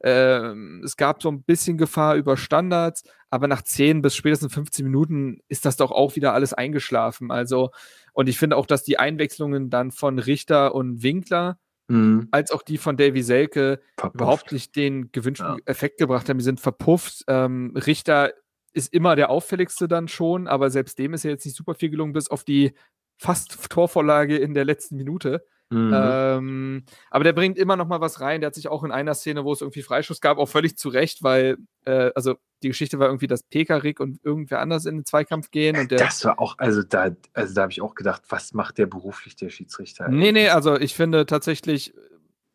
Ähm, 0.03 0.83
es 0.85 0.97
gab 0.97 1.23
so 1.23 1.31
ein 1.31 1.43
bisschen 1.43 1.77
Gefahr 1.77 2.15
über 2.16 2.37
Standards, 2.37 3.03
aber 3.31 3.49
nach 3.49 3.62
10 3.62 4.03
bis 4.03 4.15
spätestens 4.15 4.55
15 4.55 4.85
Minuten 4.85 5.41
ist 5.49 5.65
das 5.65 5.77
doch 5.77 5.91
auch 5.91 6.16
wieder 6.16 6.35
alles 6.35 6.55
eingeschlafen. 6.55 7.31
Also, 7.31 7.70
und 8.12 8.29
ich 8.29 8.39
finde 8.39 8.57
auch, 8.57 8.66
dass 8.66 8.85
die 8.85 8.99
Einwechslungen 8.99 9.70
dann 9.70 9.91
von 9.91 10.19
Richter 10.19 10.75
und 10.75 11.03
Winkler 11.03 11.59
mhm. 11.89 12.29
als 12.31 12.53
auch 12.53 12.62
die 12.62 12.79
von 12.79 12.97
Davy 12.97 13.23
Selke 13.23 13.81
verpufft. 13.97 14.15
überhaupt 14.15 14.53
nicht 14.53 14.77
den 14.77 15.11
gewünschten 15.12 15.55
ja. 15.55 15.59
Effekt 15.66 15.99
gebracht 15.99 16.29
haben. 16.29 16.39
Die 16.39 16.45
sind 16.45 16.61
verpufft. 16.61 17.25
Ähm, 17.27 17.75
Richter 17.75 18.33
ist 18.73 18.93
immer 18.93 19.16
der 19.16 19.31
auffälligste 19.31 19.89
dann 19.89 20.09
schon, 20.09 20.47
aber 20.47 20.70
selbst 20.70 20.99
dem 20.99 21.15
ist 21.15 21.25
ja 21.25 21.31
jetzt 21.31 21.45
nicht 21.45 21.57
super 21.57 21.75
viel 21.75 21.91
gelungen, 21.91 22.12
bis 22.12 22.29
auf 22.29 22.45
die 22.45 22.75
fast 23.16 23.70
Torvorlage 23.70 24.37
in 24.37 24.55
der 24.55 24.65
letzten 24.65 24.97
Minute. 24.97 25.45
Mhm. 25.70 25.93
Ähm, 25.95 26.82
aber 27.11 27.24
der 27.24 27.35
bringt 27.35 27.59
immer 27.59 27.77
noch 27.77 27.86
mal 27.86 28.01
was 28.01 28.20
rein. 28.20 28.40
Der 28.40 28.49
hat 28.49 28.55
sich 28.55 28.69
auch 28.69 28.85
in 28.85 28.90
einer 28.90 29.15
Szene, 29.15 29.45
wo 29.45 29.53
es 29.53 29.61
irgendwie 29.61 29.82
Freischuss 29.82 30.20
gab, 30.20 30.39
auch 30.39 30.49
völlig 30.49 30.78
zurecht, 30.78 31.23
weil, 31.23 31.59
äh, 31.85 32.11
also 32.15 32.36
die 32.62 32.69
Geschichte 32.69 32.99
war 32.99 33.09
irgendwie, 33.09 33.27
dass 33.27 33.43
Pekarik 33.43 34.01
und 34.01 34.19
irgendwer 34.24 34.61
anders 34.61 34.86
in 34.86 34.97
den 34.97 35.05
Zweikampf 35.05 35.51
gehen. 35.51 35.77
Und 35.77 35.90
der, 35.90 35.99
das 35.99 36.24
war 36.24 36.39
auch, 36.40 36.57
also 36.59 36.82
da, 36.82 37.11
also 37.35 37.55
da 37.55 37.62
habe 37.62 37.73
ich 37.73 37.82
auch 37.82 37.95
gedacht, 37.95 38.23
was 38.31 38.55
macht 38.55 38.78
der 38.78 38.86
beruflich, 38.86 39.36
der 39.36 39.51
Schiedsrichter? 39.51 40.09
Nee, 40.09 40.32
nee, 40.32 40.49
also 40.49 40.77
ich 40.77 40.95
finde 40.95 41.27
tatsächlich, 41.27 41.93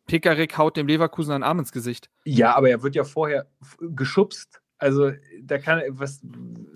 Pekarik 0.06 0.58
haut 0.58 0.76
dem 0.76 0.86
Leverkusen 0.86 1.32
einen 1.32 1.44
Arm 1.44 1.60
ins 1.60 1.72
Gesicht. 1.72 2.10
Ja, 2.24 2.54
aber 2.54 2.68
er 2.68 2.82
wird 2.82 2.94
ja 2.94 3.04
vorher 3.04 3.46
geschubst. 3.80 4.60
Also 4.78 5.12
da 5.40 5.58
kann 5.58 5.80
was, 5.88 6.20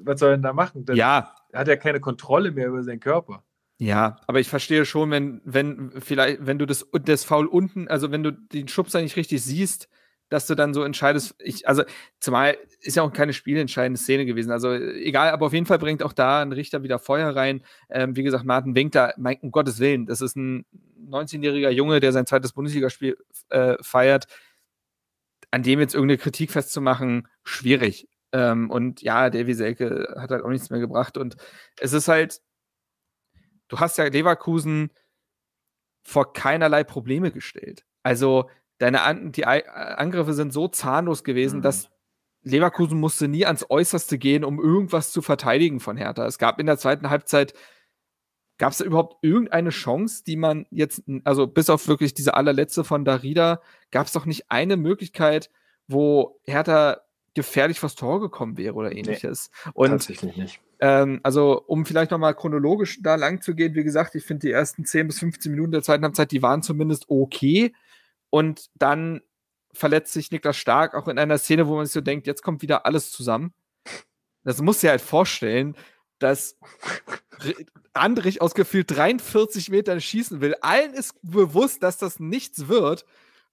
was 0.02 0.20
soll 0.20 0.30
er 0.30 0.36
denn 0.36 0.42
da 0.42 0.52
machen? 0.52 0.84
Dann 0.84 0.96
ja. 0.96 1.34
Hat 1.52 1.68
er 1.68 1.76
keine 1.76 2.00
Kontrolle 2.00 2.52
mehr 2.52 2.68
über 2.68 2.82
seinen 2.82 3.00
Körper. 3.00 3.42
Ja, 3.80 4.16
aber 4.26 4.40
ich 4.40 4.48
verstehe 4.48 4.84
schon, 4.84 5.10
wenn, 5.12 5.40
wenn, 5.44 5.92
vielleicht, 6.00 6.44
wenn 6.44 6.58
du 6.58 6.66
das, 6.66 6.86
das 7.04 7.24
Foul 7.24 7.46
unten, 7.46 7.86
also 7.86 8.10
wenn 8.10 8.24
du 8.24 8.32
den 8.32 8.66
Schubser 8.66 9.00
nicht 9.00 9.16
richtig 9.16 9.42
siehst, 9.42 9.88
dass 10.28 10.46
du 10.46 10.54
dann 10.54 10.74
so 10.74 10.82
entscheidest, 10.82 11.36
ich, 11.38 11.66
also 11.68 11.84
zumal 12.20 12.58
ist 12.80 12.96
ja 12.96 13.02
auch 13.02 13.12
keine 13.12 13.32
spielentscheidende 13.32 13.98
Szene 13.98 14.26
gewesen. 14.26 14.50
Also 14.50 14.72
egal, 14.72 15.30
aber 15.30 15.46
auf 15.46 15.52
jeden 15.52 15.64
Fall 15.64 15.78
bringt 15.78 16.02
auch 16.02 16.12
da 16.12 16.42
ein 16.42 16.52
Richter 16.52 16.82
wieder 16.82 16.98
Feuer 16.98 17.34
rein. 17.34 17.62
Ähm, 17.88 18.16
wie 18.16 18.24
gesagt, 18.24 18.44
Martin 18.44 18.74
Winkler, 18.74 19.14
mein, 19.16 19.38
um 19.40 19.52
Gottes 19.52 19.78
Willen, 19.78 20.06
das 20.06 20.20
ist 20.20 20.36
ein 20.36 20.66
19-jähriger 21.08 21.70
Junge, 21.70 22.00
der 22.00 22.12
sein 22.12 22.26
zweites 22.26 22.52
Bundesligaspiel 22.52 23.16
äh, 23.50 23.76
feiert. 23.80 24.26
An 25.50 25.62
dem 25.62 25.80
jetzt 25.80 25.94
irgendeine 25.94 26.18
Kritik 26.18 26.50
festzumachen, 26.50 27.26
schwierig. 27.44 28.08
Ähm, 28.32 28.70
und 28.70 29.00
ja, 29.00 29.30
Davy 29.30 29.54
Selke 29.54 30.14
hat 30.18 30.30
halt 30.30 30.44
auch 30.44 30.50
nichts 30.50 30.68
mehr 30.68 30.80
gebracht. 30.80 31.16
Und 31.16 31.36
es 31.80 31.94
ist 31.94 32.08
halt, 32.08 32.40
du 33.68 33.78
hast 33.78 33.98
ja 33.98 34.04
Leverkusen 34.04 34.90
vor 36.02 36.32
keinerlei 36.32 36.84
Probleme 36.84 37.30
gestellt. 37.30 37.84
Also 38.02 38.48
deine 38.78 39.02
An 39.02 39.32
die 39.32 39.44
Angriffe 39.46 40.32
sind 40.32 40.52
so 40.52 40.68
zahnlos 40.68 41.24
gewesen, 41.24 41.58
mhm. 41.58 41.62
dass 41.62 41.90
Leverkusen 42.42 42.98
musste 42.98 43.28
nie 43.28 43.44
ans 43.44 43.66
Äußerste 43.68 44.16
gehen, 44.18 44.44
um 44.44 44.60
irgendwas 44.60 45.12
zu 45.12 45.22
verteidigen 45.22 45.80
von 45.80 45.96
Hertha. 45.96 46.26
Es 46.26 46.38
gab 46.38 46.58
in 46.60 46.66
der 46.66 46.78
zweiten 46.78 47.10
Halbzeit, 47.10 47.52
gab 48.58 48.72
es 48.72 48.78
da 48.78 48.84
überhaupt 48.84 49.16
irgendeine 49.22 49.70
Chance, 49.70 50.24
die 50.24 50.36
man 50.36 50.66
jetzt, 50.70 51.02
also 51.24 51.46
bis 51.46 51.68
auf 51.68 51.88
wirklich 51.88 52.14
diese 52.14 52.34
allerletzte 52.34 52.84
von 52.84 53.04
Darida, 53.04 53.60
gab 53.90 54.06
es 54.06 54.12
doch 54.12 54.24
nicht 54.24 54.50
eine 54.50 54.76
Möglichkeit, 54.76 55.50
wo 55.88 56.40
Hertha 56.44 57.00
gefährlich 57.34 57.80
vors 57.80 57.94
Tor 57.94 58.20
gekommen 58.20 58.56
wäre 58.56 58.74
oder 58.74 58.92
ähnliches. 58.92 59.50
Nee, 59.64 59.72
Und 59.74 59.90
tatsächlich 59.90 60.36
nicht. 60.36 60.60
Ähm, 60.80 61.20
also, 61.22 61.62
um 61.66 61.86
vielleicht 61.86 62.10
nochmal 62.10 62.34
chronologisch 62.34 63.00
da 63.02 63.16
lang 63.16 63.42
zu 63.42 63.54
gehen, 63.54 63.74
wie 63.74 63.84
gesagt, 63.84 64.14
ich 64.14 64.24
finde 64.24 64.46
die 64.46 64.52
ersten 64.52 64.84
10 64.84 65.08
bis 65.08 65.18
15 65.18 65.50
Minuten 65.50 65.72
der 65.72 65.82
zweiten 65.82 66.04
Halbzeit, 66.04 66.30
die 66.30 66.42
waren 66.42 66.62
zumindest 66.62 67.06
okay. 67.08 67.74
Und 68.30 68.70
dann 68.74 69.22
verletzt 69.72 70.12
sich 70.12 70.30
Niklas 70.30 70.56
Stark 70.56 70.94
auch 70.94 71.08
in 71.08 71.18
einer 71.18 71.38
Szene, 71.38 71.66
wo 71.66 71.76
man 71.76 71.86
sich 71.86 71.92
so 71.92 72.00
denkt, 72.00 72.26
jetzt 72.26 72.42
kommt 72.42 72.62
wieder 72.62 72.86
alles 72.86 73.10
zusammen. 73.10 73.52
Das 74.44 74.60
muss 74.60 74.80
dir 74.80 74.90
halt 74.90 75.00
vorstellen, 75.00 75.76
dass 76.18 76.58
Andrich 77.92 78.40
aus 78.40 78.54
gefühlt 78.54 78.90
43 78.90 79.70
Metern 79.70 80.00
schießen 80.00 80.40
will. 80.40 80.54
Allen 80.60 80.94
ist 80.94 81.14
bewusst, 81.22 81.82
dass 81.82 81.98
das 81.98 82.20
nichts 82.20 82.68
wird. 82.68 83.04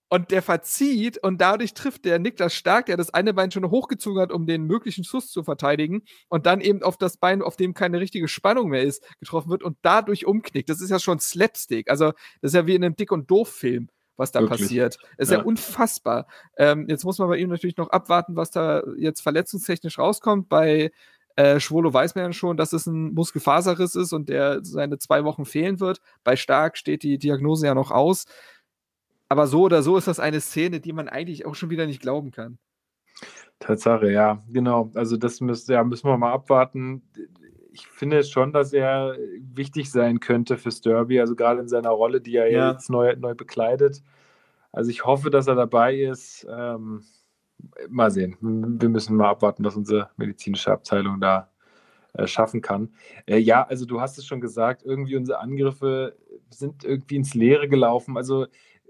Und 0.07 0.29
der 0.29 0.43
verzieht 0.43 1.17
und 1.17 1.41
dadurch 1.41 1.73
trifft 1.73 2.05
der 2.05 2.19
Niklas 2.19 2.53
Stark, 2.53 2.85
der 2.85 2.95
das 2.95 3.11
eine 3.13 3.33
Bein 3.33 3.49
schon 3.49 3.69
hochgezogen 3.69 4.21
hat, 4.21 4.31
um 4.31 4.45
den 4.45 4.63
möglichen 4.63 5.03
Schuss 5.03 5.31
zu 5.31 5.43
verteidigen 5.43 6.03
und 6.29 6.45
dann 6.45 6.61
eben 6.61 6.83
auf 6.83 6.97
das 6.97 7.17
Bein, 7.17 7.41
auf 7.41 7.55
dem 7.55 7.73
keine 7.73 7.99
richtige 7.99 8.27
Spannung 8.27 8.69
mehr 8.69 8.83
ist, 8.83 9.03
getroffen 9.19 9.49
wird 9.49 9.63
und 9.63 9.77
dadurch 9.81 10.27
umknickt. 10.27 10.69
Das 10.69 10.79
ist 10.79 10.91
ja 10.91 10.99
schon 10.99 11.19
Slapstick. 11.19 11.89
Also, 11.89 12.11
das 12.41 12.51
ist 12.51 12.53
ja 12.53 12.67
wie 12.67 12.75
in 12.75 12.83
einem 12.83 12.95
Dick- 12.95 13.11
und 13.11 13.31
Doof-Film, 13.31 13.89
was 14.15 14.31
da 14.31 14.41
Wirklich? 14.41 14.61
passiert. 14.61 14.97
Das 15.17 15.29
ist 15.29 15.31
ja, 15.31 15.39
ja 15.39 15.43
unfassbar. 15.43 16.27
Ähm, 16.57 16.85
jetzt 16.87 17.03
muss 17.03 17.17
man 17.17 17.27
bei 17.27 17.37
ihm 17.37 17.49
natürlich 17.49 17.77
noch 17.77 17.89
abwarten, 17.89 18.35
was 18.35 18.51
da 18.51 18.83
jetzt 18.97 19.21
verletzungstechnisch 19.21 19.97
rauskommt. 19.97 20.49
Bei 20.49 20.91
äh, 21.35 21.59
Schwolo 21.59 21.93
weiß 21.93 22.15
man 22.15 22.25
ja 22.25 22.33
schon, 22.33 22.55
dass 22.55 22.71
es 22.71 22.85
ein 22.85 23.13
Muskelfaserriss 23.13 23.95
ist 23.95 24.13
und 24.13 24.29
der 24.29 24.63
seine 24.63 24.99
zwei 24.99 25.23
Wochen 25.25 25.45
fehlen 25.45 25.79
wird. 25.79 25.99
Bei 26.23 26.35
Stark 26.35 26.77
steht 26.77 27.03
die 27.03 27.17
Diagnose 27.17 27.65
ja 27.65 27.75
noch 27.75 27.91
aus. 27.91 28.25
Aber 29.29 29.47
so 29.47 29.63
oder 29.63 29.81
so 29.81 29.97
ist 29.97 30.07
das 30.07 30.19
eine 30.19 30.39
Szene, 30.39 30.79
die 30.79 30.93
man 30.93 31.09
eigentlich 31.09 31.45
auch 31.45 31.55
schon 31.55 31.69
wieder 31.69 31.85
nicht 31.85 32.01
glauben 32.01 32.31
kann. 32.31 32.57
Tatsache, 33.59 34.11
ja, 34.11 34.43
genau. 34.51 34.91
Also 34.95 35.17
das 35.17 35.41
müssen, 35.41 35.71
ja, 35.71 35.83
müssen 35.83 36.07
wir 36.07 36.17
mal 36.17 36.33
abwarten. 36.33 37.01
Ich 37.71 37.87
finde 37.87 38.23
schon, 38.23 38.53
dass 38.53 38.73
er 38.73 39.17
wichtig 39.39 39.91
sein 39.91 40.19
könnte 40.19 40.57
fürs 40.57 40.81
Derby, 40.81 41.19
also 41.19 41.35
gerade 41.35 41.61
in 41.61 41.67
seiner 41.67 41.89
Rolle, 41.89 42.21
die 42.21 42.35
er 42.35 42.51
ja. 42.51 42.71
jetzt 42.71 42.89
neu, 42.89 43.15
neu 43.17 43.33
bekleidet. 43.33 44.03
Also 44.71 44.91
ich 44.91 45.05
hoffe, 45.05 45.29
dass 45.29 45.47
er 45.47 45.55
dabei 45.55 45.95
ist. 45.95 46.45
Ähm, 46.49 47.03
mal 47.89 48.11
sehen. 48.11 48.37
Wir 48.41 48.89
müssen 48.89 49.15
mal 49.15 49.29
abwarten, 49.29 49.63
was 49.63 49.75
unsere 49.75 50.09
medizinische 50.17 50.71
Abteilung 50.71 51.19
da 51.19 51.49
äh, 52.13 52.27
schaffen 52.27 52.61
kann. 52.61 52.93
Äh, 53.25 53.37
ja, 53.37 53.65
also 53.65 53.85
du 53.85 54.01
hast 54.01 54.17
es 54.17 54.25
schon 54.25 54.41
gesagt, 54.41 54.83
irgendwie 54.83 55.15
unsere 55.15 55.39
Angriffe 55.39 56.17
sind 56.49 56.83
irgendwie 56.83 57.15
ins 57.15 57.33
Leere 57.33 57.67
gelaufen. 57.67 58.17
Also 58.17 58.47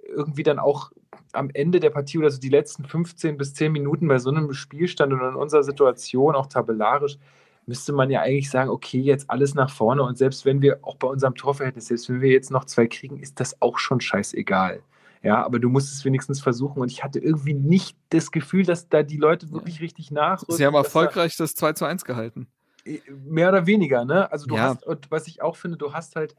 irgendwie 0.07 0.43
dann 0.43 0.59
auch 0.59 0.91
am 1.33 1.49
Ende 1.53 1.79
der 1.79 1.89
Partie 1.89 2.17
oder 2.17 2.29
so 2.29 2.39
die 2.39 2.49
letzten 2.49 2.85
15 2.85 3.37
bis 3.37 3.53
10 3.53 3.71
Minuten 3.71 4.07
bei 4.07 4.19
so 4.19 4.29
einem 4.29 4.53
Spielstand 4.53 5.13
und 5.13 5.21
in 5.21 5.35
unserer 5.35 5.63
Situation, 5.63 6.35
auch 6.35 6.47
tabellarisch, 6.47 7.17
müsste 7.65 7.93
man 7.93 8.09
ja 8.09 8.21
eigentlich 8.21 8.49
sagen, 8.49 8.69
okay, 8.69 8.99
jetzt 8.99 9.29
alles 9.29 9.55
nach 9.55 9.69
vorne 9.69 10.03
und 10.03 10.17
selbst 10.17 10.45
wenn 10.45 10.61
wir 10.61 10.79
auch 10.83 10.95
bei 10.97 11.07
unserem 11.07 11.35
Torverhältnis, 11.35 11.87
selbst 11.87 12.09
wenn 12.09 12.21
wir 12.21 12.29
jetzt 12.29 12.51
noch 12.51 12.65
zwei 12.65 12.87
kriegen, 12.87 13.17
ist 13.19 13.39
das 13.39 13.61
auch 13.61 13.79
schon 13.79 14.01
scheißegal. 14.01 14.81
Ja, 15.23 15.43
aber 15.43 15.57
du 15.57 15.69
musst 15.69 15.91
es 15.91 16.05
wenigstens 16.05 16.39
versuchen 16.39 16.81
und 16.81 16.91
ich 16.91 17.03
hatte 17.03 17.17
irgendwie 17.17 17.55
nicht 17.55 17.97
das 18.09 18.31
Gefühl, 18.31 18.63
dass 18.63 18.89
da 18.89 19.01
die 19.01 19.17
Leute 19.17 19.51
wirklich 19.51 19.77
ja. 19.77 19.81
richtig 19.81 20.11
nach. 20.11 20.43
Sie 20.47 20.63
haben 20.63 20.75
erfolgreich 20.75 21.35
das 21.35 21.55
2 21.55 21.73
zu 21.73 21.85
1 21.85 22.05
gehalten. 22.05 22.47
Äh, 22.85 22.99
mehr 23.09 23.49
oder 23.49 23.65
weniger, 23.65 24.05
ne? 24.05 24.31
Also 24.31 24.45
du 24.45 24.55
ja. 24.55 24.61
hast, 24.61 24.85
und 24.85 25.09
was 25.09 25.27
ich 25.27 25.41
auch 25.41 25.55
finde, 25.55 25.77
du 25.77 25.93
hast 25.93 26.15
halt 26.15 26.35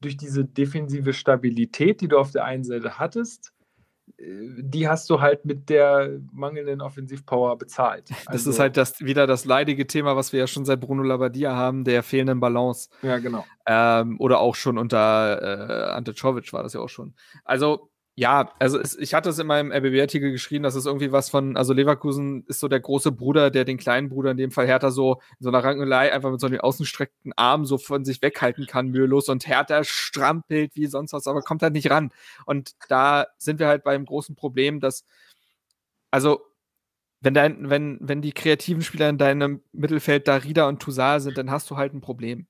durch 0.00 0.16
diese 0.16 0.44
defensive 0.44 1.12
Stabilität, 1.12 2.00
die 2.00 2.08
du 2.08 2.18
auf 2.18 2.30
der 2.30 2.44
einen 2.44 2.64
Seite 2.64 2.98
hattest, 2.98 3.52
äh, 4.18 4.24
die 4.58 4.88
hast 4.88 5.08
du 5.10 5.20
halt 5.20 5.44
mit 5.44 5.68
der 5.68 6.20
mangelnden 6.32 6.80
Offensivpower 6.80 7.56
bezahlt. 7.56 8.10
Das 8.10 8.26
also, 8.26 8.50
ist 8.50 8.58
halt 8.58 8.76
das, 8.76 9.00
wieder 9.00 9.26
das 9.26 9.44
leidige 9.44 9.86
Thema, 9.86 10.16
was 10.16 10.32
wir 10.32 10.40
ja 10.40 10.46
schon 10.46 10.64
seit 10.64 10.80
Bruno 10.80 11.02
Labbadia 11.02 11.54
haben, 11.54 11.84
der 11.84 12.02
fehlenden 12.02 12.40
Balance. 12.40 12.88
Ja, 13.02 13.18
genau. 13.18 13.44
Ähm, 13.66 14.16
oder 14.20 14.40
auch 14.40 14.54
schon 14.54 14.78
unter 14.78 15.42
äh, 15.42 15.92
Ante 15.92 16.14
Czovic 16.14 16.52
war 16.52 16.62
das 16.62 16.74
ja 16.74 16.80
auch 16.80 16.88
schon. 16.88 17.14
Also 17.44 17.90
ja, 18.18 18.50
also 18.58 18.78
es, 18.80 18.96
ich 18.96 19.12
hatte 19.12 19.28
es 19.28 19.38
in 19.38 19.46
meinem 19.46 19.70
RBB-Artikel 19.70 20.32
geschrieben, 20.32 20.62
dass 20.64 20.74
es 20.74 20.86
irgendwie 20.86 21.12
was 21.12 21.28
von, 21.28 21.54
also 21.58 21.74
Leverkusen 21.74 22.44
ist 22.46 22.60
so 22.60 22.68
der 22.68 22.80
große 22.80 23.12
Bruder, 23.12 23.50
der 23.50 23.66
den 23.66 23.76
kleinen 23.76 24.08
Bruder, 24.08 24.30
in 24.30 24.38
dem 24.38 24.50
Fall 24.50 24.66
Hertha, 24.66 24.90
so 24.90 25.20
in 25.38 25.44
so 25.44 25.50
einer 25.50 25.62
Rangelei 25.62 26.10
einfach 26.10 26.30
mit 26.30 26.40
so 26.40 26.46
einem 26.46 26.60
ausgestreckten 26.60 27.34
Arm 27.36 27.66
so 27.66 27.76
von 27.76 28.06
sich 28.06 28.22
weghalten 28.22 28.66
kann, 28.66 28.88
mühelos 28.88 29.28
und 29.28 29.46
Hertha 29.46 29.84
strampelt 29.84 30.74
wie 30.76 30.86
sonst 30.86 31.12
was, 31.12 31.26
aber 31.26 31.42
kommt 31.42 31.62
halt 31.62 31.74
nicht 31.74 31.90
ran. 31.90 32.10
Und 32.46 32.72
da 32.88 33.26
sind 33.38 33.60
wir 33.60 33.68
halt 33.68 33.84
beim 33.84 34.06
großen 34.06 34.34
Problem, 34.34 34.80
dass, 34.80 35.04
also 36.10 36.40
wenn, 37.20 37.34
dein, 37.34 37.70
wenn, 37.70 37.98
wenn 38.00 38.22
die 38.22 38.32
kreativen 38.32 38.82
Spieler 38.82 39.10
in 39.10 39.18
deinem 39.18 39.62
Mittelfeld 39.72 40.28
da 40.28 40.36
Rieder 40.36 40.68
und 40.68 40.80
Toussaint 40.80 41.22
sind, 41.22 41.38
dann 41.38 41.50
hast 41.50 41.70
du 41.70 41.76
halt 41.76 41.94
ein 41.94 42.00
Problem. 42.00 42.46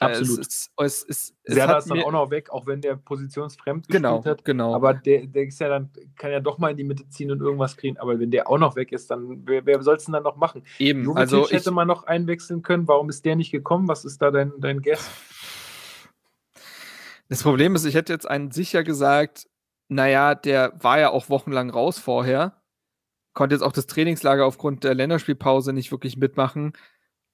Absolut. 0.00 0.40
Es, 0.40 0.70
es, 0.76 1.04
es, 1.08 1.34
Serda 1.44 1.78
ist 1.78 1.90
dann 1.90 2.02
auch 2.02 2.12
noch 2.12 2.30
weg, 2.30 2.50
auch 2.50 2.66
wenn 2.66 2.80
der 2.80 2.96
positionsfremd 2.96 3.88
genau, 3.88 4.24
hat. 4.24 4.44
Genau. 4.44 4.74
Aber 4.74 4.94
der, 4.94 5.26
der 5.26 5.44
ist 5.44 5.58
ja 5.58 5.68
dann, 5.68 5.90
kann 6.16 6.30
ja 6.30 6.40
doch 6.40 6.58
mal 6.58 6.70
in 6.70 6.76
die 6.76 6.84
Mitte 6.84 7.08
ziehen 7.08 7.30
und 7.30 7.40
irgendwas 7.40 7.76
kriegen. 7.76 7.96
Aber 7.98 8.18
wenn 8.18 8.30
der 8.30 8.48
auch 8.48 8.58
noch 8.58 8.76
weg 8.76 8.92
ist, 8.92 9.10
dann 9.10 9.46
wer, 9.46 9.64
wer 9.64 9.82
soll 9.82 9.96
es 9.96 10.04
denn 10.04 10.12
dann 10.12 10.22
noch 10.22 10.36
machen? 10.36 10.62
Eben. 10.78 11.04
Jovic 11.04 11.18
also 11.18 11.48
hätte 11.48 11.70
man 11.70 11.88
noch 11.88 12.04
einwechseln 12.04 12.62
können. 12.62 12.86
Warum 12.88 13.08
ist 13.08 13.24
der 13.24 13.36
nicht 13.36 13.52
gekommen? 13.52 13.88
Was 13.88 14.04
ist 14.04 14.20
da 14.20 14.30
dein, 14.30 14.52
dein 14.58 14.82
Guess? 14.82 15.08
Das 17.28 17.42
Problem 17.42 17.74
ist, 17.74 17.84
ich 17.84 17.94
hätte 17.94 18.12
jetzt 18.12 18.28
einen 18.28 18.50
sicher 18.50 18.84
gesagt, 18.84 19.48
naja, 19.88 20.34
der 20.34 20.72
war 20.80 21.00
ja 21.00 21.10
auch 21.10 21.28
wochenlang 21.28 21.70
raus 21.70 21.98
vorher, 21.98 22.62
konnte 23.32 23.54
jetzt 23.54 23.62
auch 23.62 23.72
das 23.72 23.86
Trainingslager 23.86 24.44
aufgrund 24.44 24.84
der 24.84 24.94
Länderspielpause 24.94 25.72
nicht 25.72 25.90
wirklich 25.90 26.16
mitmachen. 26.16 26.72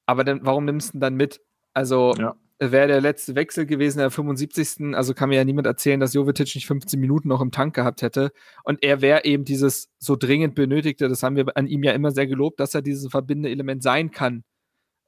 Aber 0.07 0.25
dann, 0.25 0.45
warum 0.45 0.65
nimmst 0.65 0.93
du 0.93 0.99
ihn 0.99 1.01
dann 1.01 1.15
mit? 1.15 1.41
Also, 1.75 2.15
ja 2.19 2.35
wäre 2.71 2.87
der 2.87 3.01
letzte 3.01 3.35
Wechsel 3.35 3.67
gewesen, 3.67 3.99
der 3.99 4.11
75. 4.11 4.95
Also 4.95 5.15
kann 5.15 5.31
mir 5.31 5.37
ja 5.37 5.45
niemand 5.45 5.67
erzählen, 5.67 5.99
dass 5.99 6.15
Jovetic 6.15 6.55
nicht 6.55 6.67
15 6.67 7.01
Minuten 7.01 7.29
noch 7.29 7.41
im 7.41 7.51
Tank 7.51 7.75
gehabt 7.75 8.03
hätte. 8.03 8.31
Und 8.63 8.85
er 8.85 9.01
wäre 9.01 9.25
eben 9.25 9.45
dieses 9.45 9.91
so 9.99 10.15
dringend 10.17 10.55
benötigte, 10.55 11.09
das 11.09 11.23
haben 11.23 11.35
wir 11.37 11.47
an 11.57 11.67
ihm 11.67 11.83
ja 11.83 11.93
immer 11.93 12.13
sehr 12.13 12.27
gelobt, 12.27 12.61
dass 12.61 12.75
er 12.75 12.83
dieses 12.83 13.11
verbindende 13.11 13.51
Element 13.51 13.83
sein 13.83 14.11
kann. 14.13 14.45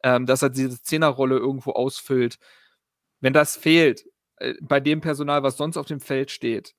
Ähm, 0.03 0.27
dass 0.27 0.43
er 0.43 0.51
diese 0.51 0.83
Zehnerrolle 0.83 1.37
irgendwo 1.39 1.73
ausfüllt. 1.73 2.39
Wenn 3.21 3.33
das 3.33 3.57
fehlt, 3.57 4.05
äh, 4.37 4.55
bei 4.61 4.81
dem 4.81 5.01
Personal, 5.01 5.43
was 5.43 5.57
sonst 5.57 5.77
auf 5.77 5.87
dem 5.87 6.01
Feld 6.01 6.31
steht, 6.31 6.75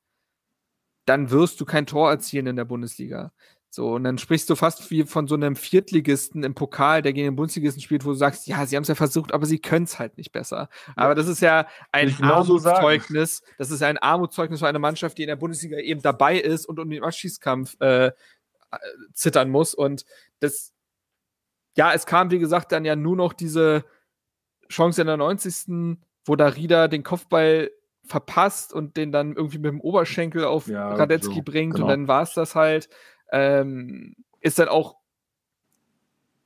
dann 1.06 1.32
wirst 1.32 1.62
du 1.62 1.66
kein 1.66 1.86
Tor 1.86 2.10
erzielen 2.10 2.48
in 2.48 2.56
der 2.56 2.66
Bundesliga. 2.66 3.32
So, 3.76 3.96
und 3.96 4.06
dann 4.06 4.18
sprichst 4.18 4.50
du 4.50 4.56
fast 4.56 4.90
wie 4.90 5.04
von 5.04 5.28
so 5.28 5.36
einem 5.36 5.58
Viertligisten 5.58 6.46
im 6.46 6.56
Pokal, 6.56 7.02
der 7.02 7.12
gegen 7.12 7.28
den 7.28 7.36
Bundesligisten 7.36 7.84
spielt, 7.84 8.06
wo 8.06 8.12
du 8.12 8.16
sagst, 8.16 8.48
ja, 8.48 8.66
sie 8.66 8.78
haben 8.78 8.84
es 8.84 8.88
ja 8.88 8.96
versucht, 8.96 9.34
aber 9.34 9.46
sie 9.46 9.60
können 9.60 9.84
es 9.84 10.00
halt 10.00 10.18
nicht 10.18 10.32
besser. 10.32 10.70
Ja. 10.88 10.94
Aber 10.96 11.14
das 11.14 11.28
ist 11.28 11.42
ja 11.42 11.68
ein 11.92 12.16
genau 12.16 12.36
Armutszeugnis. 12.36 13.40
So 13.40 13.46
das 13.58 13.72
ist 13.72 13.84
ein 13.84 13.98
Armutszeugnis 13.98 14.62
für 14.62 14.68
eine 14.70 14.80
Mannschaft, 14.80 15.18
die 15.18 15.24
in 15.24 15.28
der 15.28 15.36
Bundesliga 15.36 15.78
eben 15.78 16.02
dabei 16.02 16.40
ist 16.40 16.66
und 16.68 16.80
um 16.80 16.90
den 16.90 17.04
Abschießkampf 17.04 17.76
äh, 17.82 18.14
zittern 19.12 19.50
muss. 19.50 19.74
Und 19.74 20.06
das, 20.40 20.72
ja, 21.76 21.92
es 21.92 22.06
kam, 22.06 22.32
wie 22.32 22.40
gesagt, 22.40 22.72
dann 22.72 22.86
ja 22.86 22.96
nur 22.96 23.18
noch 23.18 23.34
diese 23.34 23.84
Chance 24.70 25.02
in 25.02 25.08
der 25.08 25.18
90. 25.18 25.98
wo 26.24 26.38
da 26.38 26.48
Rieder 26.48 26.88
den 26.88 27.04
Kopfball 27.04 27.72
verpasst 28.06 28.72
und 28.72 28.96
den 28.96 29.12
dann 29.12 29.36
irgendwie 29.36 29.58
mit 29.58 29.70
dem 29.70 29.82
Oberschenkel 29.82 30.46
auf 30.46 30.68
ja, 30.68 30.94
Radetzky 30.94 31.36
so, 31.36 31.42
bringt 31.42 31.76
genau. 31.76 31.88
und 31.88 31.92
dann 31.92 32.08
war 32.08 32.22
es 32.22 32.34
das 32.36 32.56
halt 32.56 32.88
ähm, 33.36 34.16
ist 34.40 34.60
dann 34.60 34.70
auch 34.70 34.96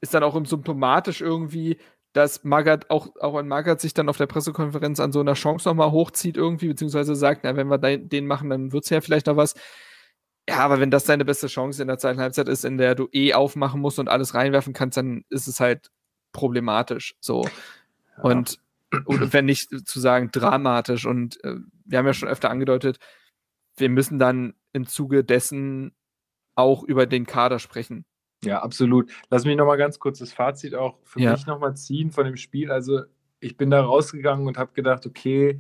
ist 0.02 0.14
dann 0.14 0.24
auch 0.24 0.46
symptomatisch 0.46 1.22
irgendwie, 1.22 1.78
dass 2.14 2.44
Magath 2.44 2.90
auch, 2.90 3.16
auch 3.20 3.36
ein 3.36 3.48
Magath 3.48 3.82
sich 3.82 3.94
dann 3.94 4.10
auf 4.10 4.18
der 4.18 4.28
Pressekonferenz 4.28 5.00
an 5.00 5.12
so 5.12 5.20
einer 5.20 5.34
Chance 5.34 5.68
nochmal 5.68 5.92
hochzieht 5.92 6.38
irgendwie, 6.38 6.70
beziehungsweise 6.70 7.16
sagt, 7.16 7.44
na, 7.44 7.56
wenn 7.56 7.68
wir 7.68 7.78
den 7.78 8.26
machen, 8.26 8.50
dann 8.50 8.72
wird 8.72 8.86
es 8.86 8.90
ja 8.90 9.02
vielleicht 9.02 9.28
noch 9.28 9.36
was. 9.36 9.56
Ja, 10.48 10.60
aber 10.60 10.80
wenn 10.80 10.90
das 10.90 11.04
deine 11.04 11.26
beste 11.26 11.48
Chance 11.48 11.82
in 11.82 11.90
der 11.90 12.00
zweiten 12.00 12.20
Halbzeit 12.20 12.48
ist, 12.48 12.66
in 12.66 12.78
der 12.78 12.96
du 12.96 13.08
eh 13.12 13.34
aufmachen 13.34 13.82
musst 13.82 14.00
und 14.00 14.08
alles 14.08 14.34
reinwerfen 14.34 14.74
kannst, 14.74 14.98
dann 14.98 15.26
ist 15.30 15.48
es 15.48 15.60
halt 15.60 15.92
problematisch. 16.32 17.16
So. 17.20 17.44
Ja. 17.44 18.24
Und, 18.24 18.58
und 19.06 19.34
wenn 19.34 19.46
nicht 19.46 19.88
zu 19.88 20.00
sagen 20.00 20.30
dramatisch. 20.32 21.06
Und 21.06 21.44
äh, 21.44 21.58
wir 21.86 21.98
haben 21.98 22.08
ja 22.08 22.14
schon 22.14 22.30
öfter 22.30 22.50
angedeutet, 22.50 23.00
wir 23.76 23.90
müssen 23.90 24.18
dann 24.18 24.56
im 24.72 24.88
Zuge 24.88 25.24
dessen 25.24 25.94
auch 26.60 26.84
über 26.84 27.06
den 27.06 27.26
Kader 27.26 27.60
sprechen. 27.60 28.06
Ja, 28.44 28.62
absolut. 28.62 29.12
Lass 29.30 29.46
mich 29.46 29.58
nochmal 29.58 29.78
ganz 29.78 30.00
kurz 30.00 30.20
das 30.20 30.32
Fazit 30.32 30.76
auch 30.76 30.98
für 31.04 31.20
ja. 31.20 31.32
mich 31.32 31.46
nochmal 31.46 31.76
ziehen 31.76 32.12
von 32.12 32.26
dem 32.26 32.38
Spiel. 32.38 32.72
Also 32.72 33.02
ich 33.40 33.58
bin 33.58 33.70
da 33.70 33.82
rausgegangen 33.82 34.48
und 34.48 34.58
habe 34.58 34.72
gedacht, 34.74 35.06
okay, 35.06 35.60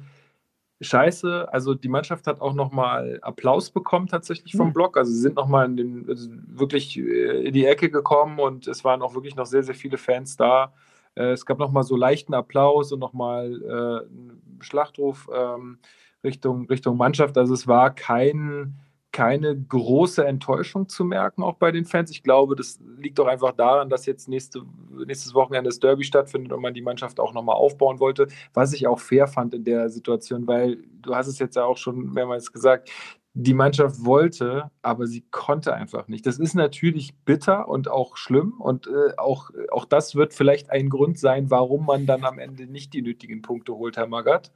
scheiße. 0.82 1.52
Also 1.52 1.74
die 1.74 1.90
Mannschaft 1.90 2.28
hat 2.28 2.40
auch 2.42 2.54
nochmal 2.54 3.20
Applaus 3.22 3.70
bekommen 3.70 4.08
tatsächlich 4.08 4.54
vom 4.54 4.70
mhm. 4.70 4.74
Block. 4.74 4.98
Also 4.98 5.12
sie 5.12 5.20
sind 5.20 5.36
nochmal 5.36 5.66
in 5.66 5.78
den, 5.78 6.10
also 6.10 6.30
wirklich 6.48 6.98
äh, 6.98 7.48
in 7.48 7.54
die 7.54 7.66
Ecke 7.66 7.90
gekommen 7.90 8.40
und 8.40 8.68
es 8.68 8.84
waren 8.84 9.02
auch 9.02 9.14
wirklich 9.14 9.36
noch 9.36 9.46
sehr, 9.46 9.64
sehr 9.64 9.76
viele 9.76 9.98
Fans 9.98 10.38
da. 10.38 10.74
Äh, 11.16 11.32
es 11.32 11.46
gab 11.46 11.60
nochmal 11.60 11.84
so 11.84 11.96
leichten 11.96 12.34
Applaus 12.34 12.94
und 12.94 13.00
nochmal 13.00 13.62
äh, 13.62 14.08
einen 14.08 14.60
Schlachtruf 14.62 15.30
ähm, 15.34 15.80
Richtung, 16.24 16.68
Richtung 16.68 16.98
Mannschaft. 16.98 17.38
Also 17.38 17.54
es 17.54 17.68
war 17.68 17.94
kein 17.94 18.76
keine 19.12 19.60
große 19.60 20.26
Enttäuschung 20.26 20.88
zu 20.88 21.04
merken, 21.04 21.44
auch 21.44 21.56
bei 21.56 21.72
den 21.72 21.86
Fans. 21.86 22.12
Ich 22.12 22.22
glaube, 22.22 22.56
das 22.56 22.80
liegt 22.98 23.18
doch 23.18 23.28
einfach 23.28 23.54
daran, 23.54 23.90
dass 23.90 24.06
jetzt 24.06 24.28
nächste, 24.28 24.62
nächstes 25.06 25.34
Wochenende 25.34 25.70
das 25.70 25.80
Derby 25.80 26.04
stattfindet 26.04 26.54
und 26.54 26.62
man 26.62 26.74
die 26.74 26.82
Mannschaft 26.82 27.20
auch 27.20 27.34
nochmal 27.34 27.56
aufbauen 27.56 28.00
wollte, 28.00 28.28
was 28.54 28.74
ich 28.74 28.88
auch 28.88 29.00
fair 29.00 29.28
fand 29.28 29.54
in 29.54 29.64
der 29.64 29.90
Situation, 29.90 30.48
weil 30.48 30.78
du 31.02 31.16
hast 31.16 31.28
es 31.28 31.40
jetzt 31.40 31.56
ja 31.56 31.66
auch 31.66 31.78
schon 31.78 32.14
mehrmals 32.14 32.52
gesagt, 32.52 32.90
die 33.34 33.54
Mannschaft 33.54 34.04
wollte, 34.04 34.70
aber 34.82 35.08
sie 35.08 35.24
konnte 35.32 35.74
einfach 35.74 36.08
nicht. 36.08 36.26
Das 36.26 36.40
ist 36.40 36.56
natürlich 36.56 37.16
bitter 37.26 37.68
und 37.68 37.90
auch 37.90 38.18
schlimm 38.18 38.60
und 38.60 38.88
äh, 38.88 39.16
auch, 39.18 39.52
auch 39.72 39.86
das 39.86 40.16
wird 40.16 40.34
vielleicht 40.34 40.72
ein 40.72 40.90
Grund 40.90 41.18
sein, 41.20 41.50
warum 41.50 41.86
man 41.86 42.06
dann 42.06 42.26
am 42.26 42.40
Ende 42.40 42.68
nicht 42.68 42.94
die 42.94 43.02
nötigen 43.02 43.42
Punkte 43.42 43.76
holt, 43.76 43.98
Herr 43.98 44.08
Magath. 44.08 44.52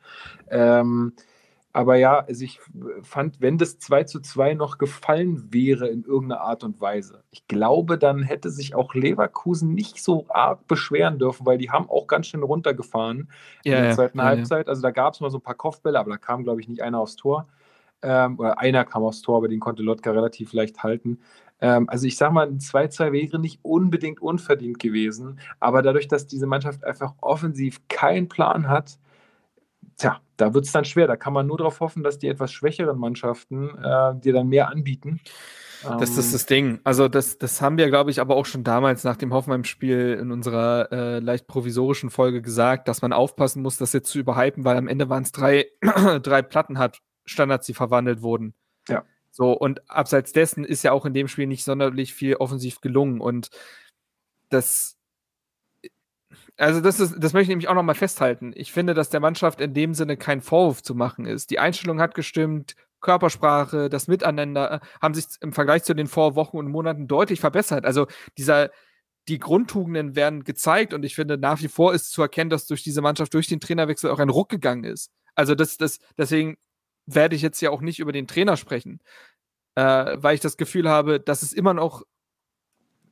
Ähm, 0.49 1.13
aber 1.75 1.95
ja, 1.95 2.19
also 2.19 2.45
ich 2.45 2.59
fand, 3.01 3.41
wenn 3.41 3.57
das 3.57 3.79
2 3.79 4.03
zu 4.03 4.19
2 4.19 4.53
noch 4.53 4.77
gefallen 4.77 5.51
wäre 5.51 5.87
in 5.87 6.03
irgendeiner 6.03 6.41
Art 6.41 6.63
und 6.63 6.79
Weise, 6.79 7.23
ich 7.31 7.47
glaube, 7.47 7.97
dann 7.97 8.21
hätte 8.21 8.51
sich 8.51 8.75
auch 8.75 8.93
Leverkusen 8.93 9.73
nicht 9.73 10.01
so 10.03 10.27
arg 10.29 10.67
beschweren 10.67 11.17
dürfen, 11.17 11.47
weil 11.47 11.57
die 11.57 11.71
haben 11.71 11.89
auch 11.89 12.05
ganz 12.05 12.27
schön 12.27 12.43
runtergefahren 12.43 13.27
ja, 13.65 13.77
in 13.77 13.83
der 13.85 13.95
zweiten 13.95 14.19
ja, 14.19 14.25
Halbzeit. 14.25 14.67
Ja. 14.67 14.69
Also 14.69 14.83
da 14.83 14.91
gab 14.91 15.15
es 15.15 15.19
mal 15.19 15.31
so 15.31 15.39
ein 15.39 15.43
paar 15.43 15.55
Kopfbälle, 15.55 15.99
aber 15.99 16.11
da 16.11 16.17
kam, 16.17 16.43
glaube 16.43 16.61
ich, 16.61 16.67
nicht 16.67 16.83
einer 16.83 16.99
aufs 16.99 17.15
Tor. 17.15 17.47
Ähm, 18.03 18.37
oder 18.37 18.59
einer 18.59 18.85
kam 18.85 19.01
aufs 19.03 19.23
Tor, 19.23 19.37
aber 19.37 19.47
den 19.47 19.59
konnte 19.59 19.81
Lotka 19.81 20.11
relativ 20.11 20.53
leicht 20.53 20.83
halten. 20.83 21.19
Ähm, 21.59 21.89
also 21.89 22.05
ich 22.05 22.17
sage 22.17 22.33
mal, 22.33 22.47
ein 22.47 22.59
2-2 22.59 23.13
wäre 23.13 23.39
nicht 23.39 23.59
unbedingt 23.63 24.21
unverdient 24.21 24.77
gewesen, 24.77 25.39
aber 25.59 25.81
dadurch, 25.81 26.07
dass 26.07 26.27
diese 26.27 26.45
Mannschaft 26.45 26.83
einfach 26.83 27.13
offensiv 27.21 27.81
keinen 27.87 28.27
Plan 28.27 28.67
hat, 28.67 28.99
tja, 29.97 30.19
da 30.37 30.53
wird 30.53 30.65
es 30.65 30.71
dann 30.71 30.85
schwer. 30.85 31.07
Da 31.07 31.15
kann 31.15 31.33
man 31.33 31.47
nur 31.47 31.57
darauf 31.57 31.79
hoffen, 31.79 32.03
dass 32.03 32.19
die 32.19 32.27
etwas 32.27 32.51
schwächeren 32.51 32.97
Mannschaften 32.97 33.69
äh, 33.77 34.15
dir 34.19 34.33
dann 34.33 34.47
mehr 34.47 34.69
anbieten. 34.69 35.21
Das 35.83 36.17
ist 36.17 36.27
ähm, 36.27 36.31
das 36.31 36.45
Ding. 36.45 36.79
Also 36.83 37.07
das, 37.07 37.37
das 37.37 37.61
haben 37.61 37.77
wir, 37.77 37.89
glaube 37.89 38.09
ich, 38.11 38.21
aber 38.21 38.35
auch 38.35 38.45
schon 38.45 38.63
damals 38.63 39.03
nach 39.03 39.17
dem 39.17 39.33
Hoffenheim-Spiel 39.33 40.17
in 40.19 40.31
unserer 40.31 40.91
äh, 40.91 41.19
leicht 41.19 41.47
provisorischen 41.47 42.09
Folge 42.09 42.41
gesagt, 42.41 42.87
dass 42.87 43.01
man 43.01 43.11
aufpassen 43.13 43.61
muss, 43.61 43.77
das 43.77 43.93
jetzt 43.93 44.09
zu 44.09 44.19
überhypen, 44.19 44.63
weil 44.63 44.77
am 44.77 44.87
Ende 44.87 45.09
waren 45.09 45.23
es 45.23 45.31
drei, 45.31 45.67
drei 45.81 46.41
Platten 46.41 46.77
hat 46.77 46.99
Standards, 47.25 47.65
die 47.65 47.73
verwandelt 47.73 48.21
wurden. 48.21 48.53
Ja. 48.87 49.03
So, 49.31 49.51
und 49.51 49.89
abseits 49.89 50.31
dessen 50.31 50.63
ist 50.63 50.83
ja 50.83 50.91
auch 50.91 51.05
in 51.05 51.13
dem 51.13 51.27
Spiel 51.27 51.47
nicht 51.47 51.63
sonderlich 51.63 52.13
viel 52.13 52.35
offensiv 52.35 52.81
gelungen. 52.81 53.19
Und 53.19 53.49
das 54.49 54.97
also 56.57 56.81
das 56.81 56.99
ist, 56.99 57.15
das 57.17 57.33
möchte 57.33 57.43
ich 57.43 57.49
nämlich 57.49 57.67
auch 57.67 57.73
nochmal 57.73 57.95
festhalten. 57.95 58.51
Ich 58.55 58.71
finde, 58.71 58.93
dass 58.93 59.09
der 59.09 59.19
Mannschaft 59.19 59.59
in 59.59 59.73
dem 59.73 59.93
Sinne 59.93 60.17
kein 60.17 60.41
Vorwurf 60.41 60.83
zu 60.83 60.95
machen 60.95 61.25
ist. 61.25 61.49
Die 61.49 61.59
Einstellung 61.59 61.99
hat 61.99 62.13
gestimmt, 62.13 62.75
Körpersprache, 63.01 63.89
das 63.89 64.07
Miteinander 64.07 64.71
äh, 64.71 64.79
haben 65.01 65.13
sich 65.13 65.25
im 65.41 65.53
Vergleich 65.53 65.83
zu 65.83 65.93
den 65.93 66.07
Vorwochen 66.07 66.57
und 66.57 66.69
Monaten 66.69 67.07
deutlich 67.07 67.39
verbessert. 67.39 67.85
Also 67.85 68.07
dieser, 68.37 68.71
die 69.27 69.39
Grundtugenden 69.39 70.15
werden 70.15 70.43
gezeigt 70.43 70.93
und 70.93 71.03
ich 71.03 71.15
finde, 71.15 71.37
nach 71.37 71.61
wie 71.61 71.67
vor 71.67 71.93
ist 71.93 72.11
zu 72.11 72.21
erkennen, 72.21 72.49
dass 72.49 72.65
durch 72.67 72.83
diese 72.83 73.01
Mannschaft, 73.01 73.33
durch 73.33 73.47
den 73.47 73.59
Trainerwechsel 73.59 74.09
auch 74.09 74.19
ein 74.19 74.29
Ruck 74.29 74.49
gegangen 74.49 74.85
ist. 74.85 75.11
Also 75.35 75.55
das, 75.55 75.77
das, 75.77 75.99
deswegen 76.17 76.57
werde 77.05 77.35
ich 77.35 77.41
jetzt 77.41 77.61
ja 77.61 77.69
auch 77.69 77.81
nicht 77.81 77.99
über 77.99 78.11
den 78.11 78.27
Trainer 78.27 78.57
sprechen, 78.57 78.99
äh, 79.75 80.15
weil 80.17 80.35
ich 80.35 80.41
das 80.41 80.57
Gefühl 80.57 80.89
habe, 80.89 81.19
dass 81.19 81.43
es 81.43 81.53
immer 81.53 81.73
noch 81.73 82.03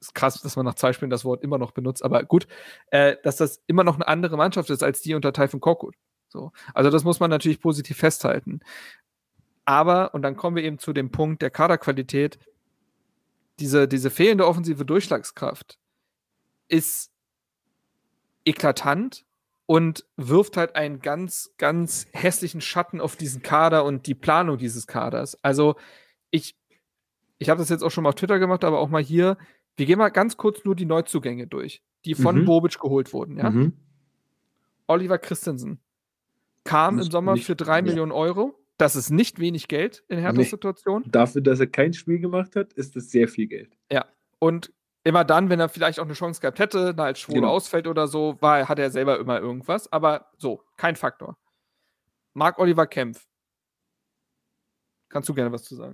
ist 0.01 0.15
krass, 0.15 0.41
dass 0.41 0.55
man 0.55 0.65
nach 0.65 0.75
zwei 0.75 0.93
Spielen 0.93 1.11
das 1.11 1.23
Wort 1.23 1.43
immer 1.43 1.57
noch 1.57 1.71
benutzt, 1.71 2.03
aber 2.03 2.23
gut, 2.23 2.47
äh, 2.87 3.17
dass 3.23 3.37
das 3.37 3.61
immer 3.67 3.83
noch 3.83 3.95
eine 3.95 4.07
andere 4.07 4.35
Mannschaft 4.35 4.69
ist 4.69 4.83
als 4.83 5.01
die 5.01 5.13
unter 5.13 5.31
Taifun 5.31 5.61
Korkut. 5.61 5.95
So. 6.27 6.51
Also 6.73 6.89
das 6.89 7.03
muss 7.03 7.19
man 7.19 7.29
natürlich 7.29 7.61
positiv 7.61 7.97
festhalten. 7.97 8.61
Aber, 9.65 10.13
und 10.13 10.23
dann 10.23 10.35
kommen 10.35 10.55
wir 10.55 10.63
eben 10.63 10.79
zu 10.79 10.91
dem 10.91 11.11
Punkt 11.11 11.41
der 11.41 11.51
Kaderqualität, 11.51 12.39
diese, 13.59 13.87
diese 13.87 14.09
fehlende 14.09 14.47
offensive 14.47 14.85
Durchschlagskraft 14.85 15.77
ist 16.67 17.11
eklatant 18.43 19.25
und 19.67 20.05
wirft 20.17 20.57
halt 20.57 20.75
einen 20.75 20.99
ganz, 20.99 21.53
ganz 21.57 22.07
hässlichen 22.11 22.61
Schatten 22.61 22.99
auf 22.99 23.15
diesen 23.15 23.41
Kader 23.43 23.85
und 23.85 24.07
die 24.07 24.15
Planung 24.15 24.57
dieses 24.57 24.87
Kaders. 24.87 25.37
Also 25.43 25.75
ich, 26.31 26.57
ich 27.37 27.49
habe 27.49 27.59
das 27.59 27.69
jetzt 27.69 27.83
auch 27.83 27.91
schon 27.91 28.03
mal 28.03 28.09
auf 28.09 28.15
Twitter 28.15 28.39
gemacht, 28.39 28.63
aber 28.63 28.79
auch 28.79 28.89
mal 28.89 29.03
hier, 29.03 29.37
wir 29.77 29.85
gehen 29.85 29.97
mal 29.97 30.09
ganz 30.09 30.37
kurz 30.37 30.63
nur 30.63 30.75
die 30.75 30.85
Neuzugänge 30.85 31.47
durch, 31.47 31.83
die 32.05 32.15
von 32.15 32.41
mhm. 32.41 32.45
Bobic 32.45 32.79
geholt 32.79 33.13
wurden. 33.13 33.37
Ja? 33.37 33.49
Mhm. 33.49 33.73
Oliver 34.87 35.17
Christensen 35.17 35.79
kam 36.63 36.99
im 36.99 37.09
Sommer 37.09 37.33
nicht, 37.33 37.45
für 37.45 37.55
drei 37.55 37.77
ja. 37.77 37.81
Millionen 37.81 38.11
Euro. 38.11 38.57
Das 38.77 38.95
ist 38.95 39.09
nicht 39.09 39.39
wenig 39.39 39.67
Geld 39.67 40.03
in 40.07 40.19
Herthas 40.19 40.37
nee. 40.37 40.43
Situation. 40.49 41.03
Dafür, 41.07 41.41
dass 41.41 41.59
er 41.59 41.67
kein 41.67 41.93
Spiel 41.93 42.19
gemacht 42.19 42.55
hat, 42.55 42.73
ist 42.73 42.95
das 42.95 43.09
sehr 43.11 43.27
viel 43.27 43.47
Geld. 43.47 43.77
Ja. 43.91 44.05
Und 44.39 44.73
immer 45.03 45.23
dann, 45.23 45.49
wenn 45.49 45.59
er 45.59 45.69
vielleicht 45.69 45.99
auch 45.99 46.05
eine 46.05 46.13
Chance 46.13 46.41
gehabt 46.41 46.59
hätte, 46.59 46.93
da 46.93 47.05
als 47.05 47.19
Schwule 47.19 47.41
genau. 47.41 47.51
ausfällt 47.51 47.87
oder 47.87 48.07
so, 48.07 48.37
war, 48.41 48.67
hat 48.67 48.79
er 48.79 48.89
selber 48.89 49.19
immer 49.19 49.39
irgendwas. 49.39 49.91
Aber 49.91 50.31
so, 50.37 50.63
kein 50.77 50.95
Faktor. 50.95 51.37
Marc 52.33 52.59
Oliver 52.59 52.87
Kempf. 52.87 53.27
Kannst 55.09 55.27
du 55.29 55.33
gerne 55.33 55.51
was 55.51 55.63
zu 55.63 55.75
sagen? 55.75 55.93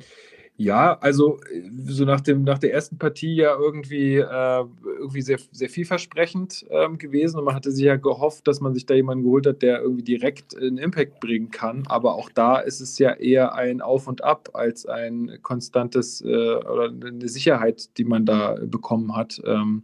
Ja, 0.59 0.97
also 1.01 1.39
so 1.85 2.03
nach, 2.03 2.19
dem, 2.19 2.43
nach 2.43 2.57
der 2.57 2.73
ersten 2.73 2.97
Partie 2.97 3.35
ja 3.35 3.55
irgendwie, 3.55 4.15
äh, 4.15 4.65
irgendwie 4.97 5.21
sehr, 5.21 5.38
sehr 5.51 5.69
vielversprechend 5.69 6.65
ähm, 6.71 6.97
gewesen 6.97 7.38
und 7.38 7.45
man 7.45 7.53
hatte 7.53 7.71
sich 7.71 7.85
ja 7.85 7.95
gehofft, 7.95 8.47
dass 8.47 8.59
man 8.59 8.73
sich 8.73 8.88
da 8.88 8.95
jemanden 8.95 9.23
geholt 9.23 9.45
hat, 9.45 9.61
der 9.61 9.81
irgendwie 9.81 10.01
direkt 10.01 10.57
einen 10.57 10.79
Impact 10.79 11.19
bringen 11.19 11.51
kann. 11.51 11.85
Aber 11.88 12.15
auch 12.15 12.31
da 12.31 12.57
ist 12.57 12.81
es 12.81 12.97
ja 12.97 13.13
eher 13.13 13.53
ein 13.53 13.81
Auf 13.81 14.07
und 14.07 14.23
Ab 14.23 14.49
als 14.53 14.88
ein 14.88 15.38
konstantes 15.43 16.21
äh, 16.21 16.25
oder 16.25 16.89
eine 16.89 17.27
Sicherheit, 17.29 17.95
die 17.99 18.05
man 18.05 18.25
da 18.25 18.57
bekommen 18.59 19.15
hat. 19.15 19.39
Ähm, 19.45 19.84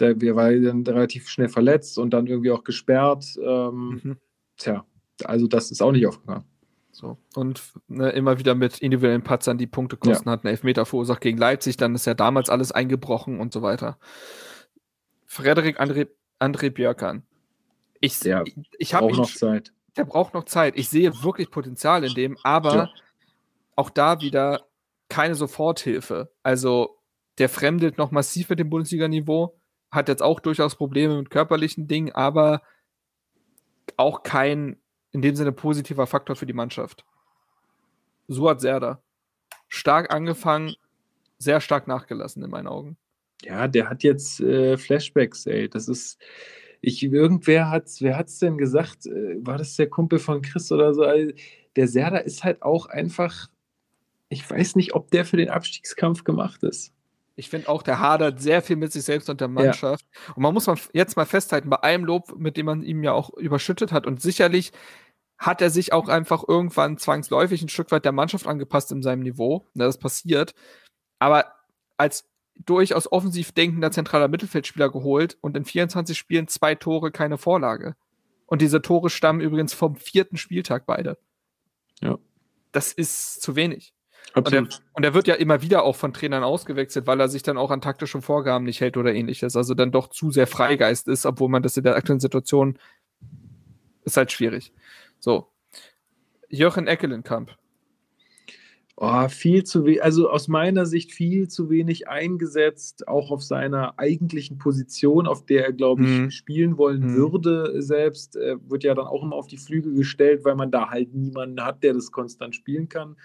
der, 0.00 0.20
wir 0.20 0.34
waren 0.34 0.64
dann 0.64 0.82
relativ 0.82 1.28
schnell 1.28 1.48
verletzt 1.48 1.96
und 1.96 2.10
dann 2.10 2.26
irgendwie 2.26 2.50
auch 2.50 2.64
gesperrt. 2.64 3.38
Ähm, 3.40 4.00
mhm. 4.02 4.16
tja, 4.56 4.84
also 5.24 5.46
das 5.46 5.70
ist 5.70 5.80
auch 5.80 5.92
nicht 5.92 6.08
aufgegangen. 6.08 6.44
So. 6.96 7.18
Und 7.34 7.62
ne, 7.88 8.08
immer 8.08 8.38
wieder 8.38 8.54
mit 8.54 8.78
individuellen 8.78 9.22
Patzern 9.22 9.58
die 9.58 9.66
Punkte 9.66 9.98
kosten, 9.98 10.30
ja. 10.30 10.32
hat 10.32 10.44
einen 10.44 10.52
Elfmeter 10.52 10.86
verursacht 10.86 11.20
gegen 11.20 11.36
Leipzig, 11.36 11.76
dann 11.76 11.94
ist 11.94 12.06
ja 12.06 12.14
damals 12.14 12.48
alles 12.48 12.72
eingebrochen 12.72 13.38
und 13.38 13.52
so 13.52 13.60
weiter. 13.60 13.98
Frederik 15.26 15.78
André, 15.78 16.08
André 16.40 16.70
Björkan. 16.70 17.22
Ich, 18.00 18.18
der 18.20 18.44
ich, 18.46 18.56
ich 18.78 18.94
habe 18.94 19.14
noch 19.14 19.30
Zeit. 19.30 19.74
Der 19.98 20.06
braucht 20.06 20.32
noch 20.32 20.44
Zeit. 20.44 20.78
Ich 20.78 20.88
sehe 20.88 21.22
wirklich 21.22 21.50
Potenzial 21.50 22.02
in 22.02 22.14
dem, 22.14 22.38
aber 22.42 22.74
ja. 22.74 22.90
auch 23.74 23.90
da 23.90 24.22
wieder 24.22 24.64
keine 25.10 25.34
Soforthilfe. 25.34 26.32
Also 26.42 26.96
der 27.36 27.50
fremdelt 27.50 27.98
noch 27.98 28.10
massiv 28.10 28.48
mit 28.48 28.58
dem 28.58 28.70
Bundesliga-Niveau, 28.70 29.54
hat 29.90 30.08
jetzt 30.08 30.22
auch 30.22 30.40
durchaus 30.40 30.76
Probleme 30.76 31.18
mit 31.18 31.28
körperlichen 31.28 31.88
Dingen, 31.88 32.12
aber 32.12 32.62
auch 33.98 34.22
kein 34.22 34.80
in 35.16 35.22
dem 35.22 35.34
Sinne 35.34 35.50
positiver 35.50 36.06
Faktor 36.06 36.36
für 36.36 36.46
die 36.46 36.52
Mannschaft. 36.52 37.04
Suat 38.28 38.60
Serda. 38.60 39.00
Stark 39.68 40.12
angefangen, 40.12 40.74
sehr 41.38 41.60
stark 41.60 41.88
nachgelassen 41.88 42.42
in 42.42 42.50
meinen 42.50 42.68
Augen. 42.68 42.98
Ja, 43.42 43.66
der 43.66 43.88
hat 43.88 44.02
jetzt 44.02 44.40
äh, 44.40 44.76
Flashbacks, 44.76 45.46
ey. 45.46 45.68
Das 45.68 45.88
ist, 45.88 46.18
ich, 46.82 47.02
irgendwer 47.02 47.70
hat's, 47.70 48.02
wer 48.02 48.16
hat's 48.18 48.38
denn 48.38 48.58
gesagt? 48.58 49.06
Äh, 49.06 49.36
war 49.40 49.56
das 49.56 49.74
der 49.76 49.88
Kumpel 49.88 50.18
von 50.18 50.42
Chris 50.42 50.70
oder 50.70 50.92
so? 50.92 51.02
Also, 51.02 51.32
der 51.76 51.88
Serda 51.88 52.18
ist 52.18 52.44
halt 52.44 52.62
auch 52.62 52.86
einfach, 52.86 53.48
ich 54.28 54.48
weiß 54.48 54.76
nicht, 54.76 54.94
ob 54.94 55.10
der 55.10 55.24
für 55.24 55.38
den 55.38 55.48
Abstiegskampf 55.48 56.24
gemacht 56.24 56.62
ist. 56.62 56.92
Ich 57.38 57.50
finde 57.50 57.68
auch, 57.68 57.82
der 57.82 58.00
hadert 58.00 58.40
sehr 58.40 58.62
viel 58.62 58.76
mit 58.76 58.92
sich 58.92 59.04
selbst 59.04 59.28
und 59.28 59.42
der 59.42 59.48
Mannschaft. 59.48 60.06
Ja. 60.10 60.34
Und 60.34 60.42
man 60.42 60.54
muss 60.54 60.70
jetzt 60.94 61.16
mal 61.16 61.26
festhalten, 61.26 61.68
bei 61.68 61.76
allem 61.76 62.04
Lob, 62.04 62.34
mit 62.38 62.56
dem 62.56 62.64
man 62.64 62.82
ihm 62.82 63.02
ja 63.02 63.12
auch 63.12 63.28
überschüttet 63.34 63.92
hat, 63.92 64.06
und 64.06 64.22
sicherlich 64.22 64.72
hat 65.38 65.60
er 65.60 65.70
sich 65.70 65.92
auch 65.92 66.08
einfach 66.08 66.44
irgendwann 66.46 66.98
zwangsläufig 66.98 67.62
ein 67.62 67.68
Stück 67.68 67.90
weit 67.90 68.04
der 68.04 68.12
Mannschaft 68.12 68.46
angepasst 68.46 68.90
in 68.92 69.02
seinem 69.02 69.22
Niveau. 69.22 69.66
Ja, 69.74 69.84
das 69.84 69.98
passiert. 69.98 70.54
Aber 71.18 71.52
als 71.96 72.28
durchaus 72.64 73.10
offensiv 73.10 73.52
denkender 73.52 73.90
zentraler 73.90 74.28
Mittelfeldspieler 74.28 74.90
geholt 74.90 75.36
und 75.40 75.56
in 75.56 75.64
24 75.64 76.16
Spielen 76.16 76.48
zwei 76.48 76.74
Tore, 76.74 77.10
keine 77.10 77.36
Vorlage. 77.36 77.96
Und 78.46 78.62
diese 78.62 78.80
Tore 78.80 79.10
stammen 79.10 79.40
übrigens 79.40 79.74
vom 79.74 79.96
vierten 79.96 80.36
Spieltag 80.36 80.86
beide. 80.86 81.18
Ja. 82.00 82.18
Das 82.72 82.92
ist 82.92 83.42
zu 83.42 83.56
wenig. 83.56 83.92
Und 84.34 84.52
er, 84.52 84.66
und 84.92 85.04
er, 85.04 85.14
wird 85.14 85.28
ja 85.28 85.34
immer 85.34 85.62
wieder 85.62 85.82
auch 85.82 85.96
von 85.96 86.12
Trainern 86.12 86.42
ausgewechselt, 86.42 87.06
weil 87.06 87.20
er 87.20 87.28
sich 87.28 87.42
dann 87.42 87.56
auch 87.56 87.70
an 87.70 87.80
taktischen 87.80 88.22
Vorgaben 88.22 88.64
nicht 88.64 88.80
hält 88.80 88.96
oder 88.96 89.14
ähnliches. 89.14 89.56
Also 89.56 89.74
dann 89.74 89.92
doch 89.92 90.08
zu 90.08 90.30
sehr 90.30 90.46
Freigeist 90.46 91.08
ist, 91.08 91.24
obwohl 91.24 91.48
man 91.48 91.62
das 91.62 91.76
in 91.76 91.84
der 91.84 91.96
aktuellen 91.96 92.20
Situation 92.20 92.78
ist 94.04 94.16
halt 94.16 94.32
schwierig. 94.32 94.72
So. 95.26 95.48
Jochen 96.48 96.86
Eckelenkamp. 96.86 97.50
Oh, 98.94 99.28
viel 99.28 99.64
zu 99.64 99.84
wenig, 99.84 100.04
also 100.04 100.30
aus 100.30 100.46
meiner 100.46 100.86
Sicht 100.86 101.12
viel 101.12 101.48
zu 101.48 101.68
wenig 101.68 102.08
eingesetzt, 102.08 103.08
auch 103.08 103.32
auf 103.32 103.42
seiner 103.42 103.98
eigentlichen 103.98 104.58
Position, 104.58 105.26
auf 105.26 105.44
der 105.44 105.66
er, 105.66 105.72
glaube 105.72 106.04
ich, 106.04 106.08
mhm. 106.08 106.30
spielen 106.30 106.78
wollen 106.78 107.00
mhm. 107.00 107.16
würde 107.16 107.82
selbst. 107.82 108.36
Er 108.36 108.60
wird 108.70 108.84
ja 108.84 108.94
dann 108.94 109.08
auch 109.08 109.24
immer 109.24 109.34
auf 109.34 109.48
die 109.48 109.58
Flügel 109.58 109.94
gestellt, 109.94 110.44
weil 110.44 110.54
man 110.54 110.70
da 110.70 110.90
halt 110.90 111.12
niemanden 111.12 111.60
hat, 111.60 111.82
der 111.82 111.94
das 111.94 112.12
konstant 112.12 112.54
spielen 112.54 112.88
kann. 112.88 113.16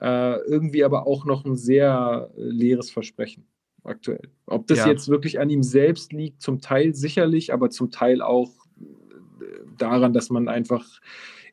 Äh, 0.00 0.40
irgendwie 0.48 0.82
aber 0.82 1.06
auch 1.06 1.26
noch 1.26 1.44
ein 1.44 1.56
sehr 1.56 2.28
äh, 2.36 2.42
leeres 2.42 2.90
Versprechen 2.90 3.46
aktuell. 3.84 4.32
Ob 4.46 4.66
das 4.66 4.78
ja. 4.78 4.88
jetzt 4.88 5.08
wirklich 5.08 5.38
an 5.38 5.48
ihm 5.48 5.62
selbst 5.62 6.12
liegt, 6.12 6.42
zum 6.42 6.60
Teil 6.60 6.96
sicherlich, 6.96 7.52
aber 7.52 7.70
zum 7.70 7.92
Teil 7.92 8.20
auch 8.20 8.50
äh, 8.80 9.44
daran, 9.78 10.12
dass 10.12 10.28
man 10.28 10.48
einfach 10.48 10.84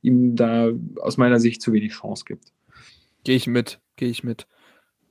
ihm 0.04 0.36
da 0.36 0.70
aus 1.02 1.18
meiner 1.18 1.40
Sicht 1.40 1.62
zu 1.62 1.74
wenig 1.74 1.94
Chance 1.94 2.26
gibt. 2.26 2.54
Gehe 3.24 3.36
ich 3.36 3.48
mit, 3.48 3.80
gehe 3.96 4.10
ich 4.10 4.24
mit. 4.24 4.48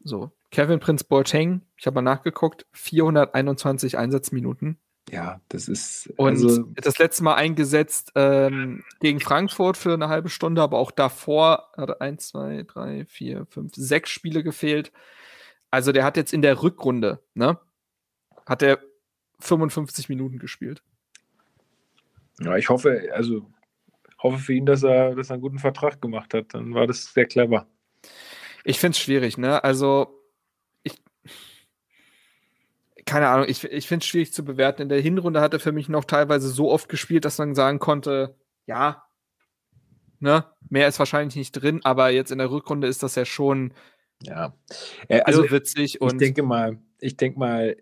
So, 0.04 0.30
Kevin 0.50 0.80
Prince 0.80 1.04
Boateng, 1.04 1.62
ich 1.76 1.86
habe 1.86 1.94
mal 1.96 2.02
nachgeguckt, 2.02 2.66
421 2.72 3.98
Einsatzminuten. 3.98 4.78
Ja, 5.10 5.40
das 5.48 5.66
ist. 5.68 6.12
Und 6.16 6.28
also 6.28 6.62
das 6.74 6.98
letzte 6.98 7.24
Mal 7.24 7.34
eingesetzt 7.34 8.12
ähm, 8.14 8.84
gegen 9.00 9.20
Frankfurt 9.20 9.76
für 9.76 9.94
eine 9.94 10.08
halbe 10.08 10.28
Stunde, 10.28 10.62
aber 10.62 10.78
auch 10.78 10.90
davor 10.90 11.70
hat 11.76 12.00
eins, 12.00 12.28
zwei, 12.28 12.62
drei, 12.62 13.04
vier, 13.06 13.46
fünf, 13.46 13.74
sechs 13.74 14.10
Spiele 14.10 14.42
gefehlt. 14.42 14.92
Also 15.70 15.90
der 15.90 16.04
hat 16.04 16.16
jetzt 16.16 16.32
in 16.32 16.42
der 16.42 16.62
Rückrunde, 16.62 17.20
ne, 17.34 17.58
hat 18.46 18.62
er 18.62 18.78
55 19.40 20.08
Minuten 20.08 20.38
gespielt. 20.38 20.82
Ja, 22.40 22.56
ich 22.56 22.68
hoffe, 22.68 23.10
also 23.14 23.50
hoffe 24.22 24.38
für 24.38 24.54
ihn, 24.54 24.66
dass 24.66 24.82
er, 24.82 25.14
dass 25.14 25.30
er 25.30 25.34
einen 25.34 25.42
guten 25.42 25.58
Vertrag 25.58 26.00
gemacht 26.00 26.34
hat. 26.34 26.54
Dann 26.54 26.74
war 26.74 26.86
das 26.86 27.12
sehr 27.12 27.26
clever. 27.26 27.66
Ich 28.64 28.78
finde 28.78 28.96
es 28.96 29.00
schwierig, 29.00 29.38
ne? 29.38 29.62
Also 29.64 30.18
keine 33.04 33.28
Ahnung, 33.28 33.46
ich, 33.48 33.64
ich 33.64 33.88
finde 33.88 34.04
es 34.04 34.08
schwierig 34.08 34.32
zu 34.32 34.44
bewerten. 34.44 34.82
In 34.82 34.88
der 34.88 35.00
Hinrunde 35.00 35.40
hat 35.40 35.52
er 35.52 35.60
für 35.60 35.72
mich 35.72 35.88
noch 35.88 36.04
teilweise 36.04 36.48
so 36.48 36.70
oft 36.70 36.88
gespielt, 36.88 37.24
dass 37.24 37.38
man 37.38 37.54
sagen 37.54 37.78
konnte, 37.78 38.36
ja, 38.66 39.04
ne, 40.20 40.44
mehr 40.70 40.88
ist 40.88 40.98
wahrscheinlich 40.98 41.36
nicht 41.36 41.52
drin, 41.52 41.80
aber 41.84 42.10
jetzt 42.10 42.30
in 42.30 42.38
der 42.38 42.50
Rückrunde 42.50 42.86
ist 42.86 43.02
das 43.02 43.16
ja 43.16 43.24
schon 43.24 43.74
ja. 44.22 44.54
Äh, 45.08 45.20
also 45.22 45.50
witzig 45.50 46.00
und 46.00 46.12
ich 46.12 46.18
denke 46.18 46.44
mal, 46.44 46.78
ich 47.00 47.16
denke 47.16 47.38
mal, 47.38 47.76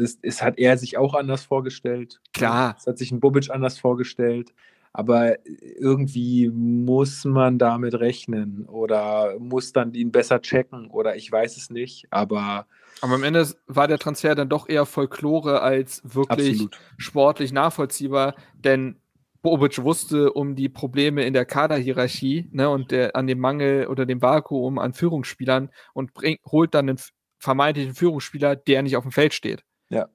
das, 0.00 0.20
das, 0.20 0.42
hat 0.42 0.58
er 0.58 0.76
sich 0.76 0.98
auch 0.98 1.14
anders 1.14 1.44
vorgestellt. 1.44 2.20
Klar. 2.32 2.74
Es 2.76 2.86
hat 2.86 2.98
sich 2.98 3.12
ein 3.12 3.20
Bobic 3.20 3.50
anders 3.50 3.78
vorgestellt. 3.78 4.52
Aber 4.98 5.36
irgendwie 5.46 6.48
muss 6.48 7.24
man 7.24 7.56
damit 7.56 7.94
rechnen 7.94 8.66
oder 8.66 9.38
muss 9.38 9.72
dann 9.72 9.94
ihn 9.94 10.10
besser 10.10 10.42
checken 10.42 10.90
oder 10.90 11.14
ich 11.14 11.30
weiß 11.30 11.56
es 11.56 11.70
nicht. 11.70 12.08
Aber 12.10 12.66
aber 13.00 13.14
am 13.14 13.22
Ende 13.22 13.46
war 13.68 13.86
der 13.86 14.00
Transfer 14.00 14.34
dann 14.34 14.48
doch 14.48 14.68
eher 14.68 14.86
Folklore 14.86 15.62
als 15.62 16.02
wirklich 16.02 16.54
Absolut. 16.54 16.80
sportlich 16.96 17.52
nachvollziehbar, 17.52 18.34
denn 18.54 18.96
Bobic 19.40 19.80
wusste 19.84 20.32
um 20.32 20.56
die 20.56 20.68
Probleme 20.68 21.22
in 21.22 21.32
der 21.32 21.44
Kaderhierarchie 21.44 22.48
ne, 22.50 22.68
und 22.68 22.90
der, 22.90 23.14
an 23.14 23.28
dem 23.28 23.38
Mangel 23.38 23.86
oder 23.86 24.04
dem 24.04 24.20
Vakuum 24.20 24.80
an 24.80 24.94
Führungsspielern 24.94 25.70
und 25.94 26.12
bring, 26.12 26.38
holt 26.44 26.74
dann 26.74 26.88
einen 26.88 26.98
vermeintlichen 27.38 27.94
Führungsspieler, 27.94 28.56
der 28.56 28.82
nicht 28.82 28.96
auf 28.96 29.04
dem 29.04 29.12
Feld 29.12 29.32
steht. 29.32 29.62
Ja. 29.90 30.08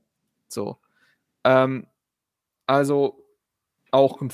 So. 0.49 0.76
Ähm, 1.45 1.88
also 2.68 3.26
auch 3.91 4.19
ein 4.19 4.34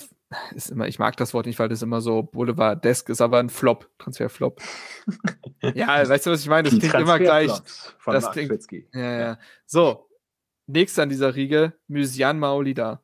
ist 0.54 0.70
immer, 0.70 0.88
ich 0.88 1.00
mag 1.00 1.18
das 1.18 1.34
Wort 1.34 1.46
nicht, 1.46 1.60
weil 1.60 1.70
das 1.70 1.82
immer 1.82 2.02
so 2.02 2.24
Boulevard-desk 2.24 3.10
ist, 3.10 3.22
aber 3.22 3.40
ein 3.40 3.50
Flop, 3.50 3.90
Transferflop. 3.98 4.62
ja, 5.74 6.08
weißt 6.08 6.26
du, 6.26 6.32
was 6.32 6.42
ich 6.42 6.50
meine? 6.50 6.70
Das 6.70 6.78
klingt 6.78 6.94
immer 6.94 7.18
gleich. 7.18 7.52
Von 7.98 8.14
das 8.14 8.32
klingt, 8.32 8.52
ja, 8.94 9.20
ja. 9.20 9.40
So, 9.66 10.10
nächster 10.68 11.04
an 11.04 11.10
dieser 11.10 11.36
Riege, 11.36 11.74
Mysian 11.88 12.40
Maolida. 12.40 13.02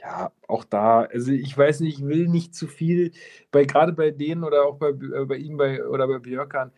Ja, 0.00 0.32
auch 0.48 0.64
da, 0.64 1.02
also 1.02 1.30
ich 1.30 1.56
weiß 1.56 1.80
nicht, 1.80 1.98
ich 1.98 2.06
will 2.06 2.26
nicht 2.26 2.54
zu 2.54 2.66
viel, 2.66 3.12
bei 3.50 3.64
gerade 3.64 3.92
bei 3.92 4.10
denen 4.10 4.44
oder 4.44 4.64
auch 4.64 4.78
bei, 4.78 4.88
äh, 4.88 5.26
bei 5.26 5.36
ihm 5.36 5.58
bei, 5.58 5.84
oder 5.86 6.08
bei 6.08 6.18
Björkan, 6.18 6.72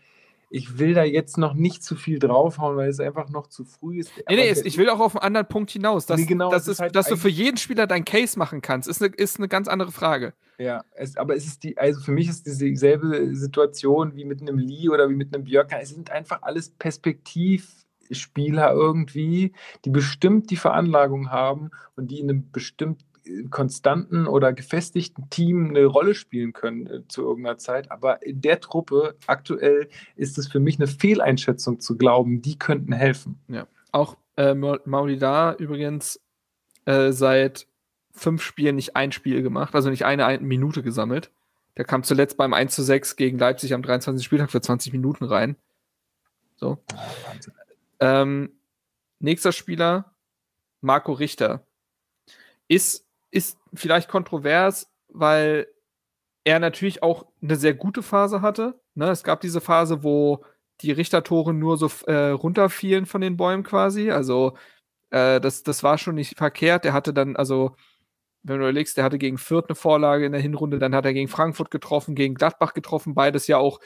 ich 0.53 0.79
will 0.79 0.93
da 0.93 1.03
jetzt 1.03 1.39
noch 1.39 1.55
nicht 1.55 1.83
zu 1.83 1.97
viel 1.97 2.19
draufhauen, 2.19 2.77
weil 2.77 2.91
es 2.91 3.01
einfach 3.01 3.31
noch 3.31 3.47
zu 3.47 3.65
früh 3.65 4.01
ist. 4.01 4.13
Nee, 4.29 4.37
nee, 4.37 4.55
ich 4.65 4.77
will 4.77 4.91
auch 4.91 5.01
auf 5.01 5.17
einen 5.17 5.25
anderen 5.25 5.49
Punkt 5.49 5.71
hinaus. 5.71 6.05
Dass, 6.05 6.21
nee, 6.21 6.27
genau, 6.27 6.51
dass, 6.51 6.69
ist 6.69 6.79
halt 6.79 6.95
dass 6.95 7.07
du 7.07 7.17
für 7.17 7.31
jeden 7.31 7.57
Spieler 7.57 7.87
deinen 7.87 8.05
Case 8.05 8.39
machen 8.39 8.61
kannst, 8.61 8.87
ist 8.87 9.03
eine, 9.03 9.15
ist 9.15 9.39
eine 9.39 9.49
ganz 9.49 9.67
andere 9.67 9.93
Frage. 9.93 10.35
Ja, 10.59 10.85
es, 10.95 11.17
aber 11.17 11.35
es 11.35 11.47
ist 11.47 11.65
die, 11.65 11.79
also 11.79 12.03
für 12.03 12.13
mich 12.13 12.29
ist 12.29 12.47
dieselbe 12.47 13.35
Situation 13.35 14.15
wie 14.15 14.27
mit 14.27 14.43
einem 14.43 14.59
Lee 14.59 14.91
oder 14.91 15.09
wie 15.09 15.15
mit 15.15 15.35
einem 15.35 15.45
Björk. 15.45 15.71
Es 15.81 15.89
sind 15.89 16.11
einfach 16.11 16.43
alles 16.43 16.69
Perspektivspieler 16.69 18.73
irgendwie, 18.73 19.55
die 19.87 19.91
bestimmt 19.91 20.51
die 20.51 20.57
Veranlagung 20.57 21.31
haben 21.31 21.71
und 21.97 22.11
die 22.11 22.21
in 22.21 22.29
einem 22.29 22.53
bestimmten 22.53 23.12
konstanten 23.51 24.27
oder 24.27 24.53
gefestigten 24.53 25.29
Team 25.31 25.71
eine 25.71 25.85
Rolle 25.85 26.15
spielen 26.15 26.53
können 26.53 26.87
äh, 26.87 27.09
zu 27.09 27.23
irgendeiner 27.23 27.59
Zeit. 27.59 27.91
Aber 27.91 28.25
in 28.25 28.41
der 28.41 28.61
Truppe 28.61 29.17
aktuell 29.27 29.89
ist 30.17 30.39
es 30.39 30.49
für 30.49 30.61
mich 30.61 30.79
eine 30.79 30.87
Fehleinschätzung 30.87 31.81
zu 31.81 31.97
glauben, 31.97 32.43
die 32.43 32.59
könnten 32.59 32.93
helfen. 32.93 33.39
Ja, 33.49 33.67
auch 33.93 34.17
äh, 34.37 34.55
Maulida 34.55 35.55
übrigens 35.55 36.21
äh, 36.85 37.13
seit 37.13 37.67
fünf 38.13 38.43
Spielen 38.43 38.77
nicht 38.77 38.97
ein 38.97 39.13
Spiel 39.13 39.43
gemacht, 39.43 39.75
also 39.75 39.91
nicht 39.91 40.05
eine, 40.05 40.27
eine 40.27 40.43
Minute 40.43 40.83
gesammelt. 40.83 41.31
Der 41.77 41.85
kam 41.85 42.03
zuletzt 42.03 42.37
beim 42.37 42.53
1 42.53 42.75
zu 42.75 42.83
6 42.83 43.17
gegen 43.17 43.39
Leipzig 43.39 43.73
am 43.73 43.83
23. 43.83 44.25
Spieltag 44.25 44.51
für 44.51 44.61
20 44.61 44.93
Minuten 44.93 45.25
rein. 45.25 45.57
So. 46.57 46.79
Ähm, 47.99 48.53
nächster 49.19 49.53
Spieler, 49.53 50.15
Marco 50.83 51.13
Richter. 51.13 51.67
Ist 52.69 53.07
ist 53.33 53.59
vielleicht 53.75 54.09
kontrovers, 54.09 54.89
weil 55.09 55.67
er 56.45 56.61
natürlich 56.61 57.03
auch 57.03 57.27
eine 57.43 57.57
sehr 57.57 57.75
gute 57.75 58.03
Phase 58.03 58.43
hatte. 58.43 58.81
Ne? 58.95 59.11
Es 59.11 59.25
gab 59.25 59.41
diese 59.41 59.61
Phase, 59.61 60.05
wo 60.05 60.45
die 60.81 60.93
Richtertore 60.93 61.55
nur 61.55 61.77
so 61.77 61.91
äh, 62.07 62.31
runterfielen 62.31 63.07
von 63.07 63.21
den 63.21 63.37
Bäumen 63.37 63.63
quasi. 63.63 64.11
Also 64.11 64.57
äh, 65.11 65.41
das, 65.41 65.63
das 65.63 65.83
war 65.83 65.99
schon 65.99 66.15
nicht 66.15 66.37
verkehrt. 66.37 66.85
Er 66.85 66.93
hatte 66.93 67.15
dann, 67.15 67.37
also 67.37 67.75
wenn 68.43 68.59
du 68.59 68.65
überlegst, 68.65 68.97
der 68.97 69.05
hatte 69.05 69.19
gegen 69.19 69.39
Fürth 69.39 69.67
eine 69.69 69.77
Vorlage 69.77 70.27
in 70.27 70.33
der 70.33 70.41
Hinrunde, 70.41 70.79
dann 70.79 70.95
hat 70.95 71.07
er 71.07 71.15
gegen 71.15 71.29
Frankfurt 71.29 71.71
getroffen, 71.71 72.15
gegen 72.15 72.35
Gladbach 72.35 72.75
getroffen, 72.75 73.15
beides 73.15 73.47
ja 73.47 73.59
auch 73.59 73.81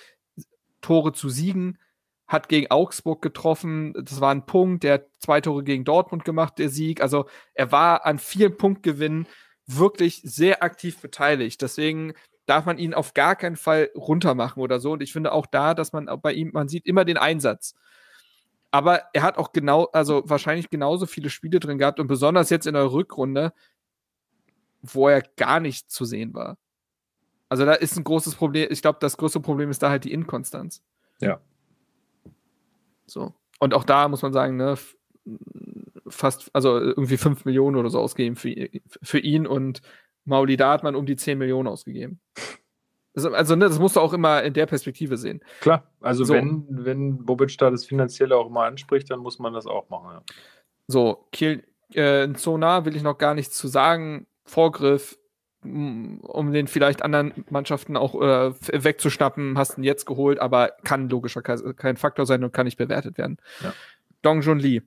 Tore 0.80 1.12
zu 1.12 1.28
Siegen, 1.28 1.78
hat 2.26 2.48
gegen 2.48 2.70
Augsburg 2.70 3.22
getroffen, 3.22 3.94
das 4.02 4.20
war 4.20 4.32
ein 4.32 4.46
Punkt, 4.46 4.82
der 4.82 4.94
hat 4.94 5.06
zwei 5.18 5.40
Tore 5.40 5.62
gegen 5.62 5.84
Dortmund 5.84 6.24
gemacht, 6.24 6.58
der 6.58 6.68
Sieg. 6.68 7.00
Also 7.00 7.26
er 7.54 7.70
war 7.70 8.04
an 8.04 8.18
vielen 8.18 8.56
Punktgewinnen 8.56 9.26
wirklich 9.66 10.22
sehr 10.24 10.62
aktiv 10.62 11.00
beteiligt. 11.00 11.62
Deswegen 11.62 12.14
darf 12.46 12.64
man 12.64 12.78
ihn 12.78 12.94
auf 12.94 13.14
gar 13.14 13.36
keinen 13.36 13.56
Fall 13.56 13.90
runtermachen 13.94 14.62
oder 14.62 14.80
so. 14.80 14.92
Und 14.92 15.02
ich 15.02 15.12
finde 15.12 15.32
auch 15.32 15.46
da, 15.46 15.74
dass 15.74 15.92
man 15.92 16.08
bei 16.20 16.32
ihm, 16.32 16.50
man 16.52 16.68
sieht 16.68 16.86
immer 16.86 17.04
den 17.04 17.16
Einsatz. 17.16 17.74
Aber 18.70 19.04
er 19.12 19.22
hat 19.22 19.38
auch 19.38 19.52
genau, 19.52 19.84
also 19.92 20.22
wahrscheinlich 20.26 20.70
genauso 20.70 21.06
viele 21.06 21.30
Spiele 21.30 21.60
drin 21.60 21.78
gehabt 21.78 22.00
und 22.00 22.08
besonders 22.08 22.50
jetzt 22.50 22.66
in 22.66 22.74
der 22.74 22.92
Rückrunde, 22.92 23.52
wo 24.82 25.08
er 25.08 25.22
gar 25.36 25.60
nicht 25.60 25.90
zu 25.90 26.04
sehen 26.04 26.34
war. 26.34 26.58
Also 27.48 27.64
da 27.64 27.74
ist 27.74 27.96
ein 27.96 28.04
großes 28.04 28.34
Problem. 28.34 28.68
Ich 28.70 28.82
glaube, 28.82 28.98
das 29.00 29.16
größte 29.16 29.40
Problem 29.40 29.70
ist 29.70 29.82
da 29.82 29.90
halt 29.90 30.04
die 30.04 30.12
Inkonstanz. 30.12 30.82
Ja. 31.20 31.40
So. 33.06 33.34
Und 33.58 33.74
auch 33.74 33.84
da 33.84 34.08
muss 34.08 34.22
man 34.22 34.32
sagen, 34.32 34.56
ne, 34.56 34.76
fast, 36.08 36.50
also 36.52 36.78
irgendwie 36.78 37.16
5 37.16 37.44
Millionen 37.44 37.76
oder 37.76 37.90
so 37.90 38.00
ausgegeben 38.00 38.36
für, 38.36 38.68
für 39.02 39.18
ihn 39.18 39.46
und 39.46 39.82
Mauli, 40.24 40.56
da 40.56 40.72
hat 40.72 40.82
man 40.82 40.94
um 40.96 41.06
die 41.06 41.16
10 41.16 41.38
Millionen 41.38 41.68
ausgegeben. 41.68 42.20
Also, 43.14 43.32
also 43.32 43.56
ne, 43.56 43.68
das 43.68 43.78
musst 43.78 43.96
du 43.96 44.00
auch 44.00 44.12
immer 44.12 44.42
in 44.42 44.52
der 44.52 44.66
Perspektive 44.66 45.16
sehen. 45.16 45.42
Klar, 45.60 45.90
also 46.00 46.24
so. 46.24 46.34
wenn, 46.34 46.66
wenn 46.68 47.24
Bobic 47.24 47.56
da 47.58 47.70
das 47.70 47.86
Finanzielle 47.86 48.36
auch 48.36 48.50
mal 48.50 48.68
anspricht, 48.68 49.10
dann 49.10 49.20
muss 49.20 49.38
man 49.38 49.54
das 49.54 49.66
auch 49.66 49.88
machen. 49.88 50.10
Ja. 50.12 50.22
So, 50.86 51.26
Kiel, 51.32 51.64
äh, 51.94 52.30
Zona 52.34 52.84
will 52.84 52.94
ich 52.94 53.02
noch 53.02 53.18
gar 53.18 53.34
nichts 53.34 53.56
zu 53.56 53.68
sagen. 53.68 54.26
Vorgriff, 54.44 55.18
um 56.22 56.52
den 56.52 56.66
vielleicht 56.66 57.02
anderen 57.02 57.44
Mannschaften 57.50 57.96
auch 57.96 58.14
äh, 58.20 58.52
wegzuschnappen, 58.72 59.58
hast 59.58 59.78
ihn 59.78 59.84
jetzt 59.84 60.06
geholt, 60.06 60.38
aber 60.38 60.72
kann 60.84 61.08
logischerweise 61.08 61.74
kein 61.74 61.96
Faktor 61.96 62.26
sein 62.26 62.44
und 62.44 62.52
kann 62.52 62.66
nicht 62.66 62.78
bewertet 62.78 63.18
werden. 63.18 63.38
Ja. 63.62 63.72
Dong 64.22 64.40
Jun 64.40 64.58
Lee. 64.58 64.82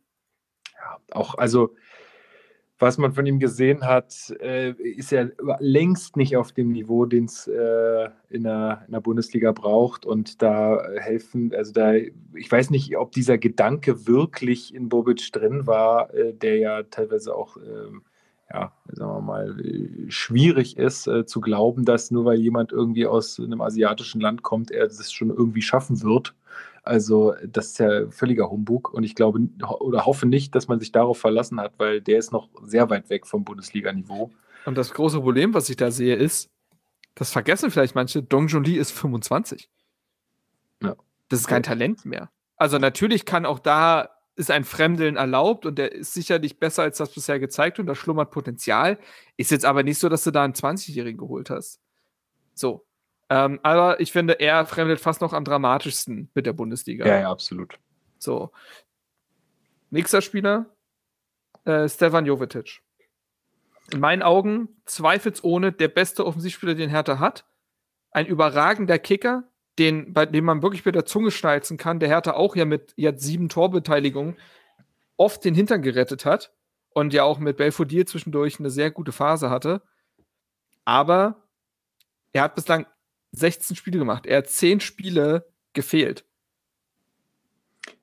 Ja, 0.75 0.97
auch, 1.11 1.35
also 1.35 1.75
was 2.79 2.97
man 2.97 3.11
von 3.11 3.25
ihm 3.25 3.39
gesehen 3.39 3.85
hat, 3.85 4.33
äh, 4.39 4.71
ist 4.71 5.11
er 5.11 5.31
längst 5.59 6.15
nicht 6.15 6.37
auf 6.37 6.53
dem 6.53 6.71
Niveau, 6.71 7.05
den 7.05 7.25
es 7.25 7.45
äh, 7.45 8.09
in, 8.29 8.43
der, 8.43 8.83
in 8.87 8.93
der 8.93 9.01
Bundesliga 9.01 9.51
braucht. 9.51 10.05
Und 10.05 10.41
da 10.41 10.81
helfen, 10.95 11.53
also 11.53 11.73
da, 11.73 11.93
ich 11.93 12.49
weiß 12.49 12.69
nicht, 12.69 12.95
ob 12.97 13.11
dieser 13.11 13.37
Gedanke 13.37 14.07
wirklich 14.07 14.73
in 14.73 14.87
Bobic 14.87 15.29
drin 15.33 15.67
war, 15.67 16.13
äh, 16.13 16.33
der 16.33 16.57
ja 16.57 16.83
teilweise 16.83 17.35
auch 17.35 17.57
ähm, 17.57 18.03
ja, 18.51 18.71
sagen 18.87 19.11
wir 19.11 19.21
mal, 19.21 19.55
schwierig 20.07 20.77
ist 20.77 21.07
äh, 21.07 21.25
zu 21.25 21.39
glauben, 21.39 21.85
dass 21.85 22.09
nur 22.09 22.25
weil 22.25 22.39
jemand 22.39 22.71
irgendwie 22.71 23.05
aus 23.05 23.39
einem 23.39 23.61
asiatischen 23.61 24.21
Land 24.21 24.41
kommt, 24.41 24.71
er 24.71 24.87
das 24.87 25.11
schon 25.11 25.29
irgendwie 25.29 25.61
schaffen 25.61 26.01
wird. 26.01 26.33
Also 26.83 27.35
das 27.45 27.67
ist 27.67 27.79
ja 27.79 28.09
völliger 28.09 28.49
Humbug 28.49 28.91
und 28.91 29.03
ich 29.03 29.13
glaube 29.13 29.39
oder 29.79 30.05
hoffe 30.05 30.25
nicht, 30.25 30.55
dass 30.55 30.67
man 30.67 30.79
sich 30.79 30.91
darauf 30.91 31.19
verlassen 31.19 31.59
hat, 31.59 31.73
weil 31.77 32.01
der 32.01 32.17
ist 32.17 32.31
noch 32.31 32.49
sehr 32.65 32.89
weit 32.89 33.09
weg 33.09 33.27
vom 33.27 33.43
Bundesliga-Niveau. 33.43 34.31
Und 34.65 34.77
das 34.77 34.93
große 34.93 35.19
Problem, 35.19 35.53
was 35.53 35.69
ich 35.69 35.75
da 35.75 35.91
sehe, 35.91 36.15
ist, 36.15 36.49
das 37.15 37.31
vergessen 37.31 37.69
vielleicht 37.69 37.95
manche, 37.95 38.23
Dong 38.23 38.47
Jun 38.47 38.63
Lee 38.63 38.77
ist 38.77 38.91
25. 38.91 39.69
Ja. 40.81 40.95
Das 41.27 41.41
ist 41.41 41.47
kein 41.47 41.63
Talent 41.63 42.05
mehr. 42.05 42.31
Also 42.55 42.77
natürlich 42.79 43.25
kann 43.25 43.45
auch 43.45 43.59
da 43.59 44.09
ist 44.39 44.51
ein 44.51 44.63
Fremdeln 44.63 45.17
erlaubt 45.17 45.65
und 45.65 45.77
der 45.77 45.91
ist 45.91 46.13
sicherlich 46.13 46.59
besser 46.59 46.83
als 46.83 46.97
das 46.97 47.13
bisher 47.13 47.41
gezeigt 47.41 47.77
und 47.77 47.87
da 47.87 47.93
schlummert 47.93 48.31
Potenzial. 48.31 48.97
Ist 49.35 49.51
jetzt 49.51 49.65
aber 49.65 49.83
nicht 49.83 49.99
so, 49.99 50.07
dass 50.07 50.23
du 50.23 50.31
da 50.31 50.45
einen 50.45 50.53
20-Jährigen 50.53 51.17
geholt 51.17 51.49
hast. 51.49 51.81
So. 52.53 52.85
Ähm, 53.29 53.59
aber 53.63 53.99
ich 53.99 54.13
finde, 54.13 54.39
er 54.39 54.65
fremdelt 54.65 55.01
fast 55.01 55.19
noch 55.19 55.33
am 55.33 55.43
dramatischsten 55.43 56.31
mit 56.33 56.45
der 56.45 56.53
Bundesliga. 56.53 57.05
Ja, 57.05 57.19
ja, 57.19 57.29
absolut. 57.29 57.77
So. 58.17 58.51
Nächster 59.89 60.21
Spieler, 60.21 60.67
äh, 61.65 61.89
Stefan 61.89 62.25
Jovetic. 62.25 62.81
In 63.91 63.99
meinen 63.99 64.23
Augen 64.23 64.69
zweifelsohne 64.85 65.73
der 65.73 65.89
beste 65.89 66.25
Offensivspieler, 66.25 66.75
den 66.75 66.89
Hertha 66.89 67.19
hat. 67.19 67.45
Ein 68.11 68.25
überragender 68.25 68.99
Kicker, 68.99 69.48
den, 69.79 70.13
bei 70.13 70.25
dem 70.25 70.45
man 70.45 70.61
wirklich 70.61 70.85
mit 70.85 70.95
der 70.95 71.05
Zunge 71.05 71.31
schnalzen 71.31 71.77
kann, 71.77 71.99
der 71.99 72.09
Hertha 72.09 72.33
auch 72.33 72.55
ja 72.55 72.65
mit 72.65 72.93
jetzt 72.97 73.23
sieben 73.23 73.49
Torbeteiligungen 73.49 74.35
oft 75.17 75.43
den 75.43 75.55
Hintern 75.55 75.81
gerettet 75.81 76.25
hat 76.25 76.53
und 76.89 77.13
ja 77.13 77.23
auch 77.23 77.39
mit 77.39 77.57
Belfodil 77.57 78.05
zwischendurch 78.05 78.59
eine 78.59 78.69
sehr 78.69 78.91
gute 78.91 79.11
Phase 79.11 79.49
hatte. 79.49 79.81
Aber 80.85 81.47
er 82.33 82.43
hat 82.43 82.55
bislang 82.55 82.85
16 83.31 83.75
Spiele 83.75 83.99
gemacht. 83.99 84.25
Er 84.25 84.39
hat 84.39 84.47
10 84.47 84.79
Spiele 84.79 85.45
gefehlt. 85.73 86.25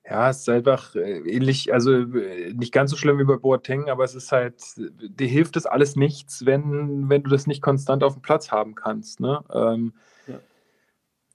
Ja, 0.09 0.29
es 0.29 0.39
ist 0.39 0.49
einfach 0.49 0.95
äh, 0.95 1.19
ähnlich, 1.19 1.73
also 1.73 1.91
äh, 1.91 2.53
nicht 2.53 2.71
ganz 2.71 2.91
so 2.91 2.97
schlimm 2.97 3.19
wie 3.19 3.25
bei 3.25 3.35
Boateng, 3.35 3.89
aber 3.89 4.05
es 4.05 4.15
ist 4.15 4.31
halt, 4.31 4.63
dir 4.77 5.27
hilft 5.27 5.57
das 5.57 5.65
alles 5.65 5.97
nichts, 5.97 6.45
wenn, 6.45 7.09
wenn 7.09 7.23
du 7.23 7.29
das 7.29 7.45
nicht 7.45 7.61
konstant 7.61 8.03
auf 8.03 8.13
dem 8.13 8.21
Platz 8.21 8.49
haben 8.49 8.73
kannst. 8.73 9.19
Ne? 9.19 9.43
Ähm, 9.51 9.93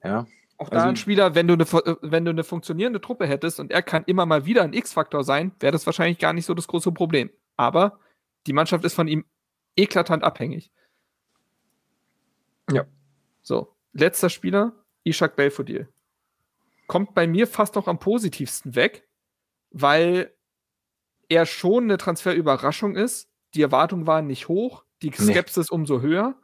ja. 0.04 0.26
Auch 0.58 0.68
da 0.68 0.76
also, 0.76 0.88
ein 0.90 0.96
Spieler, 0.96 1.34
wenn 1.34 1.48
du, 1.48 1.54
eine, 1.54 1.66
wenn 2.02 2.24
du 2.24 2.30
eine 2.30 2.44
funktionierende 2.44 3.00
Truppe 3.00 3.26
hättest 3.26 3.58
und 3.58 3.72
er 3.72 3.82
kann 3.82 4.04
immer 4.06 4.26
mal 4.26 4.46
wieder 4.46 4.62
ein 4.62 4.72
X-Faktor 4.72 5.24
sein, 5.24 5.52
wäre 5.58 5.72
das 5.72 5.86
wahrscheinlich 5.86 6.18
gar 6.18 6.32
nicht 6.32 6.46
so 6.46 6.54
das 6.54 6.68
große 6.68 6.92
Problem. 6.92 7.30
Aber 7.56 7.98
die 8.46 8.52
Mannschaft 8.52 8.84
ist 8.84 8.94
von 8.94 9.08
ihm 9.08 9.24
eklatant 9.76 10.22
abhängig. 10.22 10.70
Ja. 12.70 12.84
So, 13.42 13.74
letzter 13.92 14.30
Spieler, 14.30 14.72
Ishak 15.04 15.34
Belfodil. 15.34 15.88
Kommt 16.86 17.14
bei 17.14 17.26
mir 17.26 17.46
fast 17.46 17.74
noch 17.74 17.88
am 17.88 17.98
positivsten 17.98 18.76
weg, 18.76 19.08
weil 19.70 20.32
er 21.28 21.46
schon 21.46 21.84
eine 21.84 21.96
Transferüberraschung 21.96 22.94
ist. 22.94 23.28
Die 23.54 23.62
Erwartungen 23.62 24.06
waren 24.06 24.26
nicht 24.26 24.48
hoch, 24.48 24.84
die 25.02 25.10
Skepsis 25.10 25.70
nee. 25.70 25.74
umso 25.74 26.00
höher. 26.00 26.36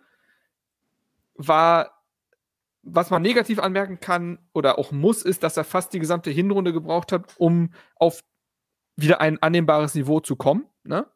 War 1.34 1.97
was 2.82 3.10
man 3.10 3.22
negativ 3.22 3.58
anmerken 3.58 4.00
kann 4.00 4.38
oder 4.52 4.78
auch 4.78 4.92
muss, 4.92 5.22
ist, 5.22 5.42
dass 5.42 5.56
er 5.56 5.64
fast 5.64 5.92
die 5.92 5.98
gesamte 5.98 6.30
Hinrunde 6.30 6.72
gebraucht 6.72 7.12
hat, 7.12 7.34
um 7.38 7.70
auf 7.96 8.20
wieder 8.96 9.20
ein 9.20 9.40
annehmbares 9.42 9.94
Niveau 9.94 10.20
zu 10.20 10.36
kommen. 10.36 10.66
Ne? 10.84 11.06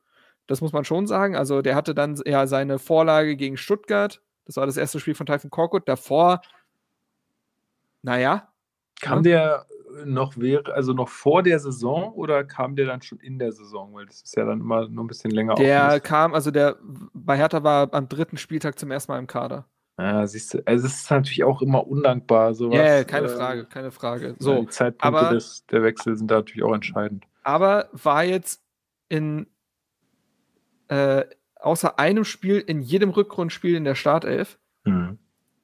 Das 0.46 0.60
muss 0.60 0.72
man 0.72 0.84
schon 0.84 1.06
sagen. 1.06 1.36
Also 1.36 1.62
der 1.62 1.74
hatte 1.74 1.94
dann 1.94 2.20
ja 2.24 2.46
seine 2.46 2.78
Vorlage 2.78 3.36
gegen 3.36 3.56
Stuttgart. 3.56 4.20
Das 4.44 4.56
war 4.56 4.66
das 4.66 4.76
erste 4.76 5.00
Spiel 5.00 5.14
von 5.14 5.26
Typhon 5.26 5.50
Korkut. 5.50 5.88
Davor, 5.88 6.40
naja. 8.02 8.48
Kam 9.00 9.18
ne? 9.18 9.22
der 9.22 9.66
noch 10.04 10.36
wäre, 10.38 10.74
also 10.74 10.92
noch 10.92 11.08
vor 11.08 11.42
der 11.42 11.58
Saison 11.58 12.12
oder 12.14 12.44
kam 12.44 12.76
der 12.76 12.86
dann 12.86 13.02
schon 13.02 13.18
in 13.18 13.38
der 13.38 13.52
Saison? 13.52 13.92
Weil 13.94 14.06
das 14.06 14.22
ist 14.22 14.36
ja 14.36 14.44
dann 14.44 14.60
immer 14.60 14.88
nur 14.88 15.04
ein 15.04 15.08
bisschen 15.08 15.30
länger. 15.30 15.54
Der 15.54 16.00
kam, 16.00 16.34
also 16.34 16.50
der 16.50 16.78
bei 17.12 17.36
Hertha 17.36 17.62
war 17.62 17.92
am 17.92 18.08
dritten 18.08 18.36
Spieltag 18.36 18.78
zum 18.78 18.90
ersten 18.90 19.12
Mal 19.12 19.18
im 19.18 19.26
Kader. 19.26 19.66
Ja, 19.98 20.26
siehst 20.26 20.54
du, 20.54 20.62
also 20.64 20.86
es 20.86 21.02
ist 21.02 21.10
natürlich 21.10 21.44
auch 21.44 21.62
immer 21.62 21.86
undankbar. 21.86 22.54
Sowas, 22.54 22.76
ja, 22.76 22.84
yeah, 22.84 23.04
keine 23.04 23.26
äh, 23.26 23.36
Frage, 23.36 23.66
keine 23.66 23.90
Frage. 23.90 24.34
So, 24.38 24.62
die 24.62 24.68
Zeitpunkte 24.68 25.20
aber, 25.20 25.34
des, 25.34 25.66
der 25.66 25.82
Wechsel 25.82 26.16
sind 26.16 26.30
da 26.30 26.36
natürlich 26.36 26.62
auch 26.62 26.74
entscheidend. 26.74 27.24
Aber 27.42 27.88
war 27.92 28.24
jetzt 28.24 28.62
in 29.08 29.46
äh, 30.88 31.24
außer 31.56 31.98
einem 31.98 32.24
Spiel 32.24 32.58
in 32.58 32.80
jedem 32.80 33.10
Rückrundspiel 33.10 33.76
in 33.76 33.84
der 33.84 33.94
Startelf. 33.94 34.58
Mhm. 34.84 35.18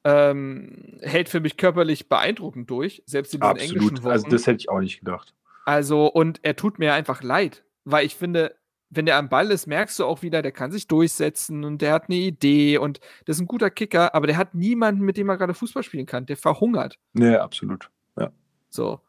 Ähm, 0.05 0.99
hält 1.03 1.29
für 1.29 1.41
mich 1.41 1.57
körperlich 1.57 2.09
beeindruckend 2.09 2.71
durch, 2.71 3.03
selbst 3.05 3.35
in 3.35 3.41
diesen 3.41 3.51
Absolut. 3.51 3.75
englischen 3.75 4.05
Wochen. 4.05 4.13
Also 4.13 4.29
das 4.29 4.47
hätte 4.47 4.59
ich 4.61 4.71
auch 4.71 4.79
nicht 4.79 5.01
gedacht. 5.01 5.35
Also, 5.67 6.07
und 6.07 6.41
er 6.45 6.57
tut 6.57 6.79
mir 6.79 6.95
einfach 6.95 7.23
leid, 7.23 7.65
weil 7.85 8.07
ich 8.07 8.15
finde, 8.15 8.55
wenn 8.91 9.07
der 9.07 9.17
am 9.17 9.29
Ball 9.29 9.51
ist, 9.51 9.67
merkst 9.67 9.99
du 9.99 10.05
auch 10.05 10.23
wieder, 10.23 10.43
der 10.43 10.53
kann 10.53 10.73
sich 10.73 10.87
durchsetzen 10.87 11.65
und 11.65 11.83
der 11.83 11.93
hat 11.93 12.05
eine 12.09 12.17
Idee 12.17 12.79
und 12.79 13.01
das 13.27 13.37
ist 13.37 13.43
ein 13.43 13.47
guter 13.47 13.71
Kicker, 13.71 14.15
aber 14.15 14.27
der 14.27 14.37
hat 14.37 14.55
niemanden, 14.55 15.05
mit 15.05 15.17
dem 15.17 15.29
er 15.29 15.37
gerade 15.37 15.55
Fußball 15.55 15.83
spielen 15.83 16.07
kann. 16.07 16.27
Der 16.27 16.37
verhungert. 16.37 16.99
Nee, 17.13 17.37
absolut. 17.37 17.91
Ja. 18.19 18.31
So. 18.71 19.01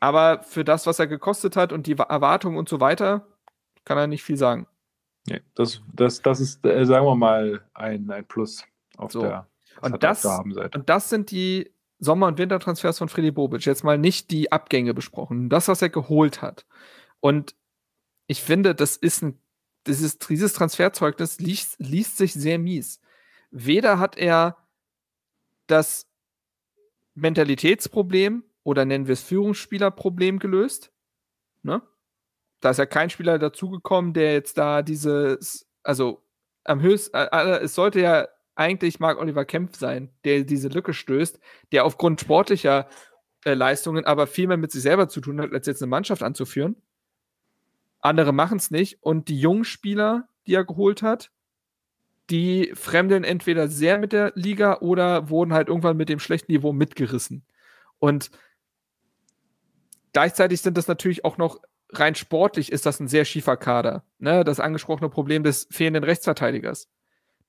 Aber 0.00 0.42
für 0.42 0.64
das, 0.64 0.86
was 0.86 0.98
er 0.98 1.06
gekostet 1.06 1.56
hat 1.56 1.72
und 1.72 1.86
die 1.86 1.96
Erwartungen 1.96 2.58
und 2.58 2.68
so 2.68 2.80
weiter, 2.80 3.26
kann 3.84 3.98
er 3.98 4.06
nicht 4.06 4.22
viel 4.22 4.36
sagen. 4.36 4.66
Nee, 5.26 5.40
das, 5.54 5.82
das, 5.92 6.22
das 6.22 6.40
ist, 6.40 6.64
äh, 6.64 6.84
sagen 6.84 7.04
wir 7.04 7.16
mal, 7.16 7.62
ein, 7.74 8.10
ein 8.10 8.24
Plus 8.26 8.64
auf 8.96 9.12
so. 9.12 9.22
der 9.22 9.46
und 9.80 10.02
das, 10.02 10.24
und 10.24 10.88
das 10.88 11.08
sind 11.08 11.30
die 11.30 11.72
Sommer- 12.00 12.26
und 12.26 12.38
Wintertransfers 12.38 12.98
von 12.98 13.08
Freddy 13.08 13.30
Bobic. 13.30 13.64
Jetzt 13.64 13.84
mal 13.84 13.98
nicht 13.98 14.30
die 14.30 14.50
Abgänge 14.50 14.94
besprochen. 14.94 15.48
Das, 15.48 15.68
was 15.68 15.82
er 15.82 15.88
geholt 15.88 16.42
hat. 16.42 16.66
Und 17.20 17.54
ich 18.28 18.42
finde, 18.42 18.74
das 18.74 18.96
ist 18.96 19.22
ein, 19.22 19.40
dieses, 19.86 20.18
dieses 20.18 20.52
Transferzeugnis 20.52 21.40
liest, 21.40 21.76
liest 21.78 22.18
sich 22.18 22.34
sehr 22.34 22.58
mies. 22.58 23.00
Weder 23.50 23.98
hat 23.98 24.16
er 24.16 24.56
das 25.66 26.06
Mentalitätsproblem 27.14 28.44
oder 28.62 28.84
nennen 28.84 29.06
wir 29.06 29.14
es 29.14 29.22
Führungsspielerproblem 29.22 30.38
gelöst. 30.38 30.92
Ne? 31.62 31.82
Da 32.60 32.70
ist 32.70 32.78
ja 32.78 32.86
kein 32.86 33.10
Spieler 33.10 33.38
dazugekommen, 33.38 34.12
der 34.12 34.34
jetzt 34.34 34.58
da 34.58 34.82
dieses, 34.82 35.66
also 35.82 36.22
am 36.64 36.82
höchsten, 36.82 37.16
äh, 37.16 37.60
es 37.60 37.74
sollte 37.74 38.00
ja 38.00 38.28
eigentlich 38.56 39.00
Marc 39.00 39.18
Oliver 39.18 39.46
Kempf 39.46 39.78
sein, 39.78 40.10
der 40.24 40.42
diese 40.44 40.68
Lücke 40.68 40.92
stößt, 40.92 41.40
der 41.72 41.86
aufgrund 41.86 42.20
sportlicher 42.20 42.88
äh, 43.44 43.54
Leistungen 43.54 44.04
aber 44.04 44.26
viel 44.26 44.48
mehr 44.48 44.56
mit 44.58 44.72
sich 44.72 44.82
selber 44.82 45.08
zu 45.08 45.22
tun 45.22 45.40
hat, 45.40 45.52
als 45.52 45.66
jetzt 45.66 45.82
eine 45.82 45.88
Mannschaft 45.88 46.22
anzuführen. 46.22 46.76
Andere 48.08 48.32
machen 48.32 48.58
es 48.58 48.70
nicht 48.70 49.02
und 49.02 49.28
die 49.28 49.38
jungen 49.38 49.64
Spieler, 49.64 50.28
die 50.46 50.54
er 50.54 50.64
geholt 50.64 51.02
hat, 51.02 51.30
die 52.30 52.72
fremdeln 52.74 53.24
entweder 53.24 53.68
sehr 53.68 53.98
mit 53.98 54.12
der 54.12 54.32
Liga 54.34 54.78
oder 54.80 55.30
wurden 55.30 55.52
halt 55.52 55.68
irgendwann 55.68 55.96
mit 55.96 56.08
dem 56.08 56.18
schlechten 56.18 56.52
Niveau 56.52 56.72
mitgerissen. 56.72 57.44
Und 57.98 58.30
gleichzeitig 60.12 60.60
sind 60.60 60.76
das 60.76 60.88
natürlich 60.88 61.24
auch 61.24 61.38
noch 61.38 61.60
rein 61.90 62.14
sportlich 62.14 62.70
ist 62.70 62.86
das 62.86 63.00
ein 63.00 63.08
sehr 63.08 63.24
schiefer 63.24 63.56
Kader. 63.56 64.04
Ne? 64.18 64.44
Das 64.44 64.60
angesprochene 64.60 65.08
Problem 65.08 65.42
des 65.42 65.68
fehlenden 65.70 66.04
Rechtsverteidigers. 66.04 66.88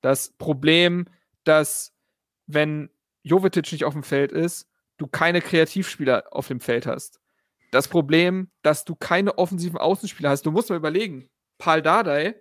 Das 0.02 0.32
Problem, 0.38 1.06
dass 1.44 1.94
wenn 2.48 2.90
Jovetic 3.24 3.72
nicht 3.72 3.84
auf 3.84 3.94
dem 3.94 4.04
Feld 4.04 4.32
ist, 4.32 4.70
du 4.98 5.08
keine 5.08 5.42
Kreativspieler 5.42 6.26
auf 6.32 6.48
dem 6.48 6.60
Feld 6.60 6.86
hast. 6.86 7.20
Das 7.72 7.88
Problem, 7.88 8.50
dass 8.62 8.86
du 8.86 8.96
keine 8.96 9.38
offensiven 9.38 9.78
Außenspieler 9.78 10.30
hast. 10.30 10.46
Du 10.46 10.52
musst 10.52 10.70
mal 10.70 10.76
überlegen, 10.76 11.30
Paul 11.58 11.82
Dardai 11.82 12.36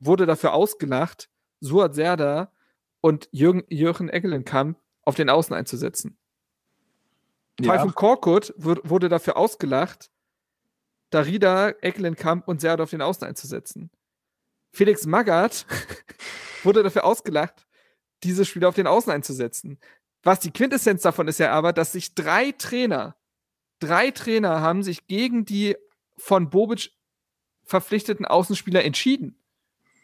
wurde 0.00 0.26
dafür 0.26 0.54
ausgelacht, 0.54 1.28
Suat 1.60 1.94
Serda 1.94 2.52
und 3.00 3.28
Jürgen, 3.32 3.64
Jürgen 3.68 4.08
Eggelenkamp 4.08 4.78
auf 5.04 5.14
den 5.14 5.28
Außen 5.28 5.54
einzusetzen. 5.54 6.16
Ja. 7.60 7.72
Taifun 7.72 7.94
Korkut 7.94 8.54
wurde 8.56 9.08
dafür 9.08 9.36
ausgelacht, 9.36 10.10
Darida, 11.10 11.68
Eckelenkamp 11.68 12.48
und 12.48 12.60
Serda 12.60 12.84
auf 12.84 12.90
den 12.90 13.02
Außen 13.02 13.26
einzusetzen. 13.26 13.90
Felix 14.72 15.04
Magath 15.04 15.66
wurde 16.62 16.82
dafür 16.82 17.04
ausgelacht, 17.04 17.66
diese 18.22 18.44
Spieler 18.44 18.68
auf 18.68 18.74
den 18.74 18.86
Außen 18.86 19.12
einzusetzen. 19.12 19.78
Was 20.22 20.40
die 20.40 20.52
Quintessenz 20.52 21.02
davon 21.02 21.28
ist 21.28 21.38
ja 21.38 21.52
aber, 21.52 21.72
dass 21.72 21.92
sich 21.92 22.14
drei 22.14 22.52
Trainer, 22.52 23.16
drei 23.82 24.10
Trainer 24.10 24.60
haben 24.60 24.82
sich 24.82 25.06
gegen 25.06 25.44
die 25.44 25.76
von 26.16 26.50
Bobic 26.50 26.90
verpflichteten 27.64 28.26
Außenspieler 28.26 28.84
entschieden. 28.84 29.36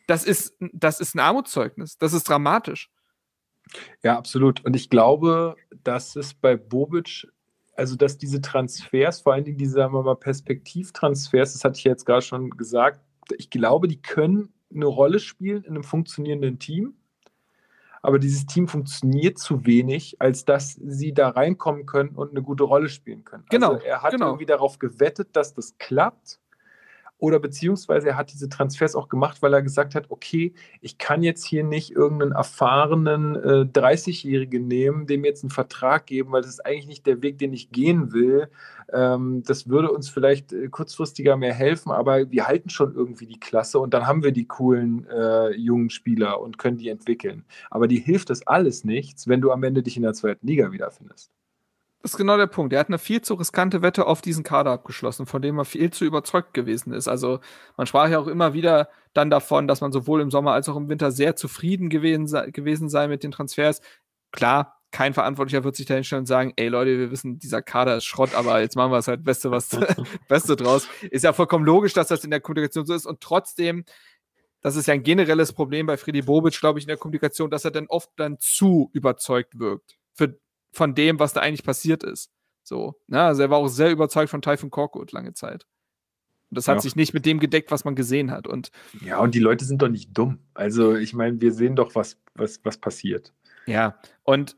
Das 0.07 0.25
ist, 0.25 0.57
das 0.73 1.01
ist 1.01 1.15
ein 1.15 1.21
Armutszeugnis. 1.21 1.99
Das 1.99 2.13
ist 2.13 2.29
dramatisch. 2.29 2.91
Ja, 4.03 4.17
absolut. 4.17 4.65
Und 4.65 4.75
ich 4.75 4.89
glaube, 4.89 5.57
dass 5.85 6.17
es 6.17 6.35
bei 6.35 6.57
Bobic, 6.57 7.27
also 7.77 7.97
dass 7.97 8.17
diese 8.17 8.41
Transfers, 8.41 9.21
vor 9.21 9.35
allen 9.35 9.45
Dingen 9.45 9.59
diese, 9.59 9.75
sagen 9.75 9.93
wir 9.93 10.03
mal, 10.03 10.17
Perspektivtransfers, 10.17 11.53
das 11.53 11.65
hatte 11.65 11.79
ich 11.79 11.85
jetzt 11.85 12.07
gerade 12.07 12.23
schon 12.23 12.51
gesagt, 12.51 13.01
ich 13.37 13.51
glaube, 13.51 13.89
die 13.89 14.01
können 14.01 14.53
eine 14.75 14.87
Rolle 14.87 15.19
spielen 15.19 15.65
in 15.65 15.75
einem 15.75 15.85
funktionierenden 15.85 16.59
Team 16.59 16.98
aber 18.03 18.19
dieses 18.19 18.47
Team 18.47 18.69
funktioniert 18.69 19.39
zu 19.39 19.67
wenig, 19.67 20.17
als 20.21 20.45
dass 20.45 20.75
sie 20.75 21.13
da 21.13 21.31
reinkommen 21.31 21.87
können 21.87 22.11
und 22.11 22.31
eine 22.31 22.43
gute 22.43 22.65
Rolle 22.65 22.89
spielen 22.89 23.25
können. 23.25 23.45
Genau. 23.51 23.75
Also 23.75 23.85
er 23.85 24.03
hat 24.03 24.13
genau. 24.13 24.27
irgendwie 24.27 24.47
darauf 24.47 24.79
gewettet, 24.79 25.31
dass 25.35 25.55
das 25.55 25.77
klappt 25.79 26.39
oder 27.19 27.41
beziehungsweise 27.41 28.09
er 28.09 28.17
hat 28.17 28.33
diese 28.33 28.49
Transfers 28.49 28.95
auch 28.95 29.09
gemacht, 29.09 29.43
weil 29.43 29.53
er 29.53 29.63
gesagt 29.63 29.95
hat, 29.95 30.07
okay, 30.09 30.55
ich 30.81 30.99
kann 30.99 31.23
jetzt 31.23 31.45
hier 31.45 31.65
nicht 31.65 31.91
irgendeinen 31.91 32.33
erfahrenen 32.33 33.35
äh, 33.35 33.67
30-Jährigen 33.67 34.69
nehmen, 34.69 35.07
dem 35.07 35.25
jetzt 35.25 35.43
einen 35.43 35.51
Vertrag 35.51 36.07
geben, 36.07 36.33
weil 36.33 36.43
das 36.43 36.51
ist 36.51 36.65
eigentlich 36.65 36.87
nicht 36.87 37.07
der 37.07 37.21
Weg, 37.23 37.39
den 37.39 37.53
ich 37.53 37.71
gehen 37.71 38.13
will. 38.13 38.49
Ähm, 38.93 39.43
das 39.45 39.69
würde 39.69 39.91
uns 39.91 40.09
vielleicht 40.09 40.53
äh, 40.53 40.69
kurzfristiger 40.69 41.37
mehr 41.37 41.55
helfen, 41.55 41.91
aber 41.91 42.31
wir 42.31 42.47
halten 42.47 42.71
schon 42.71 42.95
irgendwie 42.95 43.27
die 43.27 43.41
Klasse 43.41 43.81
und 43.81 43.95
dann 43.95 44.07
haben 44.07 44.23
wir 44.23 44.33
die 44.33 44.47
coolen 44.47 45.07
äh, 45.09 45.51
jungen 45.57 45.91
Spieler 45.91 46.41
und 46.41 46.59
können 46.59 46.79
die 46.79 46.89
entwickeln. 46.89 47.45
Aber 47.71 47.89
die 47.89 47.99
hilft 47.99 48.31
das 48.31 48.47
alles 48.47 48.85
nichts, 48.85 49.27
wenn 49.27 49.41
du 49.41 49.51
am 49.51 49.63
Ende 49.65 49.83
dich 49.83 49.97
in 49.97 50.05
der 50.05 50.15
zweiten 50.15 50.47
Liga 50.47 50.71
wiederfindest. 50.73 51.38
Das 52.03 52.13
ist 52.13 52.17
genau 52.17 52.37
der 52.37 52.47
Punkt. 52.47 52.73
Er 52.73 52.79
hat 52.79 52.89
eine 52.89 52.99
viel 52.99 53.23
zu 53.23 53.35
riskante 53.35 53.83
Wette 53.83 54.07
auf 54.07 54.23
diesen 54.23 54.45
Kader 54.45 54.71
abgeschlossen, 54.71 55.27
von 55.27 55.43
dem 55.43 55.59
er 55.59 55.65
viel 55.65 55.91
zu 55.91 56.05
überzeugt 56.05 56.55
gewesen 56.55 56.93
ist. 56.93 57.09
Also 57.09 57.41
man 57.77 57.87
sprach 57.89 58.09
ja 58.09 58.21
auch 58.21 58.29
immer 58.29 58.55
wieder 58.55 58.89
dann 59.15 59.31
davon, 59.31 59.67
dass 59.67 59.81
man 59.81 59.91
sowohl 59.91 60.21
im 60.21 60.31
Sommer 60.31 60.53
als 60.53 60.69
auch 60.69 60.77
im 60.77 60.89
Winter 60.89 61.11
sehr 61.11 61.35
zufrieden 61.35 61.89
gewesen 61.89 62.29
sei, 62.29 62.51
gewesen 62.51 62.89
sei 62.89 63.09
mit 63.09 63.25
den 63.25 63.33
Transfers. 63.33 63.81
Klar, 64.31 64.79
kein 64.91 65.13
Verantwortlicher 65.13 65.65
wird 65.65 65.77
sich 65.77 65.87
da 65.87 65.95
hinstellen 65.95 66.23
und 66.23 66.27
sagen, 66.27 66.53
ey 66.57 66.69
Leute, 66.69 66.99
wir 66.99 67.11
wissen, 67.11 67.39
dieser 67.39 67.63
Kader 67.63 67.97
ist 67.97 68.05
Schrott, 68.05 68.35
aber 68.35 68.61
jetzt 68.61 68.77
machen 68.77 68.93
wir 68.93 68.99
es 68.99 69.09
halt 69.09 69.25
Beste, 69.25 69.51
was 69.51 69.69
Beste 70.29 70.57
draus. 70.57 70.89
Ist 71.11 71.25
ja 71.25 71.33
vollkommen 71.33 71.65
logisch, 71.65 71.93
dass 71.95 72.09
das 72.09 72.25
in 72.25 72.31
der 72.31 72.41
Kommunikation 72.41 72.87
so 72.87 72.95
ist. 72.95 73.07
Und 73.07 73.21
trotzdem, 73.21 73.85
das 74.61 74.77
ist 74.77 74.87
ja 74.87 74.95
ein 74.95 75.03
generelles 75.03 75.53
Problem 75.53 75.87
bei 75.87 75.97
Friedi 75.97 76.23
Bobic, 76.23 76.59
glaube 76.61 76.79
ich, 76.79 76.85
in 76.85 76.89
der 76.89 76.97
Kommunikation, 76.97 77.51
dass 77.51 77.65
er 77.65 77.71
dann 77.71 77.87
oft 77.89 78.11
dann 78.17 78.39
zu 78.39 78.91
überzeugt 78.93 79.59
wirkt. 79.59 79.99
Für 80.15 80.39
von 80.79 80.95
dem, 80.95 81.19
was 81.19 81.35
da 81.35 81.41
eigentlich 81.41 81.65
passiert 81.65 82.03
ist. 82.03 82.31
So, 82.63 82.95
ne? 83.07 83.23
Also 83.23 83.43
er 83.43 83.51
war 83.51 83.59
auch 83.59 83.69
sehr 83.69 83.91
überzeugt 83.91 84.31
von 84.31 84.41
Typhon 84.41 84.71
Korkut 84.71 85.13
lange 85.13 85.35
Zeit. 85.35 85.67
Und 86.51 86.57
das 86.57 86.69
hat 86.69 86.77
ja. 86.77 86.81
sich 86.81 86.97
nicht 86.97 87.13
mit 87.13 87.27
dem 87.27 87.41
gedeckt, 87.41 87.71
was 87.71 87.85
man 87.85 87.95
gesehen 87.95 88.31
hat. 88.31 88.47
Und 88.47 88.71
ja, 89.05 89.19
und 89.19 89.35
die 89.35 89.39
Leute 89.39 89.67
sind 89.67 89.83
doch 89.83 89.89
nicht 89.89 90.17
dumm. 90.17 90.39
Also, 90.55 90.97
ich 90.97 91.13
meine, 91.13 91.41
wir 91.43 91.53
sehen 91.53 91.77
doch, 91.77 91.95
was, 91.95 92.17
was, 92.35 92.61
was 92.65 92.79
passiert. 92.79 93.35
Ja, 93.67 93.99
und 94.23 94.57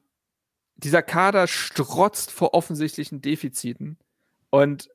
dieser 0.76 1.02
Kader 1.02 1.48
strotzt 1.48 2.30
vor 2.30 2.54
offensichtlichen 2.54 3.20
Defiziten. 3.20 3.98
Und 4.50 4.90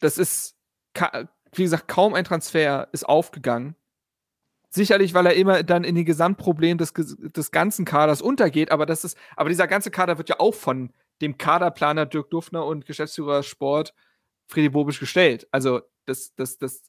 das 0.00 0.18
ist, 0.18 0.56
wie 1.52 1.62
gesagt, 1.62 1.86
kaum 1.86 2.14
ein 2.14 2.24
Transfer 2.24 2.88
ist 2.92 3.08
aufgegangen. 3.08 3.76
Sicherlich, 4.70 5.14
weil 5.14 5.26
er 5.26 5.34
immer 5.34 5.62
dann 5.62 5.82
in 5.82 5.94
die 5.94 6.04
Gesamtproblem 6.04 6.76
des, 6.76 6.92
des 6.92 7.50
ganzen 7.50 7.84
Kaders 7.86 8.20
untergeht, 8.20 8.70
aber 8.70 8.84
das 8.84 9.02
ist, 9.04 9.16
aber 9.34 9.48
dieser 9.48 9.66
ganze 9.66 9.90
Kader 9.90 10.18
wird 10.18 10.28
ja 10.28 10.40
auch 10.40 10.54
von 10.54 10.92
dem 11.22 11.38
Kaderplaner 11.38 12.04
Dirk 12.06 12.30
Duffner 12.30 12.66
und 12.66 12.84
Geschäftsführer 12.84 13.42
Sport 13.42 13.94
Friedi 14.46 14.68
Bobisch 14.68 15.00
gestellt. 15.00 15.48
Also 15.52 15.80
das, 16.04 16.34
das, 16.34 16.58
das, 16.58 16.82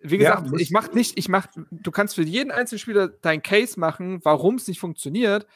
wie 0.00 0.18
gesagt, 0.18 0.48
ja, 0.50 0.58
ich 0.58 0.70
mach 0.70 0.92
nicht, 0.92 1.18
ich 1.18 1.28
mach, 1.28 1.46
du 1.70 1.90
kannst 1.90 2.14
für 2.14 2.22
jeden 2.22 2.50
einzelnen 2.50 2.78
Spieler 2.78 3.08
dein 3.08 3.42
Case 3.42 3.78
machen, 3.78 4.20
warum 4.24 4.56
es 4.56 4.66
nicht 4.66 4.80
funktioniert. 4.80 5.46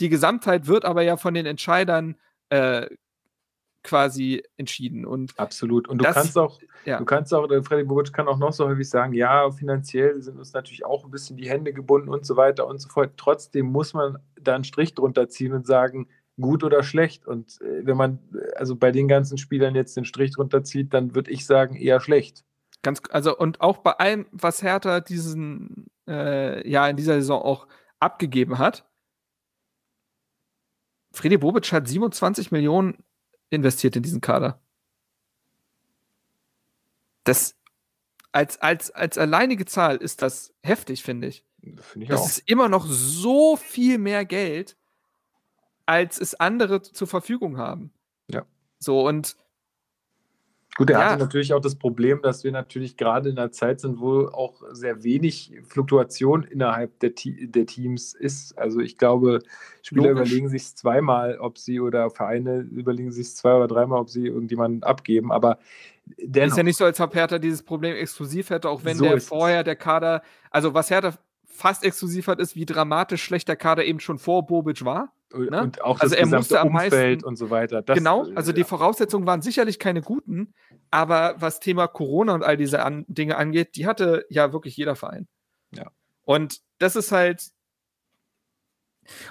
Die 0.00 0.08
Gesamtheit 0.08 0.66
wird 0.66 0.84
aber 0.84 1.02
ja 1.02 1.16
von 1.16 1.34
den 1.34 1.46
Entscheidern 1.46 2.16
äh, 2.50 2.86
quasi 3.84 4.42
entschieden. 4.56 5.06
Und 5.06 5.38
Absolut. 5.38 5.86
Und 5.86 5.98
du 5.98 6.04
das, 6.04 6.14
kannst 6.14 6.36
auch, 6.36 6.58
ja. 6.84 6.98
du 6.98 7.04
kannst 7.04 7.32
auch, 7.32 7.46
Freddy 7.62 7.84
Bobic 7.84 8.12
kann 8.12 8.26
auch 8.26 8.38
noch 8.38 8.52
so 8.52 8.66
häufig 8.66 8.88
sagen, 8.88 9.12
ja, 9.12 9.50
finanziell 9.52 10.20
sind 10.20 10.38
uns 10.38 10.52
natürlich 10.52 10.84
auch 10.84 11.04
ein 11.04 11.10
bisschen 11.10 11.36
die 11.36 11.48
Hände 11.48 11.72
gebunden 11.72 12.08
und 12.08 12.26
so 12.26 12.36
weiter 12.36 12.66
und 12.66 12.78
so 12.78 12.88
fort. 12.88 13.12
Trotzdem 13.16 13.66
muss 13.66 13.94
man 13.94 14.18
da 14.40 14.56
einen 14.56 14.64
Strich 14.64 14.94
drunter 14.94 15.28
ziehen 15.28 15.52
und 15.52 15.66
sagen, 15.66 16.08
gut 16.40 16.64
oder 16.64 16.82
schlecht. 16.82 17.26
Und 17.26 17.60
äh, 17.60 17.86
wenn 17.86 17.96
man 17.96 18.18
also 18.56 18.74
bei 18.74 18.90
den 18.90 19.06
ganzen 19.06 19.38
Spielern 19.38 19.74
jetzt 19.76 19.96
den 19.96 20.04
Strich 20.04 20.32
drunter 20.32 20.64
zieht, 20.64 20.92
dann 20.92 21.14
würde 21.14 21.30
ich 21.30 21.46
sagen, 21.46 21.76
eher 21.76 22.00
schlecht. 22.00 22.44
Ganz, 22.82 23.00
also 23.10 23.36
und 23.36 23.60
auch 23.60 23.78
bei 23.78 23.92
allem, 23.92 24.26
was 24.32 24.62
Hertha 24.62 25.00
diesen 25.00 25.86
äh, 26.08 26.68
ja 26.68 26.88
in 26.88 26.96
dieser 26.96 27.14
Saison 27.14 27.40
auch 27.42 27.68
abgegeben 28.00 28.58
hat, 28.58 28.84
Freddy 31.12 31.38
Bobic 31.38 31.72
hat 31.72 31.86
27 31.86 32.50
Millionen 32.50 33.04
investiert 33.50 33.96
in 33.96 34.02
diesen 34.02 34.20
Kader. 34.20 34.60
Das 37.24 37.56
als, 38.32 38.60
als, 38.60 38.90
als 38.90 39.16
alleinige 39.16 39.64
Zahl 39.64 39.96
ist 39.96 40.20
das 40.20 40.52
heftig, 40.62 41.04
finde 41.04 41.28
ich. 41.28 41.44
Find 41.80 42.02
ich 42.02 42.08
das 42.08 42.20
auch. 42.20 42.26
ist 42.26 42.42
immer 42.46 42.68
noch 42.68 42.84
so 42.86 43.56
viel 43.56 43.98
mehr 43.98 44.24
Geld, 44.24 44.76
als 45.86 46.20
es 46.20 46.34
andere 46.34 46.82
zur 46.82 47.06
Verfügung 47.06 47.58
haben. 47.58 47.92
Ja. 48.28 48.44
So, 48.80 49.06
und 49.06 49.36
Gut, 50.76 50.90
er 50.90 50.98
ja. 50.98 51.10
hatte 51.10 51.22
natürlich 51.22 51.54
auch 51.54 51.60
das 51.60 51.76
Problem, 51.76 52.20
dass 52.20 52.42
wir 52.42 52.50
natürlich 52.50 52.96
gerade 52.96 53.28
in 53.28 53.38
einer 53.38 53.52
Zeit 53.52 53.80
sind, 53.80 54.00
wo 54.00 54.26
auch 54.26 54.62
sehr 54.72 55.04
wenig 55.04 55.52
Fluktuation 55.62 56.42
innerhalb 56.42 56.98
der, 56.98 57.12
der 57.14 57.66
Teams 57.66 58.12
ist. 58.12 58.58
Also 58.58 58.80
ich 58.80 58.98
glaube, 58.98 59.38
Spieler 59.82 60.10
Logisch. 60.10 60.28
überlegen 60.28 60.48
sich 60.48 60.74
zweimal, 60.74 61.38
ob 61.38 61.58
sie 61.58 61.78
oder 61.78 62.10
Vereine 62.10 62.58
überlegen 62.58 63.12
sich 63.12 63.36
zwei 63.36 63.54
oder 63.54 63.68
dreimal, 63.68 64.00
ob 64.00 64.10
sie 64.10 64.26
irgendjemanden 64.26 64.82
abgeben. 64.82 65.30
Aber 65.30 65.58
dennoch. 66.18 66.48
Ist 66.48 66.56
ja 66.56 66.62
nicht 66.64 66.78
so, 66.78 66.84
als 66.84 67.00
ob 67.00 67.14
Hertha 67.14 67.38
dieses 67.38 67.62
Problem 67.62 67.94
exklusiv 67.94 68.50
hätte, 68.50 68.68
auch 68.68 68.84
wenn 68.84 68.96
so 68.96 69.04
der 69.04 69.20
vorher 69.20 69.62
der 69.62 69.76
Kader, 69.76 70.22
also 70.50 70.74
was 70.74 70.90
Hertha 70.90 71.14
fast 71.44 71.84
exklusiv 71.84 72.26
hat, 72.26 72.40
ist, 72.40 72.56
wie 72.56 72.66
dramatisch 72.66 73.22
schlechter 73.22 73.54
Kader 73.54 73.84
eben 73.84 74.00
schon 74.00 74.18
vor 74.18 74.44
Bobic 74.44 74.84
war. 74.84 75.12
Ne? 75.34 75.62
Und 75.62 75.82
auch 75.82 76.00
also 76.00 76.14
das 76.14 76.30
er 76.30 76.36
musste 76.38 76.60
am 76.60 76.68
Umfeld 76.68 76.92
meisten, 76.92 77.24
und 77.24 77.36
so 77.36 77.50
weiter. 77.50 77.82
Das, 77.82 77.98
genau, 77.98 78.26
also 78.34 78.52
die 78.52 78.64
Voraussetzungen 78.64 79.26
waren 79.26 79.42
sicherlich 79.42 79.78
keine 79.78 80.00
guten, 80.00 80.54
aber 80.90 81.34
was 81.38 81.60
Thema 81.60 81.86
Corona 81.86 82.34
und 82.34 82.42
all 82.42 82.56
diese 82.56 82.82
an, 82.82 83.04
Dinge 83.08 83.36
angeht, 83.36 83.76
die 83.76 83.86
hatte 83.86 84.26
ja 84.28 84.52
wirklich 84.52 84.76
jeder 84.76 84.96
Verein. 84.96 85.28
Ja. 85.72 85.90
Und 86.22 86.60
das 86.78 86.96
ist 86.96 87.12
halt 87.12 87.42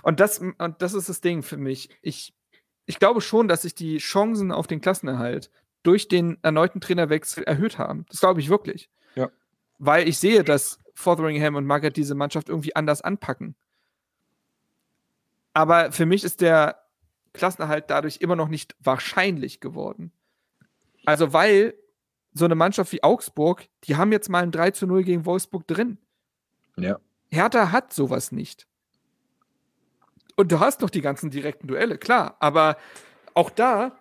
und 0.04 0.20
das 0.20 0.40
und 0.40 0.76
das 0.82 0.94
ist 0.94 1.10
das 1.10 1.22
Ding 1.22 1.42
für 1.42 1.58
mich. 1.58 1.90
Ich 2.02 2.34
ich 2.86 3.00
glaube 3.00 3.22
schon, 3.22 3.48
dass 3.48 3.64
sich 3.64 3.76
die 3.76 3.98
Chancen 3.98 4.52
auf 4.52 4.68
den 4.68 4.82
Klassenerhalt 4.82 5.50
durch 5.84 6.08
den 6.08 6.38
erneuten 6.42 6.82
Trainerwechsel 6.82 7.44
erhöht 7.44 7.78
haben. 7.78 8.06
Das 8.10 8.20
glaube 8.20 8.40
ich 8.40 8.50
wirklich. 8.50 8.90
Ja. 9.16 9.30
Weil 9.80 10.08
ich 10.08 10.18
sehe, 10.18 10.44
dass 10.44 10.80
Fotheringham 10.94 11.56
und 11.56 11.66
Margaret 11.66 11.98
diese 11.98 12.16
Mannschaft 12.16 12.50
irgendwie 12.50 12.76
anders 12.76 13.02
anpacken. 13.02 13.56
Aber 15.54 15.92
für 15.92 16.06
mich 16.06 16.24
ist 16.24 16.42
der 16.42 16.80
Klassenerhalt 17.34 17.90
dadurch 17.90 18.18
immer 18.18 18.36
noch 18.36 18.48
nicht 18.48 18.76
wahrscheinlich 18.80 19.60
geworden. 19.60 20.12
Also, 21.06 21.34
weil 21.34 21.76
so 22.34 22.46
eine 22.46 22.56
Mannschaft 22.56 22.92
wie 22.92 23.04
Augsburg, 23.04 23.68
die 23.84 23.96
haben 23.96 24.12
jetzt 24.12 24.30
mal 24.30 24.44
ein 24.44 24.52
3 24.52 24.72
zu 24.72 24.88
0 24.88 25.04
gegen 25.04 25.26
Wolfsburg 25.26 25.68
drin. 25.68 25.98
Ja. 26.78 27.00
Hertha 27.30 27.72
hat 27.72 27.94
sowas 27.94 28.32
nicht. 28.32 28.68
Und 30.36 30.52
du 30.52 30.60
hast 30.60 30.82
noch 30.82 30.90
die 30.90 31.02
ganzen 31.02 31.30
direkten 31.30 31.68
Duelle, 31.68 31.98
klar. 31.98 32.38
Aber 32.40 32.78
auch 33.34 33.50
da 33.50 34.00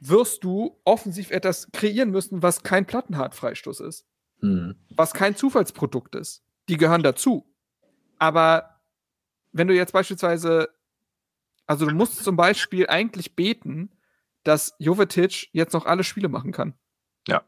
wirst 0.00 0.44
du 0.44 0.80
offensiv 0.84 1.30
etwas 1.30 1.70
kreieren 1.72 2.10
müssen, 2.10 2.42
was 2.42 2.62
kein 2.62 2.86
Plattenhartfreistoß 2.86 3.80
ist. 3.80 4.06
Mhm. 4.40 4.76
Was 4.90 5.14
kein 5.14 5.36
Zufallsprodukt 5.36 6.14
ist. 6.14 6.42
Die 6.68 6.76
gehören 6.76 7.02
dazu. 7.02 7.46
Aber 8.18 8.77
wenn 9.58 9.68
du 9.68 9.74
jetzt 9.74 9.92
beispielsweise, 9.92 10.70
also 11.66 11.86
du 11.86 11.94
musst 11.94 12.24
zum 12.24 12.36
Beispiel 12.36 12.86
eigentlich 12.86 13.36
beten, 13.36 13.90
dass 14.44 14.74
Jovetic 14.78 15.48
jetzt 15.52 15.74
noch 15.74 15.84
alle 15.84 16.04
Spiele 16.04 16.28
machen 16.28 16.52
kann. 16.52 16.74
Ja, 17.26 17.42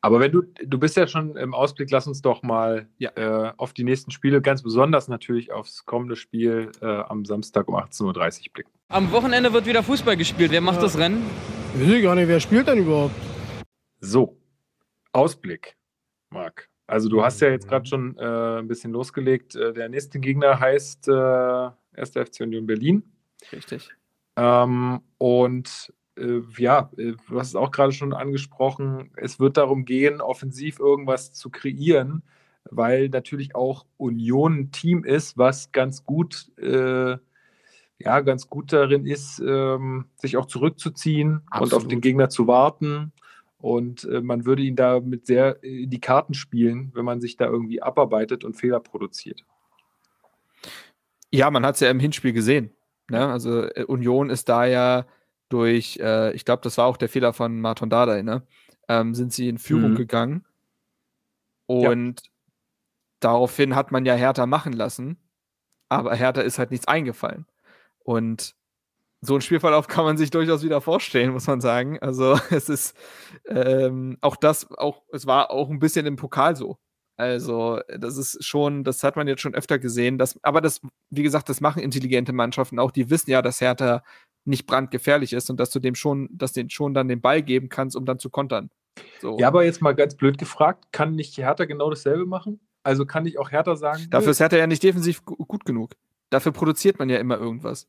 aber 0.00 0.18
wenn 0.18 0.32
du, 0.32 0.42
du 0.42 0.78
bist 0.78 0.96
ja 0.96 1.06
schon 1.06 1.36
im 1.36 1.52
Ausblick, 1.52 1.90
lass 1.90 2.06
uns 2.06 2.22
doch 2.22 2.42
mal 2.42 2.88
ja. 2.96 3.10
äh, 3.16 3.52
auf 3.58 3.74
die 3.74 3.84
nächsten 3.84 4.10
Spiele, 4.10 4.40
ganz 4.40 4.62
besonders 4.62 5.08
natürlich 5.08 5.52
aufs 5.52 5.84
kommende 5.84 6.16
Spiel 6.16 6.70
äh, 6.80 6.86
am 6.86 7.26
Samstag 7.26 7.68
um 7.68 7.74
18.30 7.74 8.06
Uhr 8.46 8.52
blicken. 8.54 8.70
Am 8.88 9.12
Wochenende 9.12 9.52
wird 9.52 9.66
wieder 9.66 9.82
Fußball 9.82 10.16
gespielt. 10.16 10.52
Wer 10.52 10.62
macht 10.62 10.76
ja. 10.76 10.82
das 10.82 10.96
Rennen? 10.96 11.22
Ich 11.74 11.86
weiß 11.86 12.02
gar 12.02 12.14
nicht, 12.14 12.28
wer 12.28 12.40
spielt 12.40 12.66
denn 12.68 12.78
überhaupt? 12.78 13.14
So, 14.00 14.40
Ausblick, 15.12 15.76
Marc. 16.30 16.70
Also 16.86 17.08
du 17.08 17.22
hast 17.22 17.40
ja 17.40 17.48
jetzt 17.48 17.68
gerade 17.68 17.86
schon 17.86 18.16
äh, 18.18 18.58
ein 18.58 18.68
bisschen 18.68 18.92
losgelegt. 18.92 19.56
Äh, 19.56 19.72
der 19.72 19.88
nächste 19.88 20.20
Gegner 20.20 20.60
heißt 20.60 21.08
äh, 21.08 21.70
1. 21.96 22.10
FC 22.10 22.40
Union 22.40 22.66
Berlin. 22.66 23.02
Richtig. 23.52 23.90
Ähm, 24.36 25.00
und 25.18 25.92
äh, 26.16 26.40
ja, 26.58 26.90
äh, 26.96 27.14
du 27.28 27.38
hast 27.38 27.48
es 27.48 27.56
auch 27.56 27.70
gerade 27.70 27.92
schon 27.92 28.12
angesprochen, 28.12 29.10
es 29.16 29.40
wird 29.40 29.56
darum 29.56 29.84
gehen, 29.84 30.20
offensiv 30.20 30.78
irgendwas 30.78 31.32
zu 31.32 31.50
kreieren, 31.50 32.22
weil 32.70 33.08
natürlich 33.08 33.54
auch 33.54 33.86
Union 33.96 34.60
ein 34.60 34.70
Team 34.72 35.04
ist, 35.04 35.38
was 35.38 35.72
ganz 35.72 36.04
gut, 36.04 36.50
äh, 36.58 37.16
ja, 37.98 38.20
ganz 38.20 38.48
gut 38.48 38.72
darin 38.72 39.06
ist, 39.06 39.40
ähm, 39.40 40.06
sich 40.16 40.36
auch 40.36 40.46
zurückzuziehen 40.46 41.42
Absolut. 41.50 41.72
und 41.72 41.76
auf 41.76 41.88
den 41.88 42.00
Gegner 42.00 42.28
zu 42.28 42.46
warten. 42.46 43.12
Und 43.66 44.04
äh, 44.04 44.20
man 44.20 44.46
würde 44.46 44.62
ihn 44.62 44.76
da 44.76 45.00
mit 45.00 45.26
sehr 45.26 45.60
in 45.64 45.90
die 45.90 45.98
Karten 45.98 46.34
spielen, 46.34 46.92
wenn 46.94 47.04
man 47.04 47.20
sich 47.20 47.36
da 47.36 47.46
irgendwie 47.46 47.82
abarbeitet 47.82 48.44
und 48.44 48.54
Fehler 48.54 48.78
produziert. 48.78 49.42
Ja, 51.32 51.50
man 51.50 51.66
hat 51.66 51.74
es 51.74 51.80
ja 51.80 51.90
im 51.90 51.98
Hinspiel 51.98 52.32
gesehen. 52.32 52.70
Ne? 53.10 53.26
Also 53.26 53.62
äh, 53.62 53.82
Union 53.82 54.30
ist 54.30 54.48
da 54.48 54.66
ja 54.66 55.04
durch, 55.48 55.98
äh, 56.00 56.32
ich 56.34 56.44
glaube, 56.44 56.62
das 56.62 56.78
war 56.78 56.86
auch 56.86 56.96
der 56.96 57.08
Fehler 57.08 57.32
von 57.32 57.60
Martin 57.60 57.90
Dardai, 57.90 58.22
ne? 58.22 58.46
Ähm, 58.88 59.16
sind 59.16 59.32
sie 59.32 59.48
in 59.48 59.58
Führung 59.58 59.90
mhm. 59.90 59.96
gegangen. 59.96 60.44
Und 61.66 62.22
ja. 62.22 62.30
daraufhin 63.18 63.74
hat 63.74 63.90
man 63.90 64.06
ja 64.06 64.14
Hertha 64.14 64.46
machen 64.46 64.74
lassen, 64.74 65.16
aber 65.88 66.14
Hertha 66.14 66.40
ist 66.40 66.60
halt 66.60 66.70
nichts 66.70 66.86
eingefallen. 66.86 67.46
Und 67.98 68.54
so 69.26 69.34
ein 69.34 69.40
Spielverlauf 69.40 69.88
kann 69.88 70.04
man 70.04 70.16
sich 70.16 70.30
durchaus 70.30 70.62
wieder 70.62 70.80
vorstellen, 70.80 71.32
muss 71.32 71.46
man 71.46 71.60
sagen. 71.60 71.98
Also 72.00 72.38
es 72.50 72.68
ist 72.68 72.96
ähm, 73.46 74.18
auch 74.20 74.36
das, 74.36 74.70
auch, 74.70 75.02
es 75.12 75.26
war 75.26 75.50
auch 75.50 75.70
ein 75.70 75.78
bisschen 75.78 76.06
im 76.06 76.16
Pokal 76.16 76.56
so. 76.56 76.78
Also, 77.18 77.80
das 77.88 78.18
ist 78.18 78.44
schon, 78.44 78.84
das 78.84 79.02
hat 79.02 79.16
man 79.16 79.26
jetzt 79.26 79.40
schon 79.40 79.54
öfter 79.54 79.78
gesehen. 79.78 80.18
Dass, 80.18 80.38
aber 80.42 80.60
das, 80.60 80.82
wie 81.08 81.22
gesagt, 81.22 81.48
das 81.48 81.62
machen 81.62 81.82
intelligente 81.82 82.34
Mannschaften 82.34 82.78
auch. 82.78 82.90
Die 82.90 83.08
wissen 83.08 83.30
ja, 83.30 83.40
dass 83.40 83.62
Hertha 83.62 84.02
nicht 84.44 84.66
brandgefährlich 84.66 85.32
ist 85.32 85.48
und 85.48 85.58
dass 85.58 85.70
du 85.70 85.80
dem 85.80 85.94
schon, 85.94 86.28
dass 86.30 86.52
den 86.52 86.68
schon 86.68 86.92
dann 86.92 87.08
den 87.08 87.22
Ball 87.22 87.42
geben 87.42 87.70
kannst, 87.70 87.96
um 87.96 88.04
dann 88.04 88.18
zu 88.18 88.28
kontern. 88.28 88.70
So. 89.20 89.38
Ja, 89.38 89.48
aber 89.48 89.64
jetzt 89.64 89.80
mal 89.80 89.94
ganz 89.94 90.14
blöd 90.14 90.36
gefragt, 90.38 90.86
kann 90.92 91.14
nicht 91.14 91.36
Hertha 91.38 91.64
genau 91.64 91.88
dasselbe 91.88 92.26
machen? 92.26 92.60
Also 92.82 93.06
kann 93.06 93.26
ich 93.26 93.38
auch 93.38 93.50
Hertha 93.50 93.76
sagen. 93.76 94.06
Dafür 94.10 94.30
ist 94.30 94.40
Hertha 94.40 94.56
ja 94.56 94.66
nicht 94.66 94.82
defensiv 94.82 95.24
gut 95.24 95.64
genug. 95.64 95.92
Dafür 96.30 96.52
produziert 96.52 96.98
man 96.98 97.08
ja 97.08 97.18
immer 97.18 97.38
irgendwas. 97.38 97.88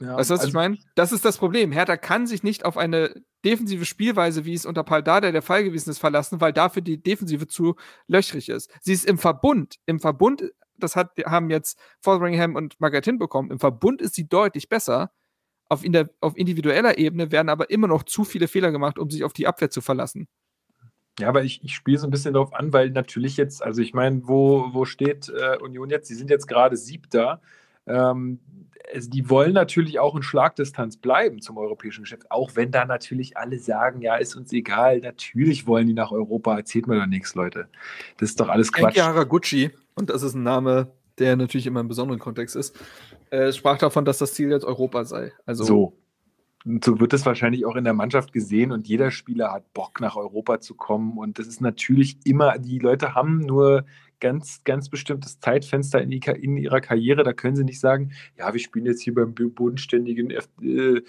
Ja, 0.00 0.16
weißt 0.16 0.30
du, 0.30 0.34
was 0.34 0.40
also, 0.40 0.48
ich 0.48 0.54
meine? 0.54 0.78
Das 0.94 1.12
ist 1.12 1.24
das 1.24 1.36
Problem. 1.36 1.72
Hertha 1.72 1.96
kann 1.96 2.26
sich 2.26 2.42
nicht 2.42 2.64
auf 2.64 2.78
eine 2.78 3.22
defensive 3.44 3.84
Spielweise, 3.84 4.44
wie 4.46 4.54
es 4.54 4.64
unter 4.64 4.82
Paul 4.82 5.02
Dada 5.02 5.30
der 5.30 5.42
Fall 5.42 5.62
gewesen 5.62 5.90
ist, 5.90 5.98
verlassen, 5.98 6.40
weil 6.40 6.52
dafür 6.52 6.82
die 6.82 7.02
Defensive 7.02 7.46
zu 7.46 7.76
löchrig 8.06 8.48
ist. 8.48 8.70
Sie 8.80 8.92
ist 8.92 9.04
im 9.04 9.18
Verbund. 9.18 9.76
Im 9.86 10.00
Verbund, 10.00 10.44
das 10.78 10.96
hat, 10.96 11.12
haben 11.26 11.50
jetzt 11.50 11.78
Fotheringham 12.00 12.56
und 12.56 12.80
Margaret 12.80 13.18
bekommen. 13.18 13.50
Im 13.50 13.60
Verbund 13.60 14.00
ist 14.00 14.14
sie 14.14 14.26
deutlich 14.28 14.68
besser. 14.68 15.12
Auf, 15.68 15.84
in 15.84 15.92
der, 15.92 16.10
auf 16.20 16.36
individueller 16.36 16.98
Ebene 16.98 17.30
werden 17.30 17.50
aber 17.50 17.70
immer 17.70 17.86
noch 17.86 18.02
zu 18.02 18.24
viele 18.24 18.48
Fehler 18.48 18.72
gemacht, 18.72 18.98
um 18.98 19.10
sich 19.10 19.22
auf 19.22 19.34
die 19.34 19.46
Abwehr 19.46 19.70
zu 19.70 19.82
verlassen. 19.82 20.28
Ja, 21.18 21.28
aber 21.28 21.44
ich, 21.44 21.62
ich 21.62 21.74
spiele 21.74 21.98
so 21.98 22.06
ein 22.06 22.10
bisschen 22.10 22.32
darauf 22.32 22.54
an, 22.54 22.72
weil 22.72 22.90
natürlich 22.90 23.36
jetzt, 23.36 23.62
also 23.62 23.82
ich 23.82 23.92
meine, 23.92 24.26
wo, 24.26 24.70
wo 24.72 24.86
steht 24.86 25.28
äh, 25.28 25.58
Union 25.58 25.90
jetzt? 25.90 26.08
Sie 26.08 26.14
sind 26.14 26.30
jetzt 26.30 26.46
gerade 26.46 26.76
Siebter. 26.76 27.42
Ähm, 27.86 28.40
die 28.96 29.28
wollen 29.28 29.52
natürlich 29.52 29.98
auch 29.98 30.14
in 30.16 30.22
Schlagdistanz 30.22 30.96
bleiben 30.96 31.40
zum 31.40 31.58
europäischen 31.58 32.02
Geschäft, 32.02 32.30
auch 32.30 32.56
wenn 32.56 32.70
da 32.70 32.84
natürlich 32.84 33.36
alle 33.36 33.58
sagen, 33.58 34.00
ja, 34.00 34.16
ist 34.16 34.36
uns 34.36 34.52
egal, 34.52 35.00
natürlich 35.00 35.66
wollen 35.66 35.86
die 35.86 35.94
nach 35.94 36.12
Europa, 36.12 36.56
erzählt 36.56 36.86
mir 36.86 36.98
doch 36.98 37.06
nichts, 37.06 37.34
Leute. 37.34 37.68
Das 38.18 38.30
ist 38.30 38.40
doch 38.40 38.48
alles 38.48 38.72
Quatsch. 38.72 38.96
Enki 38.96 39.00
Haraguchi, 39.00 39.70
und 39.94 40.10
das 40.10 40.22
ist 40.22 40.34
ein 40.34 40.42
Name, 40.42 40.88
der 41.18 41.36
natürlich 41.36 41.66
immer 41.66 41.80
im 41.80 41.88
besonderen 41.88 42.18
Kontext 42.18 42.56
ist, 42.56 42.76
äh, 43.30 43.52
sprach 43.52 43.78
davon, 43.78 44.04
dass 44.04 44.18
das 44.18 44.34
Ziel 44.34 44.50
jetzt 44.50 44.64
Europa 44.64 45.04
sei. 45.04 45.32
Also 45.46 45.64
so. 45.64 45.96
Und 46.64 46.84
so 46.84 47.00
wird 47.00 47.14
es 47.14 47.24
wahrscheinlich 47.24 47.64
auch 47.64 47.76
in 47.76 47.84
der 47.84 47.94
Mannschaft 47.94 48.34
gesehen 48.34 48.70
und 48.70 48.86
jeder 48.86 49.10
Spieler 49.10 49.50
hat 49.50 49.72
Bock 49.72 49.98
nach 50.00 50.16
Europa 50.16 50.60
zu 50.60 50.74
kommen 50.74 51.16
und 51.16 51.38
das 51.38 51.46
ist 51.46 51.62
natürlich 51.62 52.18
immer, 52.24 52.58
die 52.58 52.78
Leute 52.78 53.14
haben 53.14 53.38
nur 53.38 53.86
ganz, 54.20 54.62
ganz 54.64 54.88
bestimmtes 54.88 55.40
Zeitfenster 55.40 56.00
in, 56.00 56.10
die, 56.10 56.20
in 56.40 56.56
ihrer 56.56 56.80
Karriere, 56.80 57.24
da 57.24 57.32
können 57.32 57.56
sie 57.56 57.64
nicht 57.64 57.80
sagen, 57.80 58.12
ja, 58.38 58.52
wir 58.52 58.60
spielen 58.60 58.86
jetzt 58.86 59.02
hier 59.02 59.14
beim 59.14 59.34
bodenständigen 59.34 60.30
F, 60.30 60.48
äh, 60.62 61.00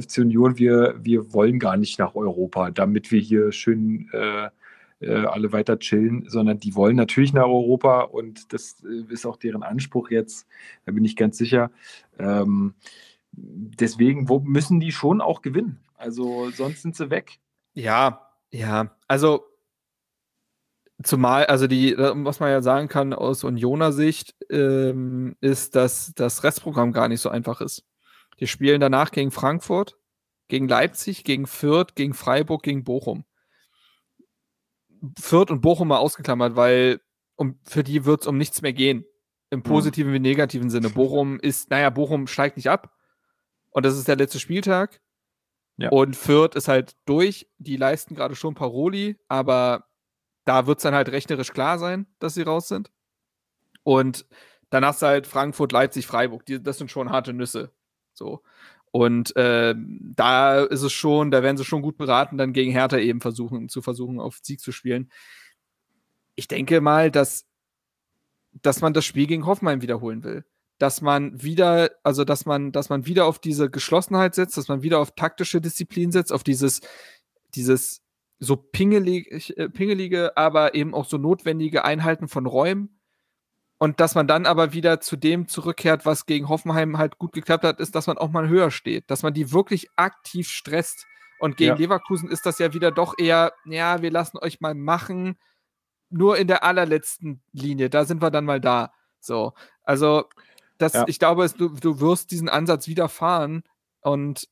FC 0.00 0.18
Union, 0.18 0.58
wir, 0.58 0.94
wir 1.02 1.32
wollen 1.32 1.58
gar 1.58 1.76
nicht 1.76 1.98
nach 1.98 2.14
Europa, 2.14 2.70
damit 2.70 3.10
wir 3.10 3.20
hier 3.20 3.52
schön 3.52 4.08
äh, 4.12 4.48
äh, 5.00 5.24
alle 5.24 5.52
weiter 5.52 5.78
chillen, 5.78 6.24
sondern 6.28 6.58
die 6.58 6.74
wollen 6.74 6.96
natürlich 6.96 7.32
nach 7.32 7.46
Europa 7.46 8.02
und 8.02 8.52
das 8.52 8.82
äh, 8.84 9.12
ist 9.12 9.26
auch 9.26 9.36
deren 9.36 9.62
Anspruch 9.62 10.10
jetzt, 10.10 10.46
da 10.84 10.92
bin 10.92 11.04
ich 11.04 11.16
ganz 11.16 11.38
sicher. 11.38 11.70
Ähm, 12.18 12.74
deswegen 13.32 14.28
wo, 14.28 14.40
müssen 14.40 14.80
die 14.80 14.92
schon 14.92 15.20
auch 15.20 15.42
gewinnen. 15.42 15.80
Also 15.96 16.50
sonst 16.50 16.82
sind 16.82 16.96
sie 16.96 17.10
weg. 17.10 17.38
Ja, 17.74 18.30
ja. 18.50 18.94
Also 19.06 19.44
zumal, 21.02 21.46
also 21.46 21.66
die, 21.66 21.96
was 21.96 22.40
man 22.40 22.50
ja 22.50 22.62
sagen 22.62 22.88
kann 22.88 23.12
aus 23.12 23.44
Unioner 23.44 23.92
Sicht, 23.92 24.34
ähm, 24.50 25.36
ist, 25.40 25.76
dass 25.76 26.12
das 26.14 26.44
Restprogramm 26.44 26.92
gar 26.92 27.08
nicht 27.08 27.20
so 27.20 27.28
einfach 27.28 27.60
ist. 27.60 27.84
Die 28.38 28.46
spielen 28.46 28.80
danach 28.80 29.10
gegen 29.10 29.30
Frankfurt, 29.30 29.96
gegen 30.48 30.68
Leipzig, 30.68 31.24
gegen 31.24 31.46
Fürth, 31.46 31.94
gegen 31.94 32.14
Freiburg, 32.14 32.62
gegen 32.62 32.84
Bochum. 32.84 33.24
Fürth 35.18 35.50
und 35.50 35.60
Bochum 35.62 35.88
mal 35.88 35.98
ausgeklammert, 35.98 36.56
weil 36.56 37.00
um, 37.36 37.58
für 37.64 37.82
die 37.82 38.04
wird 38.04 38.22
es 38.22 38.26
um 38.26 38.36
nichts 38.36 38.60
mehr 38.62 38.72
gehen. 38.72 39.04
Im 39.52 39.62
positiven 39.62 40.12
wie 40.12 40.20
negativen 40.20 40.70
Sinne. 40.70 40.90
Bochum 40.90 41.40
ist, 41.40 41.70
naja, 41.70 41.90
Bochum 41.90 42.26
steigt 42.28 42.56
nicht 42.56 42.70
ab. 42.70 42.94
Und 43.70 43.84
das 43.84 43.96
ist 43.96 44.06
der 44.06 44.16
letzte 44.16 44.38
Spieltag. 44.38 45.00
Ja. 45.76 45.88
Und 45.88 46.14
Fürth 46.14 46.54
ist 46.54 46.68
halt 46.68 46.94
durch. 47.06 47.48
Die 47.58 47.76
leisten 47.76 48.14
gerade 48.14 48.36
schon 48.36 48.54
Paroli, 48.54 49.18
aber 49.26 49.89
da 50.50 50.66
wird 50.66 50.78
es 50.78 50.82
dann 50.82 50.96
halt 50.96 51.10
rechnerisch 51.10 51.52
klar 51.52 51.78
sein, 51.78 52.08
dass 52.18 52.34
sie 52.34 52.42
raus 52.42 52.66
sind. 52.66 52.90
Und 53.84 54.26
dann 54.68 54.84
hast 54.84 55.00
du 55.00 55.06
halt 55.06 55.28
Frankfurt, 55.28 55.70
Leipzig, 55.70 56.08
Freiburg. 56.08 56.44
Die, 56.44 56.60
das 56.60 56.76
sind 56.76 56.90
schon 56.90 57.10
harte 57.10 57.32
Nüsse. 57.32 57.70
So. 58.14 58.42
Und 58.90 59.36
äh, 59.36 59.76
da 59.76 60.64
ist 60.64 60.82
es 60.82 60.92
schon, 60.92 61.30
da 61.30 61.44
werden 61.44 61.56
sie 61.56 61.64
schon 61.64 61.82
gut 61.82 61.96
beraten, 61.98 62.36
dann 62.36 62.52
gegen 62.52 62.72
Hertha 62.72 62.98
eben 62.98 63.20
versuchen, 63.20 63.68
zu 63.68 63.80
versuchen, 63.80 64.18
auf 64.18 64.40
Sieg 64.42 64.58
zu 64.58 64.72
spielen. 64.72 65.12
Ich 66.34 66.48
denke 66.48 66.80
mal, 66.80 67.12
dass, 67.12 67.46
dass 68.50 68.80
man 68.80 68.92
das 68.92 69.04
Spiel 69.04 69.28
gegen 69.28 69.46
Hoffenheim 69.46 69.82
wiederholen 69.82 70.24
will. 70.24 70.44
Dass 70.78 71.00
man 71.00 71.40
wieder, 71.40 71.92
also 72.02 72.24
dass 72.24 72.44
man, 72.44 72.72
dass 72.72 72.88
man 72.88 73.06
wieder 73.06 73.26
auf 73.26 73.38
diese 73.38 73.70
Geschlossenheit 73.70 74.34
setzt, 74.34 74.56
dass 74.56 74.66
man 74.66 74.82
wieder 74.82 74.98
auf 74.98 75.14
taktische 75.14 75.60
Disziplin 75.60 76.10
setzt, 76.10 76.32
auf 76.32 76.42
dieses, 76.42 76.80
dieses 77.54 78.02
so 78.40 78.56
pingelig, 78.56 79.56
äh, 79.56 79.68
pingelige, 79.68 80.36
aber 80.36 80.74
eben 80.74 80.94
auch 80.94 81.04
so 81.04 81.18
notwendige 81.18 81.84
Einhalten 81.84 82.26
von 82.26 82.46
Räumen 82.46 83.00
und 83.78 83.98
dass 83.98 84.14
man 84.14 84.26
dann 84.26 84.44
aber 84.44 84.74
wieder 84.74 85.00
zu 85.00 85.16
dem 85.16 85.48
zurückkehrt, 85.48 86.04
was 86.04 86.26
gegen 86.26 86.50
Hoffenheim 86.50 86.98
halt 86.98 87.16
gut 87.16 87.32
geklappt 87.32 87.64
hat, 87.64 87.80
ist, 87.80 87.94
dass 87.94 88.06
man 88.06 88.18
auch 88.18 88.28
mal 88.30 88.46
höher 88.46 88.70
steht, 88.70 89.10
dass 89.10 89.22
man 89.22 89.32
die 89.32 89.52
wirklich 89.52 89.88
aktiv 89.96 90.50
stresst. 90.50 91.06
Und 91.38 91.56
gegen 91.56 91.70
ja. 91.70 91.76
Leverkusen 91.76 92.28
ist 92.30 92.44
das 92.44 92.58
ja 92.58 92.74
wieder 92.74 92.90
doch 92.90 93.14
eher, 93.16 93.54
ja, 93.64 94.02
wir 94.02 94.10
lassen 94.10 94.36
euch 94.38 94.60
mal 94.60 94.74
machen. 94.74 95.38
nur 96.10 96.36
in 96.38 96.48
der 96.48 96.64
allerletzten 96.64 97.40
Linie, 97.52 97.88
da 97.88 98.04
sind 98.04 98.20
wir 98.20 98.30
dann 98.30 98.44
mal 98.44 98.60
da. 98.60 98.92
So, 99.20 99.54
also 99.84 100.24
das, 100.76 100.92
Ja. 100.94 101.04
ich 101.08 101.18
glaube, 101.18 101.44
es, 101.44 101.54
du, 101.54 101.68
du 101.70 102.00
wirst 102.00 102.32
diesen 102.32 102.48
Ansatz 102.48 102.88
wieder 102.88 103.08
fahren 103.08 103.62
und 104.00 104.48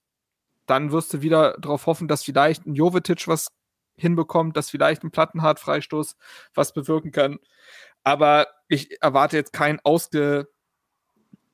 dann 0.66 0.92
wirst 0.92 1.12
du 1.12 1.20
wieder 1.22 1.56
darauf 1.58 1.86
hoffen, 1.86 2.08
dass 2.08 2.22
vielleicht 2.22 2.66
ein 2.66 2.74
Jovetic 2.74 3.28
was 3.28 3.48
hinbekommt, 4.00 4.56
dass 4.56 4.70
vielleicht 4.70 5.04
ein 5.04 5.10
Plattenhart-Freistoß 5.10 6.16
was 6.54 6.72
bewirken 6.72 7.12
kann. 7.12 7.38
Aber 8.04 8.46
ich 8.68 9.02
erwarte 9.02 9.36
jetzt 9.36 9.52
keinen 9.52 9.80
ausge, 9.82 10.48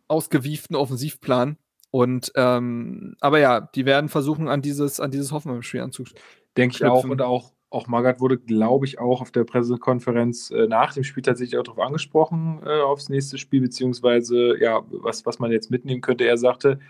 ausgewieften 0.09 0.77
Offensivplan. 0.77 1.59
Und 1.91 2.33
ähm, 2.35 3.17
aber 3.21 3.39
ja, 3.39 3.61
die 3.61 3.87
werden 3.87 4.09
versuchen, 4.09 4.49
an 4.49 4.63
dieses, 4.63 4.99
an 4.99 5.11
dieses 5.11 5.31
Hoffenheim-Spiel 5.31 5.81
anzuknüpfen. 5.81 6.19
Denke 6.57 6.77
ich 6.77 6.85
auch. 6.85 7.05
Und 7.05 7.23
auch, 7.23 7.53
auch 7.71 7.87
Magath 7.87 8.21
wurde, 8.21 8.39
glaube 8.39 8.87
ich, 8.87 8.99
auch 8.99 9.21
auf 9.21 9.31
der 9.31 9.45
Pressekonferenz 9.45 10.51
äh, 10.51 10.67
nach 10.67 10.93
dem 10.93 11.05
Spiel 11.05 11.23
tatsächlich 11.23 11.59
auch 11.59 11.65
darauf 11.65 11.85
angesprochen, 11.85 12.61
äh, 12.65 12.81
aufs 12.81 13.09
nächste 13.09 13.39
Spiel, 13.39 13.61
beziehungsweise, 13.61 14.61
ja, 14.61 14.83
was, 14.91 15.25
was 15.27 15.39
man 15.39 15.53
jetzt 15.53 15.71
mitnehmen 15.71 16.01
könnte. 16.01 16.25
Er 16.25 16.37
sagte, 16.37 16.81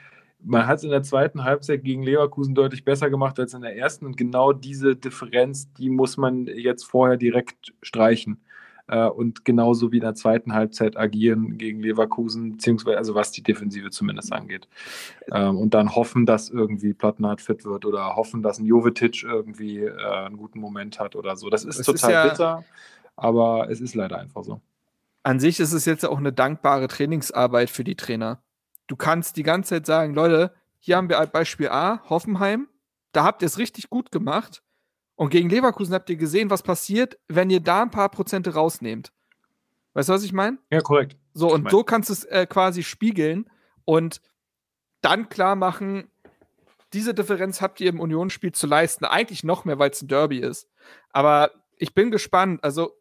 man 0.45 0.66
hat 0.66 0.79
es 0.79 0.85
in 0.85 0.91
der 0.91 1.03
zweiten 1.03 1.45
Halbzeit 1.45 1.83
gegen 1.85 2.03
Leverkusen 2.03 2.55
deutlich 2.55 2.85
besser 2.85 3.11
gemacht 3.11 3.39
als 3.41 3.55
in 3.55 3.62
der 3.62 3.77
ersten. 3.77 4.07
Und 4.07 4.16
genau 4.16 4.53
diese 4.53 4.95
Differenz, 4.97 5.73
die 5.75 5.91
muss 5.91 6.16
man 6.16 6.47
jetzt 6.47 6.85
vorher 6.85 7.16
direkt 7.16 7.73
streichen. 7.83 8.41
Äh, 8.87 9.07
und 9.09 9.47
genauso 9.47 9.93
wie 9.93 9.97
in 9.97 10.03
der 10.03 10.15
zweiten 10.15 10.53
Halbzeit 10.53 10.97
agieren 10.99 11.57
gegen 11.57 11.81
Leverkusen, 11.81 12.53
beziehungsweise, 12.53 12.99
also 12.99 13.15
was 13.15 13.33
die 13.33 13.43
Defensive 13.43 13.89
zumindest 13.91 14.31
angeht. 14.33 14.69
Ähm, 15.33 15.57
und 15.57 15.73
dann 15.73 15.95
hoffen, 15.95 16.27
dass 16.27 16.51
irgendwie 16.51 16.93
Plattenhardt 16.93 17.41
fit 17.41 17.65
wird 17.65 17.87
oder 17.87 18.15
hoffen, 18.15 18.43
dass 18.43 18.59
ein 18.59 18.66
Jovetic 18.66 19.23
irgendwie 19.23 19.79
äh, 19.85 19.97
einen 20.27 20.37
guten 20.37 20.61
Moment 20.61 21.01
hat 21.01 21.16
oder 21.16 21.35
so. 21.37 21.49
Das 21.49 21.65
ist 21.65 21.79
Es 21.81 21.89
ist 21.89 22.01
total 22.03 22.12
ja- 22.12 22.29
bitter, 22.29 22.65
aber 23.16 23.71
es 23.71 23.81
ist 23.81 23.95
leider 23.95 24.19
einfach 24.19 24.45
so. 24.45 24.61
an 25.23 25.41
sich 25.41 25.61
ist 25.61 25.73
es 25.73 25.87
jetzt 25.87 26.05
auch 26.05 26.19
eine 26.19 26.35
dankbare 26.35 26.87
Trainingsarbeit 26.87 27.71
für 27.71 27.85
die 27.85 27.95
Trainer. 27.97 28.43
Du 28.86 28.97
kannst 28.97 29.36
die 29.36 29.43
ganze 29.43 29.70
Zeit 29.70 29.86
sagen, 29.86 30.15
Leute, 30.15 30.55
hier 30.78 30.97
haben 30.97 31.09
wir 31.09 31.24
Beispiel 31.27 31.69
A, 31.69 32.02
Hoffenheim, 32.09 32.69
da 33.12 33.24
habt 33.24 33.43
ihr 33.43 33.47
es 33.47 33.59
richtig 33.59 33.89
gut 33.90 34.11
gemacht. 34.12 34.62
Und 35.16 35.31
gegen 35.31 35.48
Leverkusen 35.48 35.94
habt 35.94 36.11
ihr 36.11 36.16
gesehen, 36.16 36.51
was 36.51 36.62
passiert, 36.62 37.19
wenn 37.28 37.48
ihr 37.51 37.61
da 37.61 37.82
ein 37.82 37.90
paar 37.90 38.09
Prozente 38.11 38.55
rausnehmt. 38.55 39.12
Weißt 39.93 40.09
du, 40.09 40.12
was 40.12 40.24
ich 40.24 40.32
meine? 40.32 40.59
Ja, 40.70 40.81
korrekt. 40.81 41.16
So, 41.32 41.47
Ich 41.48 41.55
und 41.55 41.62
mein- 41.65 41.70
so 41.70 41.85
kannst 41.85 42.09
du 42.09 42.12
es 42.15 42.24
äh, 42.24 42.47
quasi 42.48 42.82
spiegeln 42.82 43.48
und 43.85 44.20
dann 45.02 45.28
klar 45.28 45.55
machen, 45.55 46.11
diese 46.93 47.15
Differenz 47.15 47.61
habt 47.61 47.81
ihr 47.81 47.89
im 47.90 48.01
Unionsspiel 48.01 48.52
zu 48.52 48.66
leisten. 48.66 49.05
Eigentlich 49.05 49.44
noch 49.44 49.65
mehr, 49.65 49.78
weil 49.78 49.90
es 49.90 50.02
ein 50.02 50.09
Derby 50.09 50.39
ist. 50.39 50.69
Aber 51.11 51.51
ich 51.77 51.94
bin 51.94 52.11
gespannt. 52.11 52.62
Also, 52.65 52.93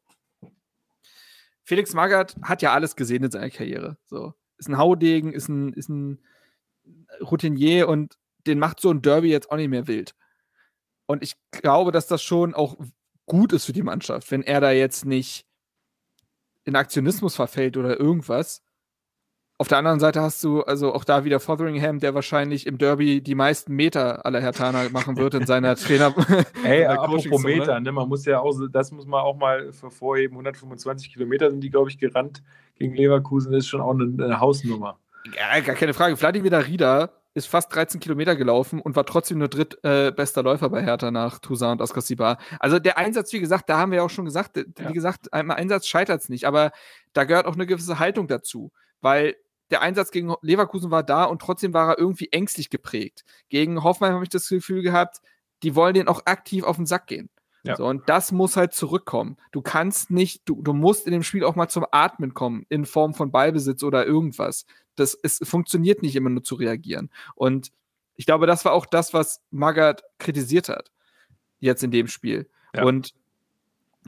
Felix 1.63 1.93
Magath 1.93 2.35
hat 2.41 2.61
ja 2.61 2.73
alles 2.73 2.95
gesehen 2.95 3.23
in 3.23 3.31
seiner 3.31 3.49
Karriere. 3.49 3.97
So. 4.05 4.33
Ist 4.63 4.69
ein 4.69 4.77
Haudegen, 4.77 5.33
ist 5.33 5.49
ein, 5.49 5.73
ist 5.73 5.89
ein 5.89 6.19
Routinier 7.19 7.89
und 7.89 8.17
den 8.47 8.59
macht 8.59 8.79
so 8.79 8.89
ein 8.91 9.01
Derby 9.01 9.29
jetzt 9.29 9.51
auch 9.51 9.57
nicht 9.57 9.69
mehr 9.69 9.87
wild. 9.87 10.15
Und 11.05 11.21
ich 11.21 11.35
glaube, 11.51 11.91
dass 11.91 12.07
das 12.07 12.23
schon 12.23 12.53
auch 12.53 12.77
gut 13.25 13.51
ist 13.51 13.65
für 13.65 13.73
die 13.73 13.83
Mannschaft, 13.83 14.31
wenn 14.31 14.41
er 14.41 14.61
da 14.61 14.71
jetzt 14.71 15.05
nicht 15.05 15.45
in 16.63 16.77
Aktionismus 16.77 17.35
verfällt 17.35 17.75
oder 17.75 17.99
irgendwas. 17.99 18.63
Auf 19.57 19.67
der 19.67 19.77
anderen 19.79 19.99
Seite 19.99 20.21
hast 20.21 20.41
du 20.43 20.61
also 20.61 20.93
auch 20.93 21.03
da 21.03 21.25
wieder 21.25 21.41
Fotheringham, 21.41 21.99
der 21.99 22.15
wahrscheinlich 22.15 22.65
im 22.65 22.77
Derby 22.77 23.21
die 23.21 23.35
meisten 23.35 23.75
Meter 23.75 24.25
aller 24.25 24.41
Hertaner 24.41 24.89
machen 24.89 25.17
wird 25.17 25.33
in 25.33 25.45
seiner 25.45 25.75
Trainer. 25.77 26.13
Ey, 26.63 26.83
seiner 26.83 27.01
apropos 27.01 27.25
Coachingzone. 27.25 27.57
Meter, 27.57 27.79
ne, 27.81 27.91
man 27.91 28.07
muss 28.07 28.25
ja 28.25 28.39
auch, 28.39 28.57
das 28.71 28.91
muss 28.91 29.05
man 29.05 29.21
auch 29.21 29.35
mal 29.35 29.71
hervorheben, 29.79 30.35
125 30.35 31.11
Kilometer 31.11 31.51
sind 31.51 31.61
die, 31.61 31.69
glaube 31.69 31.89
ich, 31.89 31.97
gerannt 31.97 32.41
gegen 32.75 32.95
Leverkusen, 32.95 33.53
ist 33.53 33.67
schon 33.67 33.81
auch 33.81 33.91
eine, 33.93 34.03
eine 34.23 34.39
Hausnummer. 34.39 34.99
Ja, 35.35 35.59
gar 35.61 35.75
keine 35.75 35.93
Frage. 35.93 36.17
Vladimir 36.17 36.51
Darida 36.51 37.11
ist 37.33 37.47
fast 37.47 37.73
13 37.73 37.99
Kilometer 37.99 38.35
gelaufen 38.35 38.79
und 38.79 38.95
war 38.95 39.05
trotzdem 39.05 39.39
nur 39.39 39.47
drittbester 39.47 40.41
äh, 40.41 40.43
Läufer 40.43 40.69
bei 40.69 40.83
Hertha 40.83 41.09
nach 41.09 41.39
Toussaint 41.39 41.79
und 41.79 41.83
Askasibar. 41.83 42.37
Also 42.59 42.77
der 42.79 42.97
Einsatz, 42.97 43.33
wie 43.33 43.39
gesagt, 43.39 43.69
da 43.69 43.77
haben 43.79 43.91
wir 43.91 43.97
ja 43.99 44.03
auch 44.03 44.09
schon 44.09 44.25
gesagt, 44.25 44.57
Ja. 44.57 44.63
wie 44.89 44.93
gesagt, 44.93 45.33
einem 45.33 45.51
Einsatz 45.51 45.87
scheitert 45.87 46.21
es 46.21 46.29
nicht, 46.29 46.45
aber 46.45 46.71
da 47.13 47.23
gehört 47.23 47.47
auch 47.47 47.55
eine 47.55 47.65
gewisse 47.65 47.97
Haltung 47.99 48.27
dazu, 48.27 48.71
weil 49.01 49.35
der 49.71 49.81
Einsatz 49.81 50.11
gegen 50.11 50.35
Leverkusen 50.41 50.91
war 50.91 51.01
da 51.01 51.23
und 51.23 51.41
trotzdem 51.41 51.73
war 51.73 51.89
er 51.93 51.99
irgendwie 51.99 52.27
ängstlich 52.31 52.69
geprägt. 52.69 53.23
Gegen 53.49 53.83
Hoffenheim 53.83 54.13
habe 54.13 54.23
ich 54.23 54.29
das 54.29 54.47
Gefühl 54.47 54.83
gehabt, 54.83 55.17
die 55.63 55.75
wollen 55.75 55.95
den 55.95 56.07
auch 56.07 56.25
aktiv 56.25 56.63
auf 56.63 56.75
den 56.75 56.85
Sack 56.85 57.07
gehen. 57.07 57.29
Ja. 57.63 57.77
So, 57.77 57.85
und 57.85 58.09
das 58.09 58.31
muss 58.31 58.57
halt 58.57 58.73
zurückkommen. 58.73 59.37
Du 59.51 59.61
kannst 59.61 60.11
nicht, 60.11 60.41
du, 60.45 60.61
du 60.61 60.73
musst 60.73 61.05
in 61.07 61.13
dem 61.13 61.23
Spiel 61.23 61.45
auch 61.45 61.55
mal 61.55 61.69
zum 61.69 61.85
Atmen 61.91 62.33
kommen, 62.33 62.65
in 62.69 62.85
Form 62.85 63.13
von 63.13 63.31
Ballbesitz 63.31 63.83
oder 63.83 64.05
irgendwas. 64.05 64.65
Das 64.95 65.17
es 65.23 65.39
funktioniert 65.43 66.01
nicht 66.01 66.15
immer 66.15 66.29
nur 66.29 66.43
zu 66.43 66.55
reagieren. 66.55 67.09
Und 67.35 67.71
ich 68.15 68.25
glaube, 68.25 68.47
das 68.47 68.65
war 68.65 68.73
auch 68.73 68.85
das, 68.85 69.13
was 69.13 69.41
Magath 69.49 70.03
kritisiert 70.19 70.69
hat, 70.69 70.91
jetzt 71.59 71.83
in 71.83 71.91
dem 71.91 72.07
Spiel. 72.07 72.49
Ja. 72.75 72.83
Und 72.83 73.13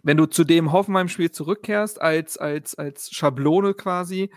wenn 0.04 0.18
du 0.18 0.26
zu 0.26 0.44
dem 0.44 0.74
Hoffenheim-Spiel 0.74 1.32
zurückkehrst, 1.32 2.02
als, 2.02 2.38
als, 2.38 2.76
als 2.76 3.10
Schablone 3.12 3.74
quasi, 3.74 4.30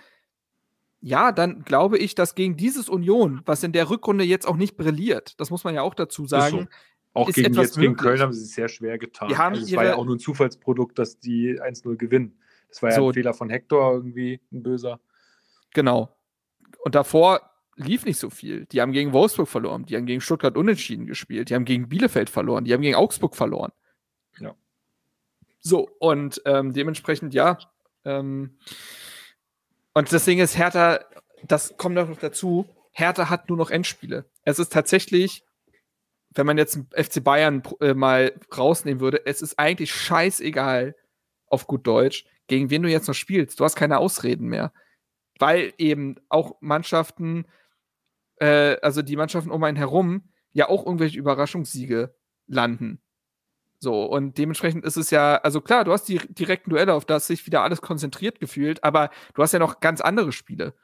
ja, 1.00 1.32
dann 1.32 1.64
glaube 1.64 1.98
ich, 1.98 2.14
dass 2.14 2.34
gegen 2.34 2.56
dieses 2.56 2.88
Union, 2.88 3.42
was 3.44 3.62
in 3.62 3.72
der 3.72 3.90
Rückrunde 3.90 4.24
jetzt 4.24 4.46
auch 4.46 4.56
nicht 4.56 4.76
brilliert, 4.76 5.38
das 5.40 5.50
muss 5.50 5.64
man 5.64 5.74
ja 5.74 5.82
auch 5.82 5.94
dazu 5.94 6.26
sagen, 6.26 6.68
Auch 7.14 7.30
gegen, 7.30 7.54
jetzt 7.54 7.78
gegen. 7.78 7.96
Köln 7.96 8.20
haben 8.20 8.32
sie 8.32 8.42
es 8.42 8.54
sehr 8.54 8.68
schwer 8.68 8.98
getan. 8.98 9.28
Die 9.28 9.36
haben 9.36 9.54
also 9.54 9.66
es 9.66 9.74
war 9.74 9.84
ja 9.84 9.96
auch 9.96 10.04
nur 10.04 10.16
ein 10.16 10.20
Zufallsprodukt, 10.20 10.98
dass 10.98 11.18
die 11.18 11.60
1-0 11.60 11.96
gewinnen. 11.96 12.38
Das 12.68 12.82
war 12.82 12.90
ja 12.90 12.96
So. 12.96 13.08
ein 13.08 13.14
Fehler 13.14 13.34
von 13.34 13.50
Hector 13.50 13.94
irgendwie, 13.94 14.40
ein 14.52 14.62
böser. 14.62 15.00
Genau. 15.74 16.14
Und 16.84 16.94
davor 16.94 17.50
lief 17.76 18.04
nicht 18.04 18.18
so 18.18 18.30
viel. 18.30 18.66
Die 18.66 18.80
haben 18.80 18.92
gegen 18.92 19.12
Wolfsburg 19.12 19.48
verloren, 19.48 19.86
die 19.86 19.96
haben 19.96 20.06
gegen 20.06 20.20
Stuttgart 20.20 20.56
unentschieden 20.56 21.06
gespielt, 21.06 21.50
die 21.50 21.54
haben 21.54 21.64
gegen 21.64 21.88
Bielefeld 21.88 22.28
verloren, 22.28 22.64
die 22.64 22.74
haben 22.74 22.82
gegen 22.82 22.96
Augsburg 22.96 23.36
verloren. 23.36 23.72
Ja. 24.38 24.54
So, 25.60 25.88
und 25.98 26.42
ähm, 26.44 26.72
dementsprechend, 26.72 27.34
ja. 27.34 27.58
Ähm, 28.04 28.58
und 29.94 30.12
das 30.12 30.24
Ding 30.24 30.38
ist, 30.38 30.58
Hertha, 30.58 31.00
das 31.44 31.76
kommt 31.76 31.94
noch 31.94 32.16
dazu, 32.18 32.66
Hertha 32.90 33.30
hat 33.30 33.48
nur 33.48 33.58
noch 33.58 33.70
Endspiele. 33.70 34.26
Es 34.44 34.58
ist 34.58 34.72
tatsächlich, 34.72 35.44
wenn 36.38 36.46
man 36.46 36.56
jetzt 36.56 36.78
FC 36.92 37.22
Bayern 37.22 37.62
äh, 37.80 37.92
mal 37.92 38.32
rausnehmen 38.56 39.00
würde, 39.00 39.26
es 39.26 39.42
ist 39.42 39.58
eigentlich 39.58 39.92
scheißegal, 39.92 40.96
auf 41.46 41.66
gut 41.66 41.86
Deutsch, 41.86 42.24
gegen 42.46 42.70
wen 42.70 42.82
du 42.82 42.88
jetzt 42.88 43.08
noch 43.08 43.14
spielst. 43.14 43.60
Du 43.60 43.64
hast 43.64 43.74
keine 43.74 43.98
Ausreden 43.98 44.48
mehr 44.48 44.72
weil 45.38 45.72
eben 45.78 46.16
auch 46.28 46.56
Mannschaften, 46.60 47.46
äh, 48.36 48.76
also 48.82 49.02
die 49.02 49.16
Mannschaften 49.16 49.50
um 49.50 49.62
einen 49.64 49.76
herum, 49.76 50.30
ja 50.52 50.68
auch 50.68 50.84
irgendwelche 50.84 51.18
Überraschungssiege 51.18 52.14
landen. 52.46 53.00
So, 53.80 54.04
und 54.04 54.38
dementsprechend 54.38 54.84
ist 54.84 54.96
es 54.96 55.10
ja, 55.10 55.36
also 55.36 55.60
klar, 55.60 55.84
du 55.84 55.92
hast 55.92 56.08
die 56.08 56.18
direkten 56.18 56.70
Duelle, 56.70 56.94
auf 56.94 57.04
das 57.04 57.28
sich 57.28 57.46
wieder 57.46 57.62
alles 57.62 57.80
konzentriert 57.80 58.40
gefühlt, 58.40 58.82
aber 58.82 59.10
du 59.34 59.42
hast 59.42 59.52
ja 59.52 59.60
noch 59.60 59.78
ganz 59.78 60.00
andere 60.00 60.32
Spiele. 60.32 60.74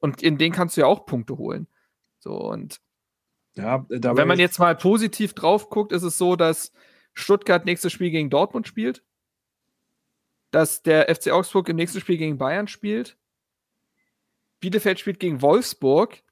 Und 0.00 0.22
in 0.22 0.36
denen 0.36 0.54
kannst 0.54 0.76
du 0.76 0.80
ja 0.80 0.88
auch 0.88 1.06
Punkte 1.06 1.38
holen. 1.38 1.68
So, 2.18 2.34
und 2.34 2.80
Ja, 3.56 3.86
dabei 3.88 4.22
wenn 4.22 4.28
man 4.28 4.38
jetzt 4.38 4.58
mal 4.58 4.74
positiv 4.76 5.32
drauf 5.34 5.70
guckt, 5.70 5.92
ist 5.92 6.02
es 6.02 6.18
so, 6.18 6.36
dass 6.36 6.72
Stuttgart 7.12 7.64
nächstes 7.64 7.92
Spiel 7.92 8.10
gegen 8.10 8.30
Dortmund 8.30 8.66
spielt, 8.66 9.04
dass 10.50 10.82
der 10.82 11.14
FC 11.14 11.30
Augsburg 11.30 11.68
im 11.68 11.76
nächsten 11.76 12.00
Spiel 12.00 12.16
gegen 12.16 12.38
Bayern 12.38 12.68
spielt, 12.68 13.16
Bielefeld 14.60 14.98
spielt 14.98 15.20
gegen 15.20 15.42
Wolfsburg, 15.42 16.22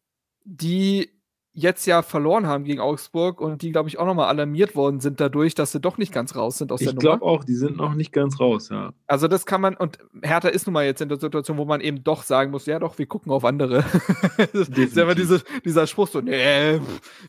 die 0.44 1.21
jetzt 1.54 1.86
ja 1.86 2.02
verloren 2.02 2.46
haben 2.46 2.64
gegen 2.64 2.80
Augsburg 2.80 3.40
und 3.40 3.60
die, 3.60 3.72
glaube 3.72 3.88
ich, 3.88 3.98
auch 3.98 4.06
nochmal 4.06 4.28
alarmiert 4.28 4.74
worden 4.74 5.00
sind 5.00 5.20
dadurch, 5.20 5.54
dass 5.54 5.72
sie 5.72 5.80
doch 5.80 5.98
nicht 5.98 6.12
ganz 6.12 6.34
raus 6.34 6.58
sind 6.58 6.72
aus 6.72 6.80
der 6.80 6.88
ich 6.88 6.94
Nummer. 6.94 7.00
glaube 7.00 7.24
auch, 7.24 7.44
die 7.44 7.54
sind 7.54 7.76
noch 7.76 7.94
nicht 7.94 8.12
ganz 8.12 8.40
raus, 8.40 8.70
ja. 8.70 8.94
Also 9.06 9.28
das 9.28 9.44
kann 9.44 9.60
man, 9.60 9.76
und 9.76 9.98
Hertha 10.22 10.48
ist 10.48 10.66
nun 10.66 10.72
mal 10.72 10.86
jetzt 10.86 11.02
in 11.02 11.10
der 11.10 11.20
Situation, 11.20 11.58
wo 11.58 11.66
man 11.66 11.82
eben 11.82 12.02
doch 12.02 12.22
sagen 12.22 12.50
muss, 12.50 12.64
ja 12.64 12.78
doch, 12.78 12.98
wir 12.98 13.06
gucken 13.06 13.30
auf 13.32 13.44
andere. 13.44 13.84
das 14.52 14.68
ist 14.68 14.96
ja 14.96 15.02
immer 15.02 15.14
diese, 15.14 15.42
dieser 15.64 15.86
Spruch 15.86 16.08
so, 16.08 16.22
nee, 16.22 16.80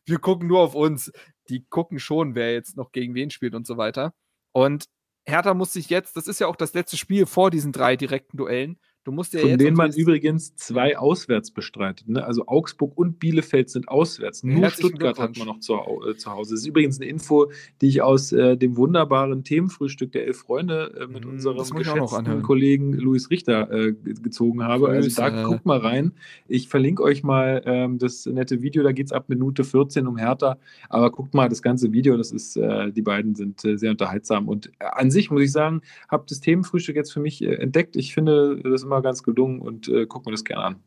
wir 0.06 0.20
gucken 0.20 0.48
nur 0.48 0.62
auf 0.62 0.76
uns. 0.76 1.12
Die 1.50 1.66
gucken 1.66 2.00
schon, 2.00 2.36
wer 2.36 2.54
jetzt 2.54 2.78
noch 2.78 2.94
gegen 2.94 3.16
wen 3.16 3.30
spielt 3.30 3.54
und 3.56 3.68
so 3.68 3.76
weiter. 3.76 4.14
Und 4.54 4.86
Hertha 5.26 5.54
muss 5.54 5.74
sich 5.74 5.90
jetzt, 5.90 6.16
das 6.16 6.28
ist 6.28 6.40
ja 6.40 6.48
auch 6.48 6.56
das 6.56 6.74
letzte 6.74 6.96
Spiel 6.96 7.26
vor 7.26 7.52
diesen 7.52 7.74
drei 7.74 7.98
direkten 7.98 8.38
Duellen, 8.38 8.80
Du 9.06 9.12
musst 9.12 9.34
ja 9.34 9.42
Von 9.42 9.58
denen 9.58 9.76
man 9.76 9.92
übrigens 9.92 10.56
zwei 10.56 10.98
auswärts 10.98 11.52
bestreitet. 11.52 12.08
Ne? 12.08 12.24
Also 12.24 12.46
Augsburg 12.48 12.94
und 12.98 13.20
Bielefeld 13.20 13.70
sind 13.70 13.90
auswärts. 13.90 14.44
Nur 14.44 14.62
Herzlichen 14.62 14.92
Stuttgart 14.92 15.20
hat 15.20 15.38
man 15.38 15.48
noch 15.48 15.60
zu, 15.60 15.74
äh, 16.10 16.16
zu 16.16 16.32
Hause. 16.32 16.52
Das 16.54 16.62
ist 16.62 16.68
übrigens 16.68 17.02
eine 17.02 17.10
Info, 17.10 17.52
die 17.82 17.88
ich 17.88 18.02
aus 18.02 18.32
äh, 18.32 18.56
dem 18.56 18.78
wunderbaren 18.78 19.44
Themenfrühstück 19.44 20.14
der 20.14 20.26
Elf 20.28 20.38
Freunde 20.38 20.94
äh, 21.02 21.08
mit 21.08 21.26
Mm, 21.26 21.32
unserem 21.32 21.58
geschätzten. 22.06 22.26
Kollegen 22.44 22.94
Luis 22.94 23.30
Richter 23.30 23.70
äh, 23.72 23.92
ge- 23.92 24.14
gezogen 24.22 24.64
habe. 24.64 24.88
Also 24.88 25.10
da 25.18 25.28
guckt 25.50 25.66
mal 25.66 25.80
rein. 25.80 26.14
Ich 26.48 26.70
verlinke 26.70 27.04
euch 27.04 27.24
mal 27.24 27.62
ähm, 27.66 27.98
das 27.98 28.26
nette 28.26 28.62
Video. 28.62 28.84
Da 28.84 28.94
geht 28.94 29.08
es 29.08 29.12
ab 29.12 29.26
Minute 29.28 29.66
14 29.66 30.08
um 30.08 30.16
Hertha. 30.16 30.58
Aber 30.88 31.12
guckt 31.12 31.34
mal 31.34 31.50
das 31.50 31.62
ganze 31.62 31.92
Video. 31.92 32.16
Das 32.16 32.32
ist, 32.32 32.56
äh, 32.56 32.90
die 32.94 33.02
beiden 33.02 33.36
sind 33.36 33.66
äh, 33.66 33.78
sehr 33.78 33.92
unterhaltsam. 33.92 34.48
Und 34.48 34.72
an 34.80 35.12
sich 35.12 35.30
muss 35.30 35.42
ich 35.42 35.52
sagen, 35.52 35.82
habe 36.08 36.24
das 36.30 36.40
Themenfrühstück 36.40 36.96
jetzt 36.96 37.12
für 37.12 37.20
mich 37.20 37.42
entdeckt. 37.42 37.98
Ich 37.98 38.14
finde 38.14 38.62
das 38.64 38.84
immer 38.84 38.93
ganz 39.02 39.24
gelungen 39.24 39.60
und 39.62 39.88
äh, 39.88 40.06
gucke 40.06 40.30
mir 40.30 40.34
das 40.34 40.44
gerne 40.44 40.64
an. 40.64 40.84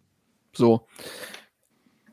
So. 0.55 0.87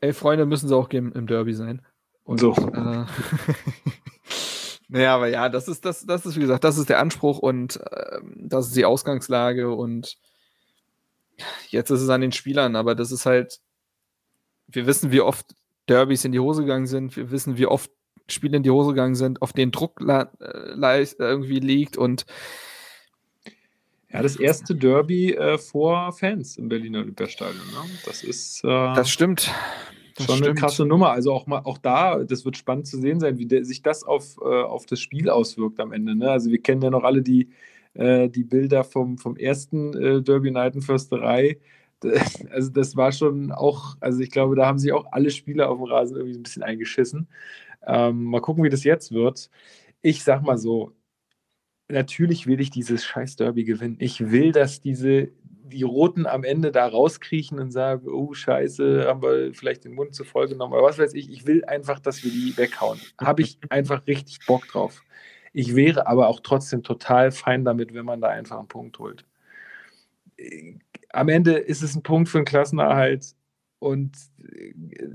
Elf 0.00 0.18
Freunde 0.18 0.46
müssen 0.46 0.68
sie 0.68 0.76
auch 0.76 0.88
geben 0.88 1.12
im 1.12 1.26
Derby 1.26 1.54
sein. 1.54 1.82
Und, 2.24 2.40
So. 2.40 2.52
Äh, 2.52 3.04
naja, 4.88 5.14
aber 5.14 5.28
ja, 5.28 5.48
das 5.48 5.68
ist, 5.68 5.84
das, 5.84 6.04
das 6.06 6.26
ist, 6.26 6.36
wie 6.36 6.40
gesagt, 6.40 6.64
das 6.64 6.78
ist 6.78 6.88
der 6.88 6.98
Anspruch 7.00 7.38
und 7.38 7.80
ähm, 8.12 8.34
das 8.48 8.66
ist 8.68 8.76
die 8.76 8.84
Ausgangslage 8.84 9.74
und 9.74 10.16
jetzt 11.68 11.90
ist 11.90 12.00
es 12.00 12.08
an 12.08 12.20
den 12.20 12.32
Spielern, 12.32 12.76
aber 12.76 12.94
das 12.94 13.12
ist 13.12 13.26
halt, 13.26 13.60
wir 14.68 14.86
wissen, 14.86 15.10
wie 15.10 15.20
oft 15.20 15.54
Derbys 15.88 16.24
in 16.24 16.32
die 16.32 16.40
Hose 16.40 16.62
gegangen 16.62 16.86
sind, 16.86 17.16
wir 17.16 17.30
wissen, 17.30 17.58
wie 17.58 17.66
oft 17.66 17.90
Spiele 18.28 18.56
in 18.56 18.62
die 18.62 18.70
Hose 18.70 18.90
gegangen 18.90 19.14
sind, 19.16 19.42
auf 19.42 19.52
denen 19.52 19.72
Druck 19.72 20.00
äh, 20.00 20.26
leis- 20.74 21.16
irgendwie 21.18 21.60
liegt 21.60 21.96
und 21.98 22.24
Ja, 24.14 24.22
das 24.22 24.36
erste 24.36 24.74
Derby 24.76 25.32
äh, 25.34 25.58
vor 25.58 26.12
Fans 26.12 26.56
im 26.56 26.68
Berliner 26.68 27.00
Olympiastadion. 27.00 27.56
Ne? 27.66 27.90
Das 28.06 28.22
ist 28.22 28.62
äh, 28.64 28.68
das 28.68 29.10
stimmt. 29.10 29.52
Das 30.16 30.26
schon 30.26 30.36
eine 30.36 30.44
stimmt. 30.44 30.58
krasse 30.60 30.86
Nummer. 30.86 31.10
Also 31.10 31.32
auch 31.32 31.46
mal 31.48 31.58
auch 31.64 31.78
da, 31.78 32.22
das 32.22 32.44
wird 32.44 32.56
spannend 32.56 32.86
zu 32.86 33.00
sehen 33.00 33.18
sein, 33.18 33.38
wie 33.38 33.46
der, 33.46 33.64
sich 33.64 33.82
das 33.82 34.04
auf, 34.04 34.36
äh, 34.40 34.44
auf 34.44 34.86
das 34.86 35.00
Spiel 35.00 35.28
auswirkt 35.28 35.80
am 35.80 35.92
Ende. 35.92 36.14
Ne? 36.14 36.30
Also 36.30 36.50
wir 36.50 36.62
kennen 36.62 36.80
ja 36.82 36.90
noch 36.90 37.02
alle 37.02 37.22
die, 37.22 37.48
äh, 37.94 38.28
die 38.28 38.44
Bilder 38.44 38.84
vom, 38.84 39.18
vom 39.18 39.36
ersten 39.36 39.92
äh, 39.94 40.22
Derby 40.22 40.52
Night 40.52 40.76
in 40.76 40.82
Försterei. 40.82 41.58
Das- 41.98 42.44
Also 42.50 42.70
das 42.70 42.94
war 42.96 43.10
schon 43.10 43.50
auch, 43.50 43.96
also 43.98 44.20
ich 44.20 44.30
glaube, 44.30 44.54
da 44.54 44.66
haben 44.66 44.78
sich 44.78 44.92
auch 44.92 45.06
alle 45.10 45.30
Spieler 45.30 45.68
auf 45.68 45.78
dem 45.78 45.84
Rasen 45.86 46.16
irgendwie 46.16 46.38
ein 46.38 46.42
bisschen 46.44 46.62
eingeschissen. 46.62 47.26
Ähm, 47.84 48.22
mal 48.24 48.40
gucken, 48.40 48.62
wie 48.62 48.68
das 48.70 48.84
jetzt 48.84 49.10
wird. 49.10 49.50
Ich 50.02 50.22
sag 50.22 50.42
mal 50.44 50.58
so, 50.58 50.92
natürlich 51.88 52.46
will 52.46 52.60
ich 52.60 52.70
dieses 52.70 53.04
scheiß 53.04 53.36
Derby 53.36 53.64
gewinnen. 53.64 53.96
Ich 53.98 54.30
will, 54.30 54.52
dass 54.52 54.80
diese 54.80 55.30
die 55.74 55.82
Roten 55.82 56.26
am 56.26 56.44
Ende 56.44 56.70
da 56.72 56.86
rauskriechen 56.86 57.58
und 57.58 57.70
sagen, 57.70 58.08
oh 58.08 58.32
scheiße, 58.32 59.06
haben 59.06 59.22
wir 59.22 59.54
vielleicht 59.54 59.84
den 59.84 59.94
Mund 59.94 60.14
zu 60.14 60.24
voll 60.24 60.46
genommen. 60.46 60.74
Aber 60.74 60.82
was 60.82 60.98
weiß 60.98 61.14
ich, 61.14 61.30
ich 61.30 61.46
will 61.46 61.64
einfach, 61.64 62.00
dass 62.00 62.22
wir 62.22 62.30
die 62.30 62.56
weghauen. 62.56 63.00
Habe 63.20 63.42
ich 63.42 63.58
einfach 63.70 64.06
richtig 64.06 64.40
Bock 64.46 64.66
drauf. 64.68 65.02
Ich 65.52 65.74
wäre 65.74 66.06
aber 66.06 66.28
auch 66.28 66.40
trotzdem 66.40 66.82
total 66.82 67.30
fein 67.30 67.64
damit, 67.64 67.94
wenn 67.94 68.04
man 68.04 68.20
da 68.20 68.28
einfach 68.28 68.58
einen 68.58 68.68
Punkt 68.68 68.98
holt. 68.98 69.24
Äh, 70.36 70.74
Am 71.10 71.28
Ende 71.28 71.52
ist 71.54 71.82
es 71.82 71.94
ein 71.94 72.02
Punkt 72.02 72.28
für 72.28 72.38
einen 72.38 72.44
Klassenerhalt 72.44 73.34
und 73.78 74.16
äh, 74.42 74.72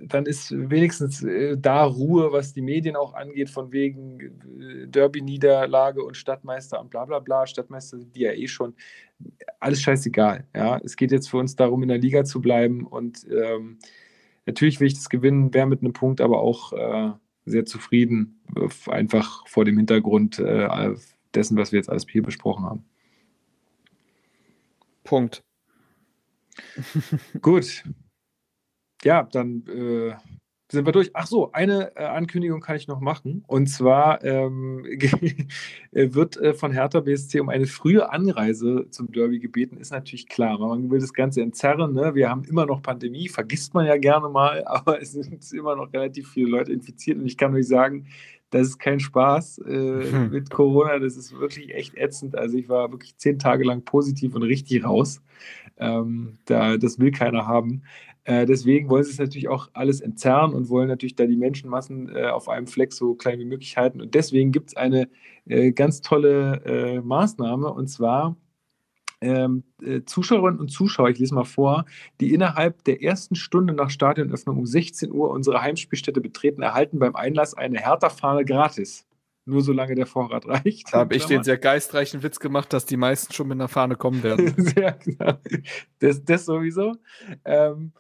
dann 0.08 0.26
ist 0.26 0.52
wenigstens 0.52 1.24
äh, 1.24 1.58
da 1.58 1.84
Ruhe, 1.84 2.32
was 2.32 2.54
die 2.54 2.62
Medien 2.62 2.96
auch 2.96 3.14
angeht, 3.14 3.50
von 3.50 3.72
wegen 3.72 4.20
äh, 4.20 4.88
Derby-Niederlage 4.88 6.04
und 6.04 6.16
Stadtmeister 6.16 6.80
und 6.80 6.90
bla 6.90 7.06
bla 7.06 7.20
bla. 7.20 7.48
Stadtmeister 7.48 7.98
sind 7.98 8.16
die 8.16 8.22
ja 8.22 8.32
eh 8.32 8.48
schon. 8.48 8.76
Alles 9.60 9.82
scheißegal. 9.82 10.48
Ja? 10.56 10.80
Es 10.84 10.96
geht 10.96 11.12
jetzt 11.12 11.30
für 11.30 11.38
uns 11.38 11.56
darum, 11.56 11.82
in 11.82 11.90
der 11.90 11.98
Liga 11.98 12.24
zu 12.24 12.42
bleiben 12.42 12.86
und 12.86 13.26
ähm, 13.32 13.80
natürlich 14.46 14.80
will 14.80 14.88
ich 14.88 14.96
das 14.96 15.10
gewinnen, 15.10 15.54
wäre 15.54 15.68
mit 15.68 15.82
einem 15.82 15.94
Punkt 15.94 16.22
aber 16.22 16.40
auch 16.40 16.74
äh, 16.74 17.12
sehr 17.46 17.66
zufrieden, 17.66 18.40
einfach 18.88 19.48
vor 19.48 19.66
dem 19.66 19.78
Hintergrund 19.78 20.38
äh, 20.40 20.94
dessen, 21.34 21.58
was 21.58 21.72
wir 21.72 21.78
jetzt 21.78 21.90
alles 21.90 22.06
hier 22.08 22.24
besprochen 22.24 22.66
haben. 22.66 22.86
Punkt. 25.04 25.44
Gut. 27.42 27.84
Ja, 29.04 29.24
dann 29.24 29.66
äh, 29.68 30.14
sind 30.72 30.86
wir 30.86 30.92
durch. 30.92 31.10
Ach 31.14 31.26
so, 31.26 31.52
eine 31.52 31.96
äh, 31.96 32.04
Ankündigung 32.06 32.62
kann 32.62 32.76
ich 32.76 32.88
noch 32.88 33.00
machen. 33.00 33.44
Und 33.48 33.68
zwar 33.68 34.24
ähm, 34.24 34.84
wird 35.92 36.38
äh, 36.38 36.54
von 36.54 36.72
Hertha 36.72 37.00
BSC 37.00 37.40
um 37.40 37.50
eine 37.50 37.66
frühe 37.66 38.12
Anreise 38.12 38.86
zum 38.92 39.12
Derby 39.12 39.40
gebeten. 39.40 39.78
Ist 39.78 39.92
natürlich 39.92 40.28
klar. 40.28 40.60
Man 40.60 40.92
will 40.92 41.00
das 41.00 41.14
Ganze 41.14 41.42
entzerren. 41.42 41.94
Ne? 41.94 42.14
Wir 42.14 42.30
haben 42.30 42.44
immer 42.44 42.66
noch 42.66 42.84
Pandemie, 42.84 43.30
vergisst 43.30 43.74
man 43.74 43.88
ja 43.88 43.98
gerne 43.98 44.30
mal, 44.30 44.64
aber 44.68 45.02
es 45.02 45.14
sind 45.14 45.52
immer 45.54 45.76
noch 45.76 45.92
relativ 45.92 46.30
viele 46.30 46.50
Leute 46.50 46.72
infiziert. 46.72 47.18
Und 47.18 47.26
ich 47.26 47.38
kann 47.38 47.56
euch 47.56 47.68
sagen, 47.68 48.06
das 48.52 48.68
ist 48.68 48.80
kein 48.80 49.00
Spaß 49.00 49.60
äh, 49.60 50.12
Hm. 50.12 50.30
mit 50.32 50.50
Corona. 50.50 51.00
Das 51.00 51.18
ist 51.18 51.40
wirklich 51.40 51.74
echt 51.74 51.96
ätzend. 51.96 52.36
Also 52.36 52.58
ich 52.58 52.70
war 52.70 52.92
wirklich 52.92 53.18
zehn 53.18 53.40
Tage 53.40 53.64
lang 53.64 53.84
positiv 53.84 54.36
und 54.36 54.44
richtig 54.44 54.84
raus. 54.84 55.22
Ähm, 55.78 56.38
da, 56.46 56.78
das 56.78 57.00
will 57.00 57.12
keiner 57.12 57.48
haben. 57.48 57.84
Äh, 58.30 58.46
deswegen 58.46 58.90
wollen 58.90 59.04
sie 59.04 59.10
es 59.10 59.18
natürlich 59.18 59.48
auch 59.48 59.70
alles 59.74 60.02
entzerren 60.02 60.54
und 60.54 60.70
wollen 60.70 60.88
natürlich 60.88 61.16
da 61.16 61.26
die 61.26 61.36
Menschenmassen 61.36 62.16
äh, 62.16 62.28
auf 62.28 62.48
einem 62.48 62.68
Fleck 62.68 62.94
so 62.94 63.16
klein 63.16 63.40
wie 63.40 63.46
möglich 63.46 63.76
halten. 63.76 64.02
Und 64.02 64.14
deswegen 64.14 64.52
gibt 64.52 64.70
es 64.70 64.78
eine 64.78 65.10
äh, 65.48 65.72
ganz 65.72 66.02
tolle 66.02 66.62
äh, 66.64 67.02
Maßnahme 67.02 67.74
und 67.74 67.88
zwar 67.88 68.38
ähm, 69.20 69.64
äh, 69.82 70.02
Zuschauerinnen 70.06 70.60
und 70.60 70.70
Zuschauer, 70.70 71.10
ich 71.10 71.18
lese 71.18 71.34
mal 71.34 71.44
vor, 71.44 71.86
die 72.22 72.32
innerhalb 72.32 72.84
der 72.84 73.02
ersten 73.02 73.34
Stunde 73.34 73.74
nach 73.74 73.90
Stadionöffnung 73.90 74.60
um 74.60 74.66
16 74.68 75.12
Uhr 75.12 75.32
unsere 75.32 75.64
Heimspielstätte 75.64 76.22
betreten, 76.22 76.62
erhalten 76.62 77.00
beim 77.00 77.16
Einlass 77.16 77.56
eine 77.56 77.80
Hertha-Fahne 77.80 78.46
gratis. 78.46 79.08
Nur 79.46 79.64
solange 79.64 79.96
der 79.96 80.06
Vorrat 80.06 80.48
reicht. 80.48 80.94
Da 80.94 81.00
habe 81.00 81.16
ich 81.16 81.26
den 81.26 81.44
sehr 81.44 81.58
geistreichen 81.58 82.22
Witz 82.22 82.40
gemacht, 82.40 82.72
dass 82.74 82.86
die 82.86 82.98
meisten 82.98 83.34
schon 83.34 83.48
mit 83.48 83.56
einer 83.56 83.68
Fahne 83.68 83.96
kommen 83.96 84.22
werden. 84.22 84.54
Sehr 84.58 84.92
genau. 85.04 85.40
Das, 85.98 86.24
das 86.24 86.46
sowieso. 86.46 86.94
Ähm, 87.46 87.94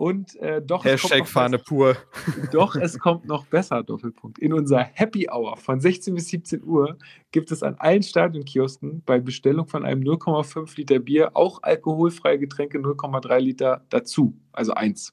und 0.00 0.34
äh, 0.36 0.62
doch, 0.62 0.86
es 0.86 1.02
kommt 1.02 1.12
Hashtag 1.12 1.18
noch 1.18 1.26
Fahne 1.26 1.58
pur. 1.58 1.94
besser, 2.24 2.48
doch, 2.52 2.74
es 2.74 2.98
kommt 2.98 3.26
noch 3.26 3.44
besser, 3.44 3.82
Doppelpunkt. 3.82 4.38
In 4.38 4.54
unserer 4.54 4.88
Happy 4.94 5.28
Hour 5.30 5.58
von 5.58 5.78
16 5.78 6.14
bis 6.14 6.28
17 6.28 6.64
Uhr 6.64 6.96
gibt 7.32 7.52
es 7.52 7.62
an 7.62 7.74
allen 7.78 8.02
Stadionkiosken 8.02 9.02
bei 9.04 9.20
Bestellung 9.20 9.66
von 9.66 9.84
einem 9.84 10.00
0,5 10.02 10.74
Liter 10.78 11.00
Bier 11.00 11.36
auch 11.36 11.62
alkoholfreie 11.62 12.38
Getränke 12.38 12.78
0,3 12.78 13.38
Liter 13.40 13.84
dazu. 13.90 14.32
Also 14.52 14.72
eins. 14.72 15.12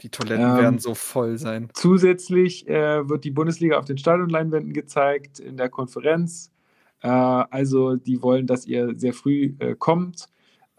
Die 0.00 0.08
Toiletten 0.08 0.42
Ähm, 0.42 0.56
werden 0.56 0.78
so 0.78 0.94
voll 0.94 1.36
sein. 1.36 1.68
Zusätzlich 1.74 2.66
äh, 2.66 3.06
wird 3.06 3.24
die 3.24 3.30
Bundesliga 3.30 3.76
auf 3.76 3.84
den 3.84 3.98
Stadionleinwänden 3.98 4.72
gezeigt 4.72 5.38
in 5.38 5.58
der 5.58 5.68
Konferenz. 5.68 6.50
Äh, 7.02 7.08
also 7.08 7.96
die 7.96 8.22
wollen, 8.22 8.46
dass 8.46 8.64
ihr 8.64 8.94
sehr 8.96 9.12
früh 9.12 9.54
äh, 9.58 9.74
kommt. 9.78 10.28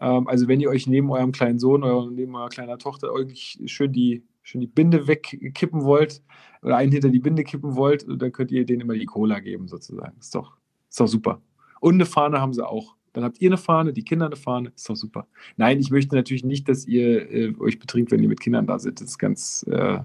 Ähm, 0.00 0.26
also 0.28 0.48
wenn 0.48 0.60
ihr 0.60 0.68
euch 0.70 0.86
neben 0.86 1.10
eurem 1.10 1.32
kleinen 1.32 1.58
Sohn 1.58 1.82
oder 1.82 2.10
neben 2.10 2.34
eurer 2.34 2.48
kleinen 2.48 2.78
Tochter 2.78 3.08
irgendwie 3.14 3.68
schön 3.68 3.92
die, 3.92 4.24
schön 4.42 4.60
die 4.60 4.66
Binde 4.66 5.06
wegkippen 5.06 5.84
wollt 5.84 6.22
oder 6.62 6.76
einen 6.76 6.92
hinter 6.92 7.10
die 7.10 7.18
Binde 7.18 7.44
kippen 7.44 7.76
wollt, 7.76 8.06
dann 8.08 8.32
könnt 8.32 8.50
ihr 8.50 8.64
denen 8.64 8.82
immer 8.82 8.94
die 8.94 9.06
Cola 9.06 9.40
geben 9.40 9.68
sozusagen. 9.68 10.16
Ist 10.18 10.34
doch, 10.34 10.56
ist 10.88 11.00
doch 11.00 11.08
super. 11.08 11.40
Und 11.80 11.94
eine 11.94 12.06
Fahne 12.06 12.40
haben 12.40 12.52
sie 12.52 12.66
auch. 12.66 12.96
Dann 13.12 13.24
habt 13.24 13.40
ihr 13.40 13.48
eine 13.48 13.56
Fahne, 13.56 13.94
die 13.94 14.04
Kinder 14.04 14.26
eine 14.26 14.36
Fahne, 14.36 14.72
ist 14.76 14.88
doch 14.90 14.94
super. 14.94 15.26
Nein, 15.56 15.80
ich 15.80 15.90
möchte 15.90 16.14
natürlich 16.14 16.44
nicht, 16.44 16.68
dass 16.68 16.86
ihr 16.86 17.30
äh, 17.30 17.54
euch 17.58 17.78
betrinkt, 17.78 18.10
wenn 18.10 18.22
ihr 18.22 18.28
mit 18.28 18.40
Kindern 18.40 18.66
da 18.66 18.78
seid. 18.78 19.00
Das 19.00 19.08
ist 19.08 19.18
ganz, 19.18 19.64
äh, 19.70 20.00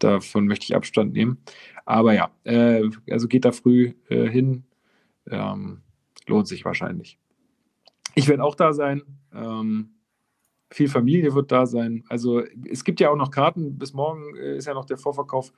davon 0.00 0.46
möchte 0.48 0.64
ich 0.64 0.74
Abstand 0.74 1.12
nehmen. 1.12 1.38
Aber 1.86 2.14
ja, 2.14 2.30
äh, 2.42 2.82
also 3.10 3.28
geht 3.28 3.44
da 3.44 3.52
früh 3.52 3.92
äh, 4.08 4.28
hin. 4.28 4.64
Ähm, 5.30 5.82
lohnt 6.26 6.48
sich 6.48 6.64
wahrscheinlich. 6.64 7.18
Ich 8.14 8.28
werde 8.28 8.44
auch 8.44 8.54
da 8.54 8.72
sein. 8.72 9.02
Ähm, 9.32 9.90
viel 10.70 10.88
Familie 10.88 11.34
wird 11.34 11.50
da 11.50 11.66
sein. 11.66 12.04
Also 12.08 12.42
es 12.70 12.84
gibt 12.84 13.00
ja 13.00 13.10
auch 13.10 13.16
noch 13.16 13.30
Karten. 13.30 13.78
Bis 13.78 13.92
morgen 13.92 14.36
äh, 14.36 14.56
ist 14.56 14.66
ja 14.66 14.74
noch 14.74 14.84
der 14.84 14.98
Vorverkauf 14.98 15.52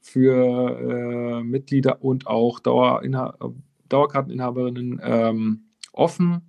für 0.00 1.40
äh, 1.40 1.42
Mitglieder 1.42 2.02
und 2.02 2.26
auch 2.26 2.60
Dauerinha 2.60 3.36
Dauerkarteninhaberinnen 3.88 5.00
ähm, 5.02 5.64
offen. 5.92 6.40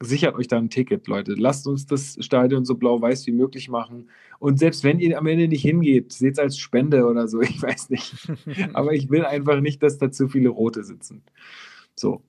Sichert 0.00 0.36
euch 0.36 0.48
da 0.48 0.58
ein 0.58 0.70
Ticket, 0.70 1.06
Leute. 1.08 1.34
Lasst 1.36 1.66
uns 1.66 1.86
das 1.86 2.16
Stadion 2.20 2.64
so 2.64 2.76
blau-weiß 2.76 3.26
wie 3.26 3.32
möglich 3.32 3.68
machen. 3.68 4.10
Und 4.38 4.58
selbst 4.58 4.84
wenn 4.84 5.00
ihr 5.00 5.18
am 5.18 5.26
Ende 5.26 5.48
nicht 5.48 5.62
hingeht, 5.62 6.12
seht 6.12 6.34
es 6.34 6.38
als 6.38 6.58
Spende 6.58 7.06
oder 7.06 7.26
so, 7.26 7.40
ich 7.42 7.60
weiß 7.60 7.90
nicht. 7.90 8.14
Aber 8.74 8.92
ich 8.92 9.10
will 9.10 9.24
einfach 9.24 9.60
nicht, 9.60 9.82
dass 9.82 9.98
da 9.98 10.10
zu 10.10 10.28
viele 10.28 10.50
Rote 10.50 10.84
sitzen. 10.84 11.22
So. 11.96 12.22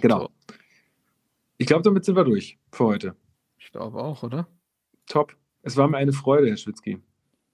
Genau. 0.00 0.28
Ich 1.60 1.66
glaube, 1.66 1.82
damit 1.82 2.04
sind 2.04 2.14
wir 2.14 2.24
durch 2.24 2.56
für 2.70 2.84
heute. 2.84 3.16
Ich 3.58 3.72
glaube 3.72 3.98
auch, 3.98 4.22
oder? 4.22 4.46
Top. 5.06 5.36
Es 5.62 5.76
war 5.76 5.88
mir 5.88 5.96
eine 5.96 6.12
Freude, 6.12 6.48
Herr 6.48 6.56
Schwitzky. 6.56 7.02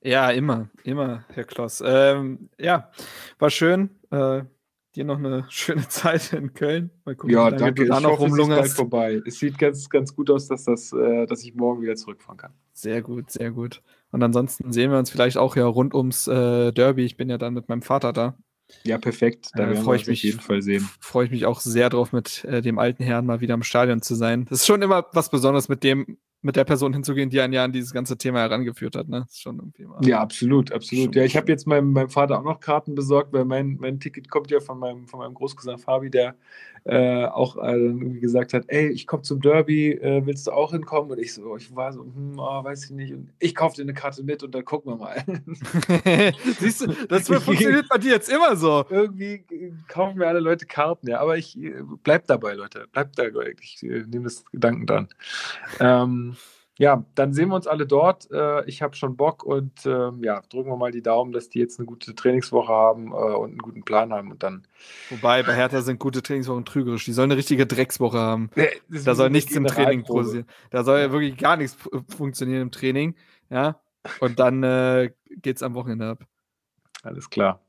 Ja, 0.03 0.31
immer, 0.31 0.69
immer, 0.83 1.25
Herr 1.29 1.45
Kloss. 1.45 1.83
Ähm, 1.85 2.51
ja, 2.61 2.91
war 3.39 3.49
schön. 3.49 3.89
Äh, 4.11 4.43
dir 4.95 5.05
noch 5.05 5.17
eine 5.17 5.47
schöne 5.49 5.89
Zeit 5.89 6.35
in 6.35 6.53
Köln. 6.53 6.91
Mal 7.07 7.17
gucken, 7.17 7.35
ja, 7.35 7.51
danke. 7.51 7.87
Da 7.87 7.97
ich 7.97 8.03
noch 8.03 8.19
hoffe, 8.19 8.27
es 8.27 8.39
ist 8.39 8.49
bald 8.49 8.71
vorbei. 8.73 9.23
Es 9.25 9.39
sieht 9.39 9.59
ganz, 9.59 9.89
ganz 9.89 10.15
gut 10.15 10.31
aus, 10.31 10.49
dass, 10.49 10.65
das, 10.65 10.93
äh, 10.93 11.25
dass 11.25 11.43
ich 11.43 11.55
morgen 11.55 11.81
wieder 11.81 11.97
zurückfahren 11.97 12.37
kann. 12.37 12.53
Sehr 12.75 13.01
gut, 13.01 13.31
sehr 13.31 13.53
gut. 13.53 13.83
Und 14.11 14.23
ansonsten 14.23 14.71
sehen 14.71 14.91
wir 14.91 14.99
uns 14.99 15.09
vielleicht 15.09 15.39
auch 15.39 15.57
ja 15.57 15.67
rund 15.67 15.95
ums 15.95 16.27
äh, 16.27 16.73
Derby. 16.73 17.07
Ich 17.07 17.17
bin 17.17 17.31
ja 17.31 17.39
dann 17.39 17.55
mit 17.55 17.71
meinem 17.71 17.83
Vater 17.83 18.13
da. 18.13 18.37
Ja, 18.85 18.99
perfekt. 18.99 19.51
Da 19.55 19.71
äh, 19.71 19.77
freue 19.77 19.97
ich 19.97 20.07
mich 20.07 20.21
auf 20.21 20.25
jeden 20.25 20.41
Fall 20.41 20.63
sehen. 20.63 20.89
Freue 21.01 21.27
ich 21.27 21.31
mich 21.31 21.47
auch 21.47 21.61
sehr 21.61 21.91
drauf, 21.91 22.13
mit 22.13 22.45
äh, 22.45 22.63
dem 22.63 22.79
alten 22.79 23.03
Herrn 23.03 23.27
mal 23.27 23.41
wieder 23.41 23.55
im 23.55 23.63
Stadion 23.63 24.03
zu 24.03 24.15
sein. 24.15 24.47
Das 24.47 24.61
ist 24.61 24.67
schon 24.67 24.83
immer 24.83 25.07
was 25.13 25.31
Besonderes, 25.31 25.69
mit 25.69 25.85
dem 25.85 26.19
mit 26.45 26.57
der 26.57 26.65
Person 26.65 26.93
hinzugehen, 26.93 27.31
die 27.31 27.41
ein 27.41 27.55
Jahr 27.55 27.65
an 27.65 27.73
dieses 27.73 27.95
ganze 27.95 28.19
Thema 28.19 28.41
herangeführt 28.41 28.97
hat. 28.97 29.09
Ne? 29.09 29.21
Das 29.21 29.31
ist 29.31 29.41
schon 29.41 29.57
irgendwie 29.57 29.87
mal 29.87 30.07
ja, 30.07 30.21
absolut, 30.21 30.73
absolut. 30.73 31.17
Ja, 31.17 31.25
ich 31.25 31.39
habe 31.39 31.51
jetzt 31.51 31.67
meinem, 31.67 31.93
meinem 31.93 32.11
Vater 32.11 32.39
auch 32.39 32.45
noch 32.45 32.61
Karten 32.61 32.95
besorgt, 32.95 33.33
weil 33.33 33.47
mein, 33.47 33.79
mein 33.81 33.99
Ticket 33.99 34.31
kommt 34.31 34.51
ja 34.51 34.61
von 34.61 34.79
meinem, 34.79 35.09
von 35.09 35.21
meinem 35.21 35.33
Großcousin 35.33 35.79
Fabi, 35.79 36.11
der 36.11 36.37
äh, 36.85 37.25
auch 37.25 37.57
äh, 37.57 37.77
irgendwie 37.77 38.21
gesagt 38.21 38.53
hat, 38.53 38.65
ey, 38.69 38.89
ich 38.89 39.07
komme 39.07 39.23
zum 39.23 39.41
Derby, 39.41 39.93
äh, 39.93 40.25
willst 40.27 40.47
du 40.47 40.53
auch 40.53 40.73
hinkommen? 40.73 41.11
Und 41.11 41.19
ich 41.19 41.33
so, 41.33 41.57
ich 41.57 41.75
war 41.75 41.93
so, 41.93 42.03
hm, 42.03 42.39
oh, 42.39 42.65
weiß 42.65 42.85
ich 42.85 42.91
nicht. 42.91 43.13
Und 43.15 43.33
ich 43.39 43.55
kaufe 43.55 43.77
dir 43.77 43.83
eine 43.83 43.95
Karte 43.95 44.23
mit 44.23 44.43
und 44.43 44.55
dann 44.55 44.65
gucken 44.65 44.93
wir 44.93 44.97
mal. 44.97 45.25
Siehst 46.61 46.83
du, 46.83 46.89
das 47.09 47.29
funktioniert 47.43 47.89
bei 47.89 47.99
dir 47.99 48.13
jetzt 48.13 48.29
immer 48.29 48.55
so. 48.57 48.85
Irgendwie 48.91 49.45
kaufen 49.89 50.19
mir 50.19 50.27
alle 50.27 50.41
Leute 50.41 50.67
Karten, 50.67 51.09
ja. 51.09 51.21
Aber 51.21 51.39
ich 51.39 51.57
äh, 51.57 51.83
bleib 52.03 52.27
dabei, 52.27 52.53
Leute. 52.53 52.87
Bleib 52.93 53.17
dabei. 53.17 53.55
Ich 53.63 53.83
äh, 53.83 54.05
nehme 54.07 54.25
das 54.25 54.45
Gedanken 54.53 54.87
dann. 54.87 55.09
Ähm, 55.81 56.37
ja, 56.77 57.05
dann 57.15 57.33
sehen 57.33 57.51
wir 57.51 57.55
uns 57.55 57.67
alle 57.69 57.87
dort. 57.87 58.29
Äh, 58.33 58.65
ich 58.67 58.83
habe 58.83 58.97
schon 58.97 59.17
Bock 59.17 59.45
und 59.45 59.87
ähm, 59.87 60.25
ja, 60.25 60.41
drücken 60.49 60.71
wir 60.71 60.77
mal 60.77 60.91
die 60.91 61.03
Daumen, 61.03 61.33
dass 61.33 61.49
die 61.49 61.61
jetzt 61.61 61.79
eine 61.79 61.87
gute 61.87 62.15
Trainingswoche 62.15 62.73
haben 62.73 63.13
äh, 63.13 63.15
und 63.15 63.51
einen 63.51 63.59
guten 63.59 63.85
Plan 63.85 64.13
haben 64.13 64.33
und 64.33 64.43
dann. 64.43 64.67
Wobei 65.11 65.45
bei 65.45 65.55
Hertha 65.55 65.83
sind 65.83 66.01
gute 66.01 66.23
Trainingswochen 66.23 66.65
trügerisch. 66.65 67.05
Die 67.05 67.13
sollen 67.13 67.31
eine 67.31 67.39
richtige 67.39 67.67
Dreckswoche 67.67 68.19
haben. 68.19 68.51
Nee, 68.57 68.71
da 68.89 69.15
soll 69.15 69.31
nichts 69.31 69.55
im 69.55 69.67
Training 69.67 70.03
passieren. 70.03 70.47
Da 70.71 70.83
soll 70.83 70.99
ja 70.99 71.13
wirklich 71.13 71.37
gar 71.37 71.57
nichts 71.57 71.77
funktionieren 72.09 72.63
im 72.63 72.71
Training. 72.73 73.15
Ja, 73.51 73.81
und 74.21 74.41
dann 74.41 74.63
äh, 74.65 75.11
es 75.45 75.63
am 75.63 75.75
Wochenende 75.75 76.09
ab. 76.09 76.25
Alles 77.03 77.31
klar. 77.31 77.61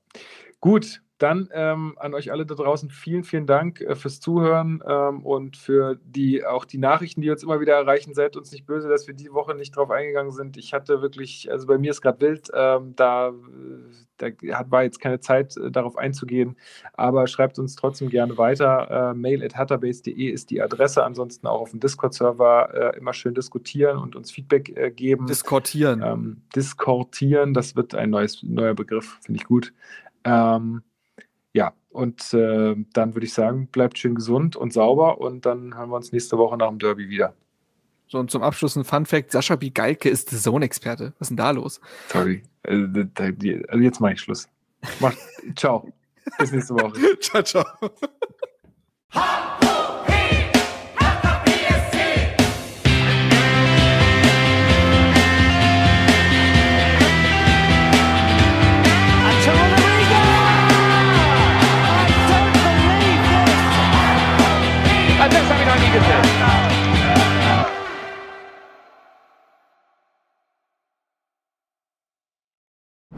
Gut, 0.60 1.02
dann 1.18 1.48
ähm, 1.54 1.96
an 1.98 2.14
euch 2.14 2.32
alle 2.32 2.46
da 2.46 2.56
draußen 2.56 2.90
vielen, 2.90 3.24
vielen 3.24 3.48
Dank 3.48 3.80
äh, 3.80 3.96
fürs 3.96 4.20
Zuhören 4.20 4.84
ähm, 4.86 5.26
und 5.26 5.56
für 5.56 5.98
die 6.04 6.46
auch 6.46 6.66
die 6.66 6.78
Nachrichten, 6.78 7.22
die 7.22 7.30
uns 7.30 7.42
immer 7.42 7.62
wieder 7.62 7.76
erreichen. 7.76 8.14
Seid 8.14 8.36
uns 8.36 8.52
nicht 8.52 8.66
böse, 8.66 8.90
dass 8.90 9.08
wir 9.08 9.14
die 9.14 9.32
Woche 9.32 9.56
nicht 9.56 9.76
drauf 9.76 9.92
eingegangen 9.92 10.34
sind. 10.34 10.58
Ich 10.58 10.74
hatte 10.74 11.02
wirklich, 11.02 11.50
also 11.50 11.68
bei 11.68 11.78
mir 11.78 11.92
ist 11.92 12.02
gerade 12.02 12.20
wild, 12.20 12.50
ähm, 12.54 12.94
da, 12.98 13.32
da 14.18 14.28
hat, 14.54 14.72
war 14.72 14.84
jetzt 14.84 15.00
keine 15.00 15.22
Zeit, 15.22 15.56
äh, 15.56 15.72
darauf 15.72 15.98
einzugehen. 15.98 16.58
Aber 16.94 17.28
schreibt 17.28 17.60
uns 17.60 17.76
trotzdem 17.76 18.10
gerne 18.10 18.38
weiter. 18.38 19.12
Äh, 19.12 19.14
mail 19.14 19.42
at 19.42 19.56
hatterbase.de 19.56 20.30
ist 20.30 20.50
die 20.50 20.62
Adresse. 20.62 21.06
Ansonsten 21.06 21.48
auch 21.48 21.62
auf 21.62 21.72
dem 21.72 21.80
Discord-Server 21.80 22.74
äh, 22.74 22.98
immer 22.98 23.14
schön 23.14 23.34
diskutieren 23.34 24.00
und 24.00 24.18
uns 24.18 24.32
Feedback 24.32 24.76
äh, 24.76 24.92
geben. 24.92 25.28
Diskortieren. 25.28 26.04
Ähm, 26.04 26.42
diskortieren, 26.54 27.54
das 27.54 27.78
wird 27.78 27.96
ein 27.96 28.10
neues, 28.10 28.44
neuer 28.44 28.74
Begriff, 28.74 29.18
finde 29.22 29.40
ich 29.40 29.46
gut. 29.46 29.74
Ähm, 30.26 30.82
und 31.96 32.34
äh, 32.34 32.76
dann 32.94 33.16
würde 33.16 33.26
ich 33.26 33.34
sagen, 33.34 33.68
bleibt 33.68 33.98
schön 33.98 34.16
gesund 34.16 34.56
und 34.56 34.74
sauber 34.74 35.20
und 35.20 35.46
dann 35.46 35.76
hören 35.78 35.90
wir 35.90 35.96
uns 35.96 36.12
nächste 36.12 36.38
Woche 36.38 36.58
nach 36.58 36.68
dem 36.68 36.78
Derby 36.78 37.10
wieder. 37.10 37.34
So, 38.08 38.20
und 38.20 38.30
zum 38.30 38.44
Abschluss 38.44 38.76
ein 38.76 38.84
Fun 38.84 39.06
Fact: 39.06 39.32
Sascha 39.32 39.56
Bigalke 39.56 40.10
ist 40.10 40.30
The 40.30 40.38
Zone-Experte. 40.38 41.14
Was 41.18 41.26
ist 41.26 41.30
denn 41.30 41.38
da 41.38 41.52
los? 41.52 41.80
Sorry. 42.10 42.44
Also, 42.64 42.86
also 42.86 43.82
jetzt 43.82 44.00
mache 44.02 44.14
ich 44.14 44.20
Schluss. 44.20 44.50
Mach, 45.00 45.16
ciao. 45.56 45.92
Bis 46.38 46.52
nächste 46.52 46.74
Woche. 46.74 47.20
ciao, 47.20 47.42
ciao. 47.42 47.66